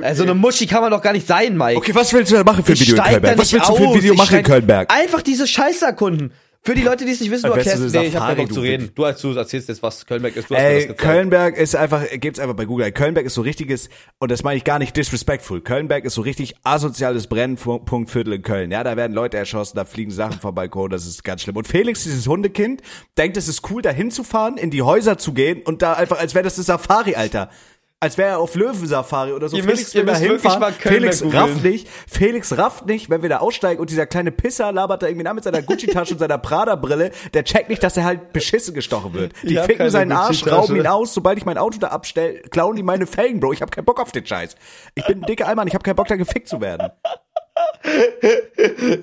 Also 0.03 0.25
eine 0.25 0.35
Muschi 0.35 0.67
kann 0.67 0.81
man 0.83 0.91
doch 0.91 1.01
gar 1.03 1.13
nicht 1.13 1.27
sein, 1.29 1.57
Mike. 1.57 1.77
Okay, 1.79 1.95
was 1.95 2.13
willst 2.13 2.33
du 2.33 2.37
da 2.37 2.45
machen 2.45 2.65
für 2.65 2.73
ein 2.73 2.81
Video 2.81 2.97
in 2.97 3.03
Kölnberg? 3.03 3.39
Was 3.39 3.53
willst 3.53 3.69
du 3.69 3.77
für 3.77 3.83
ein. 3.85 3.95
Video 3.95 4.15
machen 4.15 4.37
in 4.39 4.43
Kölnberg? 4.45 4.93
Einfach 4.93 5.23
diese 5.23 5.47
Scheiße 5.47 5.85
erkunden. 5.85 6.33
Für 6.65 6.77
die 6.77 6.83
Leute, 6.83 7.05
die 7.05 7.11
es 7.11 7.19
nicht 7.19 7.33
wissen, 7.33 7.51
du 7.51 7.57
erklärst, 7.57 7.83
du 7.83 7.99
nee, 7.99 8.07
ich 8.07 8.15
hab 8.15 8.21
Safari, 8.21 8.37
keinen 8.37 8.47
Bock 8.47 8.55
zu 8.55 8.61
reden. 8.61 8.91
Du, 8.95 9.05
als 9.05 9.21
du 9.21 9.33
erzählst 9.33 9.69
jetzt, 9.69 9.83
was 9.83 10.07
Kölnberg 10.07 10.37
ist, 10.37 10.49
du 10.49 10.55
hast 10.55 10.63
das 10.63 10.85
Ey. 10.85 10.95
Kölnberg 10.95 11.57
ist 11.57 11.75
einfach, 11.75 12.05
gibt's 12.13 12.39
einfach 12.39 12.55
bei 12.55 12.67
Google. 12.67 12.93
Kölnberg 12.93 13.27
ist 13.27 13.35
so 13.35 13.41
richtiges, 13.41 13.89
und 14.21 14.31
das 14.31 14.45
meine 14.45 14.59
ich 14.59 14.63
gar 14.63 14.79
nicht 14.79 14.97
disrespectful. 14.97 15.61
Kölnberg 15.61 16.05
ist 16.05 16.15
so 16.15 16.23
richtig 16.23 16.55
asoziales 16.63 17.27
Brennpunktviertel 17.27 18.35
in 18.35 18.43
Köln. 18.43 18.71
Ja, 18.71 18.85
da 18.85 18.97
werden 18.97 19.13
Leute 19.13 19.39
erschossen, 19.39 19.77
da 19.77 19.85
fliegen 19.85 20.13
Sachen 20.13 20.39
vom 20.39 20.55
Balkon, 20.55 20.89
das 20.89 21.05
ist 21.05 21.25
ganz 21.25 21.43
schlimm. 21.43 21.57
Und 21.57 21.67
Felix, 21.67 22.05
dieses 22.05 22.29
Hundekind, 22.29 22.81
denkt, 23.19 23.37
es 23.37 23.49
ist 23.49 23.69
cool, 23.69 23.83
da 23.83 23.91
hinzufahren, 23.91 24.57
in 24.57 24.71
die 24.71 24.83
Häuser 24.83 25.19
zu 25.19 25.33
gehen 25.33 25.63
und 25.63 25.83
da 25.83 25.95
einfach, 25.95 26.21
als 26.21 26.37
wäre 26.37 26.45
das 26.45 26.59
eine 26.59 26.65
Safari, 26.65 27.17
Alter. 27.17 27.51
Als 28.03 28.19
wäre 28.19 28.31
er 28.31 28.39
auf 28.41 28.57
Löwensafari 28.57 29.33
oder 29.33 29.49
so. 29.49 29.57
Ihr 29.57 29.63
Felix 29.63 29.81
müsst- 29.83 29.95
will 29.95 30.05
da 30.05 30.17
hinfahren. 30.17 30.75
Felix 30.75 31.23
rafft 31.33 31.63
nicht. 31.63 31.89
Felix 32.09 32.59
rafft 32.59 32.85
nicht, 32.87 33.11
wenn 33.11 33.23
wir 33.23 33.29
da 33.29 33.37
aussteigen 33.39 33.81
und 33.81 33.91
dieser 33.91 34.07
kleine 34.07 34.33
Pisser 34.33 34.73
labert 34.73 35.05
da 35.05 35.07
irgendwie 35.07 35.23
nach 35.23 35.35
mit 35.35 35.45
seiner 35.45 35.63
Gucci-Tasche 35.63 36.15
und 36.15 36.19
seiner 36.19 36.39
Prada-Brille. 36.39 37.13
Der 37.33 37.45
checkt 37.45 37.69
nicht, 37.69 37.81
dass 37.81 37.97
er 37.97 38.03
halt 38.03 38.33
beschissen 38.33 38.75
gestochen 38.75 39.15
wird. 39.15 39.35
Die 39.45 39.55
Ich 39.55 39.61
ficken 39.61 39.89
seinen 39.91 40.11
Arsch, 40.11 40.45
rauben 40.47 40.75
ihn 40.75 40.87
aus. 40.89 41.15
Sobald 41.15 41.39
ich 41.39 41.45
mein 41.45 41.59
Auto 41.59 41.79
da 41.79 41.89
abstell, 41.89 42.43
klauen 42.51 42.75
die 42.75 42.83
meine 42.83 43.07
Felgen, 43.07 43.39
Bro. 43.39 43.53
Ich 43.53 43.63
hab 43.63 43.71
keinen 43.71 43.85
Bock 43.85 44.01
auf 44.01 44.11
den 44.11 44.27
Scheiß. 44.27 44.57
Ich 44.97 45.07
bin 45.07 45.21
ein 45.23 45.27
dicker 45.27 45.47
Allmann, 45.47 45.69
ich 45.69 45.75
hab 45.77 45.85
keinen 45.85 45.95
Bock 45.95 46.09
da 46.09 46.17
gefickt 46.17 46.49
zu 46.49 46.61
werden. 46.61 46.91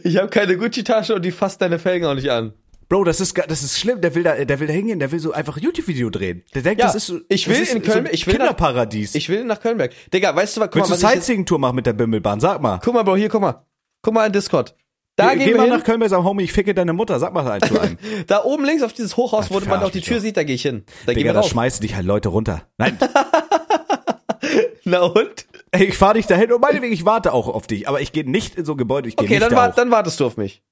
Ich 0.04 0.18
habe 0.18 0.28
keine 0.30 0.58
Gucci-Tasche 0.58 1.16
und 1.16 1.24
die 1.24 1.32
fasst 1.32 1.62
deine 1.62 1.80
Felgen 1.80 2.06
auch 2.06 2.16
nicht 2.16 2.30
an. 2.32 2.54
Bro, 2.90 3.04
das 3.04 3.22
ist, 3.22 3.38
das 3.38 3.62
ist 3.64 3.80
schlimm. 3.80 4.02
Der 4.02 4.16
will 4.16 4.24
da, 4.24 4.34
der 4.44 4.60
will 4.60 4.66
da 4.68 4.74
hingehen, 4.74 5.00
der 5.00 5.12
will 5.12 5.20
so 5.20 5.32
einfach 5.32 5.58
YouTube-Video 5.58 6.10
drehen. 6.10 6.44
Der 6.56 6.64
denkt, 6.64 6.80
Ja, 6.82 6.88
das 6.88 6.96
ist 6.96 7.06
so, 7.06 7.20
ich 7.30 7.48
will 7.48 7.56
in 7.58 7.82
Köln- 7.84 7.92
so 7.94 8.00
ein 8.00 8.08
ich 8.12 8.26
will 8.26 8.34
nach- 8.34 8.40
Kinderparadies. 8.48 9.14
Ich 9.16 9.30
will 9.30 9.44
nach 9.46 9.60
Kölnberg. 9.62 9.92
Digga, 10.12 10.36
weißt 10.36 10.58
du 10.58 10.62
was? 10.62 10.68
Guck 10.72 10.76
Willst 10.90 10.90
mal, 10.90 10.96
du 10.96 11.02
Sightseeing-Tour 11.02 11.60
machen 11.60 11.76
mit 11.76 11.86
der 11.86 11.94
Bimmelbahn? 11.94 12.40
Sag 12.40 12.62
mal. 12.62 12.80
guck 12.84 12.94
mal, 12.96 13.04
Bro, 13.04 13.16
hier, 13.18 13.30
guck 13.30 13.42
mal. 13.42 13.64
Guck 14.02 14.14
mal 14.16 14.26
in 14.26 14.34
Discord. 14.34 14.76
Da 15.18 15.34
Geh, 15.34 15.38
gehen 15.40 15.40
geh 15.40 15.52
wir 15.54 15.58
mal 15.58 15.64
hin. 15.70 15.74
nach 15.78 15.84
Köln 15.84 16.10
seinem 16.10 16.24
Homie, 16.24 16.44
ich 16.44 16.52
ficke 16.54 16.74
deine 16.74 16.94
Mutter. 16.94 17.20
Sag 17.20 17.32
mal 17.34 17.46
ein 17.52 17.62
zu 17.62 17.80
einem. 17.80 17.98
Da 18.28 18.44
oben 18.44 18.66
links 18.66 18.82
auf 18.82 18.94
dieses 18.94 19.18
Hochhaus, 19.18 19.50
wo 19.52 19.56
man 19.56 19.64
verarsch 19.64 19.92
die 19.92 20.02
Tür 20.02 20.16
doch. 20.18 20.24
sieht, 20.24 20.38
da 20.38 20.44
gehe 20.44 20.56
ich 20.56 20.62
hin. 20.64 20.84
Da 21.06 21.14
Digga, 21.14 21.34
da 21.34 21.44
schmeißen 21.44 21.82
dich 21.82 21.96
halt 21.96 22.06
Leute 22.08 22.30
runter. 22.30 22.64
Nein. 22.78 22.98
Na 24.86 25.02
und? 25.02 25.46
Ey, 25.72 25.86
ich 25.86 25.98
fahr 25.98 26.16
dich 26.16 26.26
dahin 26.26 26.52
und 26.52 26.62
meinetwegen, 26.62 26.94
ich 26.94 27.06
warte 27.06 27.34
auch 27.34 27.48
auf 27.48 27.68
dich. 27.68 27.88
Aber 27.88 28.02
ich 28.02 28.12
gehe 28.12 28.28
nicht 28.30 28.56
in 28.56 28.66
so 28.66 28.72
ein 28.74 28.78
Gebäude, 28.78 29.08
ich 29.10 29.16
gehe 29.16 29.26
Okay, 29.26 29.34
nicht 29.36 29.44
dann, 29.44 29.52
da 29.52 29.58
wa 29.58 29.68
hoch. 29.70 29.76
dann 29.76 29.92
wartest 29.92 30.20
du 30.20 30.26
auf 30.26 30.38
mich. 30.38 30.64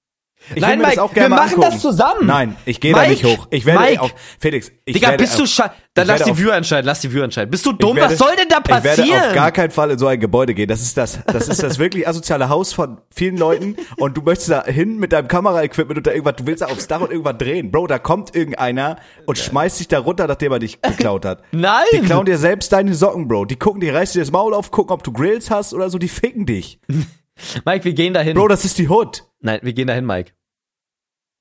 Ich 0.56 0.62
Nein, 0.62 0.80
Mike, 0.80 1.02
wir 1.14 1.28
machen 1.30 1.42
angucken. 1.56 1.62
das 1.72 1.82
zusammen. 1.82 2.26
Nein, 2.26 2.56
ich 2.66 2.80
gehe 2.80 2.94
da 2.94 3.06
nicht 3.06 3.26
hoch. 3.26 3.48
Ich 3.50 3.66
werde 3.66 3.82
Mike. 3.82 4.02
auch, 4.02 4.12
Felix, 4.40 4.72
ich 4.86 4.94
Digga, 4.94 5.10
werde 5.10 5.24
bist 5.24 5.38
du 5.38 5.46
scha 5.46 5.74
Dann 5.94 6.08
lass 6.08 6.24
die 6.24 6.38
Viewer 6.38 6.54
entscheiden, 6.56 6.86
lass 6.86 7.02
die 7.02 7.12
Viewer 7.12 7.26
entscheiden. 7.26 7.50
Bist 7.52 7.66
du 7.66 7.74
dumm? 7.74 7.98
werde- 7.98 8.12
Was 8.14 8.20
soll 8.20 8.34
denn 8.38 8.48
da 8.48 8.60
Ich 8.64 8.70
werde 8.84 8.88
passieren? 9.02 9.20
auf 9.30 9.34
gar 9.34 9.52
keinen 9.52 9.72
Fall 9.72 9.92
in 9.92 9.98
so 10.00 10.08
ein 10.08 10.20
Gebäude 10.20 10.54
gehen. 10.54 10.70
Das 10.70 10.82
ist 10.82 10.96
das, 10.96 11.20
das 11.26 11.50
ist 11.50 11.62
das 11.64 11.80
wirklich 11.80 12.08
asoziale 12.08 12.48
Haus 12.48 12.72
von 12.72 13.02
vielen 13.14 13.36
Leuten 13.36 13.76
und 13.98 14.16
du 14.16 14.22
möchtest 14.22 14.50
da 14.52 14.64
hin 14.64 14.98
mit 15.00 15.12
deinem 15.12 15.28
Kameraequipment 15.28 15.98
und 15.98 16.08
da 16.08 16.12
irgendwas, 16.12 16.36
du 16.38 16.46
willst 16.46 16.62
da 16.62 16.68
aufs 16.68 16.88
Dach 16.88 17.02
und 17.02 17.12
irgendwas 17.12 17.38
drehen. 17.40 17.70
Bro, 17.72 17.88
da 17.88 18.00
kommt 18.00 18.34
irgendeiner 18.34 18.98
und 19.26 19.38
schmeißt 19.38 19.80
dich 19.82 19.90
da 19.90 20.00
runter, 20.00 20.28
nachdem 20.28 20.54
er 20.54 20.60
dich 20.60 20.82
geklaut 20.82 21.26
hat. 21.26 21.42
Nein. 21.52 21.84
Die 21.92 22.00
klauen 22.00 22.26
dir 22.26 22.38
selbst 22.38 22.72
deine 22.72 22.94
Socken, 22.94 23.28
Bro. 23.28 23.46
Die 23.46 23.58
gucken, 23.58 23.82
die 23.82 23.90
reißen 23.90 24.14
dir 24.14 24.22
das 24.24 24.32
Maul 24.32 24.54
auf, 24.54 24.72
gucken, 24.72 24.94
ob 24.94 25.04
du 25.04 25.12
Grills 25.12 25.50
hast 25.52 25.74
oder 25.74 25.90
so, 25.90 25.98
die 25.98 26.08
ficken 26.08 26.46
dich. 26.46 26.80
Mike, 27.66 27.84
wir 27.84 27.94
gehen 27.94 28.14
dahin. 28.14 28.34
Bro, 28.36 28.48
das 28.48 28.64
ist 28.64 28.78
die 28.78 28.88
Hood. 28.88 29.24
Nein, 29.40 29.60
wir 29.64 29.74
gehen 29.74 29.88
dahin, 29.88 30.06
Mike. 30.06 30.32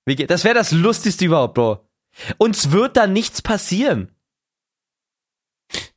Wir 0.05 0.17
gehen, 0.17 0.27
das 0.29 0.45
wäre 0.45 0.55
das 0.55 0.73
Lustigste 0.73 1.25
überhaupt, 1.25 1.55
Bro. 1.55 1.89
Uns 2.39 2.71
wird 2.71 2.97
da 2.97 3.07
nichts 3.07 3.43
passieren. 3.43 4.13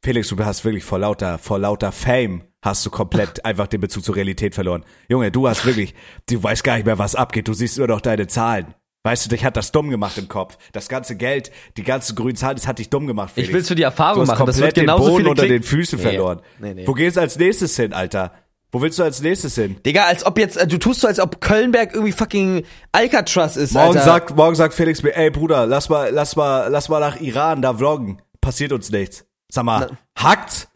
Felix, 0.03 0.29
du 0.29 0.43
hast 0.43 0.65
wirklich 0.65 0.83
vor 0.83 0.99
lauter, 0.99 1.37
vor 1.37 1.59
lauter 1.59 1.91
Fame 1.91 2.43
hast 2.61 2.85
du 2.85 2.89
komplett 2.89 3.45
einfach 3.45 3.67
den 3.67 3.81
Bezug 3.81 4.03
zur 4.03 4.15
Realität 4.15 4.55
verloren. 4.55 4.83
Junge, 5.07 5.31
du 5.31 5.47
hast 5.47 5.65
wirklich, 5.65 5.93
du 6.29 6.41
weißt 6.41 6.63
gar 6.63 6.75
nicht 6.75 6.85
mehr, 6.85 6.97
was 6.97 7.15
abgeht. 7.15 7.47
Du 7.47 7.53
siehst 7.53 7.77
nur 7.77 7.87
noch 7.87 8.01
deine 8.01 8.27
Zahlen. 8.27 8.73
Weißt 9.03 9.25
du, 9.25 9.29
dich 9.29 9.45
hat 9.45 9.55
das 9.55 9.71
dumm 9.71 9.89
gemacht 9.89 10.17
im 10.17 10.27
Kopf. 10.27 10.57
Das 10.73 10.89
ganze 10.89 11.15
Geld, 11.15 11.51
die 11.77 11.83
ganzen 11.83 12.15
grünen 12.17 12.35
Zahlen, 12.35 12.57
das 12.57 12.67
hat 12.67 12.79
dich 12.79 12.89
dumm 12.89 13.07
gemacht, 13.07 13.31
Felix. 13.33 13.47
Ich 13.49 13.53
will's 13.53 13.67
für 13.69 13.75
die 13.75 13.83
Erfahrung 13.83 14.15
du 14.15 14.21
hast 14.23 14.27
machen. 14.39 14.45
Das 14.47 14.55
komplett 14.57 14.75
wird 14.75 14.85
genauso 14.85 15.05
den 15.05 15.13
Boden 15.15 15.27
unter 15.27 15.47
den 15.47 15.63
Füßen 15.63 15.97
Nee. 15.99 16.03
verloren. 16.03 16.41
Nee, 16.59 16.73
nee. 16.73 16.87
Wo 16.87 16.93
gehst 16.93 17.15
du 17.15 17.21
als 17.21 17.37
nächstes 17.37 17.75
hin, 17.77 17.93
Alter? 17.93 18.33
Wo 18.71 18.81
willst 18.81 18.99
du 18.99 19.03
als 19.03 19.21
nächstes 19.21 19.55
hin? 19.55 19.77
Digga, 19.83 20.03
als 20.05 20.25
ob 20.25 20.37
jetzt, 20.37 20.55
äh, 20.57 20.67
du 20.67 20.77
tust 20.77 21.01
so, 21.01 21.07
als 21.07 21.19
ob 21.19 21.41
Kölnberg 21.41 21.93
irgendwie 21.93 22.11
fucking 22.11 22.63
Alcatraz 22.91 23.57
ist, 23.57 23.73
Morgen 23.73 23.89
Alter. 23.97 24.03
sagt, 24.03 24.35
morgen 24.35 24.55
sagt 24.55 24.75
Felix 24.75 25.01
mir, 25.01 25.15
ey 25.15 25.31
Bruder, 25.31 25.65
lass 25.65 25.89
mal, 25.89 26.11
lass 26.11 26.35
mal, 26.35 26.67
lass 26.67 26.87
mal 26.87 26.99
nach 26.99 27.19
Iran 27.19 27.61
da 27.63 27.73
vloggen. 27.73 28.21
Passiert 28.41 28.71
uns 28.71 28.91
nichts. 28.91 29.25
Sag 29.51 29.63
mal, 29.65 29.97
hackt's? 30.17 30.67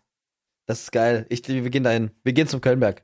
Das 0.66 0.82
ist 0.82 0.92
geil. 0.92 1.26
Ich, 1.30 1.48
wir 1.48 1.70
gehen 1.70 1.84
dahin. 1.84 2.12
Wir 2.24 2.34
gehen 2.34 2.48
zum 2.48 2.62
Kölnberg. 2.62 3.04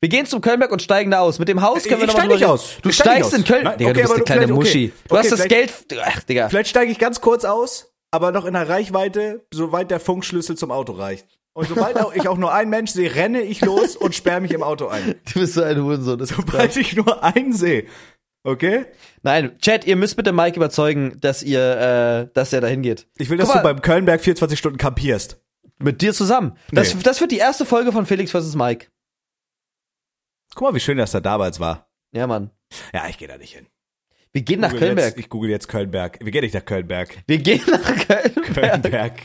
Wir 0.00 0.08
gehen 0.08 0.26
zum 0.26 0.40
Kölnberg 0.40 0.70
und 0.72 0.80
steigen 0.80 1.10
da 1.10 1.20
aus. 1.20 1.38
Mit 1.38 1.48
dem 1.48 1.60
Haus 1.62 1.82
können 1.84 2.00
wir 2.00 2.08
Ich 2.08 2.08
noch 2.08 2.14
mal 2.16 2.22
steig 2.24 2.32
nicht 2.34 2.44
aus. 2.46 2.76
Du 2.82 2.88
Ich 2.90 2.94
steigst 2.96 3.32
in 3.34 3.42
aus. 3.42 3.48
Köln. 3.48 3.64
Nein, 3.64 3.78
Digga, 3.78 3.90
okay, 3.90 4.02
du 4.02 4.08
bist 4.08 4.14
eine 4.14 4.24
kleine 4.24 4.40
vielleicht- 4.42 4.52
okay. 4.58 4.68
Muschi. 4.68 4.92
Du 5.08 5.14
Okay, 5.16 5.22
hast 5.28 5.32
das 5.32 5.48
Geld. 5.48 5.72
Ach, 6.02 6.22
Digga. 6.22 6.48
Vielleicht 6.48 6.70
steige 6.70 6.92
ich 6.92 6.98
ganz 6.98 7.20
kurz 7.20 7.44
aus, 7.44 7.92
aber 8.10 8.30
noch 8.32 8.44
in 8.46 8.54
der 8.54 8.68
Reichweite, 8.68 9.44
soweit 9.52 9.90
der 9.90 10.00
Funkschlüssel 10.00 10.56
zum 10.56 10.70
Auto 10.70 10.92
reicht. 10.92 11.26
Und 11.54 11.68
sobald 11.68 11.96
auch 11.98 12.12
ich 12.14 12.28
auch 12.28 12.36
nur 12.36 12.52
einen 12.52 12.68
Mensch 12.70 12.90
sehe, 12.90 13.14
renne 13.14 13.40
ich 13.42 13.60
los 13.60 13.96
und 13.96 14.14
sperre 14.14 14.40
mich 14.40 14.50
im 14.52 14.62
Auto 14.62 14.88
ein. 14.88 15.14
Du 15.32 15.40
bist 15.40 15.54
so 15.54 15.62
ein 15.62 15.80
Hurensohn. 15.82 16.18
Das. 16.18 16.30
Sobald 16.30 16.76
ich 16.76 16.94
nur 16.96 17.22
einen 17.22 17.52
sehe. 17.52 17.86
Okay? 18.42 18.86
Nein, 19.22 19.56
Chat, 19.60 19.86
ihr 19.86 19.96
müsst 19.96 20.16
bitte 20.16 20.32
Mike 20.32 20.56
überzeugen, 20.56 21.16
dass 21.20 21.42
ihr, 21.42 21.60
äh, 22.28 22.34
dass 22.34 22.52
er 22.52 22.60
dahin 22.60 22.82
geht. 22.82 23.06
Ich 23.16 23.30
will, 23.30 23.38
dass 23.38 23.46
Guck 23.48 23.58
du 23.62 23.62
mal, 23.62 23.72
beim 23.72 23.82
Kölnberg 23.82 24.20
24 24.20 24.58
Stunden 24.58 24.78
kampierst. 24.78 25.40
mit 25.78 26.02
dir 26.02 26.12
zusammen. 26.12 26.56
Das, 26.72 26.94
Nee. 26.94 27.00
das 27.02 27.20
wird 27.20 27.30
die 27.32 27.38
erste 27.38 27.64
Folge 27.64 27.90
von 27.92 28.04
Felix 28.04 28.32
vs. 28.32 28.54
Mike. 28.54 28.88
Guck 30.54 30.68
mal, 30.68 30.74
wie 30.74 30.80
schön 30.80 30.98
das 30.98 31.12
da 31.12 31.20
damals 31.20 31.58
war. 31.60 31.88
Ja, 32.12 32.26
Mann. 32.26 32.50
Ja, 32.92 33.08
ich 33.08 33.16
gehe 33.18 33.28
da 33.28 33.38
nicht 33.38 33.54
hin. 33.54 33.66
Wir 34.32 34.42
gehen 34.42 34.60
nach 34.60 34.76
Kölnberg. 34.76 35.10
Jetzt, 35.10 35.18
ich 35.18 35.28
google 35.28 35.50
jetzt 35.50 35.68
Kölnberg. 35.68 36.18
Wir 36.22 36.30
gehen 36.32 36.42
nicht 36.42 36.54
nach 36.54 36.64
Kölnberg. 36.64 37.16
Wir 37.26 37.38
gehen 37.38 37.62
nach 37.70 38.06
Kölnberg. 38.08 38.54
Kölnberg. 38.82 39.20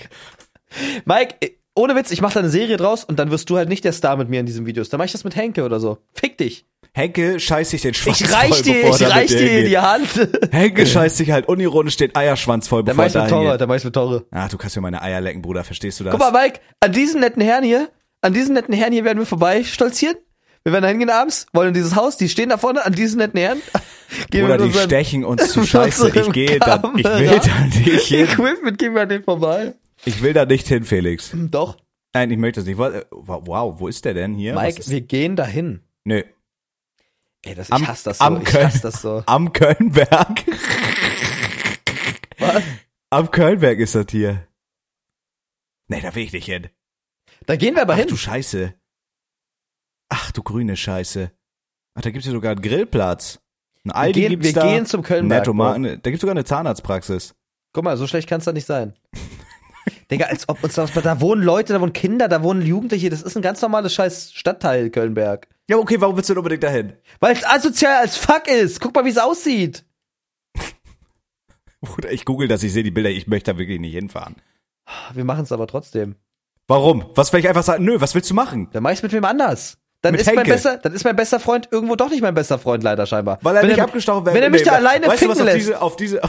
Mike, 1.05 1.35
ohne 1.79 1.95
Witz, 1.95 2.11
ich 2.11 2.21
mache 2.21 2.33
da 2.35 2.39
eine 2.41 2.49
Serie 2.49 2.77
draus 2.77 3.03
und 3.03 3.17
dann 3.19 3.31
wirst 3.31 3.49
du 3.49 3.57
halt 3.57 3.69
nicht 3.69 3.83
der 3.83 3.93
Star 3.93 4.17
mit 4.17 4.29
mir 4.29 4.39
in 4.39 4.45
diesen 4.45 4.65
Videos. 4.65 4.89
Dann 4.89 4.97
mach 4.99 5.05
ich 5.05 5.11
das 5.11 5.23
mit 5.23 5.35
Henke 5.35 5.63
oder 5.63 5.79
so. 5.79 5.97
Fick 6.13 6.37
dich. 6.37 6.65
Henke 6.93 7.39
scheißt 7.39 7.69
sich 7.71 7.81
den 7.83 7.93
Schwanz 7.93 8.19
Ich 8.21 8.33
reich 8.33 8.49
voll, 8.49 8.61
dir, 8.63 8.81
bevor 8.81 8.95
ich 8.99 9.09
reich 9.15 9.27
dir 9.29 9.63
die 9.63 9.77
Hand. 9.77 10.07
Henke 10.51 10.85
scheißt 10.87 11.17
sich 11.17 11.31
halt 11.31 11.47
unironisch 11.47 11.97
den 11.97 12.15
Eierschwanz 12.15 12.67
voll, 12.67 12.83
bevor 12.83 13.03
er 13.03 13.05
meist 13.05 13.15
mit 13.15 13.23
da 13.23 13.27
Tore, 13.27 13.41
hingeht. 13.43 13.59
der 13.61 13.67
meist 13.67 13.85
mit 13.85 13.93
Tore. 13.93 14.25
Ach, 14.31 14.49
du 14.49 14.57
kannst 14.57 14.75
mir 14.75 14.81
meine 14.81 15.01
Eier 15.01 15.21
lecken, 15.21 15.41
Bruder. 15.41 15.63
Verstehst 15.63 15.99
du 15.99 16.03
das? 16.03 16.11
Guck 16.11 16.19
mal, 16.19 16.31
Mike, 16.31 16.59
an 16.79 16.91
diesen 16.91 17.21
netten 17.21 17.41
Herren 17.43 17.63
hier, 17.63 17.89
an 18.21 18.33
diesen 18.33 18.53
netten 18.55 18.73
Herren 18.73 18.91
hier 18.91 19.03
werden 19.05 19.19
wir 19.19 19.25
vorbei 19.27 19.63
stolzieren. 19.63 20.15
Wir 20.63 20.73
werden 20.73 20.83
da 20.83 20.89
hingehen 20.89 21.09
abends, 21.09 21.45
wollen 21.53 21.69
in 21.69 21.73
dieses 21.73 21.95
Haus, 21.95 22.17
die 22.17 22.27
stehen 22.27 22.49
da 22.49 22.57
vorne, 22.57 22.85
an 22.85 22.91
diesen 22.93 23.19
netten 23.19 23.39
Herren. 23.39 23.61
Gehen 24.31 24.43
Oder 24.45 24.57
die 24.57 24.73
stechen 24.73 25.23
uns 25.23 25.51
zu 25.53 25.63
scheiße. 25.65 26.09
Ich 26.13 26.31
gehe 26.31 26.59
da, 26.59 26.81
ich 26.97 27.03
will 27.05 27.11
Kamera- 27.11 27.45
da 27.45 27.65
nicht 27.79 28.01
hin. 28.07 28.25
Equipment, 28.25 28.77
gehen 28.79 28.93
wir 28.95 29.03
an 29.03 29.09
den 29.09 29.23
vorbei. 29.23 29.75
Ich 30.05 30.21
will 30.21 30.33
da 30.33 30.45
nicht 30.45 30.67
hin, 30.67 30.83
Felix. 30.85 31.31
Doch. 31.33 31.77
Nein, 32.13 32.31
ich 32.31 32.37
möchte 32.37 32.61
das 32.61 32.67
nicht. 32.67 32.77
Wa- 32.77 33.03
Wow, 33.11 33.79
wo 33.79 33.87
ist 33.87 34.03
der 34.05 34.13
denn 34.13 34.35
hier? 34.35 34.55
Mike, 34.55 34.81
wir 34.87 35.01
gehen 35.01 35.35
dahin. 35.35 35.81
nö. 36.03 36.23
Ey, 37.45 37.55
das, 37.55 37.71
Am- 37.71 37.81
ich 37.83 37.87
hasse 37.87 38.03
das 38.05 38.17
so. 38.17 38.23
am 38.25 38.37
ich 38.41 38.43
Köln- 38.47 38.65
hasse 38.67 38.81
das 38.81 39.01
so. 39.01 39.23
Am 39.25 39.53
Kölnberg. 39.53 40.43
Was? 42.37 42.63
Am 43.11 43.31
Kölnberg 43.31 43.79
ist 43.79 43.95
das 43.95 44.07
hier. 44.11 44.45
Nee, 45.87 46.01
da 46.01 46.13
will 46.15 46.23
ich 46.23 46.33
nicht 46.33 46.45
hin. 46.45 46.67
Da 47.45 47.55
gehen 47.55 47.75
wir 47.75 47.81
aber 47.83 47.93
Ach 47.93 47.97
hin. 47.97 48.07
du 48.07 48.17
Scheiße. 48.17 48.73
Ach 50.09 50.31
du 50.31 50.43
grüne 50.43 50.75
Scheiße. 50.75 51.31
Ach, 51.95 52.01
da 52.01 52.11
gibt's 52.11 52.25
hier 52.25 52.33
sogar 52.33 52.51
einen 52.51 52.61
Grillplatz. 52.61 53.39
Ein 53.85 53.89
Wir 53.89 53.95
Aldi 53.95 54.19
gehen, 54.21 54.29
gibt's 54.31 54.45
wir 54.47 54.53
da. 54.53 54.67
gehen 54.73 54.85
zum 54.85 55.01
Kölnberg. 55.01 55.47
Netto. 55.47 55.97
Da 56.01 56.09
gibt's 56.11 56.21
sogar 56.21 56.31
eine 56.33 56.43
Zahnarztpraxis. 56.45 57.35
Guck 57.73 57.83
mal, 57.85 57.95
so 57.97 58.05
schlecht 58.05 58.27
kann's 58.27 58.45
da 58.45 58.51
nicht 58.51 58.65
sein. 58.65 58.95
Digga, 60.11 60.25
als 60.25 60.47
ob 60.49 60.63
uns 60.63 60.75
das, 60.75 60.91
da 60.93 61.21
wohnen 61.21 61.43
Leute, 61.43 61.73
da 61.73 61.81
wohnen 61.81 61.93
Kinder, 61.93 62.27
da 62.27 62.43
wohnen 62.43 62.61
Jugendliche, 62.61 63.09
das 63.09 63.21
ist 63.21 63.35
ein 63.35 63.41
ganz 63.41 63.61
normales 63.61 63.93
scheiß 63.93 64.31
Stadtteil, 64.33 64.89
Kölnberg. 64.89 65.47
Ja, 65.69 65.77
okay, 65.77 66.01
warum 66.01 66.15
willst 66.15 66.29
du 66.29 66.33
denn 66.33 66.39
unbedingt 66.39 66.63
dahin? 66.63 66.93
Weil 67.19 67.35
es 67.35 67.45
asozial 67.45 68.01
als 68.01 68.17
fuck 68.17 68.47
ist. 68.47 68.79
Guck 68.79 68.95
mal, 68.95 69.05
wie 69.05 69.09
es 69.09 69.17
aussieht. 69.17 69.85
Bruder, 71.81 72.11
ich 72.11 72.25
google 72.25 72.47
das, 72.47 72.63
ich 72.63 72.73
sehe 72.73 72.83
die 72.83 72.91
Bilder, 72.91 73.09
ich 73.09 73.27
möchte 73.27 73.53
da 73.53 73.57
wirklich 73.57 73.79
nicht 73.79 73.93
hinfahren. 73.93 74.35
Wir 75.13 75.23
machen 75.23 75.43
es 75.43 75.51
aber 75.51 75.67
trotzdem. 75.67 76.15
Warum? 76.67 77.05
Was 77.15 77.31
will 77.33 77.39
ich 77.39 77.47
einfach 77.47 77.63
sagen? 77.63 77.83
Nö, 77.83 77.99
was 77.99 78.15
willst 78.15 78.29
du 78.29 78.33
machen? 78.33 78.69
Dann 78.71 78.83
mach 78.83 78.91
ich's 78.91 79.03
mit 79.03 79.11
wem 79.11 79.25
anders. 79.25 79.77
Dann 80.01 80.13
Mit 80.13 80.21
ist 80.21 80.33
mein 80.33 80.47
besser, 80.47 80.77
dann 80.77 80.93
ist 80.93 81.03
mein 81.03 81.15
bester 81.15 81.39
Freund 81.41 81.67
irgendwo 81.71 81.95
doch 81.95 82.09
nicht 82.09 82.21
mein 82.21 82.33
bester 82.33 82.57
Freund 82.57 82.83
leider 82.83 83.05
scheinbar. 83.05 83.37
Weil 83.41 83.57
er 83.57 83.63
wenn 83.63 83.69
nicht 83.69 83.81
abgestochen 83.81 84.25
wäre. 84.25 84.33
Wenn 84.33 84.43
er 84.43 84.49
mich 84.49 84.63
da 84.63 84.73
alleine 84.73 85.07
weißt 85.07 85.23
du, 85.23 85.27
ficken 85.27 85.31
was 85.31 85.39
auf 85.41 85.45
lässt. 85.45 85.57
diese, 85.57 85.81
auf 85.81 85.95
diese, 85.97 86.21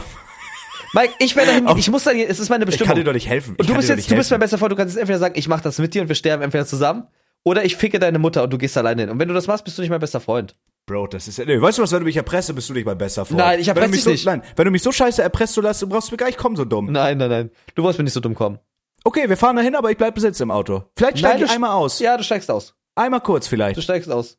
Mike, 0.93 1.13
ich 1.19 1.35
werde 1.35 1.61
dahin, 1.63 1.77
ich 1.77 1.89
muss 1.89 2.03
da, 2.03 2.11
es 2.11 2.39
ist 2.39 2.49
meine 2.49 2.63
ich 2.63 2.67
Bestimmung. 2.67 2.87
kann 2.89 2.97
dir 2.97 3.03
doch 3.03 3.13
nicht 3.13 3.27
helfen. 3.29 3.55
Ich 3.57 3.59
und 3.61 3.69
du 3.69 3.75
bist 3.75 3.89
jetzt, 3.89 4.09
du 4.11 4.15
bist 4.15 4.29
mein 4.31 4.39
bester 4.39 4.57
Freund, 4.57 4.71
du 4.73 4.75
kannst 4.75 4.93
jetzt 4.95 5.01
entweder 5.01 5.19
sagen, 5.19 5.35
ich 5.37 5.47
mach 5.47 5.61
das 5.61 5.77
mit 5.79 5.93
dir 5.93 6.01
und 6.01 6.07
wir 6.09 6.15
sterben 6.15 6.43
entweder 6.43 6.65
zusammen, 6.65 7.07
oder 7.43 7.63
ich 7.63 7.75
ficke 7.77 7.97
deine 7.99 8.19
Mutter 8.19 8.43
und 8.43 8.51
du 8.51 8.57
gehst 8.57 8.77
alleine 8.77 9.03
hin. 9.03 9.09
Und 9.09 9.19
wenn 9.19 9.27
du 9.27 9.33
das 9.33 9.47
machst, 9.47 9.63
bist 9.63 9.77
du 9.77 9.81
nicht 9.81 9.89
mein 9.89 9.99
bester 10.01 10.19
Freund. 10.19 10.55
Bro, 10.87 11.07
das 11.07 11.27
ist, 11.27 11.37
nee, 11.39 11.61
weißt 11.61 11.77
du 11.77 11.83
was, 11.83 11.91
wenn 11.91 11.99
du 11.99 12.05
mich 12.05 12.17
erpresst, 12.17 12.53
bist 12.55 12.67
du 12.69 12.73
nicht 12.73 12.85
mein 12.85 12.97
bester 12.97 13.23
Freund. 13.25 13.37
Nein, 13.39 13.59
ich 13.59 13.65
du 13.67 13.71
erpresse 13.71 13.91
dich 13.91 14.03
so, 14.03 14.09
nicht. 14.09 14.25
Nein, 14.25 14.41
wenn 14.55 14.65
du 14.65 14.71
mich 14.71 14.81
so 14.83 14.91
scheiße 14.91 15.21
erpresst, 15.21 15.55
du 15.55 15.61
lässt, 15.61 15.81
du 15.81 15.87
brauchst 15.87 16.11
mir 16.11 16.17
gar 16.17 16.25
nicht 16.27 16.37
kommen, 16.37 16.55
so 16.55 16.65
dumm. 16.65 16.91
Nein, 16.91 17.17
nein, 17.17 17.29
nein. 17.29 17.51
Du 17.75 17.83
wolltest 17.83 17.99
mir 17.99 18.03
nicht 18.03 18.13
so 18.13 18.19
dumm 18.19 18.35
kommen. 18.35 18.59
Okay, 19.03 19.29
wir 19.29 19.37
fahren 19.37 19.55
dahin, 19.55 19.75
aber 19.75 19.89
ich 19.91 19.97
bleib 19.97 20.13
besitzt 20.15 20.41
im 20.41 20.51
Auto. 20.51 20.83
Vielleicht 20.97 21.19
steige 21.19 21.35
Nein, 21.35 21.43
ich 21.45 21.49
du- 21.49 21.55
einmal 21.55 21.71
aus. 21.71 21.99
Ja, 21.99 22.17
du 22.17 22.23
steigst 22.23 22.51
aus. 22.51 22.75
Einmal 22.95 23.21
kurz 23.21 23.45
Du 23.45 23.51
vielleicht. 23.51 23.81
steigst 23.81 24.11
aus. 24.11 24.37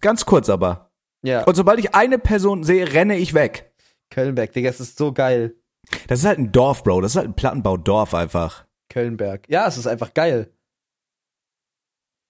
Ganz 0.00 0.24
kurz 0.26 0.48
aber. 0.48 0.90
Ja. 1.22 1.44
Und 1.44 1.54
sobald 1.54 1.78
ich 1.78 1.94
eine 1.94 2.18
Person 2.18 2.64
sehe, 2.64 2.92
renne 2.92 3.16
ich 3.18 3.34
weg. 3.34 3.69
Kölnberg, 4.10 4.52
Digga, 4.52 4.70
es 4.70 4.80
ist 4.80 4.98
so 4.98 5.12
geil. 5.12 5.54
Das 6.08 6.20
ist 6.20 6.24
halt 6.24 6.38
ein 6.38 6.52
Dorf, 6.52 6.82
Bro. 6.84 7.00
Das 7.00 7.12
ist 7.12 7.16
halt 7.16 7.28
ein 7.28 7.34
Plattenbaudorf 7.34 8.14
einfach. 8.14 8.64
Kölnberg. 8.88 9.48
Ja, 9.48 9.66
es 9.66 9.76
ist 9.78 9.86
einfach 9.86 10.14
geil. 10.14 10.52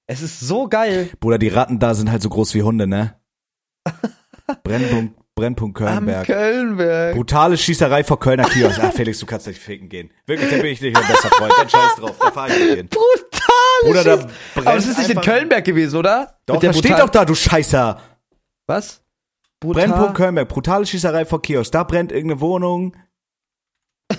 Es 0.06 0.22
ist 0.22 0.40
so 0.40 0.68
geil. 0.68 1.08
Bruder, 1.20 1.38
die 1.38 1.48
Ratten 1.48 1.78
da 1.78 1.94
sind 1.94 2.10
halt 2.10 2.22
so 2.22 2.28
groß 2.28 2.54
wie 2.54 2.62
Hunde, 2.62 2.86
ne? 2.86 3.18
Brennpunkt, 4.64 5.14
Brennpunkt 5.36 5.80
Am 5.80 5.86
Kölnberg. 5.86 6.26
Kölnberg. 6.26 7.14
Brutale 7.14 7.56
Schießerei 7.56 8.04
vor 8.04 8.18
Kölner 8.18 8.44
Kiosk. 8.44 8.82
Ah, 8.82 8.90
Felix, 8.90 9.20
du 9.20 9.26
kannst 9.26 9.46
nicht 9.46 9.60
ficken 9.60 9.88
gehen. 9.88 10.10
Wirklich, 10.26 10.50
da 10.50 10.56
bin 10.56 10.66
ich 10.66 10.80
nicht 10.80 10.94
mein 10.94 11.06
bester 11.06 11.28
Freund. 11.28 11.52
Dann 11.56 11.68
scheiß 11.68 11.96
drauf, 11.96 12.16
da 12.20 12.30
fahr 12.32 12.48
ich 12.48 12.58
nicht 12.58 12.74
hin. 12.74 12.88
Brutal. 12.88 13.50
Bruder, 13.82 14.04
da 14.04 14.28
Aber 14.56 14.76
es 14.76 14.86
ist 14.86 14.98
nicht 14.98 15.10
in 15.10 15.20
Kölnberg 15.20 15.64
gewesen, 15.64 15.96
oder? 15.96 16.38
Doch, 16.44 16.56
Mit 16.56 16.64
der 16.64 16.72
da 16.72 16.78
steht 16.78 16.98
doch 16.98 17.08
da, 17.08 17.24
du 17.24 17.34
Scheißer. 17.34 18.00
Was? 18.66 19.02
Brutal. 19.60 19.86
Brennpunkt 19.88 20.14
Kölnberg, 20.16 20.48
brutale 20.48 20.86
Schießerei 20.86 21.24
vor 21.26 21.42
Kiosk. 21.42 21.72
Da 21.72 21.84
brennt 21.84 22.12
irgendeine 22.12 22.40
Wohnung. 22.40 22.96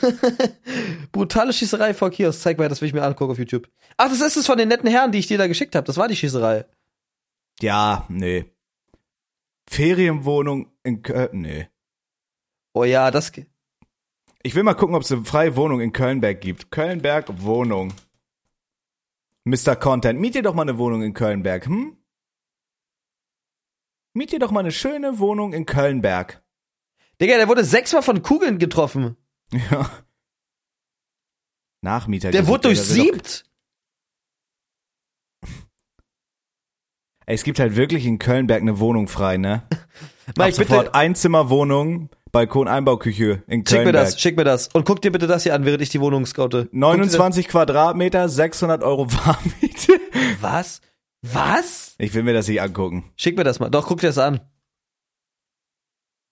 Brutale 1.12 1.52
Schießerei 1.52 1.94
vor 1.94 2.12
Kiosk. 2.12 2.42
Zeig 2.42 2.58
mal, 2.58 2.70
das 2.70 2.80
will 2.82 2.88
ich 2.88 2.94
mir 2.94 3.04
angucken 3.04 3.32
auf 3.32 3.38
YouTube. 3.40 3.68
Ach, 3.98 4.08
das 4.10 4.22
ist 4.22 4.38
es 4.38 4.46
von 4.46 4.58
den 4.58 4.70
netten 4.70 4.90
Herren, 4.90 5.12
die 5.12 5.20
ich 5.20 5.28
dir 5.28 5.38
da 5.38 5.48
geschickt 5.48 5.76
habe. 5.76 5.86
Das 5.86 5.98
war 5.98 6.08
die 6.08 6.16
Schießerei. 6.16 6.66
Ja, 7.62 8.06
nee. 8.10 8.46
Ferienwohnung 9.68 10.72
in 10.84 11.02
Köln. 11.02 11.30
Nee. 11.42 11.68
Oh 12.74 12.84
ja, 12.84 13.12
das. 13.12 13.32
ge- 13.32 13.48
Ich 14.44 14.56
will 14.56 14.64
mal 14.64 14.74
gucken, 14.76 14.96
ob 14.96 15.02
es 15.04 15.12
eine 15.12 15.26
freie 15.26 15.56
Wohnung 15.56 15.82
in 15.82 15.92
Kölnberg 15.92 16.40
gibt. 16.42 16.72
Kölnberg 16.72 17.26
Wohnung. 17.42 17.94
Mr. 19.44 19.76
Content, 19.76 20.20
miet 20.20 20.36
dir 20.36 20.44
doch 20.44 20.54
mal 20.54 20.62
eine 20.64 20.78
Wohnung 20.78 21.02
in 21.04 21.14
Kölnberg, 21.14 21.66
hm? 21.66 21.98
Miet 24.14 24.32
dir 24.32 24.40
doch 24.40 24.52
mal 24.52 24.60
eine 24.62 24.72
schöne 24.72 25.20
Wohnung 25.20 25.54
in 25.54 25.66
Kölnberg. 25.66 26.42
Digga, 27.22 27.38
der 27.38 27.48
wurde 27.48 27.64
sechsmal 27.64 28.02
von 28.02 28.22
Kugeln 28.22 28.58
getroffen. 28.58 29.16
Ja. 29.54 29.90
Nachmieter. 31.82 32.32
Der 32.32 32.48
wurde 32.48 32.64
durchsiebt. 32.70 33.46
Ey, 37.26 37.36
es 37.36 37.44
gibt 37.44 37.60
halt 37.60 37.76
wirklich 37.76 38.06
in 38.06 38.20
Kölnberg 38.20 38.62
eine 38.62 38.80
Wohnung 38.80 39.08
frei, 39.08 39.38
ne? 39.38 39.64
Mike, 40.38 40.44
Ab 40.44 40.54
sofort 40.54 40.86
bitte, 40.86 40.96
Einzimmerwohnung, 40.96 42.10
Balkon, 42.32 42.68
Einbauküche 42.68 43.44
in 43.48 43.66
schick 43.66 43.80
mir 43.80 43.84
Kölnberg. 43.84 43.94
das, 43.94 44.20
schick 44.20 44.38
mir 44.38 44.44
das. 44.44 44.68
Und 44.74 44.86
guck 44.86 45.02
dir 45.02 45.12
bitte 45.12 45.28
das 45.28 45.44
hier 45.44 45.54
an, 45.54 45.66
während 45.66 45.82
ich 45.82 45.90
die 45.90 46.02
Wohnung 46.02 46.26
scoute. 46.26 46.64
Guck 46.64 46.72
dir 46.72 46.80
29 46.80 47.48
Quadratmeter, 47.48 48.30
600 48.30 48.84
Euro 48.84 49.12
Warmmiete. 49.12 50.00
Was? 50.42 50.82
Was? 51.22 51.96
Ich 51.98 52.14
will 52.14 52.24
mir 52.24 52.34
das 52.34 52.48
nicht 52.48 52.62
angucken. 52.62 53.12
Schick 53.16 53.38
mir 53.38 53.44
das 53.44 53.60
mal. 53.60 53.70
Doch, 53.70 53.88
guck 53.88 54.00
dir 54.00 54.08
das 54.08 54.18
an. 54.18 54.42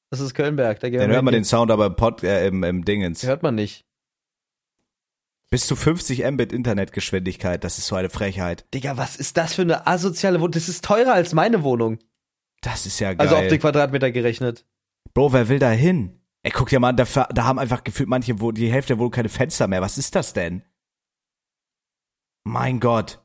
Das 0.09 0.19
ist 0.19 0.33
Kölnberg. 0.33 0.79
Da 0.79 0.89
Dann 0.89 1.11
hört 1.11 1.23
man 1.23 1.33
den 1.33 1.45
Sound 1.45 1.69
aber 1.71 1.85
im, 1.87 1.95
Pod, 1.95 2.23
äh, 2.23 2.47
im, 2.47 2.63
im 2.63 2.83
Dingens. 2.83 3.23
Hört 3.23 3.43
man 3.43 3.55
nicht. 3.55 3.85
Bis 5.51 5.65
zu 5.65 5.75
50 5.75 6.23
Mbit 6.31 6.53
Internetgeschwindigkeit, 6.53 7.63
das 7.63 7.79
ist 7.79 7.87
so 7.87 7.95
eine 7.95 8.09
Frechheit. 8.09 8.71
Digga, 8.73 8.97
was 8.97 9.15
ist 9.15 9.37
das 9.37 9.55
für 9.55 9.63
eine 9.63 9.87
asoziale 9.87 10.39
Wohnung? 10.39 10.51
Das 10.51 10.69
ist 10.69 10.85
teurer 10.85 11.13
als 11.13 11.33
meine 11.33 11.63
Wohnung. 11.63 11.97
Das 12.61 12.85
ist 12.85 12.99
ja 12.99 13.13
geil. 13.13 13.27
Also 13.27 13.35
auf 13.35 13.47
den 13.47 13.59
Quadratmeter 13.59 14.11
gerechnet. 14.11 14.65
Bro, 15.13 15.33
wer 15.33 15.49
will 15.49 15.59
da 15.59 15.71
hin? 15.71 16.19
Ey, 16.43 16.51
guck 16.51 16.69
dir 16.69 16.79
mal 16.79 16.89
an, 16.89 16.97
da, 16.97 17.05
da 17.05 17.43
haben 17.45 17.59
einfach 17.59 17.83
gefühlt 17.83 18.09
manche, 18.09 18.39
wo 18.39 18.51
die 18.51 18.71
Hälfte 18.71 18.93
der 18.93 18.99
Wohnung 18.99 19.11
keine 19.11 19.29
Fenster 19.29 19.67
mehr. 19.67 19.81
Was 19.81 19.97
ist 19.97 20.15
das 20.15 20.33
denn? 20.33 20.63
Mein 22.43 22.79
Gott. 22.79 23.19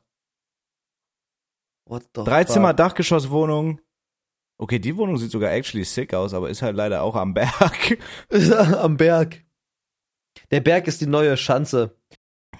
What 1.85 2.03
the 2.15 2.23
Drei 2.23 2.43
fuck? 2.45 2.53
Zimmer, 2.53 2.73
Dachgeschosswohnung. 2.73 3.79
Okay, 4.57 4.79
die 4.79 4.95
Wohnung 4.95 5.17
sieht 5.17 5.31
sogar 5.31 5.51
actually 5.51 5.83
sick 5.83 6.13
aus, 6.13 6.33
aber 6.33 6.49
ist 6.49 6.61
halt 6.61 6.75
leider 6.75 7.01
auch 7.03 7.15
am 7.15 7.33
Berg. 7.33 7.97
Am 8.77 8.95
Berg. 8.97 9.43
Der 10.51 10.61
Berg 10.61 10.87
ist 10.87 11.01
die 11.01 11.07
neue 11.07 11.35
Schanze. 11.37 11.97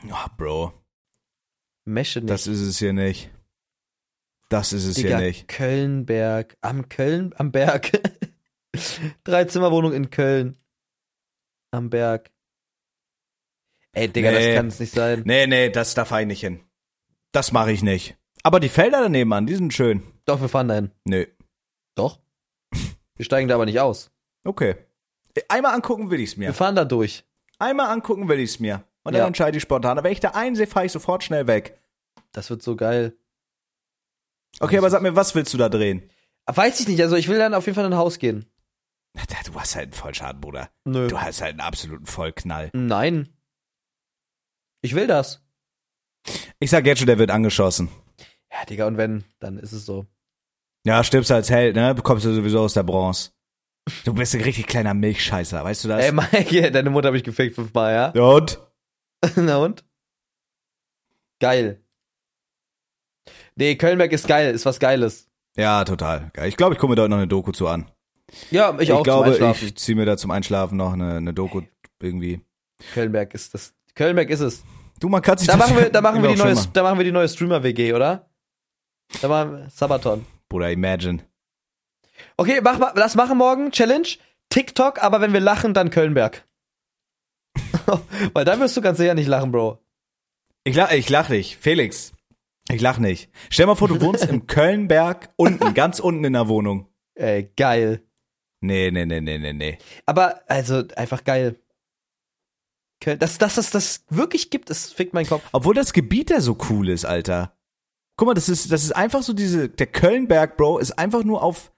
Oh, 0.09 0.27
Bro, 0.37 0.73
Mesche 1.85 2.19
nicht. 2.19 2.29
das 2.29 2.47
ist 2.47 2.61
es 2.61 2.79
hier 2.79 2.93
nicht. 2.93 3.31
Das 4.49 4.73
ist 4.73 4.85
es 4.85 4.95
Digga, 4.95 5.17
hier 5.17 5.27
nicht. 5.27 5.47
Kölnberg. 5.47 6.57
Am 6.61 6.89
Köln, 6.89 7.33
am 7.37 7.51
Berg. 7.51 7.91
Drei 9.23 9.45
Zimmerwohnung 9.45 9.93
in 9.93 10.09
Köln. 10.09 10.57
Am 11.71 11.89
Berg. 11.89 12.31
Ey, 13.93 14.09
Digga, 14.09 14.31
Nee. 14.31 14.47
das 14.47 14.55
kann 14.55 14.67
es 14.67 14.79
nicht 14.79 14.93
sein. 14.93 15.23
Nee, 15.25 15.47
nee, 15.47 15.69
das 15.69 15.93
da 15.93 16.03
fahr 16.05 16.21
ich 16.21 16.27
nicht 16.27 16.41
hin. 16.41 16.63
Das 17.31 17.51
mache 17.53 17.71
ich 17.71 17.81
nicht. 17.81 18.17
Aber 18.45 18.59
die 18.59 18.69
Felder 18.69 19.01
daneben 19.01 19.33
an, 19.33 19.47
die 19.47 19.55
sind 19.55 19.73
schön. 19.73 20.03
Doch, 20.25 20.39
wir 20.39 20.49
fahren 20.49 20.67
dahin. 20.67 20.91
Nö. 21.03 21.25
Doch. 21.95 22.19
Wir 23.15 23.25
steigen 23.25 23.47
da 23.47 23.55
aber 23.55 23.65
nicht 23.65 23.79
aus. 23.79 24.11
Okay. 24.43 24.75
Einmal 25.49 25.73
angucken 25.73 26.11
will 26.11 26.19
ich's 26.19 26.37
mir. 26.37 26.49
Wir 26.49 26.53
fahren 26.53 26.75
da 26.75 26.85
durch. 26.85 27.25
Einmal 27.57 27.87
angucken 27.89 28.27
will 28.29 28.39
ich's 28.39 28.59
mir. 28.59 28.83
Und 29.03 29.13
dann 29.13 29.21
Ja. 29.21 29.27
entscheide 29.27 29.57
ich 29.57 29.63
spontan. 29.63 29.97
Aber 29.97 30.05
wenn 30.05 30.11
ich 30.11 30.19
da 30.19 30.29
einsehe, 30.29 30.67
fahre 30.67 30.85
ich 30.85 30.91
sofort 30.91 31.23
schnell 31.23 31.47
weg. 31.47 31.81
Das 32.33 32.51
wird 32.51 32.61
so 32.61 32.75
geil. 32.75 33.17
Okay, 34.59 34.77
aber 34.77 34.91
sag 34.91 35.01
mir, 35.01 35.15
was 35.15 35.33
willst 35.33 35.51
du 35.53 35.57
da 35.57 35.67
drehen? 35.67 36.07
Weiß 36.45 36.79
ich 36.79 36.87
nicht, 36.87 37.01
also 37.01 37.15
ich 37.15 37.27
will 37.27 37.39
dann 37.39 37.55
auf 37.55 37.65
jeden 37.65 37.75
Fall 37.75 37.85
in 37.85 37.93
ein 37.93 37.97
Haus 37.97 38.19
gehen. 38.19 38.45
Du 39.45 39.59
hast 39.59 39.75
halt 39.75 39.85
einen 39.85 39.93
Vollschaden, 39.93 40.39
Bruder. 40.39 40.69
Nö. 40.83 41.07
Du 41.07 41.19
hast 41.19 41.41
halt 41.41 41.53
einen 41.53 41.61
absoluten 41.61 42.05
Vollknall. 42.05 42.69
Nein. 42.73 43.35
Ich 44.81 44.93
will 44.93 45.07
das. 45.07 45.41
Ich 46.59 46.69
sag 46.69 46.85
jetzt 46.85 46.99
schon, 46.99 47.07
der 47.07 47.17
wird 47.17 47.31
angeschossen. 47.31 47.89
Ja, 48.57 48.65
Digga, 48.65 48.87
und 48.87 48.97
wenn, 48.97 49.25
dann 49.39 49.57
ist 49.57 49.73
es 49.73 49.85
so. 49.85 50.05
Ja, 50.85 51.03
stirbst 51.03 51.31
als 51.31 51.49
Held, 51.49 51.75
ne? 51.75 51.93
Bekommst 51.93 52.25
du 52.25 52.33
sowieso 52.33 52.61
aus 52.61 52.73
der 52.73 52.83
Bronze. 52.83 53.31
Du 54.05 54.13
bist 54.13 54.33
ein 54.33 54.41
richtig 54.41 54.67
kleiner 54.67 54.93
Milchscheißer, 54.93 55.63
weißt 55.63 55.83
du 55.83 55.87
das? 55.89 56.05
Ey, 56.05 56.11
Mike, 56.11 56.71
deine 56.71 56.89
Mutter 56.89 57.07
habe 57.07 57.17
ich 57.17 57.23
gefickt 57.23 57.55
fünfmal, 57.55 57.93
ja? 57.93 58.13
ja, 58.15 58.23
und? 58.23 58.59
Na 59.35 59.57
und? 59.57 59.83
Geil. 61.39 61.83
Nee, 63.55 63.75
Kölnberg 63.75 64.11
ist 64.13 64.27
geil, 64.27 64.53
ist 64.53 64.65
was 64.65 64.79
Geiles. 64.79 65.29
Ja, 65.57 65.83
total. 65.83 66.29
Geil. 66.33 66.47
Ich 66.47 66.57
glaube, 66.57 66.73
ich 66.73 66.79
gucke 66.79 66.91
mir 66.91 66.95
dort 66.95 67.09
noch 67.09 67.17
eine 67.17 67.27
Doku 67.27 67.51
zu 67.51 67.67
an. 67.67 67.91
Ja, 68.51 68.77
ich, 68.79 68.91
auch 68.91 69.03
glaube, 69.03 69.25
zum 69.25 69.33
Einschlafen. 69.33 69.67
ich 69.67 69.75
ziehe 69.75 69.95
mir 69.95 70.05
da 70.05 70.17
zum 70.17 70.31
Einschlafen 70.31 70.77
noch 70.77 70.93
eine, 70.93 71.17
eine 71.17 71.33
Doku 71.33 71.61
irgendwie. 72.01 72.41
Kölnberg 72.93 73.33
ist 73.33 73.53
das. 73.53 73.73
Kölnberg 73.93 74.29
ist 74.29 74.39
es. 74.39 74.63
Du, 74.99 75.09
man 75.09 75.21
kann 75.21 75.37
sich 75.37 75.47
Da 75.47 75.57
das 75.57 75.69
machen 75.69 75.81
wir, 75.81 75.89
da 75.91 76.01
machen 76.01 76.23
wir 76.23 76.29
die 76.29 76.37
neue, 76.37 76.55
da 76.73 76.83
machen 76.83 76.97
wir 76.97 77.05
die 77.05 77.11
neue 77.11 77.29
Streamer-WG, 77.29 77.93
oder? 77.93 78.29
Da 79.21 79.29
wir 79.29 79.69
Sabaton. 79.69 80.25
Bruder, 80.49 80.71
imagine. 80.71 81.23
Okay, 82.37 82.61
mach 82.63 82.77
mal, 82.79 82.93
lass 82.95 83.15
machen 83.15 83.37
morgen, 83.37 83.71
Challenge. 83.71 84.07
TikTok, 84.49 85.01
aber 85.03 85.21
wenn 85.21 85.33
wir 85.33 85.39
lachen, 85.39 85.73
dann 85.73 85.89
Kölnberg. 85.89 86.45
Weil 88.33 88.45
dann 88.45 88.59
wirst 88.59 88.77
du 88.77 88.81
ganz 88.81 88.97
sicher 88.97 89.13
nicht 89.13 89.27
lachen, 89.27 89.51
Bro. 89.51 89.79
Ich 90.63 90.75
lach, 90.75 90.91
ich 90.91 91.09
lach 91.09 91.29
nicht. 91.29 91.57
Felix. 91.57 92.13
Ich 92.71 92.81
lach 92.81 92.97
nicht. 92.97 93.29
Stell 93.49 93.67
mal 93.67 93.75
vor, 93.75 93.87
du 93.87 94.01
wohnst 94.01 94.25
im 94.25 94.47
Kölnberg 94.47 95.29
unten, 95.35 95.73
ganz 95.73 95.99
unten 95.99 96.23
in 96.23 96.33
der 96.33 96.47
Wohnung. 96.47 96.87
Ey, 97.13 97.51
geil. 97.55 98.01
Nee, 98.61 98.89
nee, 98.91 99.05
nee, 99.05 99.21
nee, 99.21 99.37
nee, 99.37 99.53
nee. 99.53 99.77
Aber, 100.05 100.41
also, 100.47 100.83
einfach 100.95 101.23
geil. 101.23 101.59
Köln, 102.99 103.19
dass, 103.19 103.37
dass 103.37 103.57
es 103.57 103.69
das 103.69 104.05
wirklich 104.09 104.49
gibt, 104.49 104.69
das 104.69 104.91
fickt 104.91 105.13
meinen 105.13 105.27
Kopf. 105.27 105.43
Obwohl 105.51 105.75
das 105.75 105.93
Gebiet 105.93 106.31
da 106.31 106.41
so 106.41 106.57
cool 106.69 106.89
ist, 106.89 107.05
Alter. 107.05 107.54
Guck 108.17 108.27
mal, 108.27 108.33
das 108.33 108.47
ist, 108.49 108.71
das 108.71 108.83
ist 108.83 108.95
einfach 108.95 109.21
so 109.23 109.33
diese, 109.33 109.67
der 109.69 109.87
Kölnberg, 109.87 110.55
Bro, 110.57 110.77
ist 110.79 110.97
einfach 110.97 111.23
nur 111.23 111.43
auf, 111.43 111.71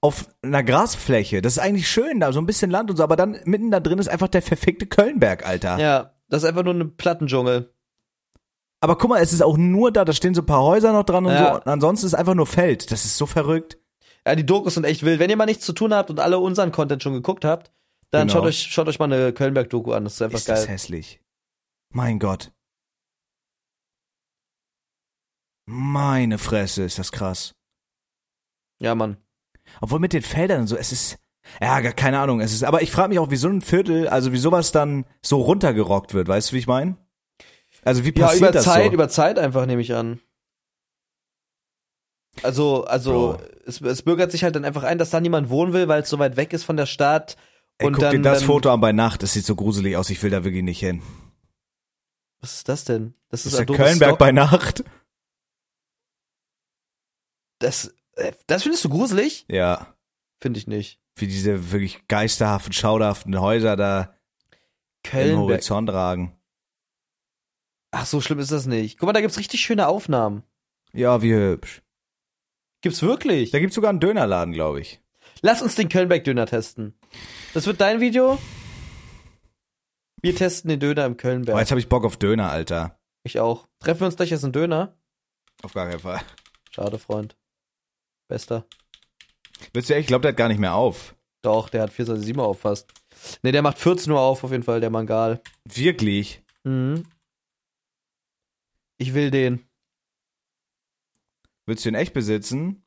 auf 0.00 0.28
einer 0.42 0.62
Grasfläche. 0.62 1.40
Das 1.40 1.54
ist 1.54 1.58
eigentlich 1.58 1.88
schön, 1.88 2.20
da 2.20 2.32
so 2.32 2.40
ein 2.40 2.46
bisschen 2.46 2.70
Land 2.70 2.90
und 2.90 2.96
so, 2.96 3.02
aber 3.02 3.16
dann 3.16 3.38
mitten 3.44 3.70
da 3.70 3.80
drin 3.80 3.98
ist 3.98 4.08
einfach 4.08 4.28
der 4.28 4.42
verfickte 4.42 4.86
Kölnberg, 4.86 5.46
Alter. 5.46 5.78
Ja, 5.78 6.14
das 6.28 6.42
ist 6.42 6.48
einfach 6.48 6.62
nur 6.64 6.74
ein 6.74 6.96
Plattendschungel. 6.96 7.72
Aber 8.80 8.96
guck 8.96 9.10
mal, 9.10 9.20
es 9.22 9.32
ist 9.32 9.42
auch 9.42 9.56
nur 9.56 9.90
da, 9.90 10.04
da 10.04 10.12
stehen 10.12 10.34
so 10.34 10.42
ein 10.42 10.46
paar 10.46 10.62
Häuser 10.62 10.92
noch 10.92 11.04
dran 11.04 11.26
und 11.26 11.32
Ja. 11.32 11.48
so. 11.48 11.54
Und 11.56 11.66
ansonsten 11.66 12.06
ist 12.06 12.14
einfach 12.14 12.34
nur 12.34 12.46
Feld. 12.46 12.92
Das 12.92 13.04
ist 13.04 13.16
so 13.16 13.26
verrückt. 13.26 13.78
Ja, 14.26 14.34
die 14.36 14.46
Dokus 14.46 14.74
sind 14.74 14.84
echt 14.84 15.02
wild. 15.04 15.18
Wenn 15.18 15.30
ihr 15.30 15.36
mal 15.36 15.46
nichts 15.46 15.64
zu 15.64 15.72
tun 15.72 15.92
habt 15.94 16.10
und 16.10 16.20
alle 16.20 16.38
unseren 16.38 16.70
Content 16.70 17.02
schon 17.02 17.14
geguckt 17.14 17.44
habt, 17.44 17.72
dann 18.10 18.28
Genau. 18.28 18.38
schaut 18.40 18.46
euch, 18.46 18.58
schaut 18.70 18.86
euch 18.88 18.98
mal 18.98 19.12
eine 19.12 19.32
Kölnberg-Doku 19.32 19.92
an. 19.92 20.04
Das 20.04 20.14
ist 20.14 20.22
einfach 20.22 20.38
ist 20.38 20.48
das 20.48 20.60
geil. 20.66 20.74
hässlich. 20.74 21.20
Mein 21.90 22.18
Gott. 22.18 22.52
Meine 25.70 26.38
Fresse, 26.38 26.82
ist 26.84 26.98
das 26.98 27.12
krass. 27.12 27.54
Ja, 28.80 28.94
Mann. 28.94 29.18
Obwohl 29.82 29.98
mit 29.98 30.14
den 30.14 30.22
Feldern 30.22 30.62
und 30.62 30.66
so, 30.66 30.76
es 30.76 30.92
ist, 30.92 31.18
ja, 31.60 31.80
gar 31.80 31.92
keine 31.92 32.18
Ahnung, 32.20 32.40
es 32.40 32.54
ist, 32.54 32.64
aber 32.64 32.80
ich 32.80 32.90
frage 32.90 33.10
mich 33.10 33.18
auch, 33.18 33.30
wie 33.30 33.36
so 33.36 33.48
ein 33.48 33.60
Viertel, 33.60 34.08
also 34.08 34.32
wie 34.32 34.38
sowas 34.38 34.72
dann 34.72 35.04
so 35.20 35.42
runtergerockt 35.42 36.14
wird, 36.14 36.26
weißt 36.26 36.50
du, 36.50 36.54
wie 36.54 36.60
ich 36.60 36.66
meine? 36.66 36.96
Also 37.84 38.04
wie 38.06 38.14
Ja, 38.16 38.26
passiert 38.28 38.40
über 38.40 38.52
das 38.52 38.64
Zeit, 38.64 38.86
so? 38.86 38.92
über 38.92 39.08
Zeit 39.10 39.38
einfach, 39.38 39.66
nehme 39.66 39.82
ich 39.82 39.92
an. 39.94 40.20
Also, 42.42 42.84
also, 42.84 43.36
Bro. 43.38 43.42
es, 43.66 43.80
es 43.82 44.02
bürgert 44.02 44.30
sich 44.32 44.44
halt 44.44 44.54
dann 44.56 44.64
einfach 44.64 44.84
ein, 44.84 44.96
dass 44.96 45.10
da 45.10 45.20
niemand 45.20 45.50
wohnen 45.50 45.72
will, 45.74 45.88
weil 45.88 46.02
es 46.02 46.08
so 46.08 46.18
weit 46.18 46.36
weg 46.36 46.52
ist 46.54 46.64
von 46.64 46.76
der 46.78 46.86
Stadt. 46.86 47.36
Ey, 47.78 47.88
und 47.88 47.92
guck 47.94 48.02
dann, 48.02 48.16
dir 48.16 48.22
das 48.22 48.38
dann, 48.38 48.46
Foto 48.46 48.70
an 48.72 48.80
bei 48.80 48.92
Nacht, 48.92 49.22
das 49.22 49.32
sieht 49.34 49.44
so 49.44 49.54
gruselig 49.54 49.96
aus, 49.96 50.08
ich 50.08 50.22
will 50.22 50.30
da 50.30 50.44
wirklich 50.44 50.62
nicht 50.64 50.80
hin. 50.80 51.02
Was 52.40 52.54
ist 52.54 52.68
das 52.68 52.84
denn? 52.84 53.14
Das 53.30 53.42
Das 53.42 53.52
ist, 53.52 53.58
ist 53.60 53.68
der 53.68 53.76
Kölnberg 53.76 54.10
Stock. 54.10 54.18
bei 54.18 54.32
Nacht. 54.32 54.84
Das, 57.58 57.94
äh, 58.16 58.32
das 58.46 58.62
findest 58.62 58.84
du 58.84 58.88
gruselig? 58.88 59.44
Ja, 59.48 59.94
Finde 60.40 60.58
ich 60.60 60.66
nicht. 60.66 61.00
wie 61.16 61.26
diese 61.26 61.72
wirklich 61.72 62.06
geisterhaften, 62.08 62.72
schauderhaften 62.72 63.40
Häuser 63.40 63.76
da 63.76 64.14
im 65.04 65.10
Kölnberg. 65.10 65.38
Horizont 65.38 65.90
ragen. 65.90 66.36
Ach, 67.90 68.06
so 68.06 68.20
schlimm 68.20 68.38
ist 68.38 68.52
das 68.52 68.66
nicht. 68.66 68.98
Guck 68.98 69.06
mal, 69.06 69.12
da 69.12 69.20
gibt's 69.20 69.38
richtig 69.38 69.60
schöne 69.60 69.88
Aufnahmen. 69.88 70.42
Ja, 70.92 71.22
wie 71.22 71.34
hübsch. 71.34 71.82
Gibt's 72.82 73.02
wirklich? 73.02 73.50
Da 73.50 73.58
gibt's 73.58 73.74
sogar 73.74 73.90
einen 73.90 74.00
Dönerladen, 74.00 74.52
glaube 74.54 74.80
ich. 74.80 75.00
Lass 75.40 75.62
uns 75.62 75.74
den 75.74 75.88
Kölnberg-Döner 75.88 76.46
testen. 76.46 76.98
Das 77.54 77.66
wird 77.66 77.80
dein 77.80 78.00
Video. 78.00 78.38
Wir 80.20 80.34
testen 80.36 80.68
den 80.68 80.80
Döner 80.80 81.06
im 81.06 81.12
Oh, 81.12 81.16
Kölnberg. 81.16 81.58
jetzt 81.58 81.70
habe 81.70 81.80
ich 81.80 81.88
Bock 81.88 82.04
auf 82.04 82.16
Döner, 82.16 82.50
Alter. 82.50 82.98
Ich 83.24 83.40
auch. 83.40 83.68
Treffen 83.80 84.00
wir 84.00 84.06
uns 84.06 84.16
gleich 84.16 84.32
essen 84.32 84.52
Döner? 84.52 84.96
Auf 85.62 85.72
gar 85.74 85.88
keinen 85.88 86.00
Fall. 86.00 86.20
Schade, 86.70 86.98
Freund. 86.98 87.36
Bester. 88.28 88.66
Willst 89.72 89.90
du 89.90 89.94
echt? 89.94 90.02
Ich 90.02 90.06
glaube, 90.06 90.22
der 90.22 90.30
hat 90.30 90.36
gar 90.36 90.48
nicht 90.48 90.60
mehr 90.60 90.74
auf. 90.74 91.16
Doch, 91.42 91.68
der 91.68 91.82
hat 91.82 91.90
24-7 91.90 92.38
auf 92.40 92.60
fast. 92.60 92.92
Ne, 93.42 93.52
der 93.52 93.62
macht 93.62 93.78
14 93.78 94.12
Uhr 94.12 94.20
auf, 94.20 94.44
auf 94.44 94.50
jeden 94.50 94.62
Fall, 94.62 94.80
der 94.80 94.90
Mangal. 94.90 95.40
Wirklich? 95.64 96.42
Mhm. 96.64 97.04
Ich 98.98 99.14
will 99.14 99.30
den. 99.30 99.64
Willst 101.66 101.84
du 101.84 101.88
ihn 101.88 101.94
echt 101.94 102.12
besitzen? 102.12 102.84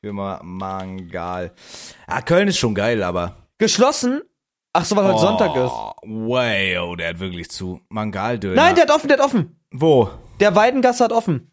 Wie 0.00 0.08
immer 0.08 0.40
Mangal. 0.42 1.54
Ah, 2.06 2.22
Köln 2.22 2.48
ist 2.48 2.58
schon 2.58 2.74
geil, 2.74 3.02
aber. 3.02 3.48
Geschlossen? 3.58 4.22
Ach 4.72 4.84
so, 4.84 4.96
weil 4.96 5.04
heute 5.06 5.20
Sonntag 5.20 5.54
ist. 5.56 5.72
Oh, 6.02 6.96
der 6.96 7.08
hat 7.08 7.20
wirklich 7.20 7.50
zu. 7.50 7.80
Mangaldöner. 7.88 8.56
Nein, 8.56 8.74
der 8.74 8.84
hat 8.84 8.90
offen, 8.90 9.08
der 9.08 9.18
hat 9.18 9.24
offen. 9.24 9.60
Wo? 9.70 10.10
Der 10.40 10.54
Weidengasse 10.56 11.04
hat 11.04 11.12
offen. 11.12 11.50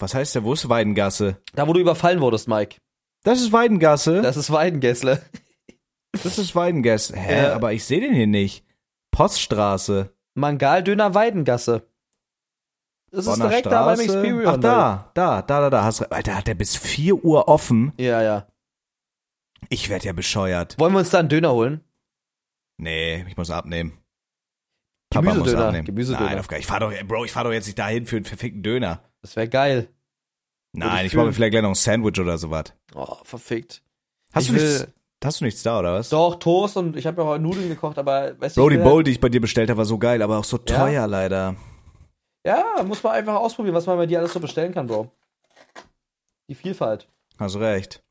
Was 0.00 0.14
heißt 0.14 0.34
der? 0.34 0.44
Wo 0.44 0.52
ist 0.52 0.68
Weidengasse? 0.68 1.40
Da, 1.54 1.66
wo 1.68 1.72
du 1.72 1.80
überfallen 1.80 2.20
wurdest, 2.20 2.48
Mike. 2.48 2.76
Das 3.22 3.40
ist 3.40 3.52
Weidengasse. 3.52 4.22
Das 4.22 4.36
ist 4.36 4.50
Weidengässle. 4.50 5.22
Das 6.24 6.38
ist 6.38 6.56
Weidengasse. 6.56 7.16
Hä? 7.16 7.44
Ja. 7.44 7.54
Aber 7.54 7.72
ich 7.72 7.84
sehe 7.84 8.00
den 8.00 8.12
hier 8.12 8.26
nicht. 8.26 8.64
Poststraße. 9.12 10.12
Mangaldöner 10.34 11.14
Weidengasse. 11.14 11.88
Das 13.12 13.28
ist 13.28 13.36
direkt 13.36 13.66
da 13.66 13.84
beim. 13.84 14.00
Experience. 14.00 14.48
Ach, 14.48 14.56
da, 14.56 15.10
da, 15.14 15.42
da, 15.42 15.60
da, 15.60 15.70
da. 15.70 15.84
Hast, 15.84 16.02
Alter, 16.10 16.36
hat 16.36 16.48
der 16.48 16.54
bis 16.54 16.76
4 16.76 17.24
Uhr 17.24 17.46
offen? 17.46 17.92
Ja, 17.96 18.22
ja. 18.22 18.48
Ich 19.68 19.88
werd 19.88 20.04
ja 20.04 20.12
bescheuert. 20.12 20.78
Wollen 20.80 20.94
wir 20.94 20.98
uns 20.98 21.10
da 21.10 21.20
einen 21.20 21.28
Döner 21.28 21.52
holen? 21.52 21.80
Nee, 22.76 23.24
ich 23.28 23.36
muss 23.36 23.50
abnehmen. 23.50 23.98
Papa 25.10 25.26
muss 25.26 25.34
Gemüsedöner. 25.34 25.66
abnehmen. 25.66 25.84
Gemüsedöner. 25.84 26.26
Nein, 26.26 26.38
auf 26.38 26.48
gar 26.48 26.58
Ich 26.58 26.66
fahr 26.66 26.80
doch, 26.80 26.92
Bro, 27.04 27.24
ich 27.24 27.32
fahr 27.32 27.44
doch 27.44 27.52
jetzt 27.52 27.66
nicht 27.66 27.78
dahin 27.78 28.06
für 28.06 28.16
einen 28.16 28.24
verfickten 28.24 28.62
Döner. 28.62 29.02
Das 29.22 29.36
wäre 29.36 29.48
geil. 29.48 29.88
Nein, 30.72 31.00
ich 31.06 31.12
ich 31.12 31.16
mache 31.16 31.26
mir 31.26 31.32
vielleicht 31.32 31.50
gleich 31.52 31.62
noch 31.62 31.70
ein 31.70 31.74
Sandwich 31.74 32.18
oder 32.20 32.38
sowas. 32.38 32.64
Oh, 32.94 33.16
verfickt. 33.24 33.82
Hast 34.32 34.44
Ich 34.44 34.48
du 34.48 34.54
nichts, 34.54 34.86
hast 35.24 35.40
du 35.40 35.44
nichts 35.44 35.62
da, 35.62 35.80
oder 35.80 35.94
was? 35.94 36.08
Doch, 36.10 36.36
Toast 36.36 36.76
und 36.76 36.96
ich 36.96 37.06
habe 37.06 37.20
ja 37.22 37.26
heute 37.28 37.42
Nudeln 37.42 37.68
gekocht, 37.68 37.98
aber 37.98 38.40
weißt 38.40 38.56
du, 38.56 38.60
Bro, 38.60 38.68
ich 38.70 38.74
die 38.76 38.78
will 38.78 38.84
Bowl, 38.84 39.02
die 39.04 39.10
ich 39.10 39.20
bei 39.20 39.28
dir 39.28 39.40
bestellt 39.40 39.68
habe, 39.68 39.78
war 39.78 39.84
so 39.84 39.98
geil, 39.98 40.22
aber 40.22 40.38
auch 40.38 40.44
so 40.44 40.58
Ja? 40.58 40.78
teuer 40.78 41.06
leider. 41.08 41.56
Ja, 42.46 42.82
muss 42.84 43.02
man 43.02 43.12
einfach 43.14 43.34
ausprobieren, 43.34 43.74
was 43.74 43.86
man 43.86 43.96
bei 43.98 44.06
dir 44.06 44.20
alles 44.20 44.32
so 44.32 44.40
bestellen 44.40 44.72
kann, 44.72 44.86
Bro. 44.86 45.10
Die 46.48 46.54
Vielfalt. 46.54 47.08
Hast 47.38 47.56
recht. 47.56 48.02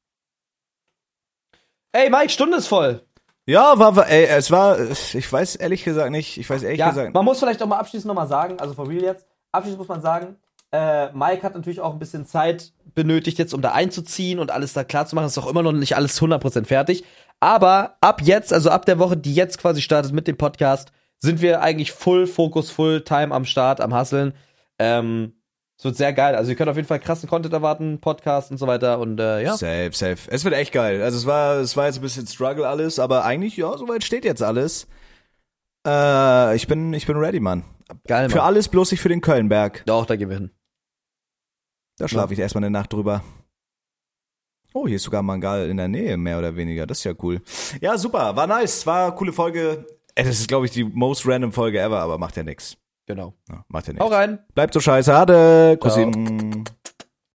Ey, 1.91 2.09
Mike, 2.09 2.29
Stunde 2.29 2.57
ist 2.57 2.67
voll. 2.67 3.03
Ja, 3.47 3.79
war, 3.79 3.95
war 3.95 4.07
ey, 4.09 4.25
es 4.25 4.51
war, 4.51 4.79
ich 4.79 5.31
weiß 5.31 5.55
ehrlich 5.55 5.83
gesagt 5.83 6.11
nicht, 6.11 6.37
ich 6.37 6.47
weiß 6.47 6.61
ehrlich 6.61 6.79
Ja, 6.79 6.89
gesagt. 6.89 7.13
man 7.15 7.25
muss 7.25 7.39
vielleicht 7.39 7.63
auch 7.63 7.67
mal 7.67 7.79
abschließend 7.79 8.07
nochmal 8.07 8.27
sagen, 8.27 8.59
also 8.59 8.75
for 8.75 8.87
real 8.87 9.01
jetzt, 9.01 9.25
abschließend 9.51 9.79
muss 9.79 9.87
man 9.87 10.01
sagen, 10.01 10.35
äh, 10.71 11.11
Mike 11.13 11.43
hat 11.43 11.55
natürlich 11.55 11.81
auch 11.81 11.93
ein 11.93 11.99
bisschen 11.99 12.25
Zeit 12.25 12.73
benötigt 12.93 13.37
jetzt, 13.39 13.53
um 13.53 13.61
da 13.61 13.71
einzuziehen 13.71 14.39
und 14.39 14.51
alles 14.51 14.73
da 14.73 14.83
klar 14.83 15.05
zu 15.05 15.15
machen. 15.15 15.27
Ist 15.27 15.37
auch 15.37 15.47
immer 15.47 15.63
noch 15.63 15.71
nicht 15.71 15.95
alles 15.95 16.21
100% 16.21 16.65
fertig. 16.65 17.03
Aber 17.39 17.97
ab 18.01 18.21
jetzt, 18.21 18.53
also 18.53 18.69
ab 18.69 18.85
der 18.85 18.99
Woche, 18.99 19.17
die 19.17 19.33
jetzt 19.33 19.57
quasi 19.57 19.81
startet 19.81 20.11
mit 20.11 20.27
dem 20.27 20.37
Podcast, 20.37 20.91
sind 21.17 21.41
wir 21.41 21.61
eigentlich 21.61 21.91
full 21.91 22.27
Fokus, 22.27 22.69
full 22.69 23.01
Time 23.01 23.33
am 23.33 23.45
Start, 23.45 23.81
am 23.81 23.93
Hasseln. 23.93 24.33
Ähm, 24.77 25.33
es 25.77 25.85
wird 25.85 25.95
sehr 25.95 26.13
geil. 26.13 26.35
Also 26.35 26.51
ihr 26.51 26.57
könnt 26.57 26.69
auf 26.69 26.75
jeden 26.75 26.87
Fall 26.87 26.99
krassen 26.99 27.29
Content 27.29 27.53
erwarten, 27.53 27.99
Podcast 28.01 28.51
und 28.51 28.57
so 28.57 28.67
weiter 28.67 28.99
und 28.99 29.19
äh, 29.19 29.43
ja. 29.43 29.55
Safe, 29.55 29.91
safe. 29.93 30.17
Es 30.27 30.43
wird 30.43 30.53
echt 30.53 30.73
geil. 30.73 31.01
Also 31.01 31.17
es 31.17 31.25
war, 31.25 31.57
es 31.57 31.77
war 31.77 31.85
jetzt 31.85 31.99
ein 31.99 32.01
bisschen 32.01 32.27
Struggle 32.27 32.67
alles, 32.67 32.99
aber 32.99 33.23
eigentlich, 33.23 33.55
ja, 33.55 33.77
soweit 33.77 34.03
steht 34.03 34.25
jetzt 34.25 34.43
alles. 34.43 34.87
Äh, 35.87 36.55
ich 36.55 36.67
bin, 36.67 36.93
ich 36.93 37.07
bin 37.07 37.15
ready, 37.15 37.39
Mann. 37.39 37.63
Geil, 38.07 38.23
Mann. 38.23 38.29
Für 38.29 38.43
alles 38.43 38.67
bloß 38.67 38.91
nicht 38.91 38.99
für 39.01 39.09
den 39.09 39.21
Kölnberg. 39.21 39.83
Doch, 39.85 40.05
da 40.05 40.17
gehen 40.17 40.29
wir 40.29 40.37
hin. 40.37 40.51
Da 41.99 42.07
schlafe 42.07 42.33
ich 42.33 42.39
erstmal 42.39 42.63
eine 42.63 42.71
Nacht 42.71 42.93
drüber. 42.93 43.23
Oh, 44.73 44.87
hier 44.87 44.95
ist 44.97 45.03
sogar 45.03 45.21
Mangal 45.21 45.69
in 45.69 45.77
der 45.77 45.87
Nähe, 45.87 46.15
mehr 46.17 46.37
oder 46.37 46.55
weniger. 46.55 46.85
Das 46.87 46.99
ist 46.99 47.03
ja 47.03 47.13
cool. 47.21 47.41
Ja, 47.81 47.97
super. 47.97 48.35
War 48.35 48.47
nice. 48.47 48.85
War 48.85 49.13
coole 49.15 49.33
Folge. 49.33 49.85
Äh, 50.15 50.23
Das 50.23 50.39
ist, 50.39 50.47
glaube 50.47 50.65
ich, 50.65 50.71
die 50.71 50.83
most 50.83 51.25
random 51.27 51.51
Folge 51.51 51.79
ever, 51.79 51.99
aber 51.99 52.17
macht 52.17 52.37
ja 52.37 52.43
nix. 52.43 52.77
Genau. 53.07 53.33
Ja, 53.49 53.65
macht 53.67 53.87
ja 53.87 53.93
nix. 53.93 54.05
Hau 54.05 54.09
rein. 54.09 54.39
Bleibt 54.53 54.73
so 54.73 54.79
scheiße. 54.79 55.11
Hade. 55.13 55.77
Cousin. 55.81 56.63